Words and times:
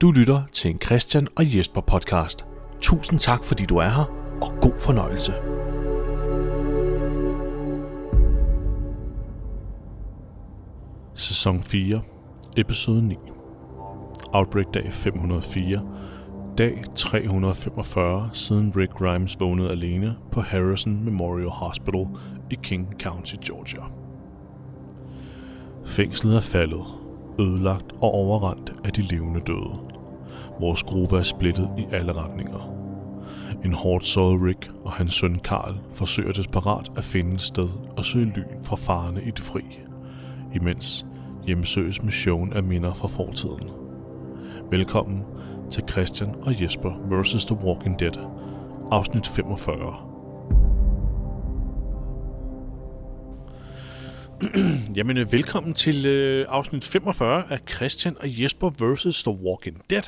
Du 0.00 0.10
lytter 0.10 0.42
til 0.52 0.70
en 0.70 0.80
Christian 0.80 1.26
og 1.36 1.56
Jesper 1.56 1.80
podcast. 1.80 2.46
Tusind 2.80 3.20
tak, 3.20 3.44
fordi 3.44 3.64
du 3.66 3.76
er 3.76 3.88
her, 3.88 4.04
og 4.42 4.60
god 4.60 4.80
fornøjelse. 4.80 5.32
Sæson 11.14 11.62
4, 11.62 12.00
episode 12.56 13.02
9. 13.02 13.16
Outbreak 14.32 14.74
dag 14.74 14.92
504. 14.92 15.82
Dag 16.58 16.84
345 16.94 18.30
siden 18.32 18.72
Rick 18.76 18.92
Grimes 18.92 19.40
vågnede 19.40 19.70
alene 19.70 20.16
på 20.30 20.40
Harrison 20.40 21.04
Memorial 21.04 21.48
Hospital 21.50 22.06
i 22.50 22.54
King 22.62 22.92
County, 23.00 23.34
Georgia. 23.46 23.82
Fængslet 25.84 26.36
er 26.36 26.40
faldet, 26.40 26.84
ødelagt 27.38 27.92
og 27.92 28.14
overrendt 28.14 28.72
af 28.84 28.92
de 28.92 29.02
levende 29.02 29.40
døde. 29.40 29.80
Vores 30.60 30.82
gruppe 30.82 31.18
er 31.18 31.22
splittet 31.22 31.70
i 31.78 31.86
alle 31.92 32.12
retninger. 32.12 32.72
En 33.64 33.72
hårdt 33.72 34.06
såret 34.06 34.42
Rick 34.42 34.70
og 34.84 34.92
hans 34.92 35.14
søn 35.14 35.38
Karl 35.38 35.76
forsøger 35.94 36.32
desperat 36.32 36.92
at 36.96 37.04
finde 37.04 37.34
et 37.34 37.40
sted 37.40 37.68
og 37.96 38.04
søge 38.04 38.32
ly 38.36 38.42
fra 38.62 38.76
farerne 38.76 39.22
i 39.22 39.30
det 39.30 39.38
fri, 39.40 39.60
imens 40.54 41.06
hjemsøges 41.46 42.02
med 42.02 42.12
showen 42.12 42.52
af 42.52 42.62
minder 42.62 42.94
fra 42.94 43.08
fortiden. 43.08 43.70
Velkommen 44.70 45.22
til 45.70 45.84
Christian 45.90 46.34
og 46.42 46.62
Jesper 46.62 46.92
vs. 47.10 47.44
The 47.44 47.56
Walking 47.64 48.00
Dead, 48.00 48.28
afsnit 48.90 49.26
45. 49.26 50.15
Jamen, 54.96 55.16
øh, 55.16 55.32
velkommen 55.32 55.74
til 55.74 56.06
øh, 56.06 56.46
afsnit 56.48 56.84
45 56.84 57.44
af 57.50 57.60
Christian 57.74 58.16
og 58.20 58.42
Jesper 58.42 58.70
vs. 58.70 59.22
The 59.22 59.32
Walking 59.32 59.82
Dead. 59.90 60.02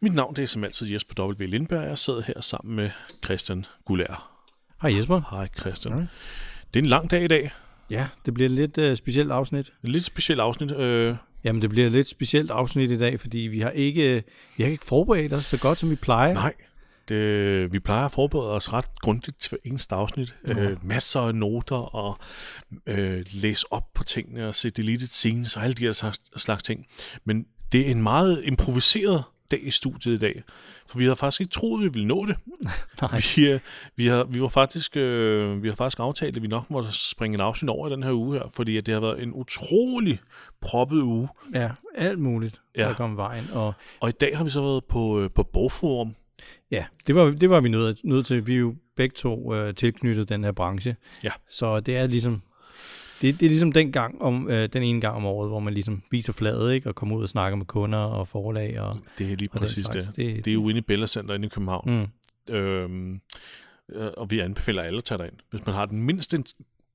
Mit 0.00 0.14
navn 0.14 0.36
det 0.36 0.42
er 0.42 0.46
som 0.46 0.64
altid 0.64 0.86
Jesper 0.92 1.22
W. 1.22 1.34
Lindberg, 1.46 1.80
og 1.80 1.88
jeg 1.88 1.98
sidder 1.98 2.22
her 2.22 2.40
sammen 2.40 2.76
med 2.76 2.90
Christian 3.24 3.64
Gullær. 3.84 4.42
Hej 4.82 4.96
Jesper. 4.96 5.20
Hej 5.30 5.48
Christian. 5.58 5.94
Hej. 5.94 6.06
Det 6.74 6.80
er 6.80 6.84
en 6.84 6.88
lang 6.88 7.10
dag 7.10 7.24
i 7.24 7.26
dag. 7.26 7.50
Ja, 7.90 8.06
det 8.26 8.34
bliver 8.34 8.48
et 8.48 8.54
lidt 8.54 8.78
uh, 8.78 8.96
specielt 8.96 9.30
afsnit. 9.30 9.72
En 9.84 9.90
lidt 9.90 10.04
speciel 10.04 10.40
afsnit. 10.40 10.72
Øh, 10.72 11.16
Jamen, 11.44 11.62
det 11.62 11.70
bliver 11.70 11.86
et 11.86 11.92
lidt 11.92 12.08
specielt 12.08 12.50
afsnit 12.50 12.90
i 12.90 12.98
dag, 12.98 13.20
fordi 13.20 13.38
vi 13.38 13.60
har 13.60 13.70
ikke, 13.70 14.22
vi 14.56 14.62
har 14.62 14.70
ikke 14.70 14.84
forberedt 14.84 15.32
os 15.32 15.46
så 15.46 15.58
godt, 15.58 15.78
som 15.78 15.90
vi 15.90 15.94
plejer. 15.94 16.34
nej, 16.34 16.54
det, 17.08 17.72
vi 17.72 17.78
plejer 17.78 18.04
at 18.04 18.12
forberede 18.12 18.50
os 18.52 18.72
ret 18.72 19.00
grundigt 19.00 19.38
til 19.38 19.58
eneste 19.64 19.94
afsnit. 19.94 20.34
Ja. 20.48 20.54
Øh, 20.54 20.86
masser 20.86 21.20
af 21.20 21.34
noter 21.34 21.76
og 21.94 22.18
øh, 22.86 23.24
læse 23.32 23.66
op 23.72 23.84
på 23.94 24.04
tingene 24.04 24.48
og 24.48 24.54
se 24.54 24.70
deleted 24.70 25.06
scenes 25.06 25.56
og 25.56 25.62
alle 25.64 25.74
de 25.74 25.82
her 25.84 25.92
slags, 25.92 26.20
slags 26.42 26.62
ting. 26.62 26.86
Men 27.24 27.46
det 27.72 27.86
er 27.86 27.90
en 27.90 28.02
meget 28.02 28.42
improviseret 28.44 29.22
dag 29.50 29.66
i 29.66 29.70
studiet 29.70 30.14
i 30.14 30.18
dag. 30.18 30.42
For 30.88 30.98
vi 30.98 31.04
havde 31.04 31.16
faktisk 31.16 31.40
ikke 31.40 31.50
troet, 31.50 31.78
at 31.80 31.84
vi 31.84 31.88
ville 31.92 32.06
nå 32.08 32.26
det. 32.26 32.36
Nej. 33.02 33.20
Vi, 33.36 33.48
øh, 33.48 33.60
vi, 33.96 34.06
har, 34.06 34.24
vi, 34.24 34.40
var 34.40 34.48
faktisk, 34.48 34.96
øh, 34.96 35.62
vi 35.62 35.68
har 35.68 35.74
faktisk 35.76 35.98
aftalt, 36.00 36.36
at 36.36 36.42
vi 36.42 36.48
nok 36.48 36.70
måtte 36.70 36.88
springe 36.92 37.34
en 37.34 37.40
afsnit 37.40 37.68
over 37.70 37.88
i 37.88 37.92
den 37.92 38.02
her 38.02 38.12
uge 38.12 38.38
her, 38.38 38.44
fordi 38.52 38.76
at 38.76 38.86
det 38.86 38.94
har 38.94 39.00
været 39.00 39.22
en 39.22 39.32
utrolig 39.34 40.20
proppet 40.60 41.02
uge. 41.02 41.28
Ja, 41.54 41.70
alt 41.94 42.18
muligt, 42.18 42.60
Ja. 42.76 42.82
der 42.88 42.94
kom 42.94 43.16
vejen. 43.16 43.48
Og 43.52 43.74
Og 44.00 44.08
i 44.08 44.12
dag 44.12 44.36
har 44.36 44.44
vi 44.44 44.50
så 44.50 44.60
været 44.60 44.84
på, 44.84 45.20
øh, 45.20 45.30
på 45.30 45.42
Bogforum. 45.42 46.14
Ja, 46.70 46.84
det 47.06 47.14
var, 47.14 47.30
det 47.30 47.50
var 47.50 47.60
vi 47.60 47.68
nødt, 47.68 48.00
nødt 48.04 48.26
til. 48.26 48.46
Vi 48.46 48.54
er 48.54 48.58
jo 48.58 48.74
begge 48.96 49.14
to 49.16 49.54
uh, 49.68 49.74
tilknyttet 49.74 50.28
den 50.28 50.44
her 50.44 50.52
branche. 50.52 50.96
Ja. 51.24 51.30
Så 51.50 51.80
det 51.80 51.96
er 51.96 52.06
ligesom, 52.06 52.42
det, 53.22 53.40
det 53.40 53.46
er 53.46 53.50
ligesom 53.50 53.72
den 53.72 53.92
gang 53.92 54.22
om, 54.22 54.44
uh, 54.46 54.52
den 54.52 54.82
ene 54.82 55.00
gang 55.00 55.16
om 55.16 55.26
året, 55.26 55.48
hvor 55.50 55.60
man 55.60 55.74
ligesom 55.74 56.02
viser 56.10 56.32
fladet, 56.32 56.72
ikke? 56.72 56.88
Og 56.88 56.94
kommer 56.94 57.16
ud 57.16 57.22
og 57.22 57.28
snakker 57.28 57.56
med 57.56 57.66
kunder 57.66 57.98
og 57.98 58.28
forlag. 58.28 58.80
Og, 58.80 58.96
Det 59.18 59.32
er 59.32 59.36
lige 59.36 59.48
og 59.52 59.58
præcis 59.60 59.86
slags. 59.86 60.06
det. 60.06 60.16
Det- 60.16 60.44
Det 60.44 60.50
er 60.50 60.54
jo 60.54 60.68
inde 60.68 60.78
i 60.78 60.84
Bella 60.88 61.06
Center 61.06 61.34
inde 61.34 61.46
i 61.46 61.48
København. 61.48 61.90
mm, 62.48 62.54
Øhm, 62.54 63.20
øh, 63.92 64.10
og 64.16 64.30
vi 64.30 64.38
anbefaler 64.38 64.82
alle 64.82 64.98
at 64.98 65.04
tage 65.04 65.18
derind. 65.18 65.34
Hvis 65.50 65.66
man 65.66 65.74
har 65.74 65.86
den 65.86 66.02
mindste, 66.02 66.44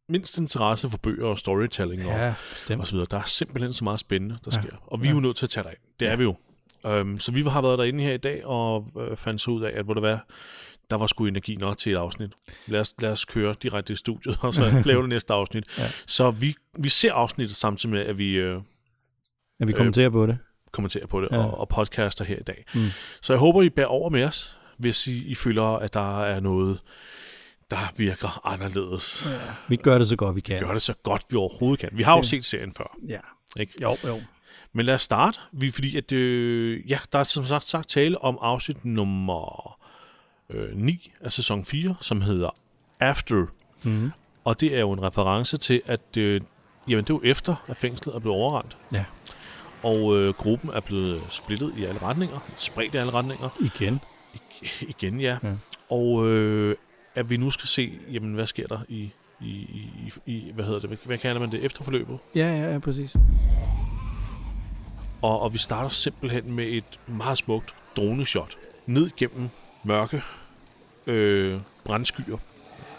mindste 0.10 0.42
interesse 0.42 0.90
for 0.90 0.98
bøger 0.98 1.26
og 1.28 1.38
storytelling 1.40 2.06
og, 2.06 2.12
ja, 2.12 2.28
og 2.28 2.34
bestemt. 2.54 2.88
så 2.88 2.94
videre. 2.94 3.08
Der 3.12 3.18
er 3.18 3.24
simpelthen 3.26 3.74
så 3.74 3.84
meget 3.84 4.00
spændende, 4.00 4.38
der 4.46 4.52
Ja. 4.56 4.62
sker. 4.62 4.76
Og 4.88 5.02
vi 5.02 5.08
er 5.08 5.12
jo 5.12 5.20
nødt 5.20 5.36
til 5.36 5.46
at 5.46 5.50
tage 5.50 5.64
derind. 5.64 5.80
Det 6.00 6.06
er 6.06 6.10
Ja. 6.12 6.16
vi 6.18 6.24
jo. 6.24 6.36
Øhm, 6.86 7.20
så 7.20 7.32
vi 7.32 7.42
har 7.44 7.62
været 7.62 7.80
derinde 7.80 8.04
her 8.04 8.14
i 8.14 8.18
dag 8.18 8.46
og 8.46 8.88
øh, 9.00 9.18
fandt 9.18 9.42
så 9.42 9.52
ud 9.52 9.62
af, 9.64 9.72
at 9.80 9.86
hvor 9.86 9.94
det 9.94 10.04
var, 10.04 10.26
der 10.90 10.96
var 10.98 11.08
sgu 11.08 11.26
energi 11.26 11.56
nok 11.56 11.78
til 11.78 11.92
et 11.92 11.96
afsnit. 11.98 12.32
Lad 12.68 12.80
os, 12.80 12.96
lad 13.00 13.12
os 13.12 13.26
køre 13.26 13.56
direkte 13.64 13.94
i 13.94 13.96
studiet, 13.96 14.38
og 14.42 14.54
så 14.54 14.64
lave 14.86 15.02
det 15.02 15.10
næste 15.10 15.34
afsnit. 15.34 15.64
Ja. 15.78 15.90
Så 16.08 16.32
vi, 16.32 16.56
vi 16.78 16.90
ser 16.90 17.14
afsnittet 17.14 17.56
samtidig 17.56 17.94
med, 17.96 18.06
at 18.06 18.18
vi 18.18 18.34
øh, 18.34 18.62
Ja, 19.60 19.66
vi 19.66 19.74
kommenterer 19.74 20.10
på 20.10 20.26
det. 20.26 20.38
kommenterer 20.72 21.08
på 21.08 21.22
det 21.22 21.28
Ja. 21.32 21.38
og, 21.38 21.58
og 21.60 21.70
podcaster 21.70 22.26
her 22.26 22.38
i 22.40 22.44
dag. 22.44 22.66
Mm. 22.74 22.86
Så 23.22 23.34
jeg 23.34 23.40
håber, 23.40 23.62
I 23.62 23.70
bærer 23.70 23.88
over 23.88 24.10
med 24.10 24.24
os, 24.24 24.58
hvis 24.78 25.08
I, 25.08 25.26
I 25.28 25.36
føler, 25.36 25.64
at 25.64 25.94
der 25.94 26.24
er 26.24 26.40
noget, 26.40 26.80
der 27.72 27.92
virker 27.98 28.48
anderledes. 28.48 29.28
Ja. 29.32 29.38
Vi 29.70 29.76
gør 29.76 29.98
det 29.98 30.08
så 30.08 30.16
godt, 30.16 30.36
vi 30.36 30.42
kan. 30.42 30.60
Gør 30.64 30.74
det 30.74 30.82
så 30.82 30.94
godt, 31.04 31.26
vi 31.30 31.38
overhovedet 31.38 31.80
kan. 31.80 31.90
Vi 31.94 32.04
har 32.04 32.16
jo 32.16 32.24
set 32.24 32.46
serien 32.46 32.74
før. 32.74 32.98
Ja. 33.08 33.20
Ikke? 33.60 33.74
Jo, 33.82 33.98
jo. 34.08 34.20
Men 34.74 34.86
lad 34.86 34.96
os 34.96 35.02
starte, 35.02 35.40
vi, 35.52 35.72
fordi 35.72 35.98
at, 35.98 36.12
øh, 36.12 36.90
ja, 36.92 37.00
der 37.14 37.20
er 37.20 37.24
som 37.24 37.46
sagt, 37.46 37.66
sagt 37.66 37.90
tale 37.90 38.24
om 38.24 38.38
afsnit 38.42 38.86
nummer 38.86 39.78
øh, 40.50 40.76
9 40.78 41.12
af 41.22 41.32
sæson 41.32 41.66
4, 41.66 41.96
som 42.02 42.22
hedder 42.22 42.50
After. 43.00 43.46
Mm. 43.86 44.12
Og 44.46 44.60
det 44.62 44.76
er 44.76 44.80
jo 44.80 44.92
en 44.92 45.02
reference 45.04 45.58
til, 45.58 45.82
at 45.86 46.18
øh, 46.18 46.42
jamen, 46.88 47.04
det 47.04 47.10
er 47.10 47.14
jo 47.14 47.22
efter, 47.24 47.56
at 47.68 47.78
fængslet 47.78 48.16
er 48.16 48.20
blevet 48.20 48.38
overrendt. 48.38 48.78
Ja. 48.94 49.06
Og 49.84 50.18
øh, 50.18 50.34
gruppen 50.34 50.70
er 50.70 50.80
blevet 50.80 51.22
splittet 51.30 51.74
i 51.78 51.84
alle 51.84 52.02
retninger, 52.02 52.40
spredt 52.58 52.94
i 52.94 52.98
alle 52.98 53.14
retninger. 53.14 53.50
Igen. 53.62 54.00
I- 54.34 54.40
Igen, 54.82 55.20
ja. 55.22 55.38
Ja. 55.44 55.54
Og 55.90 56.28
øh, 56.28 56.76
at 57.16 57.30
vi 57.30 57.38
nu 57.38 57.52
skal 57.52 57.68
se, 57.68 58.00
jamen, 58.12 58.34
hvad 58.34 58.48
sker 58.48 58.68
der 58.68 58.80
i, 58.90 59.12
i, 59.42 59.46
i, 59.46 60.12
i 60.26 60.52
hvad 60.56 60.66
hedder 60.66 60.80
det, 60.80 60.90
hvad, 60.90 60.98
hvad 61.06 61.18
kalder 61.18 61.40
man 61.40 61.52
det, 61.52 61.64
efterforløbet? 61.64 62.18
Ja, 62.36 62.48
ja, 62.58 62.72
ja, 62.74 62.80
præcis. 62.80 63.16
Og, 65.22 65.42
og 65.42 65.54
vi 65.54 65.58
starter 65.58 65.90
simpelthen 65.90 66.54
med 66.54 66.68
et 66.68 67.00
meget 67.08 67.38
smukt 67.38 67.76
droneshot 67.96 68.56
ned 68.86 69.10
gennem 69.18 69.50
mørke 69.84 70.22
øh, 71.08 71.60
brændskyer. 71.84 72.38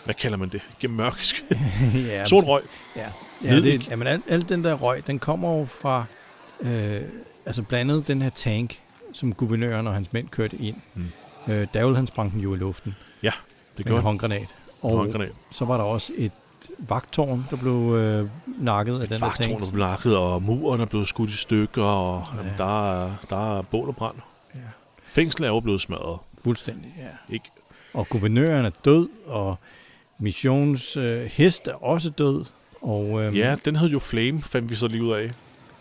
Hvad 0.04 0.14
kalder 0.14 0.36
man 0.36 0.48
det? 0.48 0.60
Gennem 0.80 0.96
mørke 0.96 1.44
ja, 1.94 2.26
Sort 2.26 2.46
røg. 2.46 2.62
Ja, 2.96 3.08
ja 3.44 3.56
det, 3.56 3.88
jamen 3.88 4.06
al, 4.06 4.22
al 4.28 4.48
den 4.48 4.64
der 4.64 4.74
røg, 4.74 5.06
den 5.06 5.18
kommer 5.18 5.58
jo 5.58 5.64
fra, 5.64 6.04
øh, 6.60 7.00
altså 7.46 7.62
blandt 7.62 7.90
andet 7.90 8.08
den 8.08 8.22
her 8.22 8.30
tank, 8.30 8.80
som 9.12 9.34
guvernøren 9.34 9.86
og 9.86 9.94
hans 9.94 10.12
mænd 10.12 10.28
kørte 10.28 10.56
ind. 10.56 10.76
Mm. 10.94 11.10
Øh, 11.48 11.66
Davel, 11.74 11.96
han 11.96 12.06
sprang 12.06 12.32
den 12.32 12.40
jo 12.40 12.54
i 12.54 12.56
luften 12.56 12.96
Det 13.32 13.32
med 13.76 13.84
en 13.84 13.84
gjorde 13.84 14.02
håndgranat. 14.02 14.54
Og 14.82 14.96
Håndgranat. 14.96 15.32
så 15.50 15.64
var 15.64 15.76
der 15.76 15.84
også 15.84 16.12
et 16.16 16.32
vagtårn, 16.78 17.46
der 17.50 17.56
blev 17.56 17.94
øh, 17.96 18.28
nakket 18.58 19.00
af 19.00 19.08
den 19.08 19.20
der 19.20 19.32
tank. 19.32 19.50
er 19.50 19.56
blevet 19.56 19.74
lakket, 19.74 20.16
og 20.16 20.42
muren 20.42 20.80
er 20.80 20.84
blevet 20.84 21.08
skudt 21.08 21.30
i 21.30 21.36
stykker, 21.36 21.82
og 21.84 22.24
ja. 22.32 22.36
Ja. 22.36 22.42
jamen, 22.42 22.58
der, 22.58 23.04
er, 23.04 23.12
der 23.30 23.58
er 23.58 23.62
bål 23.62 23.88
og 23.88 23.96
brand. 23.96 24.16
Ja. 24.54 24.60
Fængslet 25.04 25.46
er 25.46 25.52
jo 25.52 25.60
blevet 25.60 25.80
smadret. 25.80 26.18
Fuldstændig, 26.44 26.94
ja. 26.98 27.34
Ikke? 27.34 27.44
Og 27.94 28.08
guvernøren 28.08 28.64
er 28.66 28.70
død, 28.84 29.08
og 29.26 29.58
missions 30.18 30.96
øh, 30.96 31.24
hest 31.24 31.68
er 31.68 31.84
også 31.84 32.10
død. 32.10 32.44
Og, 32.82 33.22
øhm, 33.22 33.34
Ja, 33.36 33.54
den 33.64 33.76
hed 33.76 33.88
jo 33.88 33.98
Flame, 33.98 34.42
fandt 34.42 34.70
vi 34.70 34.74
så 34.74 34.86
lige 34.88 35.04
ud 35.04 35.12
af. 35.12 35.30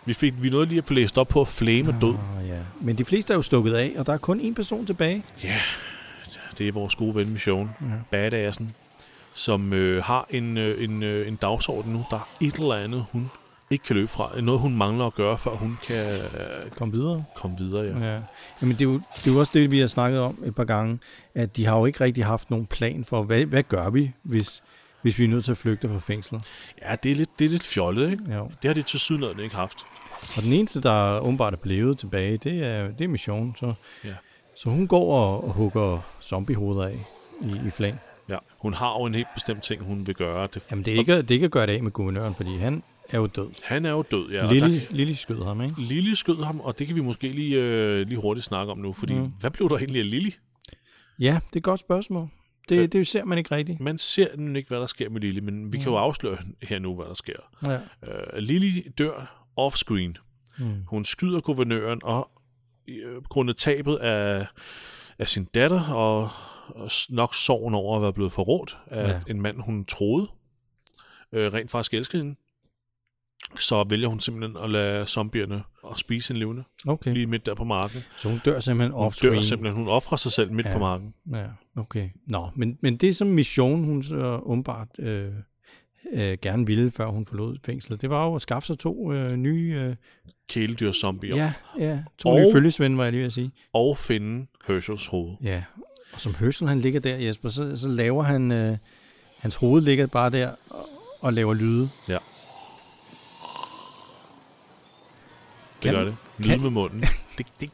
Vi, 0.06 0.14
fik, 0.14 0.34
vi 0.42 0.50
nåede 0.50 0.66
lige 0.66 0.78
at 0.78 0.86
få 0.86 0.94
læst 0.94 1.18
op 1.18 1.28
på, 1.28 1.42
at 1.42 1.48
Flame 1.48 1.94
er 1.94 2.00
død. 2.00 2.16
Ah, 2.40 2.48
ja. 2.50 2.58
Men 2.82 2.98
de 2.98 3.06
fleste 3.06 3.34
er 3.34 3.38
jo 3.38 3.42
stukket 3.42 3.74
af, 3.74 3.94
og 3.98 4.06
der 4.06 4.14
er 4.14 4.18
kun 4.18 4.40
én 4.40 4.54
person 4.54 4.86
tilbage. 4.86 5.24
Ja, 5.44 5.60
det 6.58 6.68
er 6.68 6.72
vores 6.72 6.96
gode 6.96 7.16
ven 7.16 7.30
Mission. 7.30 7.70
Ja. 7.82 7.86
Badassen, 8.12 8.74
som 9.40 9.74
øh, 9.74 10.04
har 10.04 10.28
en, 10.30 10.58
øh, 10.58 10.84
en, 10.84 11.04
øh, 11.04 11.28
en 11.28 11.36
dagsorden 11.36 11.94
nu. 11.94 12.06
Der 12.10 12.16
er 12.18 12.30
et 12.42 12.54
eller 12.56 12.76
andet, 12.76 13.06
hun 13.12 13.32
ikke 13.72 13.84
kan 13.86 13.96
løbe 13.96 14.08
fra. 14.08 14.42
Noget, 14.42 14.60
hun 14.62 14.76
mangler 14.76 15.06
at 15.06 15.14
gøre, 15.14 15.38
før 15.38 15.52
hun 15.52 15.78
kan 15.88 15.96
øh, 16.40 16.72
Kom 16.72 16.94
videre. 16.94 17.24
komme 17.36 17.58
videre. 17.58 17.84
Ja. 18.00 18.14
Ja. 18.14 18.20
Jamen, 18.62 18.76
det 18.76 18.82
er, 18.82 18.90
jo, 18.90 18.94
det 18.94 19.28
er 19.28 19.32
jo 19.34 19.40
også 19.40 19.52
det, 19.54 19.72
vi 19.72 19.80
har 19.80 19.88
snakket 19.88 20.20
om 20.22 20.38
et 20.46 20.56
par 20.56 20.64
gange, 20.64 21.00
at 21.36 21.58
de 21.58 21.66
har 21.66 21.78
jo 21.78 21.86
ikke 21.86 22.04
rigtig 22.04 22.26
haft 22.26 22.50
nogen 22.50 22.66
plan 22.66 23.06
for, 23.06 23.24
hvad, 23.24 23.46
hvad 23.46 23.64
gør 23.64 23.90
vi, 23.90 24.12
hvis, 24.24 24.64
hvis 25.02 25.20
vi 25.20 25.24
er 25.24 25.28
nødt 25.28 25.46
til 25.46 25.52
at 25.52 25.58
flygte 25.58 25.88
fra 25.90 26.00
fængslet. 26.00 26.42
ja, 26.90 26.96
det 27.04 27.12
er 27.12 27.16
lidt, 27.16 27.30
det 27.40 27.46
er 27.46 27.50
lidt 27.50 27.64
fjollet, 27.64 28.12
ikke? 28.12 28.24
Ja. 28.30 28.36
Det 28.36 28.66
har 28.66 28.74
de 28.74 28.82
til 28.82 29.00
sydenlandet 29.00 29.44
ikke 29.44 29.56
haft. 29.56 29.78
Og 30.38 30.44
den 30.44 30.54
eneste, 30.54 30.82
der 30.82 31.20
åbenbart 31.20 31.54
er 31.54 31.58
blevet 31.58 31.98
tilbage, 31.98 32.38
det 32.38 32.64
er, 32.66 32.88
det 32.92 33.04
er 33.04 33.08
Mission. 33.08 33.56
Så, 33.60 33.74
Ja. 34.06 34.10
så 34.56 34.70
hun 34.70 34.88
går 34.88 35.14
og, 35.16 35.44
og 35.48 35.54
hugger 35.54 36.00
zombiehoveder 36.22 36.84
af 36.88 36.98
i, 37.42 37.68
i 37.68 37.70
flang. 37.70 38.00
Hun 38.62 38.74
har 38.74 39.00
jo 39.00 39.06
en 39.06 39.16
helt 39.16 39.28
bestemt 39.34 39.64
ting, 39.64 39.82
hun 39.84 40.08
vil 40.08 40.16
gøre. 40.16 40.48
Det, 40.54 40.64
Jamen, 40.72 40.86
det 40.86 40.94
er, 40.96 41.00
ikke, 41.00 41.18
det 41.18 41.32
er 41.32 41.36
ikke 41.36 41.46
at 41.46 41.52
gøre 41.52 41.68
det 41.68 41.74
af 41.74 41.84
med 41.84 41.92
guvernøren, 41.92 42.36
fordi 42.36 42.58
han 42.58 42.84
er 43.10 43.18
jo 43.18 43.28
død. 43.28 43.50
han 43.64 43.86
er 43.86 43.90
jo 43.92 44.04
død, 44.12 44.30
ja. 44.32 44.52
Lille, 44.52 44.74
der- 44.80 44.86
Lille 44.90 45.16
skød 45.16 45.44
ham, 45.46 45.62
ikke? 45.62 45.82
Lily 45.82 46.14
skød 46.14 46.44
ham, 46.44 46.60
og 46.60 46.80
det 46.80 46.88
kan 46.88 46.96
vi 46.96 47.02
måske 47.02 47.30
lige, 47.32 47.56
øh, 47.56 48.08
lige 48.08 48.20
hurtigt 48.22 48.46
snakke 48.46 48.72
om 48.72 48.78
nu, 48.78 48.94
fordi 48.94 49.14
mm. 49.14 49.20
Mm. 49.22 49.32
hvad 49.40 49.52
blev 49.52 49.70
der 49.70 49.78
egentlig 49.78 50.00
af 50.02 50.10
Lily? 50.10 50.30
Ja, 51.20 51.40
det 51.48 51.54
er 51.56 51.58
et 51.58 51.64
godt 51.64 51.80
spørgsmål. 51.80 52.28
Det, 52.70 52.78
Øh. 52.78 52.88
det 52.92 53.08
ser 53.08 53.26
man 53.26 53.38
ikke 53.38 53.56
rigtigt. 53.56 53.80
Man 53.80 53.98
ser 53.98 54.28
nemlig 54.38 54.58
ikke, 54.60 54.68
hvad 54.68 54.80
der 54.80 54.86
sker 54.86 55.10
med 55.10 55.22
Lily, 55.22 55.40
men 55.40 55.74
vi 55.74 55.78
kan 55.78 55.86
jo 55.86 55.92
Mm. 55.92 56.04
afsløre 56.04 56.38
her 56.64 56.80
nu, 56.80 56.96
hvad 56.96 57.06
der 57.06 57.14
sker. 57.14 57.34
Ja. 57.66 57.74
Øh, 57.74 58.38
Lily 58.38 58.82
dør 58.98 59.46
off-screen. 59.60 60.14
Mm. 60.60 60.84
Hun 60.88 61.06
skyder 61.06 61.40
guvernøren, 61.40 62.00
og 62.04 62.30
øh, 62.88 63.24
grundet 63.30 63.58
tabet 63.58 63.96
af, 63.96 64.48
af 65.20 65.28
sin 65.28 65.46
datter, 65.46 65.82
og, 65.84 66.30
nok 67.10 67.36
sorgen 67.36 67.74
over 67.74 67.96
at 67.96 68.02
være 68.02 68.14
blevet 68.14 68.32
forrådt 68.32 68.78
af 68.88 69.08
Ja. 69.10 69.22
en 69.30 69.42
mand, 69.42 69.62
hun 69.62 69.86
troede 69.86 70.28
øh, 71.32 71.54
rent 71.54 71.72
faktisk 71.72 71.94
elskede 71.94 72.24
hende, 72.24 72.36
så 73.60 73.84
vælger 73.90 74.08
hun 74.08 74.20
simpelthen 74.20 74.64
at 74.64 74.70
lade 74.70 75.06
zombierne 75.06 75.64
og 75.84 76.00
spise 76.00 76.34
en 76.34 76.40
levende, 76.40 76.64
Okay. 76.88 77.14
lige 77.14 77.28
midt 77.28 77.46
der 77.46 77.54
på 77.56 77.64
marken. 77.64 78.00
Så 78.18 78.30
hun 78.30 78.40
dør 78.46 78.60
simpelthen 78.60 78.92
Hun 78.92 79.08
off-screen. 79.08 79.22
dør 79.36 79.42
simpelthen, 79.42 79.78
hun 79.84 79.88
offrer 79.88 80.18
sig 80.18 80.32
selv 80.32 80.52
midt 80.52 80.68
Ja. 80.68 80.74
på 80.74 80.80
marken. 80.80 81.14
Ja, 81.34 81.46
okay. 81.76 82.10
Nå, 82.28 82.50
men, 82.56 82.78
men 82.82 82.98
det 82.98 83.16
som 83.16 83.28
mission, 83.28 83.84
hun 83.84 84.04
så 84.04 84.40
åbenbart 84.44 84.88
øh, 85.00 85.32
øh, 86.14 86.38
gerne 86.42 86.66
ville, 86.66 86.92
før 86.92 87.08
hun 87.08 87.26
forlod 87.26 87.58
fængslet, 87.66 88.02
det 88.02 88.10
var 88.10 88.26
jo 88.26 88.36
at 88.36 88.42
skaffe 88.42 88.68
sig 88.68 88.80
to 88.80 89.14
øh, 89.14 89.32
nye... 89.32 89.74
Øh, 89.80 89.96
Kæledyr 90.50 90.92
zombier. 90.92 91.36
ja, 91.36 91.54
ja, 91.80 92.04
to 92.18 92.30
Og- 92.30 92.40
nye 92.40 92.46
følgesvend, 92.54 92.96
var 92.96 93.04
jeg 93.04 93.12
lige 93.12 93.20
ved 93.20 93.28
at 93.28 93.34
sige. 93.34 93.52
Og 93.74 93.98
finde 93.98 94.48
Herschels 94.68 95.08
hoved. 95.08 95.36
Ja, 95.44 95.64
og 96.14 96.22
som 96.22 96.36
Hørsel 96.36 96.68
han 96.68 96.80
ligger 96.80 97.00
der, 97.00 97.16
Jesper, 97.16 97.50
så, 97.50 97.78
så 97.78 97.88
laver 97.88 98.24
han... 98.24 98.52
Øh, 98.52 98.78
hans 99.38 99.56
hoved 99.56 99.82
ligger 99.82 100.08
bare 100.08 100.30
der 100.30 100.52
og, 100.70 100.90
og 101.22 101.34
laver 101.34 101.54
lyde. 101.54 101.90
Ja. 102.10 102.14
Det 102.14 102.22
Kan- 105.82 105.94
gør 105.94 106.04
det. 106.04 106.16
Lyd 106.38 106.46
kan- 106.46 106.62
med 106.62 106.70
munden. 106.70 107.04
Det, 107.38 107.48
det, 107.60 107.70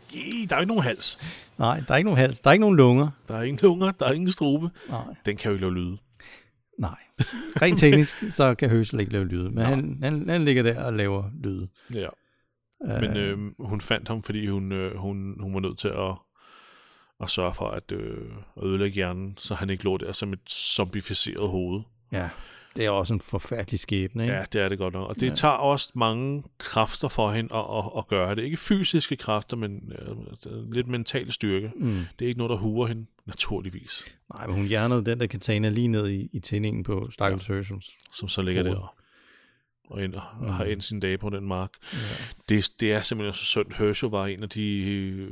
der 0.50 0.56
er 0.56 0.60
ikke 0.60 0.68
nogen 0.68 0.84
hals. 0.84 1.18
Nej, 1.58 1.84
der 1.88 1.94
er 1.94 1.98
ikke 1.98 2.06
nogen 2.08 2.20
hals, 2.20 2.40
der 2.40 2.50
er 2.50 2.54
ikke 2.54 2.62
nogen 2.62 2.78
lunger. 2.78 3.10
Der 3.28 3.38
er 3.38 3.42
ingen 3.44 3.60
lunger, 3.64 3.92
der 3.92 4.06
er 4.06 4.12
ingen 4.12 4.32
strube. 4.32 4.70
Nej, 4.90 5.02
Den 5.26 5.38
kan 5.38 5.50
jo 5.50 5.56
ikke 5.56 5.62
lave 5.66 5.74
lyde. 5.74 5.98
nej. 6.80 6.96
Rent 7.62 7.80
teknisk, 7.80 8.24
så 8.38 8.56
kan 8.56 8.70
Hørsel 8.70 9.00
ikke 9.00 9.12
lave 9.12 9.26
lyde, 9.26 9.52
men 9.52 9.66
han, 9.66 10.00
han, 10.04 10.30
han 10.30 10.46
ligger 10.46 10.64
der 10.64 10.84
og 10.84 10.94
laver 10.94 11.24
lyde. 11.44 11.68
Ja. 11.94 12.08
Men 12.82 13.18
øh, 13.18 13.38
hun 13.60 13.82
fandt 13.82 14.08
ham, 14.08 14.24
fordi 14.24 14.48
hun, 14.48 14.72
øh, 14.72 14.98
hun, 14.98 15.36
hun 15.42 15.54
var 15.54 15.60
nødt 15.60 15.78
til 15.80 15.88
at, 15.88 16.16
at 17.20 17.30
sørge 17.30 17.54
for 17.54 17.68
at, 17.70 17.92
øh, 17.92 18.18
at 18.58 18.64
ødelægge 18.64 18.96
hjernen, 18.96 19.34
så 19.38 19.56
han 19.56 19.70
ikke 19.70 19.84
lå 19.84 19.98
der 19.98 20.12
som 20.12 20.34
et 20.34 20.40
zombificeret 20.50 21.50
hoved. 21.50 21.82
Ja, 22.12 22.30
det 22.76 22.86
er 22.86 22.90
også 22.90 23.14
en 23.14 23.22
forfærdelig 23.22 23.80
skæbne, 23.80 24.24
ikke? 24.24 24.36
Ja, 24.36 24.46
det 24.54 24.62
er 24.62 24.70
det 24.70 24.78
godt 24.78 24.94
nok. 24.94 25.10
Og 25.10 25.16
det 25.16 25.30
Ja. 25.30 25.34
tager 25.36 25.54
også 25.54 25.92
mange 25.96 26.44
kræfter 26.58 27.08
for 27.08 27.32
hende 27.32 27.56
at, 27.56 27.66
at, 27.78 27.84
at 27.98 28.08
gøre 28.08 28.36
det. 28.36 28.44
Ikke 28.44 28.58
fysiske 28.58 29.16
kræfter, 29.16 29.58
men 29.58 29.94
øh, 30.00 30.72
lidt 30.74 30.88
mental 30.88 31.32
styrke. 31.32 31.72
Mm. 31.76 32.00
Det 32.20 32.26
er 32.26 32.30
ikke 32.30 32.38
noget, 32.38 32.50
der 32.50 32.58
huer 32.58 32.88
hende, 32.88 33.06
naturligvis. 33.26 34.04
Nej, 34.38 34.48
men 34.48 34.56
hun 34.56 34.66
hjernede 34.66 35.06
den 35.06 35.20
der 35.20 35.28
katana 35.28 35.70
lige 35.70 35.88
ned 35.88 36.10
i, 36.10 36.30
i 36.34 36.40
tændingen 36.40 36.84
på 36.84 37.08
Stakkels 37.12 37.50
ja. 37.50 37.64
Som 38.14 38.28
så 38.28 38.42
ligger 38.42 38.64
der 38.64 38.96
og, 39.90 40.04
ind, 40.04 40.14
Mm. 40.14 40.46
og 40.48 40.54
har 40.56 40.64
endt 40.64 40.84
sine 40.84 41.00
dage 41.02 41.18
på 41.18 41.30
den 41.30 41.48
mark. 41.48 41.72
Ja. 41.94 41.98
Det, 42.50 42.70
det 42.80 42.94
er 42.94 43.02
simpelthen 43.02 43.34
så 43.34 43.46
synd. 43.46 43.72
Herschel 43.74 44.10
var 44.10 44.28
en 44.28 44.44
af 44.44 44.50
de 44.50 44.78
øh, 44.90 45.32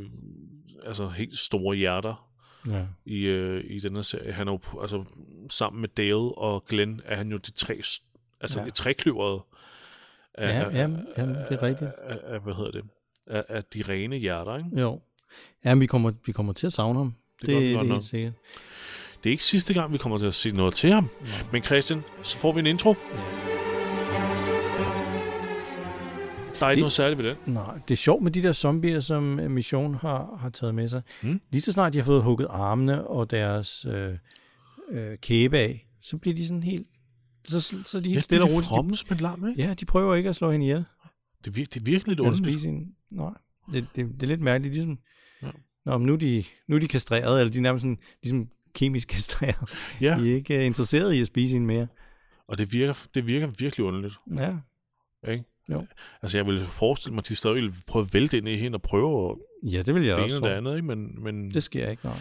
altså 0.86 1.08
helt 1.10 1.40
store 1.40 1.76
hjerter 1.76 2.30
ja. 2.70 2.86
i, 3.06 3.20
øh, 3.20 3.64
i 3.70 3.80
den 3.80 3.96
her 3.96 4.02
serie. 4.02 4.32
Han 4.34 4.48
er 4.48 4.52
jo, 4.52 4.82
altså, 4.82 5.04
sammen 5.50 5.82
med 5.82 5.90
Dale 5.90 6.16
og 6.38 6.66
Glenn 6.70 7.02
er 7.06 7.16
han 7.16 7.32
jo 7.32 7.38
de 7.38 7.52
tre, 7.52 7.74
altså 8.42 8.60
Ja. 8.60 8.64
ja. 8.64 8.66
de 8.66 8.72
trekløvrede 8.72 9.42
af, 10.34 10.48
Ja, 10.48 10.70
ja, 10.70 10.88
ja, 11.18 11.24
det 11.24 11.48
er 11.50 11.64
rigtigt. 11.64 11.92
Af, 12.04 12.20
af, 12.24 12.40
hvad 12.40 12.54
hedder 12.54 12.72
det? 12.72 12.84
Af, 13.28 13.44
af 13.50 13.64
de 13.64 13.84
rene 13.90 14.16
hjerter, 14.18 14.58
ikke? 14.58 14.70
Jo. 14.82 15.02
Ja, 15.66 15.74
men 15.76 15.82
vi 15.82 15.86
kommer, 15.86 16.12
vi 16.26 16.32
kommer 16.32 16.54
til 16.54 16.68
at 16.68 16.74
savne 16.74 17.00
ham. 17.00 17.16
Det, 17.42 17.48
det, 17.48 17.62
det 17.62 17.76
godt 17.76 17.86
er 17.86 17.88
nok. 17.90 17.96
helt 17.96 18.06
sikkert. 18.06 18.34
Det 19.24 19.30
er 19.30 19.32
ikke 19.32 19.44
sidste 19.46 19.74
gang, 19.74 19.94
vi 19.94 19.98
kommer 19.98 20.18
til 20.18 20.26
at 20.26 20.34
se 20.34 20.52
noget 20.52 20.74
til 20.74 20.92
ham. 20.92 21.10
Men 21.52 21.64
Christian, 21.64 22.04
så 22.24 22.38
får 22.38 22.52
vi 22.52 22.60
en 22.60 22.66
intro. 22.68 22.96
Der 26.64 26.68
er 26.68 26.72
ikke 26.72 26.78
Det- 26.80 26.82
noget 26.84 26.92
særligt 26.92 27.18
ved 27.24 27.30
det. 27.30 27.38
Nej, 27.48 27.80
det 27.88 27.94
er 27.94 27.98
sjovt 27.98 28.24
med 28.24 28.32
de 28.32 28.42
der 28.44 28.54
zombier, 28.54 29.00
som 29.00 29.40
øh, 29.40 29.52
Mission 29.52 29.96
har, 29.96 30.38
har 30.40 30.50
taget 30.50 30.76
med 30.76 30.90
sig. 30.90 31.02
Mm. 31.24 31.42
Lige 31.52 31.62
så 31.62 31.72
snart 31.72 31.94
de 31.94 31.98
har 31.98 32.06
fået 32.06 32.24
hugget 32.24 32.48
armene 32.50 33.08
og 33.08 33.32
deres 33.32 33.86
øh, 33.86 34.18
øh, 34.92 35.18
kæbe 35.18 35.58
af, 35.58 35.88
så 36.02 36.18
bliver 36.18 36.36
de 36.36 36.48
sådan 36.48 36.64
helt... 36.64 36.88
Så, 37.48 37.76
så 37.86 38.00
de 38.00 38.10
helt 38.10 38.24
stille 38.24 38.44
og 38.44 38.50
roligt. 38.52 38.68
Fromme 38.68 38.96
som 38.98 39.08
en 39.12 39.18
lam, 39.18 39.48
ikke? 39.50 39.62
Ja, 39.62 39.74
de 39.74 39.86
prøver 39.86 40.16
ikke 40.16 40.30
at 40.30 40.36
slå 40.36 40.52
hende 40.52 40.66
ihjel. 40.66 40.86
Det, 41.46 41.48
er 41.48 41.62
vir- 41.62 41.66
det 41.74 41.76
er 41.76 41.84
virkelig 41.86 42.08
lidt 42.08 42.20
underligt. 42.20 42.64
Nej, 43.12 43.34
det, 43.74 43.88
det, 43.96 44.08
det 44.14 44.24
er 44.24 44.28
lidt 44.28 44.42
mærkeligt. 44.42 44.74
Ligesom, 44.76 44.98
Ja. 45.44 45.48
Nå, 45.86 45.98
men 45.98 46.08
nu 46.08 46.14
er, 46.14 46.18
de, 46.18 46.44
nu 46.70 46.76
er 46.76 46.80
de 46.80 46.88
kastreret, 46.88 47.40
eller 47.40 47.52
de 47.52 47.58
er 47.58 47.62
nærmest 47.62 47.82
sådan, 47.82 47.98
ligesom 48.24 48.48
kemisk 48.76 49.08
kastreret. 49.16 49.70
Ja, 50.02 50.18
De 50.20 50.32
er 50.32 50.36
ikke 50.36 50.58
uh, 50.60 50.66
interesseret 50.66 51.14
i 51.14 51.22
at 51.22 51.28
spise 51.28 51.54
hende 51.54 51.68
mere. 51.68 51.88
og 52.48 52.58
det 52.58 52.74
virker, 52.74 53.06
det 53.16 53.28
virker 53.28 53.48
virkelig 53.60 53.86
underligt. 53.86 54.14
Ja, 54.38 54.56
Ikke? 55.32 55.44
Jo. 55.70 55.86
Altså, 56.22 56.38
jeg 56.38 56.46
ville 56.46 56.66
forestille 56.66 57.16
mig, 57.16 57.22
at 57.22 57.28
de 57.28 57.36
stadig 57.36 57.56
ville 57.56 57.74
prøve 57.88 58.06
at 58.06 58.14
vælte 58.14 58.38
ind 58.38 58.48
i 58.50 58.58
hende 58.58 58.76
og 58.76 58.82
prøve 58.82 59.30
at 59.32 59.36
ja 59.72 59.82
det 59.82 59.96
vil 59.96 60.04
jeg 60.06 60.16
det 60.16 60.24
også 60.24 60.36
ene 60.38 60.46
tro. 60.46 60.50
det 60.50 60.56
andet, 60.56 60.76
ikke? 60.76 60.88
Men, 60.88 61.24
men 61.24 61.50
Det 61.52 61.64
sker 61.64 61.90
ikke, 61.90 62.06
nej. 62.06 62.16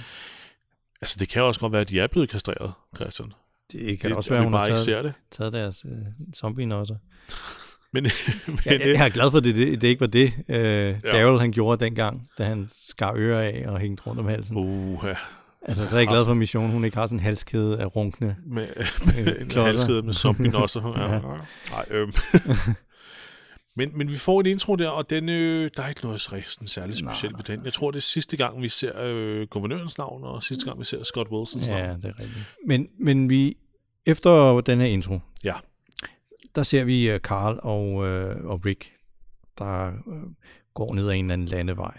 altså, 1.01 1.17
det 1.21 1.29
kan 1.29 1.43
også 1.43 1.61
godt 1.61 1.73
være, 1.73 1.81
at 1.81 1.89
de 1.89 2.01
er 2.01 2.07
blevet 2.07 2.29
kastreret, 2.29 2.73
Christian. 2.97 3.33
Det 3.73 4.01
kan 4.01 4.11
det, 4.11 4.17
også 4.17 4.31
og 4.31 4.35
være, 4.35 4.41
vi 4.41 4.45
hun 4.45 4.53
har 4.55 4.67
taget, 4.67 5.05
det. 5.05 5.13
taget 5.31 5.53
deres 5.53 5.85
øh, 5.89 5.93
zombie 6.37 6.75
også. 6.75 6.97
Men, 7.95 8.03
men 8.47 8.59
Jeg, 8.65 8.81
jeg, 8.81 8.89
jeg 8.95 9.05
er 9.05 9.09
glad 9.09 9.31
for, 9.31 9.39
at 9.39 9.45
det, 9.45 9.55
det, 9.57 9.81
det 9.81 9.89
ikke 9.89 10.01
var 10.01 10.07
det, 10.07 10.33
øh, 10.49 10.57
ja. 10.59 10.93
Daryl 11.13 11.39
han 11.41 11.53
gjorde 11.53 11.85
dengang, 11.85 12.27
da 12.39 12.45
han 12.45 12.69
skar 12.89 13.13
ører 13.17 13.41
af 13.41 13.65
og 13.69 13.79
hængte 13.79 14.03
rundt 14.03 14.21
om 14.21 14.27
halsen. 14.27 14.57
Uh. 14.57 15.05
ja. 15.05 15.15
Altså, 15.63 15.87
så 15.87 15.97
er 15.97 16.01
jeg 16.01 16.09
glad 16.09 16.25
for, 16.25 16.31
at 16.33 16.37
Mission 16.37 16.71
hun 16.71 16.85
ikke 16.85 16.97
har 16.97 17.07
sådan 17.07 17.19
en 17.19 17.23
halskæde 17.25 17.81
af 17.81 17.97
runkende. 17.97 18.37
med, 18.47 18.69
Øh, 18.77 18.87
med 19.27 19.41
en 19.41 19.51
halskede 19.51 20.03
med 20.03 20.15
zombien 20.15 20.55
også. 20.55 20.81
Ja. 20.97 21.19
Nej, 21.71 21.87
øhm. 21.91 22.13
Men, 23.77 23.99
men 23.99 24.09
vi 24.09 24.15
får 24.15 24.41
en 24.41 24.47
intro 24.47 24.77
der, 24.77 24.89
og 24.89 25.11
den, 25.11 25.29
øh, 25.29 25.71
der 25.77 25.83
er 25.83 25.89
ikke 25.89 26.05
noget 26.05 26.21
sådan 26.21 26.67
særligt 26.67 26.99
specielt 26.99 27.37
ved 27.37 27.45
den. 27.45 27.65
Jeg 27.65 27.73
tror, 27.73 27.91
det 27.91 27.99
er 27.99 28.03
sidste 28.03 28.37
gang, 28.37 28.63
vi 28.63 28.69
ser 28.69 28.93
øh, 29.01 29.47
guvernørens 29.47 29.99
navn, 29.99 30.25
og 30.25 30.43
sidste 30.43 30.65
gang, 30.65 30.79
vi 30.79 30.85
ser 30.85 31.03
Scott 31.03 31.29
Wilsons 31.31 31.69
Ja, 31.69 31.87
navn. 31.87 32.03
det 32.03 32.09
er 32.09 32.21
rigtigt. 32.21 32.47
Men, 32.67 32.89
men 32.99 33.31
vi, 33.31 33.57
efter 34.07 34.61
den 34.61 34.79
her 34.81 34.87
intro, 34.87 35.19
Ja. 35.45 35.55
der 36.55 36.63
ser 36.63 36.85
vi 36.85 37.15
uh, 37.15 37.19
Carl 37.21 37.59
og, 37.63 37.87
uh, 37.93 38.51
og 38.51 38.65
Rick, 38.67 38.93
der 39.59 39.93
uh, 40.07 40.23
går 40.75 40.95
ned 40.95 41.09
ad 41.09 41.15
en 41.15 41.25
eller 41.25 41.33
anden 41.33 41.49
landevej. 41.49 41.99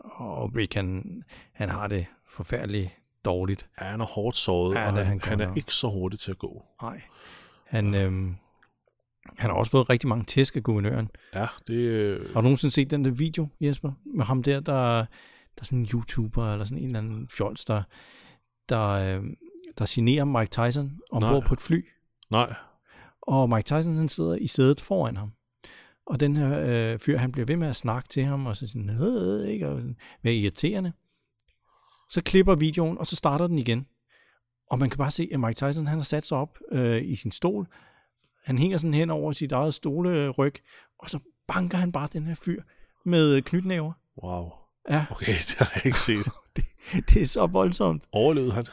Og 0.00 0.52
Rick, 0.56 0.74
han, 0.74 1.22
han 1.52 1.68
har 1.68 1.88
det 1.88 2.06
forfærdeligt 2.28 2.90
dårligt. 3.24 3.66
Ja, 3.80 3.84
han 3.86 4.00
er 4.00 4.04
hårdt 4.06 4.36
såret, 4.36 4.74
Ja, 4.74 4.80
ja, 4.80 4.88
og 4.88 4.96
han, 4.96 5.06
han 5.06 5.20
han 5.24 5.40
er 5.40 5.46
nok. 5.46 5.56
ikke 5.56 5.74
så 5.74 5.88
hurtig 5.90 6.20
til 6.20 6.30
at 6.30 6.38
gå. 6.38 6.62
Nej. 6.82 7.00
Han, 7.66 7.94
øhm, 7.94 8.36
han 9.38 9.50
har 9.50 9.56
også 9.56 9.70
fået 9.70 9.90
rigtig 9.90 10.08
mange 10.08 10.24
tæsk 10.24 10.56
af 10.56 10.62
guvernøren. 10.62 11.08
Ja, 11.34 11.46
det... 11.66 11.74
Øh, 11.74 12.26
Har 12.26 12.40
du 12.40 12.42
nogensinde 12.42 12.74
set 12.74 12.90
den 12.90 13.04
der 13.04 13.10
video, 13.10 13.48
Jesper? 13.60 13.92
Med 14.16 14.24
ham 14.24 14.42
der, 14.42 14.60
der, 14.60 14.72
der 15.54 15.60
er 15.60 15.64
sådan 15.64 15.78
en 15.78 15.88
YouTuber, 15.94 16.52
eller 16.52 16.64
sådan 16.64 16.78
en 16.78 16.84
eller 16.86 16.98
anden 16.98 17.28
fjols, 17.28 17.64
der, 17.64 17.82
der, 18.68 18.88
øh, 18.88 19.24
der 19.78 19.84
signerer 19.84 20.24
Mike 20.24 20.50
Tyson 20.50 20.98
ombord 21.10 21.32
Nej. 21.32 21.46
på 21.46 21.54
et 21.54 21.60
fly. 21.60 21.84
nej, 22.30 22.54
Og 23.22 23.48
Mike 23.48 23.62
Tyson, 23.66 23.96
han 23.96 24.08
sidder 24.08 24.36
i 24.36 24.46
sædet 24.46 24.80
foran 24.80 25.16
ham. 25.16 25.32
Og 26.06 26.20
den 26.20 26.36
her 26.36 26.60
øh, 26.66 26.98
fyr, 26.98 27.18
han 27.18 27.32
bliver 27.32 27.46
ved 27.46 27.56
med 27.56 27.68
at 27.68 27.76
snakke 27.76 28.08
til 28.08 28.24
ham, 28.24 28.46
og 28.46 28.56
så 28.56 28.66
sådan, 28.66 29.48
ikke, 29.48 29.68
og 29.68 29.78
sådan, 29.78 29.96
være 30.22 30.34
irriterende. 30.34 30.92
Så 32.10 32.22
klipper 32.22 32.54
videoen, 32.54 32.98
og 32.98 33.06
så 33.06 33.16
starter 33.16 33.46
den 33.46 33.58
igen. 33.58 33.86
Og 34.70 34.78
man 34.78 34.90
kan 34.90 34.98
bare 34.98 35.10
se, 35.10 35.28
at 35.32 35.40
Mike 35.40 35.54
Tyson, 35.54 35.86
han 35.86 35.98
har 35.98 36.04
sat 36.04 36.26
sig 36.26 36.38
op 36.38 36.58
øh, 36.72 37.02
i 37.04 37.16
sin 37.16 37.32
stol. 37.32 37.66
Han 38.44 38.58
hænger 38.58 38.78
sådan 38.78 38.94
hen 38.94 39.10
over 39.10 39.32
sit 39.32 39.52
eget 39.52 39.74
stoleryg, 39.74 40.54
og 40.98 41.10
så 41.10 41.18
banker 41.48 41.78
han 41.78 41.92
bare 41.92 42.08
den 42.12 42.26
her 42.26 42.34
fyr 42.44 42.62
med 43.04 43.42
knytnæver. 43.42 43.92
wow. 44.24 44.50
Ja, 44.90 45.04
Okay, 45.10 45.32
det 45.32 45.54
har 45.58 45.72
jeg 45.74 45.86
ikke 45.86 46.00
set. 46.00 46.28
det 47.14 47.22
er 47.22 47.26
så 47.26 47.46
voldsomt. 47.46 48.04
Overlevede 48.12 48.52
han? 48.52 48.66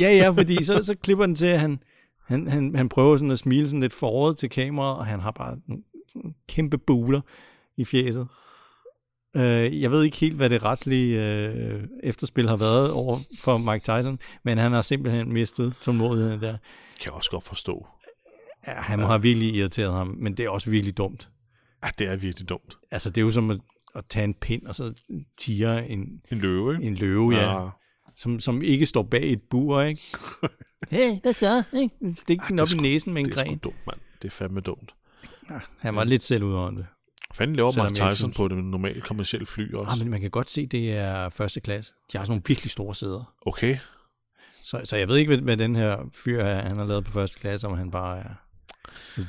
Ja, 0.00 0.08
ja, 0.10 0.30
fordi 0.38 0.64
så, 0.64 0.82
så 0.82 0.94
klipper 0.94 1.26
den 1.26 1.34
til, 1.34 1.46
at 1.46 1.60
han, 1.60 1.82
han, 2.26 2.46
han, 2.48 2.74
han 2.74 2.88
prøver 2.88 3.16
sådan 3.16 3.30
at 3.30 3.38
smile 3.38 3.68
sådan 3.68 3.80
lidt 3.80 3.92
foråret 3.94 4.36
til 4.36 4.50
kameraet, 4.50 4.98
og 4.98 5.06
han 5.06 5.20
har 5.20 5.30
bare 5.30 5.56
nogle 5.66 5.84
sådan 6.12 6.34
kæmpe 6.48 6.78
buler 6.78 7.20
i 7.76 7.84
fjeset. 7.84 8.28
Øh, 9.36 9.80
jeg 9.82 9.90
ved 9.90 10.02
ikke 10.02 10.16
helt, 10.16 10.36
hvad 10.36 10.50
det 10.50 10.62
retslige 10.64 11.22
øh, 11.22 11.84
efterspil 12.02 12.48
har 12.48 12.56
været 12.56 12.92
over 12.92 13.18
for 13.40 13.58
Mike 13.58 13.82
Tyson, 13.82 14.18
men 14.44 14.58
han 14.58 14.72
har 14.72 14.82
simpelthen 14.82 15.32
mistet 15.32 15.74
tålmodigheden 15.82 16.40
der. 16.40 16.56
Kan 17.00 17.04
jeg 17.04 17.12
også 17.12 17.30
godt 17.30 17.44
forstå. 17.44 17.86
Ja, 18.66 18.72
han 18.74 19.00
ja. 19.00 19.06
har 19.06 19.18
virkelig 19.18 19.54
irriteret 19.54 19.92
ham, 19.94 20.06
men 20.18 20.36
det 20.36 20.44
er 20.44 20.48
også 20.50 20.70
virkelig 20.70 20.96
dumt. 20.96 21.28
Ja, 21.84 21.90
det 21.98 22.08
er 22.08 22.16
virkelig 22.16 22.48
dumt. 22.48 22.76
Altså, 22.90 23.10
det 23.10 23.16
er 23.18 23.22
jo 23.22 23.30
som 23.32 23.50
at, 23.50 23.60
at 23.94 24.04
tage 24.08 24.24
en 24.24 24.34
pind, 24.34 24.66
og 24.66 24.74
så 24.74 24.94
tire 25.38 25.88
en, 25.88 26.20
En 26.32 26.38
løve, 26.38 26.74
ikke? 26.74 26.86
en 26.86 26.94
løve, 26.94 27.34
ja, 27.34 27.68
som, 28.16 28.40
som 28.40 28.62
ikke 28.62 28.86
står 28.86 29.02
bag 29.02 29.32
et 29.32 29.42
bur, 29.50 29.80
ikke? 29.82 30.02
hey, 30.90 31.20
hvad 31.22 31.32
så? 31.34 31.62
Ikke? 31.82 32.14
Stik 32.16 32.38
Ej, 32.38 32.46
den 32.48 32.60
op 32.60 32.68
i 32.68 32.70
sgu- 32.70 32.80
næsen 32.80 33.12
med 33.12 33.20
en 33.20 33.26
Det 33.28 33.32
er 33.38 33.44
gren. 33.44 33.58
sgu 33.58 33.68
dumt, 33.70 33.86
mand. 33.86 33.98
Det 34.22 34.28
er 34.28 34.32
fandme 34.32 34.60
dumt. 34.60 34.94
Han 35.78 35.96
var 35.96 36.04
lidt 36.04 36.22
selv 36.22 36.44
ude 36.44 36.76
det. 36.76 36.86
Fanden 37.34 37.56
laver 37.56 37.72
Mark 37.76 37.92
Tyson 37.92 38.12
synes- 38.14 38.36
på 38.36 38.48
det 38.48 38.64
normale 38.64 39.00
kommercielle 39.00 39.46
fly 39.46 39.72
også? 39.74 39.92
Ah, 39.92 39.98
men 39.98 40.10
man 40.10 40.20
kan 40.20 40.30
godt 40.30 40.50
se, 40.50 40.66
det 40.66 40.92
er 40.92 41.28
første 41.28 41.60
klasse. 41.60 41.92
De 42.12 42.18
har 42.18 42.24
sådan 42.24 42.30
nogle 42.32 42.42
virkelig 42.46 42.70
store 42.70 42.94
sæder. 42.94 43.34
Okay. 43.46 43.76
Så, 44.62 44.80
så 44.84 44.96
jeg 44.96 45.08
ved 45.08 45.16
ikke, 45.16 45.28
hvad, 45.28 45.38
hvad 45.44 45.56
den 45.56 45.76
her 45.76 45.98
fyr 46.24 46.44
han 46.44 46.76
har 46.76 46.84
lavet 46.84 47.04
på 47.04 47.10
første 47.10 47.40
klasse, 47.40 47.66
om 47.66 47.78
han 47.78 47.90
bare 47.90 48.18
er 48.18 48.34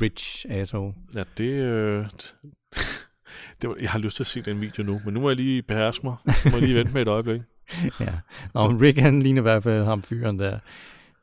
rich 0.01 0.46
asshole. 0.50 0.93
Ja, 1.15 1.24
det, 1.38 1.51
øh, 1.51 2.05
Det 3.62 3.70
var, 3.70 3.75
jeg 3.82 3.91
har 3.91 4.00
lyst 4.00 4.15
til 4.15 4.24
at 4.24 4.27
se 4.27 4.41
den 4.41 4.62
video 4.62 4.84
nu, 4.84 5.01
men 5.05 5.13
nu 5.13 5.20
må 5.20 5.29
jeg 5.29 5.38
lige 5.38 5.62
beherske 5.62 6.05
mig. 6.05 6.15
Nu 6.25 6.51
må 6.51 6.58
jeg 6.58 6.62
lige 6.62 6.75
vente 6.75 6.93
med 6.93 7.01
et 7.01 7.08
øjeblik. 7.08 7.41
ja. 8.00 8.13
Nå, 8.53 8.67
Rick 8.67 8.98
han 8.98 9.22
ligner 9.22 9.41
i 9.41 9.43
hvert 9.43 9.63
fald 9.63 9.86
ham 9.86 10.03
fyren 10.03 10.39
der 10.39 10.60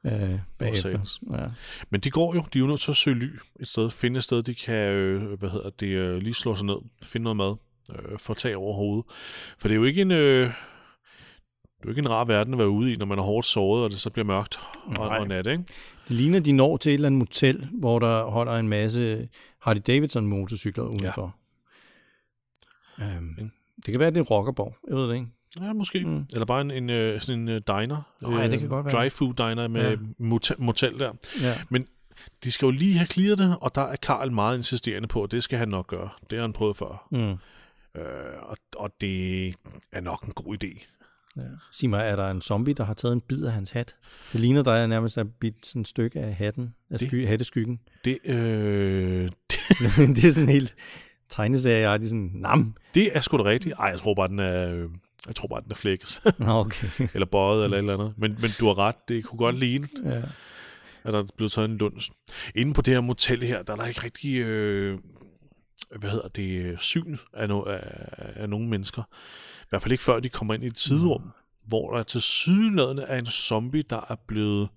øh, 0.07 0.39
bagefter. 0.59 1.19
Ja. 1.33 1.45
Men 1.91 2.01
de 2.01 2.11
går 2.11 2.35
jo, 2.35 2.45
de 2.53 2.59
er 2.59 2.61
jo 2.61 2.67
nødt 2.67 2.81
til 2.81 2.91
at 2.91 2.97
søge 2.97 3.17
ly 3.17 3.31
et 3.61 3.69
sted, 3.69 3.91
finde 3.91 4.17
et 4.17 4.25
sted, 4.25 4.43
de 4.43 4.55
kan, 4.55 4.89
øh, 4.89 5.39
hvad 5.39 5.51
hedder 5.51 5.71
det, 5.71 5.87
øh, 5.87 6.17
lige 6.23 6.35
slå 6.35 6.55
sig 6.55 6.67
ned, 6.67 6.77
finde 7.03 7.25
noget 7.25 7.37
mad, 7.37 7.57
øh, 7.93 8.19
få 8.19 8.35
tag 8.35 8.57
over 8.57 8.75
hovedet. 8.75 9.05
For 9.59 9.69
det 9.69 9.75
er 9.75 9.79
jo 9.79 9.85
ikke 9.85 10.03
en, 10.03 10.11
øh, 10.11 10.53
det 11.81 11.85
er 11.85 11.89
jo 11.89 11.91
ikke 11.91 11.99
en 12.01 12.11
rar 12.11 12.25
verden 12.25 12.55
at 12.55 12.59
være 12.59 12.69
ude 12.69 12.93
i, 12.93 12.97
når 12.97 13.07
man 13.07 13.19
er 13.19 13.23
hårdt 13.23 13.47
såret, 13.47 13.85
og 13.85 13.91
det 13.91 14.01
så 14.01 14.11
bliver 14.11 14.27
mørkt 14.27 14.61
og, 14.87 14.93
Nej. 14.93 15.19
og 15.19 15.29
nat, 15.29 15.47
ikke? 15.47 15.65
Det 16.09 16.17
ligner, 16.17 16.41
de 16.41 16.53
når 16.53 16.77
til 16.77 16.91
et 16.91 16.95
eller 16.95 17.07
andet 17.09 17.19
motel, 17.19 17.69
hvor 17.73 17.99
der 17.99 18.25
holder 18.25 18.53
en 18.53 18.69
masse 18.69 19.29
Harley 19.63 19.83
Davidson 19.87 20.27
motorcykler 20.27 20.85
udenfor. 20.85 21.37
Ja. 22.99 23.17
Øhm, 23.17 23.51
det 23.87 23.93
kan 23.93 24.01
være, 24.01 24.11
det 24.11 24.19
er 24.19 24.23
rockerborg. 24.23 24.77
Jeg 24.89 24.97
ved 24.97 25.09
det 25.09 25.15
ikke. 25.15 25.27
Ja, 25.61 25.73
måske. 25.73 26.05
Mm. 26.05 26.27
Eller 26.33 26.47
bare 26.47 26.61
en, 26.61 26.71
en 26.71 26.91
øh, 26.91 27.21
sådan 27.21 27.41
en 27.41 27.49
øh, 27.49 27.61
diner. 27.67 28.03
Nå, 28.23 28.39
ja, 28.39 28.49
det 28.49 28.61
kan 28.61 28.69
godt 28.69 28.87
være. 28.87 28.95
Dry-food 29.07 29.35
diner 29.35 29.69
med 29.69 29.91
Ja. 29.91 29.97
motel, 30.19 30.57
motel 30.59 30.99
der. 30.99 31.13
Ja. 31.43 31.57
De 32.45 32.53
skal 32.53 32.67
jo 32.67 32.71
lige 32.71 32.95
have 32.97 33.07
clearet 33.07 33.39
det, 33.39 33.57
og 33.61 33.75
der 33.75 33.83
er 33.83 33.97
Karl 33.97 34.33
meget 34.33 34.57
insisterende 34.57 35.09
på, 35.09 35.23
at 35.23 35.31
det 35.31 35.43
skal 35.43 35.59
han 35.59 35.69
nok 35.69 35.87
gøre. 35.87 36.09
Det 36.31 36.39
har 36.39 36.43
han 36.45 36.53
prøvet 36.53 36.77
før. 36.77 37.07
Mm. 37.11 37.31
Øh, 38.01 38.07
og, 38.43 38.57
og 38.77 38.91
det 39.01 39.47
er 39.93 40.01
nok 40.01 40.25
en 40.25 40.33
god 40.33 40.57
idé. 40.65 40.87
Ja. 41.37 41.43
Sig 41.73 41.91
mig, 41.91 42.01
er 42.05 42.17
der 42.17 42.31
en 42.31 42.41
zombie, 42.43 42.75
der 42.75 42.85
har 42.85 42.95
taget 42.95 43.13
en 43.13 43.21
bid 43.21 43.45
af 43.45 43.53
hans 43.53 43.71
hat? 43.71 43.97
Det 44.33 44.41
ligner, 44.41 44.63
der 44.63 44.73
er 44.73 44.87
nærmest 44.87 45.17
er 45.19 45.25
bidt 45.41 45.67
sådan 45.67 45.83
et 45.83 45.89
stykke 45.89 46.21
af 46.21 46.35
hatten, 46.35 46.75
af 46.91 46.99
Det- 46.99 47.09
sky, 47.09 47.27
hatteskyggen. 47.27 47.81
Det, 48.05 48.19
øh, 48.25 49.23
det 50.17 50.25
er 50.25 50.33
sådan 50.33 50.49
helt 50.49 50.75
tegneserie 51.29 52.09
sådan, 52.09 52.31
nam. 52.35 52.77
det 52.95 53.17
er 53.17 53.21
sgu 53.21 53.37
da 53.39 53.45
rigtigt. 53.45 53.75
Ej, 53.79 53.87
jeg 53.87 53.99
tror 53.99 54.15
bare, 54.15 54.29
den 54.29 54.39
er... 54.39 54.89
Jeg 55.27 55.37
tror 55.37 55.49
bare, 55.49 55.61
den 55.61 55.71
er 55.71 55.75
flækkes. 55.75 56.23
Okay. 56.41 56.89
eller 57.15 57.27
bøjet, 57.27 57.65
eller 57.65 57.77
et 57.77 57.81
eller 57.81 57.95
andet. 57.95 58.15
Men, 58.19 58.37
men 58.41 58.51
du 58.61 58.67
har 58.67 58.79
ret. 58.79 58.95
Det 59.09 59.25
kunne 59.25 59.39
godt 59.39 59.59
ligne, 59.59 59.89
ja. 60.05 60.23
at 61.05 61.13
der 61.13 61.19
er 61.19 61.27
blevet 61.37 61.53
taget 61.53 61.71
en 61.71 61.77
lunds. 61.79 62.11
Inde 62.55 62.73
på 62.75 62.83
det 62.83 62.95
her 62.95 63.01
motel 63.01 63.43
her, 63.43 63.63
der 63.63 63.73
er 63.73 63.77
der 63.77 63.87
ikke 63.87 64.05
rigtig... 64.05 64.37
Øh, 64.39 64.99
hvad 65.99 66.11
hedder 66.11 66.29
det? 66.29 66.65
øh, 66.65 66.79
Syn 66.79 67.17
af, 67.35 67.49
no, 67.49 67.63
af, 67.63 67.81
af 68.37 68.49
nogle 68.49 68.69
mennesker. 68.69 69.03
Hvert 69.71 69.83
fald 69.83 69.93
ikke 69.93 70.05
før 70.05 70.21
de 70.21 70.29
kommer 70.29 70.55
ind 70.55 70.63
i 70.65 70.67
et 70.67 70.79
siderum, 70.79 71.33
hvor 71.67 71.97
der 71.97 72.03
til 72.03 72.21
sydenladende 72.21 73.03
er 73.03 73.19
en 73.19 73.27
zombie, 73.27 73.83
der 73.83 74.01
er 74.11 74.17
blevet 74.27 74.69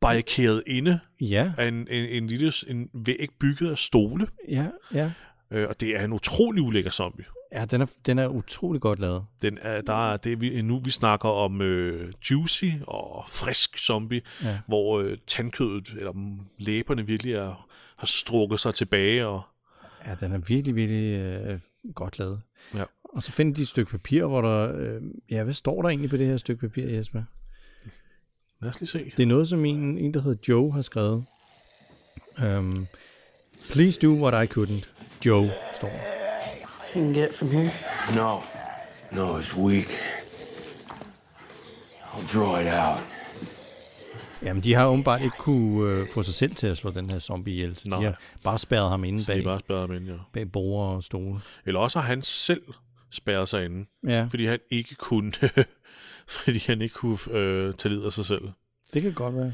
barrikeret 0.00 0.62
inde 0.66 1.00
Ja, 1.20 1.52
af 1.58 1.68
en, 1.68 1.74
en, 1.74 2.04
en 2.04 2.26
lille 2.26 2.52
en 2.68 2.88
væg 2.94 3.28
bygget 3.40 3.70
af 3.70 3.78
stole. 3.78 4.28
ja, 4.48 4.66
ja. 4.94 5.12
Øh, 5.50 5.68
og 5.68 5.80
det 5.80 5.96
er 5.96 6.04
en 6.04 6.12
utrolig 6.12 6.62
ulækker 6.62 6.90
zombie. 6.90 7.24
Ja, 7.52 7.64
den 7.64 7.80
er, 7.80 7.86
den 8.06 8.18
er 8.18 8.26
utrolig 8.28 8.80
godt 8.80 8.98
lavet. 8.98 9.24
Den 9.42 9.58
er, 9.62 9.80
der 9.80 10.12
er 10.12 10.16
det, 10.16 10.40
vi, 10.40 10.62
nu 10.62 10.80
vi 10.84 10.90
snakker 10.90 11.28
om 11.28 11.62
øh, 11.62 12.12
juicy 12.30 12.64
og 12.86 13.24
frisk 13.28 13.78
zombie, 13.78 14.22
Ja. 14.42 14.58
hvor 14.66 15.00
øh, 15.00 15.18
tandkødet 15.26 15.88
eller 15.88 16.12
mm, 16.12 16.38
læberne 16.58 17.06
virkelig 17.06 17.34
er, 17.34 17.68
har 17.98 18.06
strukket 18.06 18.60
sig 18.60 18.74
tilbage. 18.74 19.26
Og, 19.26 19.42
Ja, 20.06 20.14
den 20.14 20.32
er 20.32 20.38
virkelig, 20.38 20.74
virkelig 20.74 21.18
øh, 21.20 21.60
godt 21.94 22.18
lavet. 22.18 22.42
Ja. 22.74 22.84
Og 23.12 23.22
så 23.22 23.32
finder 23.32 23.54
de 23.54 23.62
et 23.62 23.68
stykke 23.68 23.90
papir, 23.90 24.24
hvor 24.24 24.40
der... 24.42 24.76
Øh, 24.76 25.02
ja, 25.30 25.44
hvad 25.44 25.54
står 25.54 25.82
der 25.82 25.88
egentlig 25.88 26.10
på 26.10 26.16
det 26.16 26.26
her 26.26 26.36
stykke 26.36 26.60
papir, 26.60 26.86
Jesper? 26.86 27.22
lad 28.62 28.70
os 28.70 28.80
lige 28.80 28.88
se. 28.88 29.12
Det 29.16 29.22
er 29.22 29.26
noget, 29.26 29.48
som 29.48 29.64
en, 29.64 29.98
en 29.98 30.14
der 30.14 30.22
hedder 30.22 30.38
Joe, 30.48 30.72
har 30.72 30.82
skrevet. 30.82 31.24
Um, 32.42 32.86
Please 33.70 34.00
do 34.00 34.12
what 34.12 34.44
I 34.44 34.58
couldn't. 34.58 34.92
Joe, 35.26 35.48
står. 35.74 35.90
You 36.96 37.04
can 37.04 37.14
get 37.14 37.30
it 37.30 37.34
from 37.34 37.50
here. 37.50 37.70
No. 38.14 38.40
No, 39.12 39.38
it's 39.38 39.56
weak. 39.58 39.88
I'll 42.12 42.38
draw 42.38 42.60
it 42.60 42.66
out. 42.66 43.00
Jamen, 44.42 44.62
de 44.62 44.74
har 44.74 44.86
åbenbart 44.86 45.22
ikke 45.22 45.36
kunne 45.38 45.90
øh, 45.90 46.06
få 46.14 46.22
sig 46.22 46.34
selv 46.34 46.54
til 46.54 46.66
at 46.66 46.76
slå 46.76 46.90
den 46.90 47.10
her 47.10 47.18
zombie 47.18 47.54
ihjel. 47.54 47.76
Så 47.76 47.82
de 47.84 47.90
Nej. 47.90 48.02
har 48.02 48.20
bare 48.44 48.58
spærret 48.58 48.90
ham 48.90 49.04
inde 49.04 49.24
bag, 49.26 49.44
bare 49.44 49.60
spærret 49.60 49.80
ham 49.80 49.92
ind, 49.92 50.04
ja. 50.04 50.14
bag 50.32 50.52
borde 50.52 50.96
og 50.96 51.04
stole. 51.04 51.40
Eller 51.66 51.80
også 51.80 51.98
har 51.98 52.06
han 52.06 52.22
selv 52.22 52.62
spærret 53.10 53.48
sig 53.48 53.64
inde, 53.64 53.86
Ja, 54.08 54.26
fordi 54.30 54.44
han 54.44 54.58
ikke 54.70 54.94
kunne, 54.94 55.32
fordi 56.44 56.64
han 56.66 56.82
ikke 56.82 56.94
kunne 56.94 57.18
øh, 57.30 57.74
tage 57.74 57.94
lid 57.94 58.04
af 58.04 58.12
sig 58.12 58.24
selv. 58.24 58.42
det 58.94 59.02
kan 59.02 59.12
godt 59.12 59.34
være. 59.36 59.52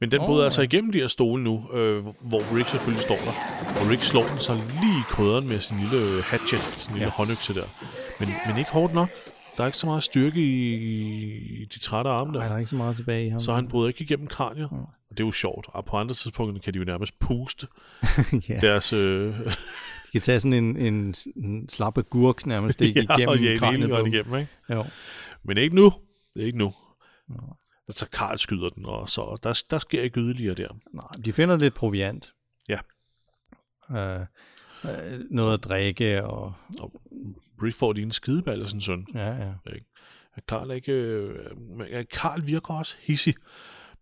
Men 0.00 0.10
den 0.10 0.20
Åh, 0.20 0.26
bryder 0.26 0.44
altså 0.44 0.62
igennem 0.62 0.92
de 0.92 0.98
her 0.98 1.06
stole 1.06 1.42
nu, 1.44 1.70
øh, 1.72 2.04
hvor 2.04 2.56
Rick 2.56 2.68
selvfølgelig 2.68 3.02
står 3.04 3.16
der. 3.16 3.32
Og 3.84 3.90
Rick 3.90 4.02
slår 4.02 4.22
den 4.26 4.36
så 4.38 4.54
lige 4.54 4.98
i 4.98 5.04
krydderen 5.08 5.48
med 5.48 5.58
sin 5.60 5.76
lille 5.78 6.22
hatchet, 6.22 6.60
sin 6.60 6.92
lille 6.94 7.06
Ja. 7.06 7.10
håndøkse 7.10 7.54
der. 7.54 7.64
Men, 8.20 8.28
men 8.46 8.58
ikke 8.58 8.70
hårdt 8.70 8.94
nok. 8.94 9.08
Der 9.56 9.62
er 9.62 9.66
ikke 9.66 9.78
så 9.78 9.86
meget 9.86 10.02
styrke 10.02 10.40
i, 10.40 11.64
de 11.74 11.78
trætte 11.78 12.10
arme 12.10 12.32
Nej, 12.32 12.40
der. 12.42 12.48
der 12.48 12.54
er 12.54 12.58
ikke 12.58 12.70
så 12.70 12.76
meget 12.76 12.96
tilbage 12.96 13.26
i 13.26 13.28
ham. 13.28 13.40
Så 13.40 13.52
han 13.52 13.68
bryder 13.68 13.88
ikke 13.88 14.04
igennem 14.04 14.26
kraniet. 14.26 14.68
Og 14.70 14.88
det 15.10 15.20
er 15.20 15.24
jo 15.24 15.32
sjovt. 15.32 15.66
Og 15.68 15.84
på 15.84 15.96
andre 15.96 16.14
tidspunkter 16.14 16.62
kan 16.62 16.74
de 16.74 16.78
jo 16.78 16.84
nærmest 16.84 17.18
puste 17.18 17.66
ja. 18.48 18.58
deres... 18.60 18.92
Øh, 18.92 19.34
Kan 20.12 20.20
tage 20.20 20.40
sådan 20.40 20.64
en, 20.64 20.76
en, 20.76 21.14
en 21.36 21.68
slappe 21.68 22.02
gurk 22.02 22.46
nærmest 22.46 22.80
ikke 22.80 23.00
ja, 23.08 23.16
igennem 23.16 23.44
ja, 23.44 23.70
hele 23.70 23.88
på 23.88 24.06
igennem, 24.06 24.34
ikke? 24.34 24.50
Jo. 24.70 24.84
Men 25.42 25.58
ikke 25.58 25.76
nu. 25.76 25.92
Det 26.34 26.42
er 26.42 26.46
ikke 26.46 26.58
nu. 26.58 26.74
Så 27.90 28.08
Karl 28.10 28.38
skyder 28.38 28.68
den, 28.68 28.86
og 28.86 29.08
så 29.08 29.38
der, 29.42 29.62
der 29.70 29.78
sker 29.78 30.02
ikke 30.02 30.20
yderligere 30.20 30.54
der. 30.54 30.68
Nej, 30.92 31.22
de 31.24 31.32
finder 31.32 31.56
lidt 31.56 31.74
proviant. 31.74 32.32
Ja. 32.68 32.78
Øh, 33.90 34.20
øh, 34.84 35.20
noget 35.30 35.54
at 35.54 35.64
drikke, 35.64 36.24
og 36.24 36.52
Og 36.80 37.02
Rick 37.62 37.76
får 37.76 37.92
lige 37.92 38.04
en 38.04 38.10
skideball 38.10 38.62
af 38.62 38.68
sin 38.68 38.80
søn. 38.80 39.06
ja, 39.14 39.36
ja. 39.46 39.52
Karl 40.48 40.70
er 40.70 40.74
ikke... 40.74 40.92
Øh, 40.92 42.04
Karl 42.12 42.46
virker 42.46 42.74
også 42.74 42.96
hissig, 43.00 43.34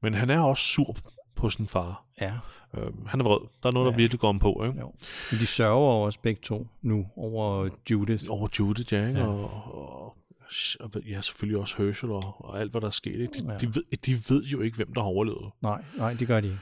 men 0.03 0.15
han 0.15 0.31
er 0.31 0.41
også 0.41 0.65
sur 0.65 0.97
på 1.37 1.51
sin 1.51 1.67
far. 1.67 2.05
ja. 2.21 2.39
Øh, 2.75 3.07
han 3.07 3.21
er 3.21 3.25
vred. 3.25 3.39
Der 3.63 3.69
er 3.69 3.73
noget, 3.73 3.87
der 3.87 3.93
Ja. 3.93 3.97
virkelig 3.97 4.21
går 4.21 4.29
om 4.29 4.39
på, 4.39 4.63
ikke? 4.67 4.79
Jo. 4.81 4.93
Men 5.31 5.41
de 5.41 5.47
sørger 5.47 5.73
over 5.75 6.07
os 6.07 6.17
begge 6.19 6.41
to 6.43 6.67
nu, 6.83 7.07
over 7.17 7.69
Judith. 7.91 8.25
Over 8.29 8.49
Judith, 8.59 8.93
ja, 8.95 9.07
ikke? 9.09 9.21
Ja. 9.21 9.27
Og, 9.27 9.51
og, 9.75 10.17
og, 10.81 11.03
ja, 11.09 11.21
selvfølgelig 11.21 11.61
også 11.61 11.75
Herschel 11.79 12.11
og, 12.11 12.35
og 12.45 12.61
alt, 12.61 12.71
hvad 12.71 12.81
der 12.81 12.87
er 12.87 12.91
sket. 12.91 13.21
Ikke? 13.21 13.33
De, 13.39 13.53
Ja. 13.53 13.59
de, 13.59 13.67
ved, 13.75 13.83
de 14.07 14.13
ved 14.35 14.45
jo 14.45 14.61
ikke, 14.61 14.77
hvem 14.77 14.95
der 14.95 15.01
har 15.01 15.09
overlevet. 15.09 15.51
Nej, 15.63 15.85
nej, 15.97 16.15
det 16.15 16.27
gør 16.29 16.41
de 16.41 16.47
ikke. 16.47 16.59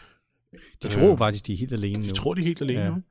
De 0.52 0.86
Øh, 0.86 0.90
tror 0.90 1.16
faktisk, 1.16 1.46
de 1.46 1.52
er 1.52 1.56
helt 1.56 1.72
alene 1.72 2.02
De 2.02 2.08
nu. 2.08 2.14
tror, 2.14 2.34
de 2.34 2.40
er 2.40 2.44
helt 2.46 2.62
alene 2.62 2.80
Ja. 2.80 2.90
nu. 2.90 3.02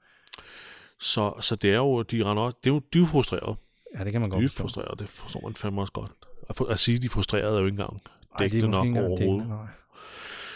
Så, 1.00 1.34
så 1.42 1.56
det 1.56 1.72
er 1.72 1.78
jo, 1.78 2.02
de 2.02 2.24
render 2.24 2.44
også, 2.44 2.58
det 2.64 2.70
er 2.70 2.74
jo, 2.74 2.82
de 2.94 2.98
er 2.98 3.02
jo 3.02 3.06
frustrerede. 3.06 3.56
Ja, 4.00 4.04
det 4.04 4.12
kan 4.12 4.22
man 4.22 4.30
De 4.30 4.36
godt 4.36 4.44
er 4.44 4.48
forstå. 4.50 4.62
frustrerede, 4.64 4.96
det 5.00 5.10
forstår 5.10 5.42
man 5.44 5.54
fandme 5.56 5.82
også 5.82 5.94
godt. 5.94 6.12
At, 6.50 6.62
at 6.70 6.80
sige, 6.80 6.96
at 6.96 7.02
de 7.02 7.06
er 7.06 7.10
frustrerede 7.10 7.56
er 7.56 7.60
jo 7.60 7.66
ikke 7.66 7.74
engang 7.74 8.00
dækkende 8.40 8.68
nok 8.68 8.86
overhovedet. 8.88 9.20
dækkende, 9.20 9.48
nej. 9.48 9.68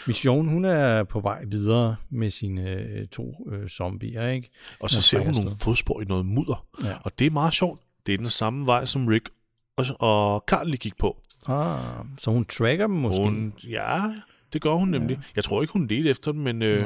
Mission, 0.06 0.48
hun 0.48 0.64
er 0.64 1.04
på 1.04 1.20
vej 1.20 1.44
videre 1.44 1.96
med 2.10 2.30
sine 2.30 2.70
øh, 2.70 3.08
to 3.08 3.48
øh, 3.52 3.68
zombier, 3.68 4.28
ikke? 4.28 4.50
Og 4.80 4.90
så 4.90 5.02
ser 5.02 5.18
hun 5.18 5.34
nogle 5.34 5.50
fodspor 5.60 6.00
i 6.00 6.04
noget 6.04 6.26
mudder. 6.26 6.66
Ja. 6.84 6.94
Og 7.04 7.18
det 7.18 7.26
er 7.26 7.30
meget 7.30 7.52
sjovt. 7.54 7.80
Det 8.06 8.12
er 8.14 8.16
den 8.18 8.26
samme 8.26 8.66
vej, 8.66 8.84
som 8.84 9.06
Rick 9.06 9.30
og, 9.76 9.84
og 9.98 10.44
Carl 10.46 10.66
lige 10.66 10.76
gik 10.76 10.96
på. 10.98 11.20
Ah, 11.48 11.78
så 12.18 12.30
hun 12.30 12.44
tracker 12.44 12.86
dem 12.86 12.96
måske? 12.96 13.22
Hun, 13.22 13.54
ja, 13.68 14.02
det 14.52 14.62
gør 14.62 14.74
hun 14.74 14.88
nemlig. 14.88 15.16
Ja. 15.16 15.22
Jeg 15.36 15.44
tror 15.44 15.62
ikke, 15.62 15.72
hun 15.72 15.86
ledte 15.86 16.10
efter 16.10 16.32
dem, 16.32 16.40
men 16.40 16.62
øh, 16.62 16.82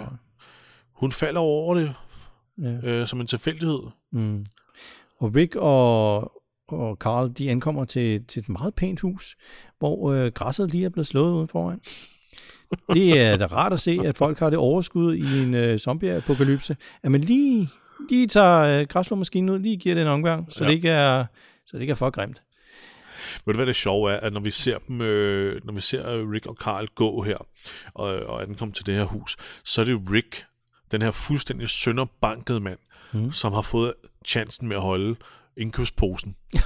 hun 0.93 1.13
falder 1.13 1.41
over 1.41 1.75
det 1.75 1.95
Ja. 2.63 2.81
øh, 2.83 3.07
som 3.07 3.21
en 3.21 3.27
tilfældighed. 3.27 3.81
Mm. 4.13 4.47
Og 5.19 5.35
Rick 5.35 5.57
og, 5.57 6.17
og 6.69 6.97
Carl, 6.97 7.33
de 7.33 7.51
ankommer 7.51 7.85
til, 7.85 8.25
til 8.25 8.41
et 8.41 8.49
meget 8.49 8.75
pænt 8.75 9.01
hus, 9.01 9.37
hvor 9.79 10.13
øh, 10.13 10.33
græsset 10.33 10.71
lige 10.71 10.85
er 10.85 10.89
blevet 10.89 11.07
slået 11.07 11.33
ude 11.33 11.49
foran. 11.49 11.81
Det 12.93 13.21
er 13.21 13.37
da 13.37 13.47
rart 13.47 13.73
at 13.73 13.81
se, 13.81 13.99
at 14.05 14.17
folk 14.17 14.39
har 14.39 14.51
det 14.51 14.59
overskud 14.59 15.15
i 15.15 15.43
en 15.43 15.55
øh, 15.55 15.79
zombie-apokalypse, 15.79 16.77
at 17.03 17.11
man 17.11 17.21
lige, 17.21 17.69
lige 18.11 18.27
tager 18.27 18.81
øh, 18.81 18.87
græsslåmaskinen 18.87 19.51
ud, 19.51 19.59
lige 19.59 19.77
giver 19.77 19.95
det 19.95 20.03
en 20.03 20.09
omgang, 20.09 20.53
så, 20.53 20.65
ja. 20.65 20.69
Det, 20.69 20.75
ikke 20.75 20.89
er, 20.89 21.25
så 21.67 21.77
det 21.77 21.81
ikke 21.81 21.91
er 21.91 21.95
for 21.95 22.11
grimt. 22.11 22.43
Ved 23.47 23.55
du 23.55 23.59
hvad 23.59 23.67
det 23.67 23.77
sjove 23.77 24.13
er, 24.13 24.21
at 24.21 24.33
når 24.33 24.41
vi 24.41 24.51
ser 24.51 24.79
dem, 24.79 25.01
øh, 25.01 25.61
når 25.65 25.73
vi 25.73 25.81
ser 25.81 26.11
øh, 26.11 26.31
Rick 26.31 26.47
og 26.47 26.55
Carl 26.55 26.87
gå 26.95 27.23
her, 27.23 27.47
og, 27.95 28.07
og 28.07 28.43
ankomme 28.43 28.75
til 28.75 28.87
det 28.87 28.95
her 28.95 29.05
hus, 29.05 29.37
så 29.65 29.81
er 29.81 29.85
det 29.85 30.01
Rick, 30.13 30.45
den 30.91 31.03
her 31.03 31.11
fuldstændig 31.11 31.69
sønderbankede 31.69 32.61
mand, 32.61 32.79
mm. 33.13 33.33
som 33.33 33.53
har 33.53 33.63
fået 33.63 33.93
chancen 34.27 34.69
med 34.69 34.77
at 34.77 34.83
holde 34.83 35.17
indkøbsposen. 35.57 36.37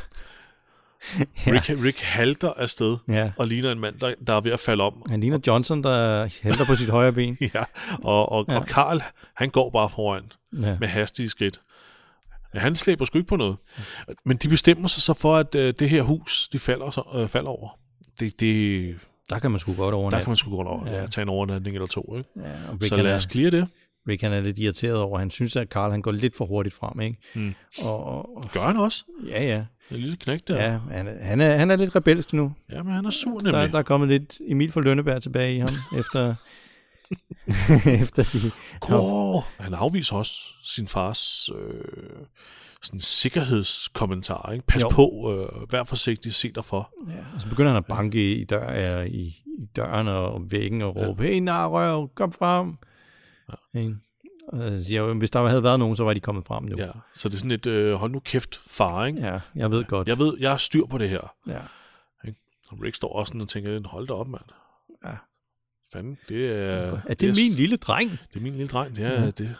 ja. 1.47 1.53
Rick, 1.53 1.85
Rick 1.85 2.01
halter 2.01 2.53
afsted 2.57 2.97
Ja. 3.09 3.33
og 3.37 3.47
ligner 3.49 3.73
en 3.73 3.81
mand, 3.81 3.99
der, 4.01 4.15
der 4.27 4.35
er 4.35 4.41
ved 4.41 4.51
at 4.53 4.61
falde 4.61 4.85
om. 4.85 5.03
Han 5.09 5.21
ligner 5.21 5.39
Johnson, 5.47 5.83
der 5.83 6.29
hælder 6.43 6.65
på 6.65 6.75
sit 6.77 6.89
højre 6.89 7.13
ben. 7.13 7.39
Ja, 7.55 7.65
og, 8.03 8.33
og, 8.33 8.45
Ja. 8.49 8.57
og 8.59 8.65
Carl, 8.65 9.03
han 9.37 9.51
går 9.51 9.71
bare 9.71 9.89
foran 9.89 10.23
Ja. 10.63 10.77
med 10.81 10.89
hastige 10.89 11.29
skridt. 11.29 11.61
Han 12.55 12.77
slæber 12.77 13.05
sgu 13.05 13.19
ikke 13.19 13.29
på 13.29 13.37
noget. 13.37 13.57
Men 14.25 14.37
de 14.37 14.49
bestemmer 14.49 14.89
sig 14.89 15.03
så 15.03 15.15
for, 15.15 15.37
at 15.37 15.55
øh, 15.55 15.75
det 15.79 15.91
her 15.91 16.03
hus, 16.03 16.49
de 16.49 16.59
falder, 16.59 16.91
så, 16.91 17.03
øh, 17.15 17.29
falder 17.29 17.51
over. 17.51 17.79
Det, 18.21 18.41
det, 18.41 18.97
Der 19.31 19.39
kan 19.39 19.51
man 19.51 19.61
sgu 19.61 19.75
godt 19.75 19.93
der 19.93 19.99
overnatte. 19.99 20.25
kan 20.25 20.31
man 20.31 20.37
sgu 20.37 20.57
godt 20.57 20.69
over, 20.69 20.87
Ja. 20.87 21.01
ja. 21.01 21.07
tage 21.07 21.23
en 21.23 21.29
overnatning 21.29 21.77
eller 21.77 21.87
to. 21.87 22.17
Ikke? 22.17 22.29
Ja, 22.37 22.43
og 22.69 22.75
Rick, 22.75 22.85
Så 22.89 22.97
lad 22.97 23.15
os 23.15 23.29
clear 23.31 23.51
det. 23.51 23.69
Rick 24.09 24.23
han 24.23 24.33
er 24.33 24.41
lidt 24.41 24.59
irriteret 24.59 24.97
over, 24.99 25.19
han 25.19 25.31
synes, 25.31 25.57
at 25.57 25.69
Carl 25.69 25.91
han 25.91 26.03
går 26.03 26.13
lidt 26.13 26.37
for 26.37 26.45
hurtigt 26.47 26.75
frem, 26.75 27.01
ikke? 27.01 27.17
Mm. 27.35 27.55
Og, 27.83 28.05
og, 28.05 28.37
og 28.37 28.45
Gør 28.53 28.61
han 28.67 28.77
også? 28.77 29.05
ja, 29.29 29.45
ja. 29.45 29.65
En 29.91 29.97
lille 29.97 30.17
knæk 30.17 30.49
der. 30.49 30.57
Ja, 30.65 30.79
han, 30.91 31.07
er- 31.09 31.25
han, 31.25 31.41
er, 31.41 31.57
han 31.57 31.71
er 31.71 31.77
lidt 31.77 31.97
rebelsk 31.97 32.33
nu. 32.33 32.53
ja 32.73 32.83
men 32.83 32.95
han 32.95 33.05
er 33.07 33.11
sur 33.11 33.31
nemlig. 33.41 33.53
Der, 33.53 33.67
der 33.67 33.79
er 33.79 33.83
kommet 33.83 34.09
lidt 34.09 34.39
Emil 34.49 34.73
fra 34.73 34.81
Lønneberg 34.81 35.23
tilbage 35.23 35.55
i 35.55 35.59
ham, 35.59 35.69
efter, 35.99 36.35
efter 38.03 38.23
de... 38.33 38.51
Grå. 38.81 39.41
Han 39.61 39.75
afviser 39.75 40.17
også 40.17 40.33
sin 40.63 40.89
fars 40.89 41.49
øh, 41.59 41.85
sådan 42.83 43.01
sikkerhedskommentar. 43.01 44.51
Ikke? 44.53 44.67
Pas 44.67 44.83
Jo. 44.83 44.89
på, 44.89 45.33
øh, 45.63 45.73
vær 45.73 45.85
forsigtig, 45.85 46.35
se 46.35 46.53
dig 46.53 46.65
for. 46.65 46.91
Ja, 47.09 47.19
og 47.35 47.41
så 47.41 47.49
begynder 47.49 47.71
han 47.71 47.79
at 47.79 47.87
banke 47.87 48.41
i, 48.41 48.45
dør, 48.45 49.01
i, 49.03 49.11
i 49.59 49.67
døren 49.77 50.09
og 50.09 50.43
væggen 50.51 50.83
og 50.83 50.97
råbe, 50.97 51.23
hey 51.23 51.39
narrøv, 51.41 52.11
kom 52.15 52.33
frem. 52.33 52.77
Ja. 53.75 53.89
Jeg 54.53 54.85
siger, 54.85 55.03
jo, 55.03 55.15
hvis 55.15 55.31
der 55.31 55.49
havde 55.49 55.63
været 55.63 55.79
nogen, 55.79 55.97
så 55.97 56.05
var 56.05 56.15
de 56.15 56.21
kommet 56.21 56.47
frem 56.47 56.65
nu. 56.65 56.77
Ja. 56.79 56.89
Så 57.15 57.29
det 57.29 57.35
er 57.35 57.39
sådan 57.39 57.51
et, 57.51 57.67
øh, 57.67 57.95
hold 57.95 58.11
nu 58.13 58.21
kæft, 58.21 58.61
far, 58.67 59.07
ikke? 59.07 59.21
ja 59.21 59.41
jeg 59.55 59.71
ved 59.71 59.85
godt. 59.85 60.09
Jeg 60.09 60.19
ved, 60.19 60.37
jeg 60.41 60.51
har 60.51 60.57
styr 60.57 60.87
på 60.87 60.99
det 60.99 61.09
her. 61.09 61.33
Ja. 61.47 61.59
Og 62.73 62.79
Rick 62.83 62.95
står 62.97 63.13
også 63.13 63.31
sådan 63.31 63.41
og 63.41 63.49
tænker, 63.49 63.89
hold 63.89 64.07
da 64.07 64.13
op, 64.15 64.29
mand. 64.29 64.43
Ja. 65.05 65.13
Fanden, 65.93 66.19
det 66.29 66.51
er... 66.51 67.01
Er 67.09 67.15
det 67.15 67.37
min 67.37 67.53
lille 67.53 67.77
dreng? 67.77 68.11
Det 68.11 68.37
er 68.37 68.41
min 68.41 68.53
lille 68.53 68.69
dreng, 68.69 68.97
det 68.97 69.05
er, 69.05 69.21
Ja. 69.23 69.31
det 69.31 69.57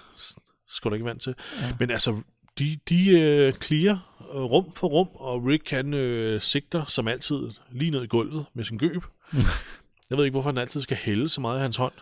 skal 0.69 0.91
du 0.91 0.95
ikke 0.95 1.07
vant 1.07 1.23
til. 1.23 1.35
Ja. 1.61 1.73
Men 1.79 1.91
altså, 1.91 2.21
de, 2.59 2.79
de 2.89 3.11
øh, 3.11 3.53
clear 3.53 4.17
øh, 4.35 4.41
rum 4.43 4.73
for 4.73 4.89
rum, 4.89 5.09
og 5.15 5.45
Rick 5.45 5.71
han 5.71 5.95
øh, 5.95 6.41
sigter 6.41 6.85
som 6.85 7.09
altid 7.09 7.51
lige 7.71 7.91
ned 7.91 8.03
i 8.03 8.07
gulvet 8.07 8.45
med 8.55 8.65
sin 8.65 8.79
gøb. 8.79 9.05
Jeg 10.11 10.19
ved 10.19 10.25
ikke, 10.25 10.35
hvorfor 10.35 10.51
han 10.51 10.59
altid 10.59 10.81
skal 10.81 10.97
hælde 10.97 11.29
så 11.29 11.41
meget 11.41 11.59
i 11.59 11.61
hans 11.61 11.77
hånd. 11.77 11.93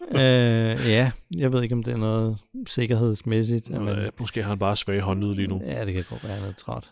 øh, 0.20 0.90
ja, 0.90 1.10
jeg 1.36 1.52
ved 1.52 1.62
ikke, 1.62 1.74
om 1.74 1.82
det 1.82 1.92
er 1.94 1.98
noget 1.98 2.38
sikkerhedsmæssigt. 2.66 3.70
Men, 3.70 3.88
øh, 3.88 4.10
måske 4.18 4.42
har 4.42 4.48
han 4.48 4.58
bare 4.58 4.76
svage 4.76 5.00
håndled 5.00 5.34
lige 5.34 5.48
nu. 5.48 5.60
ja, 5.64 5.84
det 5.84 5.94
kan 5.94 6.04
godt 6.10 6.24
være, 6.24 6.32
han 6.32 6.48
er 6.48 6.52
træt. 6.52 6.90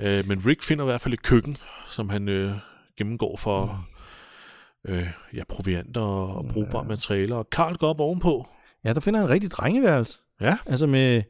Øh, 0.00 0.28
men 0.28 0.46
Rick 0.46 0.62
finder 0.62 0.84
i 0.84 0.86
hvert 0.86 1.00
fald 1.00 1.14
et 1.14 1.22
køkken, 1.22 1.56
som 1.88 2.08
han 2.08 2.28
øh, 2.28 2.52
gennemgår 2.98 3.36
for 3.36 3.86
øh, 4.88 5.06
ja, 5.34 5.42
provianter 5.48 6.00
og 6.00 6.46
brugbare 6.48 6.84
materialer. 6.84 7.36
Og 7.36 7.50
Karl 7.50 7.74
går 7.74 7.88
op 7.88 8.00
ovenpå. 8.00 8.46
Ja, 8.84 8.92
der 8.92 9.00
finder 9.00 9.20
han 9.20 9.28
en 9.28 9.32
rigtig 9.32 9.50
drengeværelse. 9.50 10.18
Ja, 10.40 10.56
Altså 10.66 10.86
med 10.86 11.22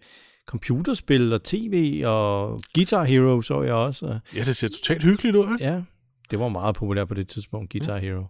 computerspil 0.47 1.33
og 1.33 1.43
tv 1.43 2.03
og 2.07 2.61
Guitar 2.75 3.05
Hero 3.05 3.43
så 3.43 3.63
jeg 3.63 3.75
også. 3.75 4.07
Og, 4.07 4.19
ja 4.35 4.41
det 4.45 4.57
ser 4.57 4.69
totalt 4.69 5.03
hyggeligt 5.03 5.37
ud. 5.37 5.53
Ikke? 5.53 5.65
ja, 5.65 5.83
det 6.31 6.39
var 6.39 6.49
meget 6.49 6.75
populært 6.75 7.09
på 7.09 7.15
det 7.15 7.29
tidspunkt, 7.29 7.73
Guitar 7.73 7.99
Hero. 7.99 8.25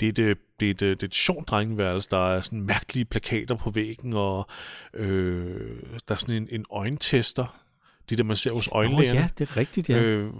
Det 0.00 0.18
er 0.18 0.30
et, 0.30 0.38
det, 0.60 0.66
er 0.66 0.70
et, 0.70 0.80
det 0.80 1.02
er 1.02 1.06
et 1.06 1.14
sjovt 1.14 1.48
drengeværelse. 1.48 2.08
Der 2.10 2.28
er 2.34 2.40
sådan 2.40 2.62
mærkelige 2.62 3.04
plakater 3.04 3.54
på 3.56 3.70
væggen, 3.70 4.12
og 4.14 4.46
øh, 4.94 5.76
der 6.08 6.14
er 6.14 6.18
sådan 6.18 6.36
en, 6.42 6.48
en 6.50 6.64
øjentester. 6.70 7.58
De 8.10 8.16
der, 8.16 8.24
man 8.24 8.36
ser 8.36 8.52
hos 8.52 8.68
Åh 8.68 8.72
oh, 8.72 8.78
øjenlægerne. 8.78 9.20
ja, 9.20 9.28
det 9.38 9.50
er 9.50 9.56
rigtigt, 9.56 9.88
ja. 9.88 10.02
Øh, 10.02 10.30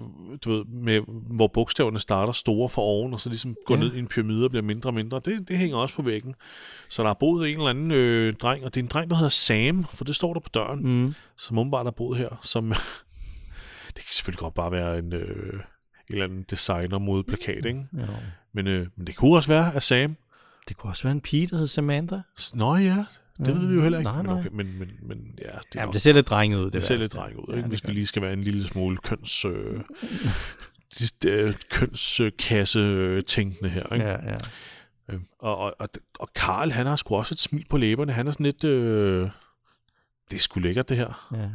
du 0.45 0.53
ved, 0.53 0.65
med, 0.65 1.01
hvor 1.37 1.47
bogstaverne 1.47 2.01
starter 2.01 2.33
store 2.33 2.69
for 2.69 2.83
oven, 2.83 3.13
og 3.13 3.21
så 3.21 3.29
ligesom 3.29 3.57
går 3.67 3.75
Ja. 3.75 3.81
ned 3.81 3.95
i 3.95 3.99
en 3.99 4.07
pyramide 4.07 4.45
og 4.45 4.51
bliver 4.51 4.63
mindre 4.63 4.91
og 4.91 4.95
mindre. 4.95 5.21
Det, 5.25 5.49
det 5.49 5.59
hænger 5.59 5.77
også 5.77 5.95
på 5.97 6.03
væggen. 6.03 6.35
Så 6.89 7.03
der 7.03 7.09
er 7.11 7.15
boet 7.15 7.49
en 7.49 7.57
eller 7.57 7.71
anden 7.71 7.91
øh, 7.91 8.33
dreng, 8.33 8.65
og 8.65 8.75
det 8.75 8.81
er 8.81 8.85
en 8.85 8.89
dreng, 8.91 9.11
der 9.11 9.17
hedder 9.17 9.29
Sam, 9.29 9.85
for 9.85 10.05
det 10.05 10.17
står 10.17 10.33
der 10.33 10.41
på 10.41 10.49
døren, 10.55 11.03
Mm. 11.03 11.15
som 11.37 11.59
åbenbart 11.59 11.87
er 11.87 11.91
boet 11.91 12.19
her. 12.19 12.39
Som, 12.43 12.69
det 13.97 14.05
kan 14.05 14.13
selvfølgelig 14.13 14.39
godt 14.41 14.55
bare 14.55 14.73
være 14.73 14.99
en, 14.99 15.13
øh, 15.13 15.53
en 15.55 15.61
eller 16.11 16.25
anden 16.25 16.43
designer 16.51 16.99
mod 16.99 17.23
plakat, 17.23 17.67
ikke? 17.67 17.87
Ja. 17.99 18.07
Men, 18.53 18.67
øh, 18.67 18.87
men 18.97 19.07
det 19.07 19.17
kunne 19.17 19.37
også 19.37 19.49
være, 19.49 19.75
at 19.75 19.83
Sam... 19.83 20.17
Det 20.69 20.77
kunne 20.77 20.91
også 20.91 21.03
være 21.03 21.13
en 21.13 21.21
pige, 21.21 21.47
der 21.47 21.57
hed 21.59 21.67
Samantha. 21.67 22.17
Nå 22.55 22.77
ja, 22.77 23.05
det 23.39 23.49
Ja, 23.49 23.53
ved 23.53 23.67
vi 23.67 23.75
jo 23.75 23.83
heller 23.83 23.99
ikke. 23.99 24.11
nej, 24.11 24.23
nej. 24.23 24.33
Men, 24.35 24.41
okay, 24.41 24.49
men, 24.53 24.79
men, 24.79 24.89
men 25.03 25.19
ja, 25.39 25.45
det, 25.45 25.75
Jamen, 25.75 25.89
er 25.89 25.93
det 25.93 26.03
ser 26.03 26.13
lidt 26.13 26.29
drenget 26.29 26.59
ud, 26.59 26.65
det, 26.65 26.73
det 26.73 26.85
ser 26.85 26.95
lidt 26.95 27.01
værste. 27.03 27.17
dreng 27.17 27.37
ud, 27.39 27.57
ikke? 27.57 27.69
hvis 27.69 27.87
vi 27.89 27.93
lige 27.93 28.07
skal 28.07 28.23
være 28.23 28.33
en 28.33 28.43
lille 28.43 28.67
smule 28.67 28.97
køns... 28.97 29.45
Øh, 29.45 29.81
øh, 31.27 31.55
kønskasse-tænkende 31.71 33.71
her. 33.71 33.93
Ikke? 33.95 34.07
Ja, 34.07 34.31
ja. 34.31 34.37
Øh, 35.09 35.21
og, 35.39 35.57
og, 35.59 35.75
og, 35.79 35.89
og 36.21 36.29
Karl, 36.35 36.71
han 36.71 36.87
har 36.87 36.97
sgu 36.97 37.17
også 37.17 37.35
et 37.35 37.39
smil 37.41 37.65
på 37.71 37.77
læberne. 37.77 38.13
Han 38.13 38.27
er 38.27 38.31
sådan 38.31 38.47
lidt... 38.47 38.65
Øh, 38.65 39.31
det 40.31 40.37
er 40.37 40.41
sgu 40.41 40.61
lækkert, 40.61 40.89
det 40.89 40.97
her. 40.97 41.29
ja. 41.35 41.49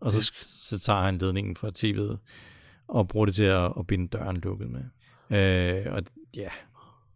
Og 0.00 0.12
så, 0.12 0.32
så 0.44 0.78
tager 0.78 1.02
han 1.02 1.18
ledningen 1.18 1.56
fra 1.56 1.68
tv'et 1.78 2.16
og 2.88 3.08
bruger 3.08 3.26
det 3.26 3.34
til 3.34 3.44
at, 3.44 3.72
at 3.78 3.86
binde 3.86 4.08
døren 4.08 4.36
lukket 4.36 4.68
med. 4.70 4.80
Øh, 5.38 5.92
og 5.92 6.02
ja, 6.36 6.48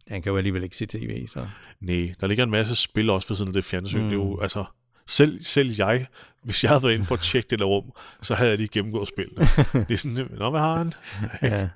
han 0.07 0.21
kan 0.21 0.29
jo 0.31 0.37
alligevel 0.37 0.63
ikke 0.63 0.77
se 0.77 0.85
tv, 0.85 1.27
så... 1.27 1.47
Nej, 1.81 2.13
der 2.21 2.27
ligger 2.27 2.43
en 2.43 2.51
masse 2.51 2.75
spil 2.75 3.09
også 3.09 3.27
ved 3.27 3.35
siden 3.37 3.49
af 3.49 3.53
det 3.53 3.63
fjernsyn. 3.63 3.97
Mm. 3.99 4.03
Mm. 4.03 4.09
Det 4.09 4.17
er 4.19 4.23
jo, 4.23 4.39
altså, 4.41 4.65
selv, 5.07 5.43
selv 5.43 5.75
jeg, 5.77 6.05
hvis 6.43 6.63
jeg 6.63 6.69
havde 6.71 6.83
været 6.83 6.93
inde 6.93 7.05
for 7.05 7.15
at 7.15 7.21
tjekke 7.21 7.47
det 7.49 7.59
der 7.59 7.65
rum, 7.65 7.91
så 8.21 8.35
havde 8.35 8.49
jeg 8.49 8.57
lige 8.57 8.67
gennemgået 8.67 9.07
spillene. 9.07 9.41
det 9.87 9.91
er 9.91 9.97
sådan, 9.97 10.27
nå, 10.37 10.49
hvad 10.49 10.59
har 10.59 10.77
han? 10.77 10.93
Ja, 11.41 11.69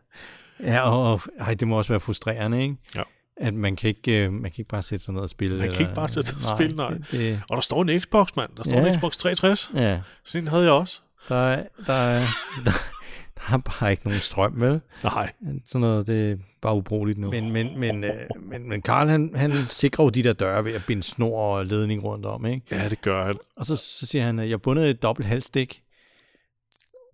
ja 0.59 0.79
og, 0.89 1.11
og 1.13 1.21
ej, 1.39 1.53
det 1.53 1.67
må 1.67 1.77
også 1.77 1.89
være 1.93 1.99
frustrerende, 1.99 2.61
ikke? 2.61 2.75
Ja. 2.95 3.01
At 3.41 3.53
man 3.53 3.75
kan 3.75 3.87
ikke, 3.87 4.25
øh, 4.25 4.33
man 4.33 4.51
kan 4.51 4.55
ikke 4.61 4.69
bare 4.69 4.81
sætte 4.81 5.05
sig 5.05 5.13
ned 5.13 5.21
og 5.21 5.29
spille. 5.29 5.57
Man 5.59 5.71
kan 5.71 5.79
ikke 5.81 5.93
bare 5.95 6.07
sætte 6.09 6.29
sig 6.29 6.37
og 6.51 6.57
spille, 6.57 6.75
nej. 6.75 6.89
Det, 6.89 7.11
det, 7.11 7.41
Og 7.49 7.55
der 7.57 7.61
står 7.61 7.81
en 7.81 8.01
Xbox, 8.01 8.29
mand. 8.35 8.49
Der 8.57 8.63
står 8.63 8.77
Ja. 8.77 8.87
en 8.93 8.99
Xbox 8.99 9.17
360. 9.17 9.71
ja, 9.75 10.01
Sådan 10.23 10.43
en 10.43 10.47
havde 10.47 10.63
jeg 10.63 10.71
også. 10.71 11.01
der, 11.29 11.35
er- 11.35 11.65
der, 11.87 11.93
er- 11.93 12.27
der, 12.65 12.71
der 13.37 13.53
er 13.53 13.57
bare 13.57 13.91
ikke 13.91 14.03
nogen 14.03 14.19
strøm, 14.19 14.53
vel? 14.61 14.81
Nej, 15.03 15.31
Sådan 15.65 15.81
noget, 15.81 16.07
det 16.07 16.31
er 16.31 16.35
bare 16.61 16.75
ubrugeligt 16.75 17.19
nu. 17.19 17.31
Men, 17.31 17.51
men, 17.51 17.79
men, 17.79 18.03
øh, 18.03 18.11
men, 18.41 18.69
men 18.69 18.81
Karl, 18.81 19.07
han, 19.07 19.31
han 19.35 19.51
sikrer 19.69 20.03
jo 20.03 20.09
de 20.09 20.23
der 20.23 20.33
døre 20.33 20.65
ved 20.65 20.73
at 20.73 20.81
binde 20.87 21.03
snor 21.03 21.57
og 21.57 21.65
ledning 21.65 22.03
rundt 22.03 22.25
om, 22.25 22.45
ikke? 22.45 22.65
ja, 22.71 22.89
det 22.89 23.01
gør 23.01 23.25
han. 23.25 23.35
Og 23.57 23.65
så, 23.65 23.75
så 23.75 24.05
siger 24.05 24.25
han, 24.25 24.39
at 24.39 24.45
jeg 24.45 24.53
har 24.53 24.57
bundet 24.57 24.89
et 24.89 25.03
dobbelt 25.03 25.27
halvstik. 25.27 25.81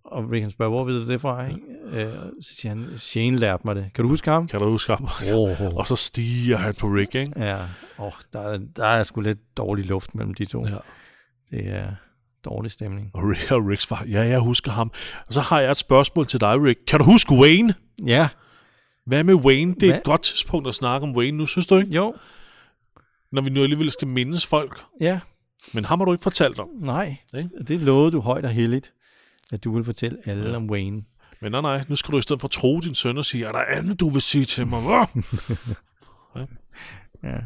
Og 0.04 0.30
Rick 0.30 0.42
han 0.42 0.50
spørger, 0.50 0.70
hvor 0.70 0.84
ved 0.84 1.04
du 1.04 1.12
det 1.12 1.20
fra? 1.20 1.46
Ikke? 1.48 1.60
Øh, 1.92 2.12
så 2.42 2.54
siger 2.54 2.74
han, 2.74 2.86
Shane 2.98 3.36
lærte 3.38 3.62
mig 3.64 3.76
det. 3.76 3.90
Kan 3.94 4.02
du 4.02 4.08
huske 4.08 4.30
ham? 4.30 4.48
Kan 4.48 4.60
du 4.60 4.70
huske 4.70 4.92
ham? 4.92 5.08
Oh. 5.34 5.60
Og 5.78 5.86
så 5.86 5.96
stiger 5.96 6.56
han 6.56 6.74
på 6.74 6.86
Rick, 6.86 7.14
ikke? 7.14 7.32
Ja, 7.36 7.58
oh, 7.98 8.12
der, 8.32 8.40
er- 8.40 8.58
der 8.76 8.86
er 8.86 9.02
sgu 9.02 9.20
lidt 9.20 9.56
dårlig 9.56 9.84
luft 9.86 10.14
mellem 10.14 10.34
de 10.34 10.44
to. 10.44 10.60
Ja. 10.68 10.76
Det 11.50 11.68
er 11.68 11.86
dårlig 12.44 12.70
stemning. 12.70 13.10
Og 13.14 13.22
Rick 13.30 13.50
og 13.50 13.66
Ricks 13.66 13.86
far, 13.86 14.04
ja, 14.08 14.20
jeg 14.20 14.38
husker 14.40 14.70
ham. 14.72 14.92
Og 15.26 15.34
så 15.34 15.40
har 15.40 15.60
jeg 15.60 15.70
et 15.70 15.76
spørgsmål 15.76 16.26
til 16.26 16.40
dig, 16.40 16.62
Rick. 16.62 16.80
Kan 16.86 16.98
du 16.98 17.04
huske 17.04 17.34
Wayne? 17.34 17.74
Ja, 18.06 18.28
Hvad 19.06 19.24
med 19.24 19.34
Wayne? 19.34 19.74
Det 19.74 19.82
er 19.82 19.86
Hvad? 19.86 19.98
et 19.98 20.04
godt 20.04 20.22
tidspunkt 20.22 20.68
at 20.68 20.74
snakke 20.74 21.06
om 21.06 21.16
Wayne 21.16 21.36
nu, 21.38 21.46
synes 21.46 21.66
du 21.66 21.76
ikke? 21.78 21.90
jo, 21.94 22.14
Når 23.32 23.42
vi 23.42 23.50
nu 23.50 23.62
alligevel 23.62 23.90
skal 23.90 24.08
mindes 24.08 24.46
folk. 24.46 24.82
ja, 25.00 25.20
Men 25.74 25.84
ham 25.84 26.00
har 26.00 26.04
du 26.04 26.12
ikke 26.12 26.22
fortalt 26.22 26.58
om. 26.58 26.68
nej. 26.74 27.16
Ikke? 27.36 27.50
Det 27.68 27.80
lovede 27.80 28.12
du 28.12 28.20
højt 28.20 28.44
og 28.44 28.50
heldigt, 28.50 28.92
at 29.52 29.64
du 29.64 29.74
vil 29.74 29.84
fortælle 29.84 30.18
alle 30.26 30.50
ja. 30.50 30.56
om 30.56 30.70
Wayne. 30.70 31.02
Men 31.40 31.52
nej, 31.52 31.60
nej, 31.60 31.84
nu 31.88 31.96
skal 31.96 32.12
du 32.12 32.18
i 32.18 32.22
stedet 32.22 32.40
for 32.40 32.48
tro 32.48 32.80
din 32.80 32.94
søn 32.94 33.18
og 33.18 33.24
sige, 33.24 33.46
er 33.46 33.52
der 33.52 33.64
andet, 33.68 34.00
du 34.00 34.08
vil 34.08 34.22
sige 34.22 34.44
til 34.44 34.66
mig? 34.66 34.78
Hva? 34.80 35.06
Ja. 37.22 37.36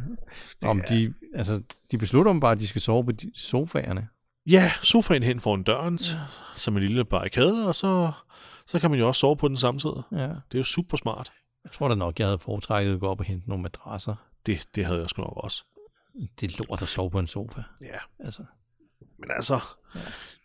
Om 0.69 0.83
de, 0.89 1.15
altså, 1.35 1.63
de 1.91 1.99
beslutter 1.99 2.31
om 2.31 2.41
bare, 2.41 2.53
at 2.53 2.61
de 2.61 2.67
skal 2.67 2.81
sove 2.81 3.05
på 3.05 3.13
de 3.13 3.31
sofaerne. 3.35 4.09
Ja, 4.49 4.73
sofaen 4.83 5.23
hen 5.23 5.41
foran 5.41 5.63
døren, 5.63 5.99
ja. 6.03 6.19
som 6.57 6.77
en 6.77 6.83
lille 6.83 7.05
barrikade, 7.05 7.67
og 7.67 7.75
så, 7.75 8.13
så 8.67 8.79
kan 8.79 8.91
man 8.91 8.99
jo 8.99 9.09
også 9.09 9.19
sove 9.19 9.37
på 9.37 9.49
den 9.49 9.57
samme 9.57 9.81
side. 9.81 10.03
Ja. 10.13 10.19
Det 10.19 10.55
er 10.55 10.59
jo 10.59 10.65
super 10.65 10.97
smart. 10.97 11.33
Jeg 11.65 11.73
tror 11.73 11.89
da 11.89 11.95
nok, 11.95 12.19
jeg 12.19 12.27
havde 12.27 12.39
foretrækket 12.39 12.95
at 12.95 13.01
gå 13.01 13.07
op 13.09 13.21
og 13.21 13.27
hente 13.27 13.49
nogle 13.49 13.63
madrasser. 13.63 14.15
Det, 14.47 14.65
det 14.75 14.85
havde 14.85 15.01
jeg 15.01 15.09
sgu 15.09 15.23
nok 15.23 15.37
også. 15.37 15.65
Det 16.41 16.53
er 16.53 16.65
lort 16.69 16.83
at 16.83 16.89
sove 16.89 17.11
på 17.11 17.19
en 17.19 17.27
sofa. 17.27 17.63
Ja, 17.83 18.25
Altså. 18.27 18.43
men 19.19 19.31
altså, 19.37 19.61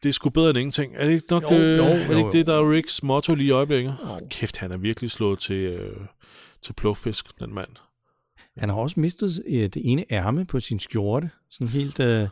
det 0.03 0.09
er 0.09 0.13
sgu 0.13 0.29
bedre 0.29 0.49
end 0.49 0.57
ingenting. 0.57 0.95
Er 0.95 1.05
det 1.05 1.13
ikke 1.13 1.27
nok, 1.29 1.43
Jo, 1.43 1.57
øh, 1.57 1.77
jo, 1.77 1.83
er 1.83 1.87
det 1.87 2.07
jo, 2.07 2.11
ikke 2.11 2.19
jo. 2.19 2.31
det, 2.31 2.47
der 2.47 2.53
er 2.53 2.71
Ricks 2.71 3.03
motto 3.03 3.35
lige 3.35 3.47
i 3.47 3.51
øjeblikket? 3.51 3.95
Jo. 4.03 4.19
Kæft, 4.29 4.57
han 4.57 4.71
er 4.71 4.77
virkelig 4.77 5.11
slået 5.11 5.39
til, 5.39 5.55
øh, 5.55 5.97
til 6.61 6.73
plukfisk, 6.73 7.39
den 7.39 7.53
mand. 7.53 7.69
Han 8.57 8.69
har 8.69 8.75
også 8.75 8.99
mistet 8.99 9.43
øh, 9.47 9.61
det 9.61 9.81
ene 9.85 10.05
ærme 10.11 10.45
på 10.45 10.59
sin 10.59 10.79
skjorte. 10.79 11.29
Sådan 11.49 11.67
helt 11.67 11.99
uh, 11.99 12.29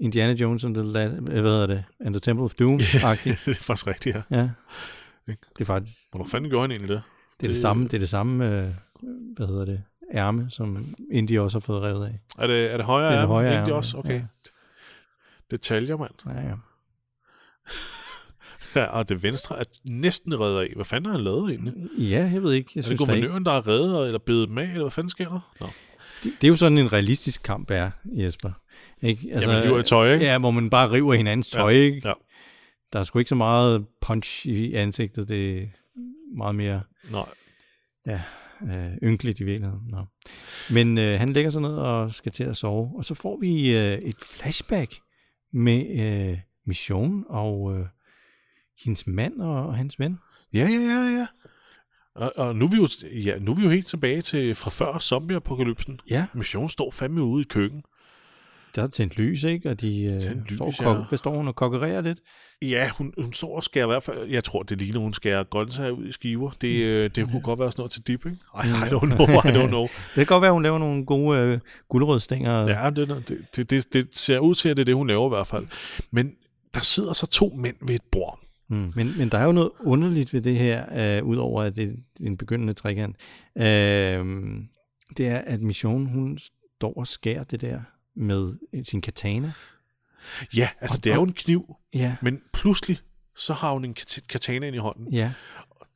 Indiana 0.00 0.32
Jones 0.32 0.64
and 0.64 0.74
the, 0.74 0.82
La- 0.84 1.16
øh, 1.16 1.22
hvad 1.24 1.34
hedder 1.42 1.66
det? 1.66 1.84
and 2.00 2.14
the 2.14 2.20
Temple 2.20 2.44
of 2.44 2.54
Doom. 2.54 2.78
det 2.78 2.84
-agtigt. 2.84 3.50
er 3.50 3.58
faktisk 3.60 3.86
rigtigt, 3.86 4.16
ja. 4.16 4.22
ja. 4.36 4.48
Det 5.26 5.60
er 5.60 5.64
faktisk 5.64 5.96
Hvornår 6.10 6.26
fanden 6.26 6.50
gjorde 6.50 6.62
han 6.62 6.70
egentlig 6.70 6.88
det? 6.88 6.96
det 6.96 7.46
er 7.46 7.48
det, 7.48 7.50
Det- 7.50 7.58
samme, 7.58 7.84
det, 7.84 7.94
er 7.94 7.98
det 7.98 8.08
samme 8.08 8.44
øh, 8.62 8.68
hvad 9.36 9.46
hedder 9.46 9.64
det, 9.64 9.82
ærme, 10.14 10.46
som 10.50 10.94
Indy 11.12 11.38
også 11.38 11.54
har 11.58 11.60
fået 11.60 11.82
revet 11.82 12.06
af. 12.06 12.20
Er 12.38 12.46
det, 12.46 12.72
er 12.72 12.76
det 12.76 12.86
højere 12.86 13.08
Det 13.12 13.16
er 13.18 13.20
det 13.26 13.34
ærme? 13.34 13.48
det 13.48 13.54
ærme, 13.56 13.74
også? 13.74 13.96
Okay. 13.98 14.14
ja. 14.20 14.22
Detaljer, 15.50 15.96
mand. 15.96 16.10
Ja, 16.26 16.40
ja. 16.48 16.54
Ja, 18.74 18.84
og 18.84 19.08
det 19.08 19.22
venstre 19.22 19.58
er 19.58 19.62
næsten 19.90 20.40
reddet 20.40 20.60
af. 20.60 20.72
Hvad 20.76 20.84
fanden 20.84 21.10
har 21.10 21.16
han 21.16 21.24
lavet 21.24 21.50
egentlig? 21.50 21.74
ja, 21.98 22.30
jeg 22.32 22.42
ved 22.42 22.52
ikke. 22.52 22.70
Jeg 22.74 22.80
Er 22.80 22.82
det 22.82 22.84
synes, 22.84 23.00
der 23.00 23.14
ikke. 23.14 23.26
guvernøren, 23.26 23.46
der 23.46 23.52
er 23.52 23.66
reddet, 23.68 24.06
eller 24.06 24.18
bedet 24.18 24.58
af, 24.58 24.62
eller 24.62 24.80
hvad 24.80 24.90
fanden 24.90 25.08
sker 25.08 25.28
der? 25.28 25.52
Nå. 25.60 25.66
Det, 26.22 26.32
det, 26.40 26.46
er 26.46 26.48
jo 26.48 26.56
sådan 26.56 26.78
en 26.78 26.92
realistisk 26.92 27.42
kamp 27.42 27.70
er, 27.70 27.90
Jesper. 28.04 28.52
Ikke? 29.02 29.28
Altså, 29.32 29.50
Jamen, 29.50 29.64
river 29.64 29.78
i 29.78 29.82
tøj, 29.82 30.12
ikke? 30.12 30.26
Ja, 30.26 30.38
hvor 30.38 30.50
man 30.50 30.70
bare 30.70 30.90
river 30.90 31.14
hinandens 31.14 31.50
tøj, 31.50 31.72
Ja, 31.72 31.78
ikke? 31.78 32.08
ja. 32.08 32.12
Der 32.92 32.98
er 32.98 33.04
sgu 33.04 33.18
ikke 33.18 33.28
så 33.28 33.34
meget 33.34 33.86
punch 34.00 34.46
i 34.46 34.74
ansigtet. 34.74 35.28
Det 35.28 35.62
er 35.62 35.66
meget 36.36 36.54
mere... 36.54 36.82
Nej. 37.10 37.26
øh, 38.62 38.96
ynkeligt 39.02 39.40
i 39.40 39.44
virkeligheden. 39.44 39.82
Nå. 39.88 40.04
Men 40.70 40.98
øh, 40.98 41.18
han 41.18 41.32
lægger 41.32 41.50
sig 41.50 41.62
ned 41.62 41.76
og 41.76 42.14
skal 42.14 42.32
til 42.32 42.44
at 42.44 42.56
sove, 42.56 42.92
og 42.96 43.04
så 43.04 43.14
får 43.14 43.38
vi 43.40 43.76
øh, 43.76 43.92
et 43.98 44.16
flashback 44.36 44.94
med 45.52 46.00
øh, 46.00 46.38
Mission 46.66 47.24
og 47.28 47.78
øh, 47.78 47.86
hendes 48.84 49.06
mand 49.06 49.40
og, 49.40 49.66
og 49.66 49.76
hans 49.76 49.98
ven. 49.98 50.18
Ja, 50.52 50.68
ja, 50.68 50.80
ja, 50.80 51.18
ja. 51.18 51.26
Og, 52.14 52.32
og 52.36 52.56
nu, 52.56 52.64
er 52.64 52.68
vi 52.70 52.76
jo, 52.76 52.88
ja, 53.24 53.38
nu 53.38 53.50
er 53.50 53.56
vi 53.56 53.62
jo 53.62 53.70
helt 53.70 53.86
tilbage 53.86 54.20
til 54.22 54.54
fra 54.54 54.70
før 54.70 54.98
zombieapokalypsen. 54.98 56.00
Ja, 56.10 56.26
Mission 56.34 56.68
står 56.68 56.90
fandme 56.90 57.22
ude 57.22 57.42
i 57.42 57.46
køkken. 57.48 57.82
der 58.76 58.82
er 58.82 58.86
tændt 58.86 59.16
lys, 59.18 59.44
ikke? 59.44 59.70
Og 59.70 59.80
de 59.80 60.02
øh, 60.04 60.36
lys, 60.46 60.54
står, 60.54 60.74
ja. 60.82 61.02
kok- 61.04 61.16
står 61.16 61.36
hun 61.36 61.48
og 61.48 61.56
kokkererer 61.56 62.00
lidt? 62.00 62.18
Ja, 62.62 62.90
hun, 62.98 63.12
hun 63.18 63.32
står 63.32 63.56
og 63.56 63.64
skærer 63.64 63.84
i 63.84 63.86
hvert 63.86 64.02
fald... 64.02 64.28
Jeg 64.28 64.44
tror, 64.44 64.62
det 64.62 64.78
ligner, 64.78 65.00
hun 65.00 65.14
skærer 65.14 65.44
grøntsager 65.44 65.90
ud 65.90 66.04
i 66.06 66.12
skiver. 66.12 66.50
Det, 66.60 66.68
øh, 66.82 67.10
det 67.14 67.30
kunne 67.30 67.40
godt 67.42 67.60
være 67.60 67.70
sådan 67.70 67.80
noget 67.80 67.90
til 67.92 68.06
dip, 68.06 68.26
ikke? 68.26 68.38
Ej, 68.56 68.64
I 68.64 68.68
don't 68.68 69.06
know, 69.06 69.26
I 69.26 69.64
don't 69.64 69.66
know. 69.66 69.82
Det 70.14 70.14
kan 70.14 70.26
godt 70.26 70.42
være, 70.42 70.52
hun 70.52 70.62
laver 70.62 70.78
nogle 70.78 71.06
gode 71.06 71.38
øh, 71.38 71.58
guldrødstænger. 71.88 72.60
Ja, 72.68 72.90
det, 72.90 73.08
det, 73.08 73.46
det, 73.56 73.70
det, 73.70 73.92
det 73.92 74.08
ser 74.16 74.38
ud 74.38 74.54
til, 74.54 74.68
at 74.68 74.76
det 74.76 74.82
er 74.82 74.84
det, 74.84 74.94
hun 74.94 75.06
laver 75.06 75.26
i 75.26 75.34
hvert 75.36 75.46
fald. 75.46 75.66
Men 76.10 76.32
der 76.74 76.80
sidder 76.80 77.12
så 77.12 77.26
to 77.26 77.52
mænd 77.56 77.76
ved 77.86 77.94
et 77.94 78.02
bord. 78.12 78.40
Mm. 78.70 78.92
Men, 78.96 79.18
men 79.18 79.28
der 79.28 79.38
er 79.38 79.44
jo 79.44 79.52
noget 79.52 79.70
underligt 79.80 80.32
ved 80.34 80.40
det 80.42 80.56
her, 80.58 81.18
øh, 81.18 81.24
udover 81.24 81.62
at 81.62 81.76
det 81.76 81.88
er 81.88 81.92
en 82.26 82.36
begyndende 82.36 82.72
trekant. 82.72 83.16
Øh, 83.58 83.64
det 85.16 85.28
er, 85.28 85.38
at 85.38 85.60
Mission, 85.60 86.06
hun 86.06 86.38
står 86.38 86.92
og 86.98 87.06
skærer 87.06 87.44
det 87.44 87.60
der 87.60 87.80
med 88.16 88.54
sin 88.84 89.00
katana. 89.00 89.52
Ja, 90.56 90.68
altså 90.80 90.98
Og- 90.98 91.04
det 91.04 91.10
er 91.10 91.14
jo 91.14 91.22
en 91.22 91.32
kniv, 91.32 91.76
Ja, 91.94 92.16
men 92.22 92.38
pludselig 92.52 92.98
så 93.36 93.52
har 93.54 93.72
hun 93.72 93.84
en 93.84 93.94
kat- 93.94 94.26
katana 94.28 94.66
ind 94.66 94.76
i 94.76 94.78
hånden. 94.78 95.12
ja. 95.12 95.32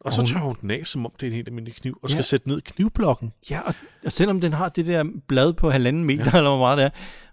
Og 0.04 0.12
så 0.12 0.20
hun- 0.20 0.26
tør 0.28 0.38
hun 0.40 0.56
den 0.60 0.70
af, 0.70 0.86
som 0.86 1.06
om 1.06 1.12
det 1.20 1.26
er 1.26 1.30
en 1.30 1.34
helt 1.34 1.48
almindelig 1.48 1.74
kniv, 1.76 1.98
og 2.02 2.10
skal 2.10 2.18
Ja. 2.18 2.22
sætte 2.22 2.48
ned 2.48 2.60
knivblokken. 2.62 3.32
Ja, 3.50 3.60
og, 3.60 3.74
og 4.04 4.12
selvom 4.12 4.40
den 4.40 4.52
har 4.52 4.68
det 4.68 4.86
der 4.86 5.04
blad 5.28 5.52
på 5.52 5.70
halvanden 5.70 6.04
meter, 6.04 6.30
ja. 6.32 6.36
eller 6.38 6.50
hvor 6.50 6.58
meget 6.58 6.78
det 6.78 6.84
er, 6.84 6.90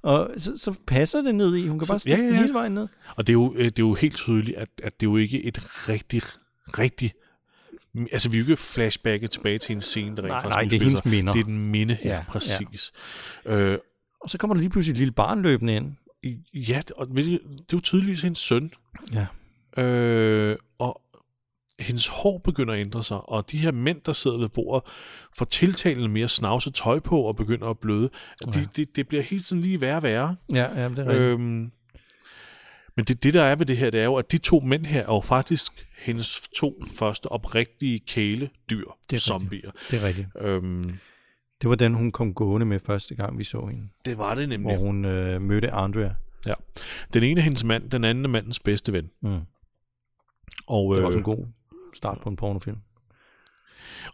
og 0.10 0.30
så, 0.38 0.58
så 0.58 0.74
passer 0.88 1.22
det 1.22 1.36
ned 1.36 1.56
i. 1.56 1.68
Hun 1.68 1.80
kan 1.80 1.86
Så- 1.86 1.92
bare 1.94 2.00
stikke 2.00 2.18
ja, 2.24 2.28
ja, 2.28 2.34
ja, 2.36 2.42
hele 2.42 2.54
vejen 2.54 2.72
ned. 2.72 2.88
Og 3.16 3.28
det 3.28 3.32
er 3.32 3.34
jo, 3.34 3.54
øh, 3.56 3.66
det 3.66 3.80
er 3.80 3.84
jo 3.84 3.94
helt 3.94 4.16
tydeligt, 4.16 4.58
at, 4.58 4.70
at 4.84 5.00
det 5.00 5.06
er 5.08 5.12
jo 5.12 5.18
ikke 5.18 5.44
et 5.46 5.90
rigtig, 5.90 6.22
rigtig... 6.78 7.12
Altså, 8.12 8.30
vi 8.30 8.38
er 8.38 8.40
jo 8.40 8.44
ikke 8.44 8.58
flashbacket 8.58 9.32
tilbage 9.32 9.58
til 9.58 9.76
en 9.76 9.82
scene, 9.82 10.16
der 10.18 10.22
rent 10.24 10.30
Nej, 10.32 10.44
nej, 10.50 10.62
det 10.64 10.82
er 10.82 10.84
hendes 10.86 11.06
minder. 11.06 11.34
Det 11.34 11.40
er 11.40 11.44
den 11.44 11.58
minde 11.72 11.94
her, 12.02 12.16
Ja, 12.16 12.24
præcis. 12.30 12.92
Ja. 13.46 13.52
Øh, 13.56 13.78
Og 14.22 14.30
så 14.30 14.38
kommer 14.38 14.54
der 14.54 14.62
lige 14.62 14.70
pludselig 14.70 14.92
et 14.94 14.98
lille 14.98 15.12
barn 15.12 15.42
løbende 15.42 15.76
ind. 15.76 15.96
ja, 16.54 16.82
og 16.98 17.08
det 17.08 17.34
er 17.34 17.38
jo 17.74 17.80
tydeligvis 17.80 18.22
hendes 18.22 18.40
søn. 18.40 18.72
Ja. 19.14 19.82
Øh, 19.84 20.58
og 20.80 21.02
hendes 21.82 22.08
hår 22.08 22.38
begynder 22.38 22.74
at 22.74 22.80
ændre 22.80 23.04
sig, 23.04 23.30
og 23.30 23.52
de 23.52 23.58
her 23.58 23.72
mænd, 23.72 24.02
der 24.06 24.14
sidder 24.14 24.38
ved 24.38 24.50
bordet, 24.50 24.92
får 25.38 25.46
tiltalende 25.46 26.08
mere 26.10 26.28
snavset 26.28 26.74
tøj 26.74 27.00
på 27.00 27.22
og 27.22 27.36
begynder 27.36 27.68
at 27.68 27.80
bløde. 27.80 28.10
Ja. 28.46 28.52
Det, 28.52 28.76
det, 28.78 28.96
det 28.96 29.08
bliver 29.08 29.24
helt 29.24 29.42
sådan 29.44 29.62
lige 29.62 29.82
værre 29.82 29.96
og 29.98 30.04
værre. 30.04 30.36
Ja, 30.54 30.82
ja, 30.82 30.90
det 30.90 31.00
er 31.00 31.06
rigtigt. 31.06 31.22
Øh, 31.22 31.32
Øhm, 31.32 31.72
men 32.98 33.06
det, 33.06 33.24
det, 33.24 33.34
der 33.34 33.44
er 33.44 33.56
ved 33.56 33.66
det 33.66 33.78
her, 33.78 33.90
det 33.90 34.00
er 34.00 34.06
jo, 34.06 34.16
at 34.16 34.32
de 34.32 34.38
to 34.38 34.60
mænd 34.60 34.86
her 34.86 35.02
er 35.02 35.14
jo 35.14 35.22
faktisk 35.22 35.72
hendes 36.00 36.42
to 36.58 36.84
første 36.98 37.26
oprigtige 37.32 38.00
kæledyr, 38.00 38.84
rigtigt. 39.02 39.22
zombier. 39.22 39.72
det 39.92 40.00
er 40.00 40.08
rigtigt. 40.08 40.28
Øhm, 40.40 40.84
Det 41.62 41.70
var 41.70 41.76
den, 41.76 41.94
hun 41.94 42.12
kom 42.12 42.34
gående 42.34 42.66
med 42.66 42.80
første 42.80 43.16
gang, 43.16 43.38
vi 43.38 43.44
så 43.44 43.66
hende. 43.66 43.88
det 44.06 44.18
var 44.18 44.36
det 44.36 44.48
Hvor 44.48 44.58
nemlig. 44.58 44.78
hun 44.78 45.06
øh, 45.06 45.42
mødte 45.42 45.72
Andrea. 45.72 46.10
Ja. 46.48 46.54
Den 47.14 47.24
ene 47.24 47.40
er 47.40 47.44
hendes 47.44 47.64
mand, 47.64 47.90
den 47.90 48.04
anden 48.04 48.26
er 48.26 48.30
mandens 48.30 48.60
bedste 48.60 48.94
ven. 48.94 49.10
Mm. 49.22 49.40
Og, 50.68 50.96
Det 50.96 50.96
var 50.96 50.98
øh, 51.00 51.06
også 51.06 51.18
en 51.18 51.24
god 51.24 51.46
start 51.98 52.20
på 52.22 52.30
en 52.30 52.36
pornofilm. 52.36 52.78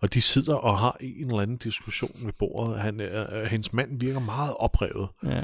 og 0.01 0.13
de 0.13 0.21
sidder 0.21 0.55
og 0.55 0.79
har 0.79 0.97
en 0.99 1.27
eller 1.29 1.41
anden 1.41 1.57
diskussion 1.57 2.11
ved 2.25 2.33
bordet. 2.39 2.79
Han, 2.81 3.01
øh, 3.01 3.25
øh, 3.31 3.43
hendes 3.45 3.73
mand 3.73 3.99
virker 3.99 4.19
meget 4.19 4.53
oprevet. 4.59 5.07
Ja. 5.23 5.41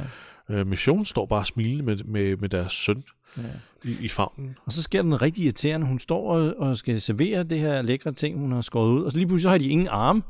Øh, 0.49 0.67
Mission 0.67 1.05
står 1.05 1.25
bare 1.25 1.45
smilende 1.45 1.83
med, 1.83 1.97
med, 2.03 2.37
med 2.37 2.49
deres 2.49 2.71
søn 2.73 3.03
Ja. 3.37 3.43
i, 3.89 3.97
i 3.99 4.09
favnen. 4.09 4.57
Og 4.65 4.71
så 4.71 4.81
sker 4.83 5.01
den 5.01 5.21
rigtig 5.21 5.43
irriterende. 5.43 5.87
Hun 5.87 5.99
står 5.99 6.31
og, 6.35 6.53
og 6.57 6.77
skal 6.77 7.01
servere 7.01 7.43
det 7.43 7.59
her 7.59 7.81
lækre 7.81 8.11
ting, 8.11 8.37
hun 8.39 8.51
har 8.51 8.61
skåret 8.61 8.89
ud. 8.91 9.03
Og 9.03 9.11
så 9.11 9.17
lige 9.17 9.27
pludselig 9.27 9.43
så 9.43 9.49
har 9.49 9.57
de 9.57 9.67
ingen 9.67 9.87
arme. 9.87 10.21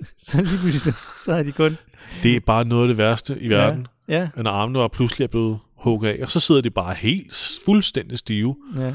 Så 0.26 0.36
lige 0.42 0.58
pludselig 0.58 0.80
så, 0.80 0.92
så 1.24 1.34
har 1.34 1.42
de 1.42 1.52
kun... 1.52 1.76
Det 2.22 2.36
er 2.36 2.40
bare 2.40 2.64
noget 2.64 2.82
af 2.82 2.88
det 2.88 2.96
værste 2.98 3.38
i 3.40 3.48
verden. 3.48 3.86
Ja, 4.08 4.14
ja, 4.14 4.30
Ja. 4.36 4.42
Når 4.42 4.50
armene 4.50 4.78
var 4.78 4.88
pludselig 4.88 5.24
er 5.24 5.28
blevet 5.28 5.58
hugget 5.76 6.08
af, 6.10 6.22
og 6.22 6.30
så 6.30 6.40
sidder 6.40 6.60
de 6.60 6.70
bare 6.70 6.94
helt 6.94 7.60
fuldstændig 7.64 8.18
stive. 8.18 8.56
ja. 8.76 8.94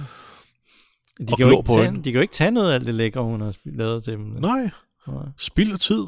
De 1.19 1.25
kan, 1.37 1.49
jo 1.49 1.57
ikke 1.59 1.71
tage, 1.71 1.91
de 1.97 2.03
kan 2.03 2.13
jo 2.13 2.21
ikke 2.21 2.33
tage 2.33 2.51
noget 2.51 2.73
af 2.73 2.79
det 2.79 2.95
lækre, 2.95 3.23
hun 3.23 3.41
har 3.41 3.55
lavet 3.65 4.03
til 4.03 4.13
dem. 4.13 4.21
Nej, 4.21 4.69
Nej. 5.07 5.23
spild 5.37 5.71
af 5.71 5.79
tid. 5.79 6.03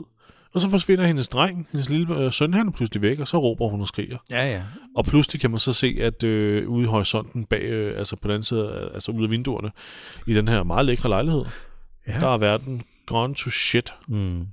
Og 0.53 0.61
så 0.61 0.69
forsvinder 0.69 1.05
hendes 1.05 1.27
dreng, 1.27 1.67
hendes 1.71 1.89
lille 1.89 2.17
øh, 2.17 2.31
søn, 2.31 2.53
han 2.53 2.67
er 2.67 2.71
pludselig 2.71 3.01
væk, 3.01 3.19
og 3.19 3.27
så 3.27 3.37
råber 3.37 3.67
hun 3.69 3.81
og 3.81 3.87
skriger. 3.87 4.17
Ja, 4.29 4.51
ja. 4.51 4.63
Og 4.95 5.05
pludselig 5.05 5.41
kan 5.41 5.49
man 5.51 5.59
så 5.59 5.73
se, 5.73 5.97
at 6.01 6.23
øh, 6.23 6.69
ude 6.69 6.83
i 6.83 6.87
horisonten 6.87 7.45
bag, 7.45 7.61
øh, 7.61 7.97
altså 7.97 8.15
på 8.15 8.21
den 8.27 8.31
anden 8.31 8.43
side, 8.43 8.89
altså 8.93 9.11
ude 9.11 9.23
af 9.23 9.31
vinduerne, 9.31 9.71
i 10.27 10.33
den 10.33 10.47
her 10.47 10.63
meget 10.63 10.85
lækre 10.85 11.09
lejlighed, 11.09 11.45
Ja. 12.07 12.19
der 12.19 12.27
er 12.29 12.37
verden 12.37 12.83
gone 13.05 13.35
to 13.35 13.49
shit. 13.49 13.93
Mm. 14.07 14.47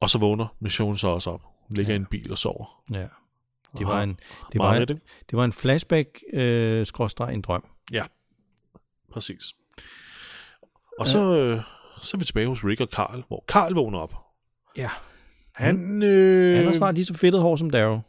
Og 0.00 0.10
så 0.10 0.18
vågner 0.18 0.46
missionen 0.60 0.96
så 0.96 1.08
også 1.08 1.30
op. 1.30 1.40
Hun 1.42 1.76
ligger 1.76 1.92
ja. 1.92 1.98
i 1.98 2.00
en 2.00 2.06
bil 2.06 2.30
og 2.32 2.38
sover. 2.38 2.80
ja. 2.92 3.06
Det 3.78 3.86
var 3.86 4.02
en, 4.02 4.18
det 4.52 4.58
var 4.58 4.74
en, 4.74 4.88
det 4.88 4.98
var 5.32 5.44
en 5.44 5.52
flashback, 5.52 6.08
øh, 6.32 6.86
skråstreg 6.86 7.34
en 7.34 7.40
drøm. 7.40 7.64
Ja, 7.92 8.04
præcis. 9.12 9.44
Og 10.98 11.06
så, 11.06 11.36
øh, 11.36 11.60
så 12.02 12.16
er 12.16 12.18
vi 12.18 12.24
tilbage 12.24 12.46
hos 12.46 12.64
Rick 12.64 12.80
og 12.80 12.88
Carl, 12.92 13.24
hvor 13.28 13.44
Carl 13.48 13.74
vågner 13.74 13.98
op. 13.98 14.14
Ja. 14.76 14.90
Han, 15.54 16.02
øh, 16.02 16.54
Han 16.56 16.64
har 16.64 16.72
snart 16.72 16.94
lige 16.94 17.04
så 17.04 17.14
fedtet 17.14 17.40
hår 17.40 17.56
som 17.56 17.70
Darrow. 17.70 18.00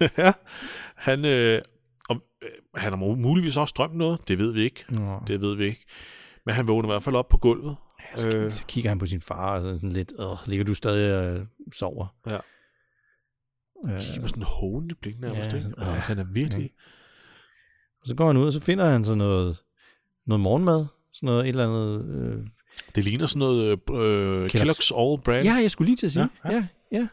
ja, 0.18 0.32
han, 0.96 1.24
øh, 1.24 1.62
om, 2.08 2.22
øh, 2.42 2.48
han 2.74 2.92
har 2.92 2.98
mu- 2.98 3.16
muligvis 3.16 3.56
også 3.56 3.74
drømt 3.76 3.94
noget. 3.96 4.20
Det 4.28 4.38
ved 4.38 4.52
vi 4.52 4.62
ikke. 4.62 4.84
Nå. 4.88 5.20
Det 5.26 5.40
ved 5.40 5.56
vi 5.56 5.64
ikke. 5.64 5.84
Men 6.46 6.54
han 6.54 6.68
vågner 6.68 6.88
i 6.88 6.92
hvert 6.92 7.02
fald 7.02 7.16
op 7.16 7.28
på 7.28 7.36
gulvet. 7.38 7.76
Ja, 8.12 8.16
så, 8.16 8.28
øh. 8.28 8.52
så 8.52 8.64
kigger 8.66 8.90
han 8.90 8.98
på 8.98 9.06
sin 9.06 9.20
far 9.20 9.54
og 9.58 9.62
sådan 9.74 9.88
lidt, 9.92 10.12
øh, 10.18 10.26
ligger 10.48 10.64
du 10.64 10.74
stadig 10.74 11.18
og 11.18 11.36
øh, 11.36 11.46
sover? 11.78 12.06
Ja. 12.26 12.38
Øh, 13.86 14.22
var 14.22 14.26
sådan 14.28 14.42
en 14.42 14.42
hånende 14.42 14.94
blik 14.94 15.20
nærmest. 15.20 15.52
Ja, 15.52 15.56
ikke? 15.56 15.68
øh, 15.78 15.88
Og 15.88 15.94
han 15.94 16.18
er 16.18 16.24
virkelig... 16.24 16.70
og 18.02 18.08
så 18.08 18.14
går 18.14 18.26
han 18.26 18.36
ud, 18.36 18.46
og 18.46 18.52
så 18.52 18.60
finder 18.60 18.90
han 18.90 19.04
så 19.04 19.14
noget, 19.14 19.56
noget 20.26 20.42
morgenmad. 20.42 20.86
Sådan 21.14 21.26
noget, 21.26 21.42
et 21.44 21.48
eller 21.48 21.64
andet... 21.64 22.04
Øh. 22.38 22.46
Det 22.94 23.04
ligner 23.04 23.26
sådan 23.26 23.38
noget 23.38 23.64
øh, 23.92 24.46
Kellogg's. 24.46 24.48
Kellogg's 24.56 24.98
All 25.00 25.22
Brand. 25.24 25.44
Ja, 25.44 25.52
jeg 25.54 25.70
skulle 25.70 25.88
lige 25.88 25.96
til 25.96 26.06
at 26.06 26.12
sige. 26.12 26.28
Ja, 26.44 26.50
Ja, 26.52 26.54
ja. 26.92 26.98
ja. 26.98 27.08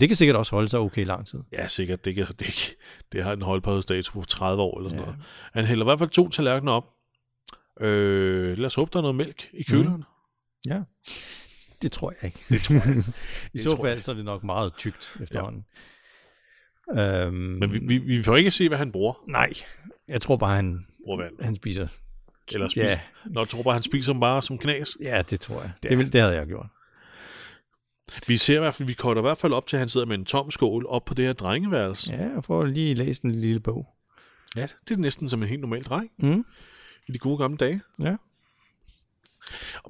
Det 0.00 0.08
kan 0.08 0.16
sikkert 0.16 0.36
også 0.36 0.56
holde 0.56 0.68
sig 0.68 0.80
okay 0.80 1.04
lang 1.06 1.26
tid. 1.26 1.38
Ja, 1.52 1.66
sikkert. 1.66 2.04
Det, 2.04 2.14
kan, 2.14 2.26
det, 2.26 2.46
kan- 2.46 2.74
det 3.12 3.22
har 3.24 3.32
en 3.32 3.42
holdbarhedsdato 3.42 4.12
på 4.12 4.24
30 4.28 4.62
år 4.62 4.78
eller 4.78 4.90
sådan 4.90 5.04
Ja. 5.04 5.10
noget. 5.10 5.22
Han 5.52 5.64
hælder 5.64 5.84
i 5.84 5.86
hvert 5.86 5.98
fald 5.98 6.10
to 6.10 6.28
tallerkener 6.28 6.72
op. 6.72 6.84
Øh, 7.80 8.58
lad 8.58 8.66
os 8.66 8.74
håbe, 8.74 8.90
der 8.92 8.98
er 8.98 9.02
noget 9.02 9.14
mælk 9.16 9.48
i 9.52 9.62
køleren. 9.62 9.96
Mm. 9.96 10.70
Ja. 10.72 10.82
Det 11.82 11.92
tror 11.92 12.10
jeg 12.22 12.24
ikke. 12.24 12.38
Det 12.48 12.60
tror 12.60 12.74
jeg. 12.74 12.96
I 12.96 13.02
Det 13.52 13.60
så 13.60 13.78
fald 13.84 14.02
så 14.02 14.10
er 14.10 14.14
det 14.14 14.24
nok 14.24 14.44
meget 14.44 14.74
tykt 14.76 15.16
efterhånden. 15.22 15.64
Ja. 16.94 17.26
Øhm, 17.26 17.34
Men 17.34 17.72
vi, 17.72 17.78
vi, 17.78 17.98
vi 17.98 18.22
får 18.22 18.36
ikke 18.36 18.50
se, 18.50 18.68
hvad 18.68 18.78
han 18.78 18.92
bruger. 18.92 19.14
Nej, 19.28 19.52
jeg 20.08 20.20
tror 20.20 20.36
bare, 20.36 20.56
han, 20.56 20.86
han 21.40 21.56
spiser. 21.56 21.88
Eller 22.52 22.68
spiser. 22.68 22.88
Ja, 22.88 23.00
Nå, 23.26 23.40
jeg 23.40 23.48
tror 23.48 23.62
bare, 23.62 23.74
han 23.74 23.82
spiser 23.82 24.12
dem 24.12 24.20
bare 24.20 24.42
som 24.42 24.58
knas. 24.58 24.96
ja, 25.00 25.22
det 25.30 25.40
tror 25.40 25.60
jeg. 25.62 25.72
Det, 25.82 25.98
vil, 25.98 26.12
det 26.12 26.20
havde 26.20 26.34
jeg 26.34 26.46
gjort. 26.46 26.66
Vi 28.26 28.36
ser 28.36 28.56
i 28.56 28.58
hvert 28.58 28.74
fald, 28.74 28.86
vi 28.86 28.92
korter 28.94 29.20
i 29.20 29.22
hvert 29.22 29.38
fald 29.38 29.52
op 29.52 29.66
til, 29.66 29.76
at 29.76 29.78
han 29.80 29.88
sidder 29.88 30.06
med 30.06 30.18
en 30.18 30.24
tom 30.24 30.50
skål 30.50 30.86
op 30.86 31.04
på 31.04 31.14
det 31.14 31.24
her 31.24 31.32
drengeværelse. 31.32 32.12
Ja, 32.12 32.22
jeg 32.34 32.44
får 32.44 32.64
lige 32.64 32.94
læst 32.94 33.22
en 33.22 33.30
lille 33.32 33.60
bog. 33.60 33.86
Ja, 34.56 34.66
det 34.88 34.94
er 34.96 34.98
næsten 35.00 35.28
som 35.28 35.42
en 35.42 35.48
helt 35.48 35.60
normal 35.60 35.82
dreng 35.82 36.10
Mm. 36.18 36.44
i 37.08 37.12
de 37.12 37.18
gode 37.18 37.38
gamle 37.38 37.56
dage. 37.56 37.80
Ja. 38.00 38.16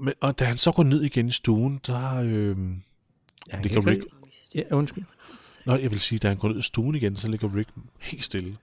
Men, 0.00 0.14
og 0.20 0.38
da 0.38 0.44
han 0.44 0.56
så 0.56 0.72
går 0.72 0.82
ned 0.82 1.02
igen 1.02 1.28
i 1.28 1.30
stuen, 1.30 1.80
der... 1.86 2.14
Øh, 2.24 2.56
Ja, 3.52 3.60
det 3.62 3.70
kan 3.70 3.86
Rick... 3.86 4.02
Ja, 4.54 4.62
undskyld. 4.70 5.04
Nå, 5.66 5.76
jeg 5.76 5.90
vil 5.90 6.00
sige, 6.00 6.18
da 6.18 6.28
han 6.28 6.36
går 6.36 6.48
ned 6.48 6.58
i 6.58 6.62
stuen 6.62 6.94
igen, 6.94 7.16
så 7.16 7.28
ligger 7.28 7.56
Rick 7.56 7.68
helt 8.00 8.24
stille. 8.24 8.56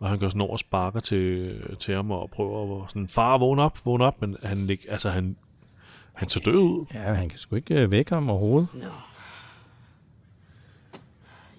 Og 0.00 0.08
han 0.08 0.18
går 0.18 0.28
sådan 0.28 0.40
over 0.40 0.52
og 0.52 0.58
sparker 0.58 1.00
til, 1.00 1.60
til 1.78 1.94
ham 1.94 2.10
og 2.10 2.30
prøver 2.30 2.84
at 2.84 2.90
sådan, 2.90 3.08
far, 3.08 3.38
vågn 3.38 3.58
op, 3.58 3.78
vågn 3.84 4.00
op, 4.00 4.20
men 4.20 4.36
han, 4.42 4.66
lig, 4.66 4.78
altså, 4.88 5.10
han, 5.10 5.36
han 6.16 6.28
så 6.28 6.40
død 6.44 6.54
ud. 6.54 6.86
Ja, 6.94 6.98
han 6.98 7.28
kan 7.28 7.38
sgu 7.38 7.56
ikke 7.56 7.82
øh, 7.82 7.90
vække 7.90 8.14
ham 8.14 8.30
overhovedet. 8.30 8.68
No. 8.74 8.88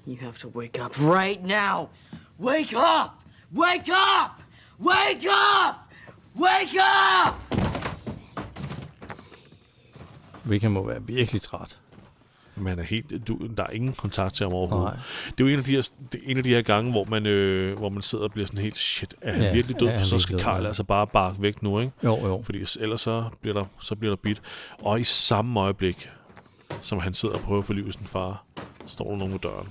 You 0.08 0.18
have 0.20 0.34
to 0.34 0.50
wake 0.50 0.84
up 0.86 1.00
right 1.00 1.42
now. 1.44 1.90
Wake 2.40 2.78
up! 2.78 3.12
Wake 3.54 3.92
up! 3.92 4.44
Wake 4.80 5.28
up! 5.30 5.76
Wake 6.36 6.80
up! 6.80 7.36
Rick 10.50 10.64
han 10.64 10.72
må 10.72 10.88
være 10.88 11.04
virkelig 11.04 11.42
træt. 11.42 11.81
Men 12.62 12.70
han 12.70 12.80
er 12.80 12.84
helt, 12.84 13.28
du, 13.28 13.48
der 13.58 13.64
er 13.64 13.70
ingen 13.70 13.94
kontakt 13.94 14.34
til 14.36 14.44
ham 14.46 14.54
overhovedet. 14.54 14.94
Nej. 14.94 15.04
Det 15.38 15.44
er 15.44 15.48
jo 15.48 15.54
en 15.54 15.60
af 15.60 15.66
de 15.66 15.72
her, 15.72 15.90
er 16.14 16.18
en 16.24 16.38
af 16.38 16.44
de 16.44 16.50
her 16.50 16.62
gange, 16.62 16.92
hvor 16.92 17.06
man, 17.06 17.26
øh, 17.26 17.78
hvor 17.78 17.90
man 17.90 18.02
sidder 18.02 18.24
og 18.24 18.32
bliver 18.32 18.46
sådan 18.48 18.64
helt, 18.64 18.78
shit, 18.78 19.16
er 19.22 19.32
han 19.32 19.42
Ja, 19.42 19.48
ja, 19.48 19.54
virkelig 19.54 19.80
død? 19.80 19.88
Ja, 19.88 19.94
han 19.98 20.06
så 20.06 20.20
skal 20.20 20.40
Karl 20.40 20.62
ja. 20.62 20.68
altså 20.68 20.84
bare 20.84 21.08
barke 21.08 21.42
væk 21.42 21.64
nu, 21.64 21.80
ikke? 21.80 21.94
Jo, 22.04 22.28
jo. 22.28 22.42
Fordi 22.46 22.66
ellers 22.80 23.02
så 23.02 23.26
bliver 23.42 23.54
der, 23.54 23.66
så 23.82 23.96
bliver 23.96 24.16
der 24.16 24.22
bit. 24.24 24.42
Og 24.80 25.00
i 25.00 25.04
samme 25.04 25.60
øjeblik, 25.60 26.10
som 26.82 27.00
han 27.00 27.14
sidder 27.14 27.36
og 27.36 27.42
prøver 27.42 27.60
at 27.60 27.66
få 27.66 27.74
liv 27.74 27.88
i 27.88 27.92
sin 27.92 28.06
far, 28.06 28.44
står 28.86 29.10
der 29.10 29.18
nogen 29.18 29.34
ved 29.34 29.40
døren. 29.40 29.68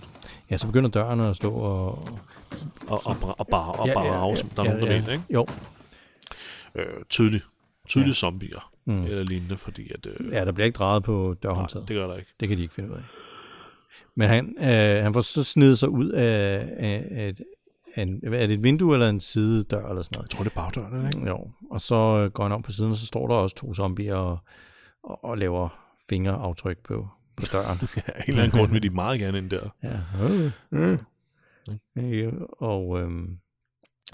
Ja, 0.50 0.56
så 0.56 0.66
begynder 0.66 0.90
dørene 0.90 1.28
at 1.28 1.36
stå 1.36 1.50
og... 1.52 2.08
Og, 2.86 3.06
og, 3.06 3.16
og, 3.38 3.46
bare, 3.46 3.72
og 3.72 3.88
bare 3.94 4.04
ja, 4.06 4.12
ja, 4.12 4.28
ja, 4.28 4.34
der 4.56 4.62
er 4.62 4.64
nogen, 4.64 4.80
der 4.82 4.90
ja, 4.92 5.12
ikke? 5.12 5.22
Jo, 5.30 5.46
Øh, 6.74 6.84
tydeligt. 7.08 7.46
Tydelige 7.88 8.06
Ja. 8.06 8.10
ja. 8.10 8.14
zombier. 8.14 8.69
Mm. 8.84 9.04
Eller 9.04 9.22
lignende, 9.22 9.56
fordi 9.56 9.92
at... 9.92 10.06
Øh, 10.06 10.32
ja, 10.32 10.44
der 10.44 10.52
bliver 10.52 10.66
ikke 10.66 10.76
drejet 10.76 11.02
på 11.02 11.26
nej, 11.28 11.34
dørhåndtaget. 11.42 11.88
det 11.88 11.96
gør 11.96 12.06
der 12.06 12.16
ikke. 12.16 12.30
Det 12.40 12.48
kan 12.48 12.58
de 12.58 12.62
ikke 12.62 12.74
finde 12.74 12.90
ud 12.90 12.94
af. 12.94 13.02
Men 14.16 14.28
han, 14.28 14.56
øh, 14.58 15.02
han 15.02 15.14
får 15.14 15.20
så 15.20 15.44
snedet 15.44 15.78
sig 15.78 15.88
ud 15.88 16.08
af, 16.08 16.68
af, 16.76 17.08
af, 17.10 17.34
en, 18.02 18.20
er 18.24 18.46
det 18.46 18.54
et 18.54 18.62
vindue 18.62 18.94
eller 18.94 19.08
en 19.08 19.20
sidedør 19.20 19.88
eller 19.88 20.02
sådan 20.02 20.22
Jeg 20.22 20.30
tror, 20.30 20.44
det 20.44 20.50
er 20.50 20.54
bagdøren, 20.54 21.06
ikke? 21.06 21.18
noget? 21.18 21.30
Jo, 21.30 21.50
og 21.70 21.80
så 21.80 21.94
øh, 21.94 22.30
går 22.30 22.42
han 22.42 22.52
om 22.52 22.62
på 22.62 22.72
siden, 22.72 22.90
og 22.90 22.96
så 22.96 23.06
står 23.06 23.26
der 23.28 23.34
også 23.34 23.56
to 23.56 23.74
zombier 23.74 24.14
og, 24.14 24.38
og, 25.04 25.24
og 25.24 25.38
laver 25.38 25.68
fingeraftryk 26.08 26.78
på, 26.84 27.08
på 27.36 27.46
døren. 27.52 27.78
Ja, 27.96 28.02
en 28.12 28.24
eller 28.28 28.42
anden 28.42 28.58
grund 28.58 28.72
vil 28.72 28.82
de 28.82 28.90
meget 28.90 29.20
gerne 29.20 29.38
ind 29.38 29.50
der. 29.50 29.68
Ja. 29.82 29.98
Øh, 30.24 30.52
øh. 30.72 30.98
Øh, 31.98 32.32
og 32.58 33.00
øhm, 33.00 33.36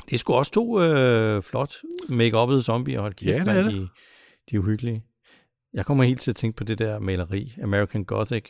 det 0.04 0.14
er 0.14 0.18
sgu 0.18 0.32
også 0.32 0.52
to 0.52 0.82
øh, 0.82 1.42
flot 1.42 1.74
make-uppede 2.08 2.62
zombier. 2.62 3.00
Hold 3.00 3.14
kæft, 3.14 3.38
Ja, 3.38 3.44
det 3.44 3.58
er 3.58 3.62
det. 3.62 3.72
De, 3.72 3.88
de 4.50 4.56
er 4.56 4.60
uhyggelige. 4.60 5.04
Jeg 5.72 5.86
kommer 5.86 6.04
helt 6.04 6.20
til 6.20 6.30
at 6.30 6.36
tænke 6.36 6.56
på 6.56 6.64
det 6.64 6.78
der 6.78 6.98
maleri, 6.98 7.54
American 7.62 8.04
Gothic. 8.04 8.44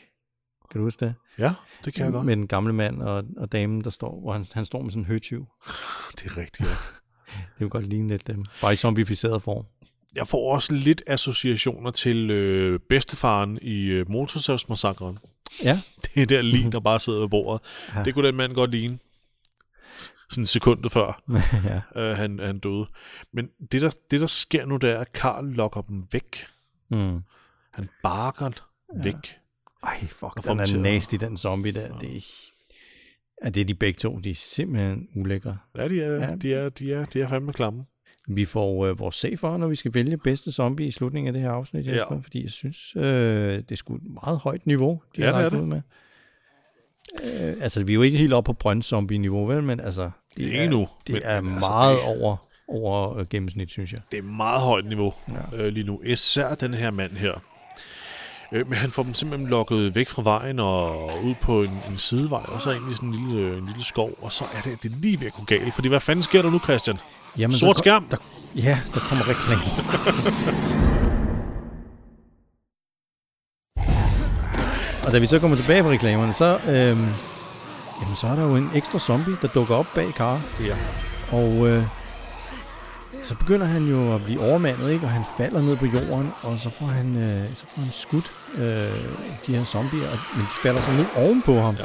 Kan 0.70 0.78
du 0.78 0.84
huske 0.84 1.04
det? 1.04 1.14
Ja, 1.38 1.54
det 1.84 1.94
kan 1.94 2.04
jeg 2.04 2.12
godt. 2.12 2.26
Med 2.26 2.36
den 2.36 2.48
gamle 2.48 2.72
mand 2.72 3.02
og, 3.02 3.24
og 3.36 3.52
damen, 3.52 3.84
der 3.84 3.90
står, 3.90 4.20
hvor 4.20 4.32
han, 4.32 4.46
han 4.52 4.64
står 4.64 4.82
med 4.82 4.90
sådan 4.90 5.02
en 5.02 5.06
høtyv. 5.06 5.46
Det 6.16 6.24
er 6.24 6.36
rigtigt, 6.36 6.68
ja. 6.68 6.74
Det 7.36 7.58
kunne 7.58 7.70
godt 7.70 7.86
ligne 7.86 8.08
lidt 8.08 8.26
dem. 8.26 8.44
Bare 8.60 8.72
i 8.72 8.76
zombificeret 8.76 9.42
form. 9.42 9.64
Jeg 10.14 10.28
får 10.28 10.52
også 10.52 10.74
lidt 10.74 11.02
associationer 11.06 11.90
til 11.90 12.30
øh, 12.30 12.80
bedstefaren 12.88 13.58
i 13.62 13.84
øh, 13.84 14.10
Motorsavsmassakren. 14.10 15.18
Ja, 15.64 15.78
Det 16.14 16.22
er 16.22 16.26
der 16.26 16.42
lige, 16.42 16.72
der 16.72 16.80
bare 16.80 17.00
sidder 17.00 17.20
ved 17.20 17.28
bordet. 17.28 17.62
Ja. 17.94 18.02
Det 18.02 18.14
kunne 18.14 18.26
den 18.26 18.36
mand 18.36 18.52
godt 18.52 18.70
ligne. 18.70 18.98
Sådan 20.30 20.42
en 20.42 20.46
sekund 20.46 20.90
før 20.90 21.22
ja. 21.96 22.00
øh, 22.02 22.16
han, 22.16 22.38
han 22.38 22.58
døde. 22.58 22.86
Men 23.32 23.48
det 23.72 23.82
der, 23.82 23.90
det, 24.10 24.20
der 24.20 24.26
sker 24.26 24.66
nu, 24.66 24.76
det 24.76 24.90
er, 24.90 24.98
at 24.98 25.12
Karl 25.12 25.44
lokker 25.44 25.80
dem 25.80 26.04
væk. 26.12 26.46
Mm. 26.90 27.20
Han 27.74 27.88
barker 28.02 28.50
ja. 28.96 29.02
væk. 29.02 29.36
Ej, 29.82 29.98
fuck, 30.00 30.44
den 30.44 30.60
er 30.60 30.78
nasty, 30.78 31.14
den 31.20 31.36
zombie 31.36 31.72
der. 31.72 31.98
Det 31.98 32.16
er, 32.16 32.20
ja, 33.44 33.48
det 33.48 33.60
er 33.60 33.64
de 33.64 33.74
begge 33.74 33.98
to. 33.98 34.18
De 34.18 34.30
er 34.30 34.34
simpelthen 34.34 35.08
ulækre. 35.16 35.58
Ja, 35.76 35.88
de 35.88 36.02
er, 36.02 36.14
Ja. 36.14 36.24
ja. 36.30 36.34
de 36.36 36.54
er, 36.54 36.68
de 36.68 36.92
er, 36.92 37.04
de 37.04 37.20
er 37.20 37.28
fandme 37.28 37.52
klamme. 37.52 37.84
Vi 38.28 38.44
får 38.44 38.86
øh, 38.86 38.98
vores 38.98 39.14
sag 39.16 39.38
for, 39.38 39.56
når 39.56 39.68
vi 39.68 39.74
skal 39.76 39.94
vælge 39.94 40.16
bedste 40.18 40.52
zombie 40.52 40.86
i 40.86 40.90
slutningen 40.90 41.26
af 41.26 41.32
det 41.32 41.42
her 41.42 41.50
afsnit, 41.50 41.86
Ja. 41.86 41.94
Jesper, 41.94 42.22
fordi 42.22 42.42
jeg 42.42 42.50
synes, 42.50 42.96
øh, 42.96 43.02
det 43.02 43.70
er 43.72 43.76
sgu 43.76 43.94
et 43.94 44.02
meget 44.22 44.38
højt 44.38 44.66
niveau, 44.66 45.02
de 45.16 45.20
Ja, 45.24 45.32
har 45.32 45.40
er 45.42 45.48
det. 45.50 45.60
ud 45.60 45.66
med. 45.66 45.82
Øh, 47.22 47.54
altså, 47.60 47.84
vi 47.84 47.92
er 47.92 47.94
jo 47.94 48.02
ikke 48.02 48.18
helt 48.18 48.32
oppe 48.32 48.48
på 48.48 48.52
brøndzombie-niveau, 48.52 49.46
vel, 49.46 49.62
men 49.62 49.80
altså, 49.80 50.10
det 50.36 50.42
Ikke 50.42 50.58
er, 50.58 50.62
endnu, 50.64 50.88
det 51.06 51.12
men- 51.12 51.22
er 51.24 51.40
men 51.40 51.54
altså, 51.54 51.70
meget 51.70 51.96
det- 51.98 52.22
over, 52.22 52.36
over 52.68 53.18
øh, 53.18 53.26
gennemsnit, 53.30 53.70
synes 53.70 53.92
jeg. 53.92 54.00
Det 54.12 54.18
er 54.18 54.22
meget 54.22 54.60
højt 54.60 54.84
niveau 54.84 55.14
Ja. 55.52 55.56
øh, 55.56 55.72
lige 55.72 55.84
nu. 55.86 56.00
Især 56.04 56.54
den 56.54 56.74
her 56.74 56.90
mand 56.90 57.12
her. 57.16 57.32
Øh, 58.52 58.68
men 58.68 58.78
han 58.78 58.90
får 58.90 59.02
dem 59.02 59.14
simpelthen 59.14 59.48
lukket 59.50 59.94
væk 59.94 60.08
fra 60.08 60.22
vejen 60.22 60.58
og 60.58 61.10
ud 61.24 61.34
på 61.42 61.62
en, 61.62 61.70
en 61.90 61.96
sidevej, 61.96 62.42
og 62.48 62.62
så 62.62 62.70
ind 62.70 62.92
i 62.92 62.94
sådan 62.94 63.08
en 63.08 63.14
lille, 63.14 63.40
øh, 63.48 63.58
en 63.58 63.66
lille 63.66 63.84
skov, 63.84 64.10
og 64.22 64.32
så 64.32 64.44
er 64.54 64.60
det, 64.60 64.82
det 64.82 64.92
er 64.92 64.96
lige 64.96 65.20
ved 65.20 65.26
at 65.26 65.32
gå 65.32 65.44
galt. 65.44 65.74
Fordi 65.74 65.88
hvad 65.88 66.00
fanden 66.00 66.22
sker 66.22 66.42
der 66.42 66.50
nu, 66.50 66.58
Christian? 66.58 66.96
Jamen, 67.38 67.56
Sort 67.56 67.76
der, 67.76 67.78
skærm. 67.82 68.06
Der, 68.10 68.16
ja, 68.56 68.78
der 68.94 69.00
kommer 69.00 69.24
reklame. 69.28 69.62
og 75.06 75.12
da 75.12 75.18
vi 75.18 75.26
så 75.26 75.38
kommer 75.38 75.56
tilbage 75.56 75.82
fra 75.82 75.90
reklamerne, 75.90 76.32
så, 76.32 76.58
øhm, 76.68 77.06
jamen, 78.00 78.16
så 78.16 78.26
er 78.26 78.36
der 78.36 78.42
jo 78.42 78.56
en 78.56 78.70
ekstra 78.74 78.98
zombie, 78.98 79.36
der 79.42 79.48
dukker 79.48 79.74
op 79.74 79.86
bag 79.94 80.14
Karl. 80.14 80.40
Ja. 80.64 80.76
Og 81.36 81.66
øh, 81.66 81.82
så 83.24 83.34
begynder 83.34 83.66
han 83.66 83.86
jo 83.86 84.14
at 84.14 84.24
blive 84.24 84.40
overmandet, 84.50 84.90
ikke? 84.90 85.04
og 85.06 85.10
han 85.10 85.24
falder 85.36 85.62
ned 85.62 85.76
på 85.76 85.86
jorden, 85.86 86.32
og 86.42 86.58
så 86.58 86.70
får 86.70 86.86
han, 86.86 87.16
øh, 87.16 87.54
så 87.54 87.64
får 87.74 87.82
han 87.82 87.92
skudt 87.92 88.32
øh, 88.58 88.64
de 89.46 89.56
her 89.56 89.64
zombier, 89.64 90.10
og, 90.10 90.18
men 90.36 90.42
de 90.42 90.50
falder 90.62 90.80
så 90.80 90.92
ned 90.92 91.06
ovenpå 91.16 91.60
ham. 91.60 91.74
Ja. 91.74 91.84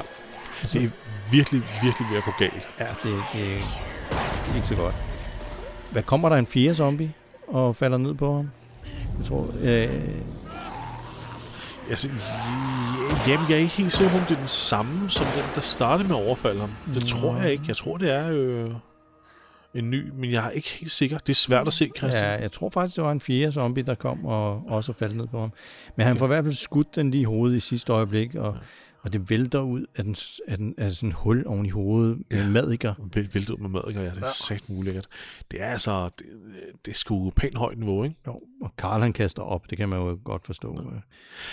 Altså, 0.61 0.77
Det 0.79 0.85
er 0.85 0.89
virkelig, 1.31 1.61
virkelig 1.83 2.07
ved 2.09 2.17
at 2.17 2.23
gå 2.23 2.31
galt. 2.39 2.69
Ja, 2.79 2.85
det, 3.03 3.13
det, 3.33 3.43
det 4.45 4.51
er 4.51 4.55
ikke 4.55 4.67
så 4.67 4.75
godt. 4.75 4.95
Hvad 5.91 6.03
kommer 6.03 6.29
der 6.29 6.35
en 6.35 6.47
fjerde 6.47 6.75
zombie 6.75 7.13
og 7.47 7.75
falder 7.75 7.97
ned 7.97 8.13
på 8.13 8.35
ham? 8.35 8.49
Jeg 9.17 9.25
tror, 9.25 9.47
øh, 9.61 9.89
Altså, 11.89 12.09
ja, 13.27 13.31
jamen, 13.31 13.49
jeg 13.49 13.55
er 13.55 13.59
ikke 13.59 13.73
helt 13.73 13.93
sikker 13.93 14.11
på, 14.11 14.17
om 14.17 14.23
det 14.23 14.31
er 14.31 14.37
den 14.37 14.47
samme, 14.47 15.09
som 15.09 15.25
den, 15.25 15.43
der 15.55 15.61
startede 15.61 16.09
med 16.09 16.17
at 16.17 16.25
overfalde 16.27 16.59
ham. 16.59 16.71
Det 16.93 17.05
tror 17.05 17.35
jeg 17.35 17.51
ikke. 17.51 17.63
Jeg 17.67 17.77
tror, 17.77 17.97
det 17.97 18.11
er 18.11 18.31
øh, 18.31 18.71
en 19.73 19.89
ny, 19.89 20.09
men 20.15 20.31
jeg 20.31 20.45
er 20.45 20.49
ikke 20.49 20.69
helt 20.69 20.91
sikker. 20.91 21.17
Det 21.17 21.29
er 21.29 21.35
svært 21.35 21.67
at 21.67 21.73
se, 21.73 21.91
Christian. 21.97 22.23
ja, 22.23 22.41
jeg 22.41 22.51
tror 22.51 22.69
faktisk, 22.69 22.95
det 22.95 23.03
var 23.03 23.11
en 23.11 23.21
fjerde 23.21 23.51
zombie, 23.51 23.83
der 23.83 23.95
kom 23.95 24.25
og 24.25 24.63
også 24.67 24.93
faldt 24.93 25.15
ned 25.17 25.27
på 25.27 25.39
ham. 25.39 25.51
Men 25.95 26.07
han 26.07 26.17
får 26.17 26.25
i 26.25 26.27
hvert 26.27 26.43
fald 26.43 26.55
skudt 26.55 26.95
den 26.95 27.11
lige 27.11 27.21
i 27.21 27.23
hovedet 27.23 27.57
i 27.57 27.59
sidste 27.59 27.93
øjeblik, 27.93 28.35
og, 28.35 28.57
og 29.03 29.13
det 29.13 29.29
vælter 29.29 29.59
ud 29.59 29.85
af, 29.95 30.03
den, 30.03 30.15
af, 30.47 30.57
den, 30.57 30.73
af 30.77 30.91
sådan 30.91 31.09
en 31.09 31.13
hul 31.13 31.43
oven 31.47 31.65
i 31.65 31.69
hovedet 31.69 32.17
med 32.17 32.25
Ja. 32.31 32.37
ja. 32.43 32.49
madikker. 32.49 32.93
Væl- 33.15 33.29
Væltet 33.33 33.49
ud 33.49 33.57
med 33.57 33.69
mad, 33.69 33.81
ja. 33.87 34.01
Det 34.01 34.17
er 34.17 34.23
sagt 34.33 34.63
ulækkert. 34.67 35.07
Det 35.51 35.61
er 35.61 35.65
altså, 35.65 36.09
det, 36.19 36.25
det 36.85 36.91
er 36.91 36.95
sgu 36.95 37.29
pænt 37.29 37.57
højt 37.57 37.77
niveau, 37.77 38.03
ikke? 38.03 38.15
Jo, 38.27 38.39
og 38.61 38.71
Karl 38.77 39.01
han 39.01 39.13
kaster 39.13 39.41
op, 39.43 39.69
det 39.69 39.77
kan 39.77 39.89
man 39.89 39.99
jo 39.99 40.17
godt 40.23 40.45
forstå. 40.45 40.81
Ja. 40.93 40.99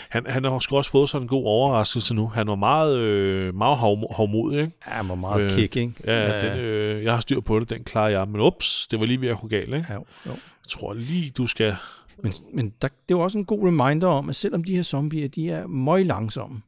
Han, 0.08 0.26
han 0.26 0.44
har 0.44 0.58
sgu 0.58 0.76
også 0.76 0.90
fået 0.90 1.08
sådan 1.10 1.24
en 1.24 1.28
god 1.28 1.44
overraskelse 1.44 2.14
nu. 2.14 2.26
Han 2.28 2.46
var 2.46 2.54
meget, 2.54 2.98
øh, 2.98 3.54
meget 3.54 3.76
havmo- 3.76 4.16
havmodig, 4.16 4.60
ikke? 4.60 4.72
Ja, 4.86 4.92
han 4.92 5.08
var 5.08 5.14
meget 5.14 5.40
Øh, 5.40 5.44
øh, 5.46 5.50
kick, 5.58 5.76
ikke? 5.76 5.92
Ja, 6.06 6.40
Den, 6.50 6.58
øh, 6.58 7.04
jeg 7.04 7.12
har 7.12 7.20
styr 7.20 7.40
på 7.40 7.58
det, 7.58 7.70
den 7.70 7.84
klarer 7.84 8.08
jeg. 8.08 8.28
Men 8.28 8.40
ups, 8.40 8.86
det 8.90 9.00
var 9.00 9.06
lige 9.06 9.20
ved 9.20 9.28
at 9.28 9.38
gå 9.40 9.46
galt, 9.48 9.74
ikke? 9.74 9.86
ja, 9.88 9.94
jo, 9.94 10.04
jo. 10.26 10.30
Jeg 10.30 10.68
tror 10.68 10.92
lige, 10.94 11.30
du 11.30 11.46
skal... 11.46 11.76
Men, 12.22 12.32
men 12.54 12.68
der, 12.82 12.88
det 12.88 12.94
er 13.14 13.18
jo 13.18 13.20
også 13.20 13.38
en 13.38 13.44
god 13.44 13.66
reminder 13.66 14.08
om, 14.08 14.28
at 14.28 14.36
selvom 14.36 14.64
de 14.64 14.76
her 14.76 14.82
zombier, 14.82 15.28
de 15.28 15.50
er 15.50 15.66
møg 15.66 16.06
langsomme, 16.06 16.60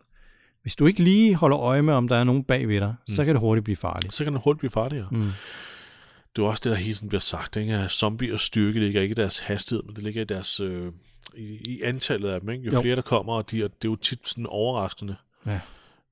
hvis 0.63 0.77
du 0.77 0.87
ikke 0.87 1.03
lige 1.03 1.35
holder 1.35 1.59
øje 1.59 1.83
med, 1.83 1.95
om 1.95 2.09
der 2.09 2.17
er 2.17 2.25
nogen 2.25 2.45
bagved 2.45 2.81
dig, 2.81 2.95
mm. 3.09 3.15
så 3.15 3.25
kan 3.25 3.35
det 3.35 3.41
hurtigt 3.41 3.65
blive 3.65 3.77
farligt. 3.77 4.15
Så 4.15 4.25
kan 4.25 4.33
den 4.33 4.41
hurtigt 4.45 4.59
blive 4.59 4.71
farligere. 4.71 5.09
Mm. 5.11 5.31
Det 6.37 6.43
er 6.43 6.47
også 6.47 6.61
det, 6.65 6.71
der 6.71 6.77
hele 6.77 6.95
tiden 6.95 7.09
bliver 7.09 7.21
sagt, 7.21 7.57
ikke? 7.57 7.75
at 7.75 7.91
zombiers 7.91 8.43
styrke 8.43 8.81
ligger 8.81 9.01
ikke 9.03 9.13
i 9.13 9.15
deres 9.15 9.39
hastighed, 9.39 9.83
men 9.83 9.95
det 9.97 10.05
ligger 10.05 10.23
i 10.23 10.25
deres 10.25 10.61
øh, 10.61 10.93
i, 11.37 11.59
i 11.69 11.81
antallet 11.83 12.29
af 12.31 12.41
dem. 12.41 12.51
Ikke? 12.51 12.65
Jo, 12.65 12.71
Jo. 12.75 12.81
flere 12.83 12.97
der 12.97 13.03
kommer, 13.03 13.33
og 13.33 13.51
de 13.51 13.59
er, 13.63 13.69
det 13.69 13.85
er 13.85 13.89
jo 13.89 13.97
tit 13.97 14.29
sådan 14.29 14.47
overraskende 14.47 15.17
Ja. 15.47 15.61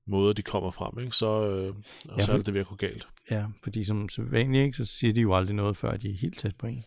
måder, 0.07 0.33
de 0.33 0.41
kommer 0.41 0.71
frem, 0.71 1.03
ikke? 1.03 1.15
så, 1.15 1.25
øh, 1.49 1.67
og 2.09 2.17
Ja, 2.17 2.21
så 2.21 2.25
for- 2.25 2.33
er 2.33 2.37
det 2.37 2.45
det 2.45 2.53
ved 2.53 2.61
at 2.61 2.67
gå 2.67 2.75
galt. 2.75 3.07
Ja, 3.31 3.45
fordi 3.63 3.83
som 3.83 4.09
så 4.09 4.21
vanligt, 4.21 4.63
ikke, 4.65 4.77
så 4.77 4.85
siger 4.85 5.13
de 5.13 5.21
jo 5.21 5.35
aldrig 5.35 5.55
noget, 5.55 5.77
før 5.77 5.97
de 5.97 6.09
er 6.09 6.17
helt 6.21 6.37
tæt 6.39 6.55
på 6.55 6.67
en. 6.67 6.83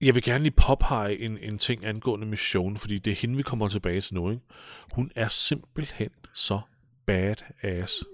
Jeg 0.00 0.14
vil 0.14 0.22
gerne 0.22 0.42
lige 0.44 0.54
påpege 0.56 1.20
en, 1.20 1.38
en 1.38 1.58
ting 1.58 1.84
angående 1.84 2.26
Mission, 2.26 2.76
fordi 2.76 2.98
det 2.98 3.10
er 3.10 3.14
hende, 3.14 3.36
vi 3.36 3.42
kommer 3.42 3.68
tilbage 3.68 4.00
til 4.00 4.14
nu. 4.14 4.30
Ikke? 4.30 4.42
Hun 4.94 5.10
er 5.16 5.28
simpelthen 5.28 6.10
så 6.34 6.60
badass. 7.06 8.04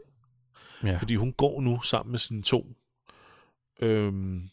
Ja. 0.84 0.98
Fordi 0.98 1.14
hun 1.14 1.32
går 1.32 1.60
nu 1.60 1.80
sammen 1.80 2.10
med 2.10 2.18
sine 2.18 2.42
to 2.42 2.66
øhm, 3.82 4.48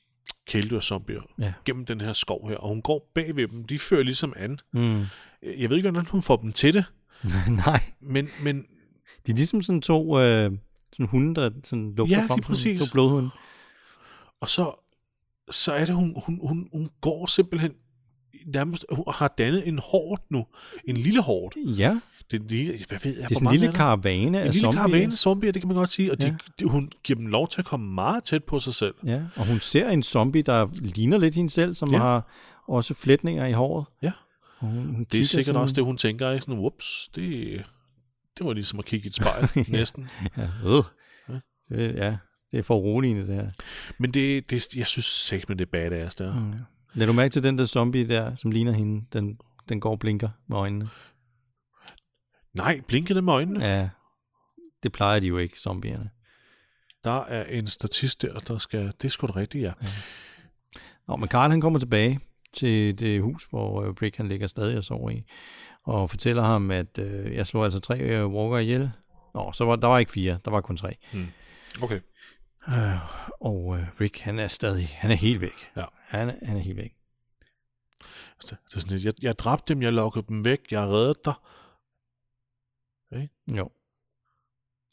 kæledyr-zombier 0.49 1.21
Ja. 1.39 1.53
gennem 1.65 1.85
den 1.85 2.01
her 2.01 2.13
skov 2.13 2.49
her, 2.49 2.57
og 2.57 2.69
hun 2.69 2.81
går 2.81 3.11
bagved 3.15 3.47
dem. 3.47 3.63
De 3.63 3.79
fører 3.79 4.03
ligesom 4.03 4.33
an. 4.35 4.59
Mm. 4.73 5.05
Jeg 5.43 5.69
ved 5.69 5.77
ikke, 5.77 5.89
hvordan 5.91 6.09
hun 6.09 6.21
får 6.21 6.35
dem 6.37 6.53
til 6.53 6.73
det, 6.73 6.85
Nej, 7.65 7.81
men, 8.01 8.29
men 8.43 8.61
de 9.25 9.31
er 9.31 9.35
ligesom 9.35 9.61
sådan 9.61 9.81
to 9.81 10.19
øh, 10.19 10.51
sådan 10.93 11.05
hunde, 11.05 11.35
der 11.41 11.51
sådan 11.63 11.95
lugter 11.95 12.17
Ja, 12.17 12.25
frem. 12.25 12.39
præcis. 12.41 12.79
Sådan 12.79 12.89
to 12.89 12.93
blodhunde. 12.93 13.29
og 14.39 14.49
så, 14.49 14.83
så 15.51 15.71
er 15.73 15.85
det, 15.85 15.95
hun, 15.95 16.13
hun, 16.25 16.39
hun, 16.47 16.67
hun 16.73 16.89
går 17.01 17.25
simpelthen 17.25 17.71
nærmest, 18.45 18.85
hun 18.91 19.05
har 19.13 19.27
dannet 19.37 19.67
en 19.67 19.79
hård 19.83 20.25
nu. 20.29 20.45
En 20.85 20.97
lille 20.97 21.21
hård. 21.21 21.53
Ja, 21.57 21.99
Det 22.31 22.39
er, 22.41 22.43
lille, 22.49 22.73
hvad 22.87 22.99
ved 23.03 23.11
jeg, 23.19 23.29
det 23.29 23.35
er 23.35 23.39
sådan 23.39 23.47
en 23.47 23.51
lille 23.53 23.67
er 23.67 23.71
karavane 23.71 24.39
af 24.39 24.45
En 24.45 24.51
lille 24.51 24.61
zombier. 24.61 24.81
karavane 24.81 25.11
zombier, 25.11 25.51
det 25.51 25.61
kan 25.61 25.67
man 25.67 25.77
godt 25.77 25.89
sige. 25.89 26.11
Og 26.11 26.17
Ja. 26.21 26.27
de, 26.27 26.37
de, 26.59 26.65
hun 26.65 26.91
giver 27.03 27.17
dem 27.19 27.27
lov 27.27 27.47
til 27.47 27.61
at 27.61 27.65
komme 27.65 27.93
meget 27.93 28.23
tæt 28.23 28.43
på 28.43 28.59
sig 28.59 28.73
selv. 28.73 28.93
Ja, 29.05 29.21
og 29.35 29.47
hun 29.47 29.59
ser 29.59 29.89
en 29.89 30.03
zombie, 30.03 30.41
der 30.41 30.67
ligner 30.81 31.17
lidt 31.17 31.35
hende 31.35 31.49
selv, 31.49 31.75
som 31.75 31.91
Ja. 31.91 31.97
har 31.97 32.27
også 32.67 32.93
flætninger 32.93 33.45
i 33.45 33.51
håret. 33.51 33.85
Ja. 34.01 34.11
Og 34.59 34.67
hun, 34.67 34.95
hun 34.95 35.03
Det 35.11 35.19
er 35.19 35.23
sikkert 35.25 35.45
sådan, 35.45 35.61
også 35.61 35.75
det, 35.75 35.83
hun 35.83 35.97
tænker. 35.97 36.31
Ikke? 36.31 36.41
Sådan, 36.41 36.59
whoops, 36.59 37.09
det, 37.15 37.63
det 38.37 38.45
var 38.45 38.53
ligesom 38.53 38.79
at 38.79 38.85
kigge 38.85 39.05
i 39.05 39.07
et 39.07 39.15
spejl, 39.15 39.49
næsten. 39.69 40.09
Ja, 40.37 40.47
øh. 40.65 40.83
Ja. 41.29 42.05
Ja, 42.05 42.17
det 42.51 42.57
er 42.57 42.63
for 42.63 42.75
roligende, 42.75 43.27
det 43.27 43.35
her. 43.35 43.49
Men 43.97 44.11
det, 44.11 44.49
det, 44.49 44.75
jeg 44.75 44.87
synes 44.87 45.05
sagt 45.05 45.49
med 45.49 45.57
det 45.57 45.65
er 45.65 45.71
badass 45.71 46.15
der. 46.15 46.39
Mm. 46.39 46.53
Lad 46.93 47.07
du 47.07 47.13
mærke 47.13 47.31
til 47.31 47.43
den 47.43 47.57
der 47.57 47.65
zombie 47.65 48.07
der, 48.07 48.35
som 48.35 48.51
ligner 48.51 48.71
hende, 48.71 49.05
den, 49.13 49.39
den 49.69 49.79
går 49.79 49.91
og 49.91 49.99
blinker 49.99 50.29
med 50.47 50.57
øjnene. 50.57 50.89
Nej, 52.53 52.81
blinkede 52.87 53.21
med 53.21 53.33
øjnene. 53.33 53.65
Ja. 53.65 53.79
Ja, 53.79 53.89
det 54.83 54.91
plejer 54.91 55.19
de 55.19 55.27
jo 55.27 55.37
ikke, 55.37 55.59
zombierne. 55.59 56.09
Der 57.03 57.23
er 57.23 57.43
en 57.43 57.67
statist 57.67 58.21
der, 58.21 58.39
der 58.39 58.57
skal... 58.57 58.87
Det 58.87 59.05
er 59.05 59.09
sgu 59.09 59.27
da 59.27 59.35
rigtigt, 59.35 59.63
ja. 59.63 59.73
Nå, 61.07 61.15
men 61.15 61.29
Carl 61.29 61.51
han 61.51 61.61
kommer 61.61 61.79
tilbage 61.79 62.19
til 62.53 62.99
det 62.99 63.21
hus, 63.21 63.47
hvor 63.49 63.83
øh, 63.83 63.93
Rick 64.01 64.17
han 64.17 64.27
ligger 64.27 64.47
stadig 64.47 64.77
og 64.77 64.83
sover 64.83 65.09
i, 65.09 65.23
og 65.83 66.09
fortæller 66.09 66.43
ham, 66.43 66.71
at 66.71 66.99
øh, 66.99 67.35
jeg 67.35 67.47
slår 67.47 67.63
altså 67.63 67.79
tre 67.79 67.99
øh, 67.99 68.27
walker 68.27 68.57
ihjel. 68.57 68.91
Nå, 69.33 69.51
så 69.51 69.65
var, 69.65 69.75
der 69.75 69.87
var 69.87 69.99
ikke 69.99 70.11
fire, 70.11 70.39
der 70.45 70.51
var 70.51 70.61
kun 70.61 70.77
tre. 70.77 70.95
Okay. 71.81 71.99
Og 73.41 73.77
øh, 73.79 73.85
Rick, 74.01 74.19
han 74.19 74.39
er 74.39 74.47
stadig, 74.47 74.87
han 74.87 75.11
er 75.11 75.15
helt 75.15 75.41
væk. 75.41 75.71
Ja. 75.77 75.85
Han, 76.07 76.29
er- 76.29 76.45
han 76.45 76.57
er 76.57 76.61
helt 76.61 76.77
væk. 76.77 76.93
Det 78.41 78.49
det 78.49 78.75
er 78.75 78.79
sådan 78.79 78.97
lidt, 78.97 79.05
jeg, 79.05 79.13
jeg 79.21 79.39
dræbte 79.39 79.73
dem, 79.73 79.81
jeg 79.81 79.93
lokkede 79.93 80.25
dem 80.27 80.45
væk, 80.45 80.59
jeg 80.71 80.81
reddede 80.81 81.19
dig. 81.25 81.33
Jo. 83.57 83.69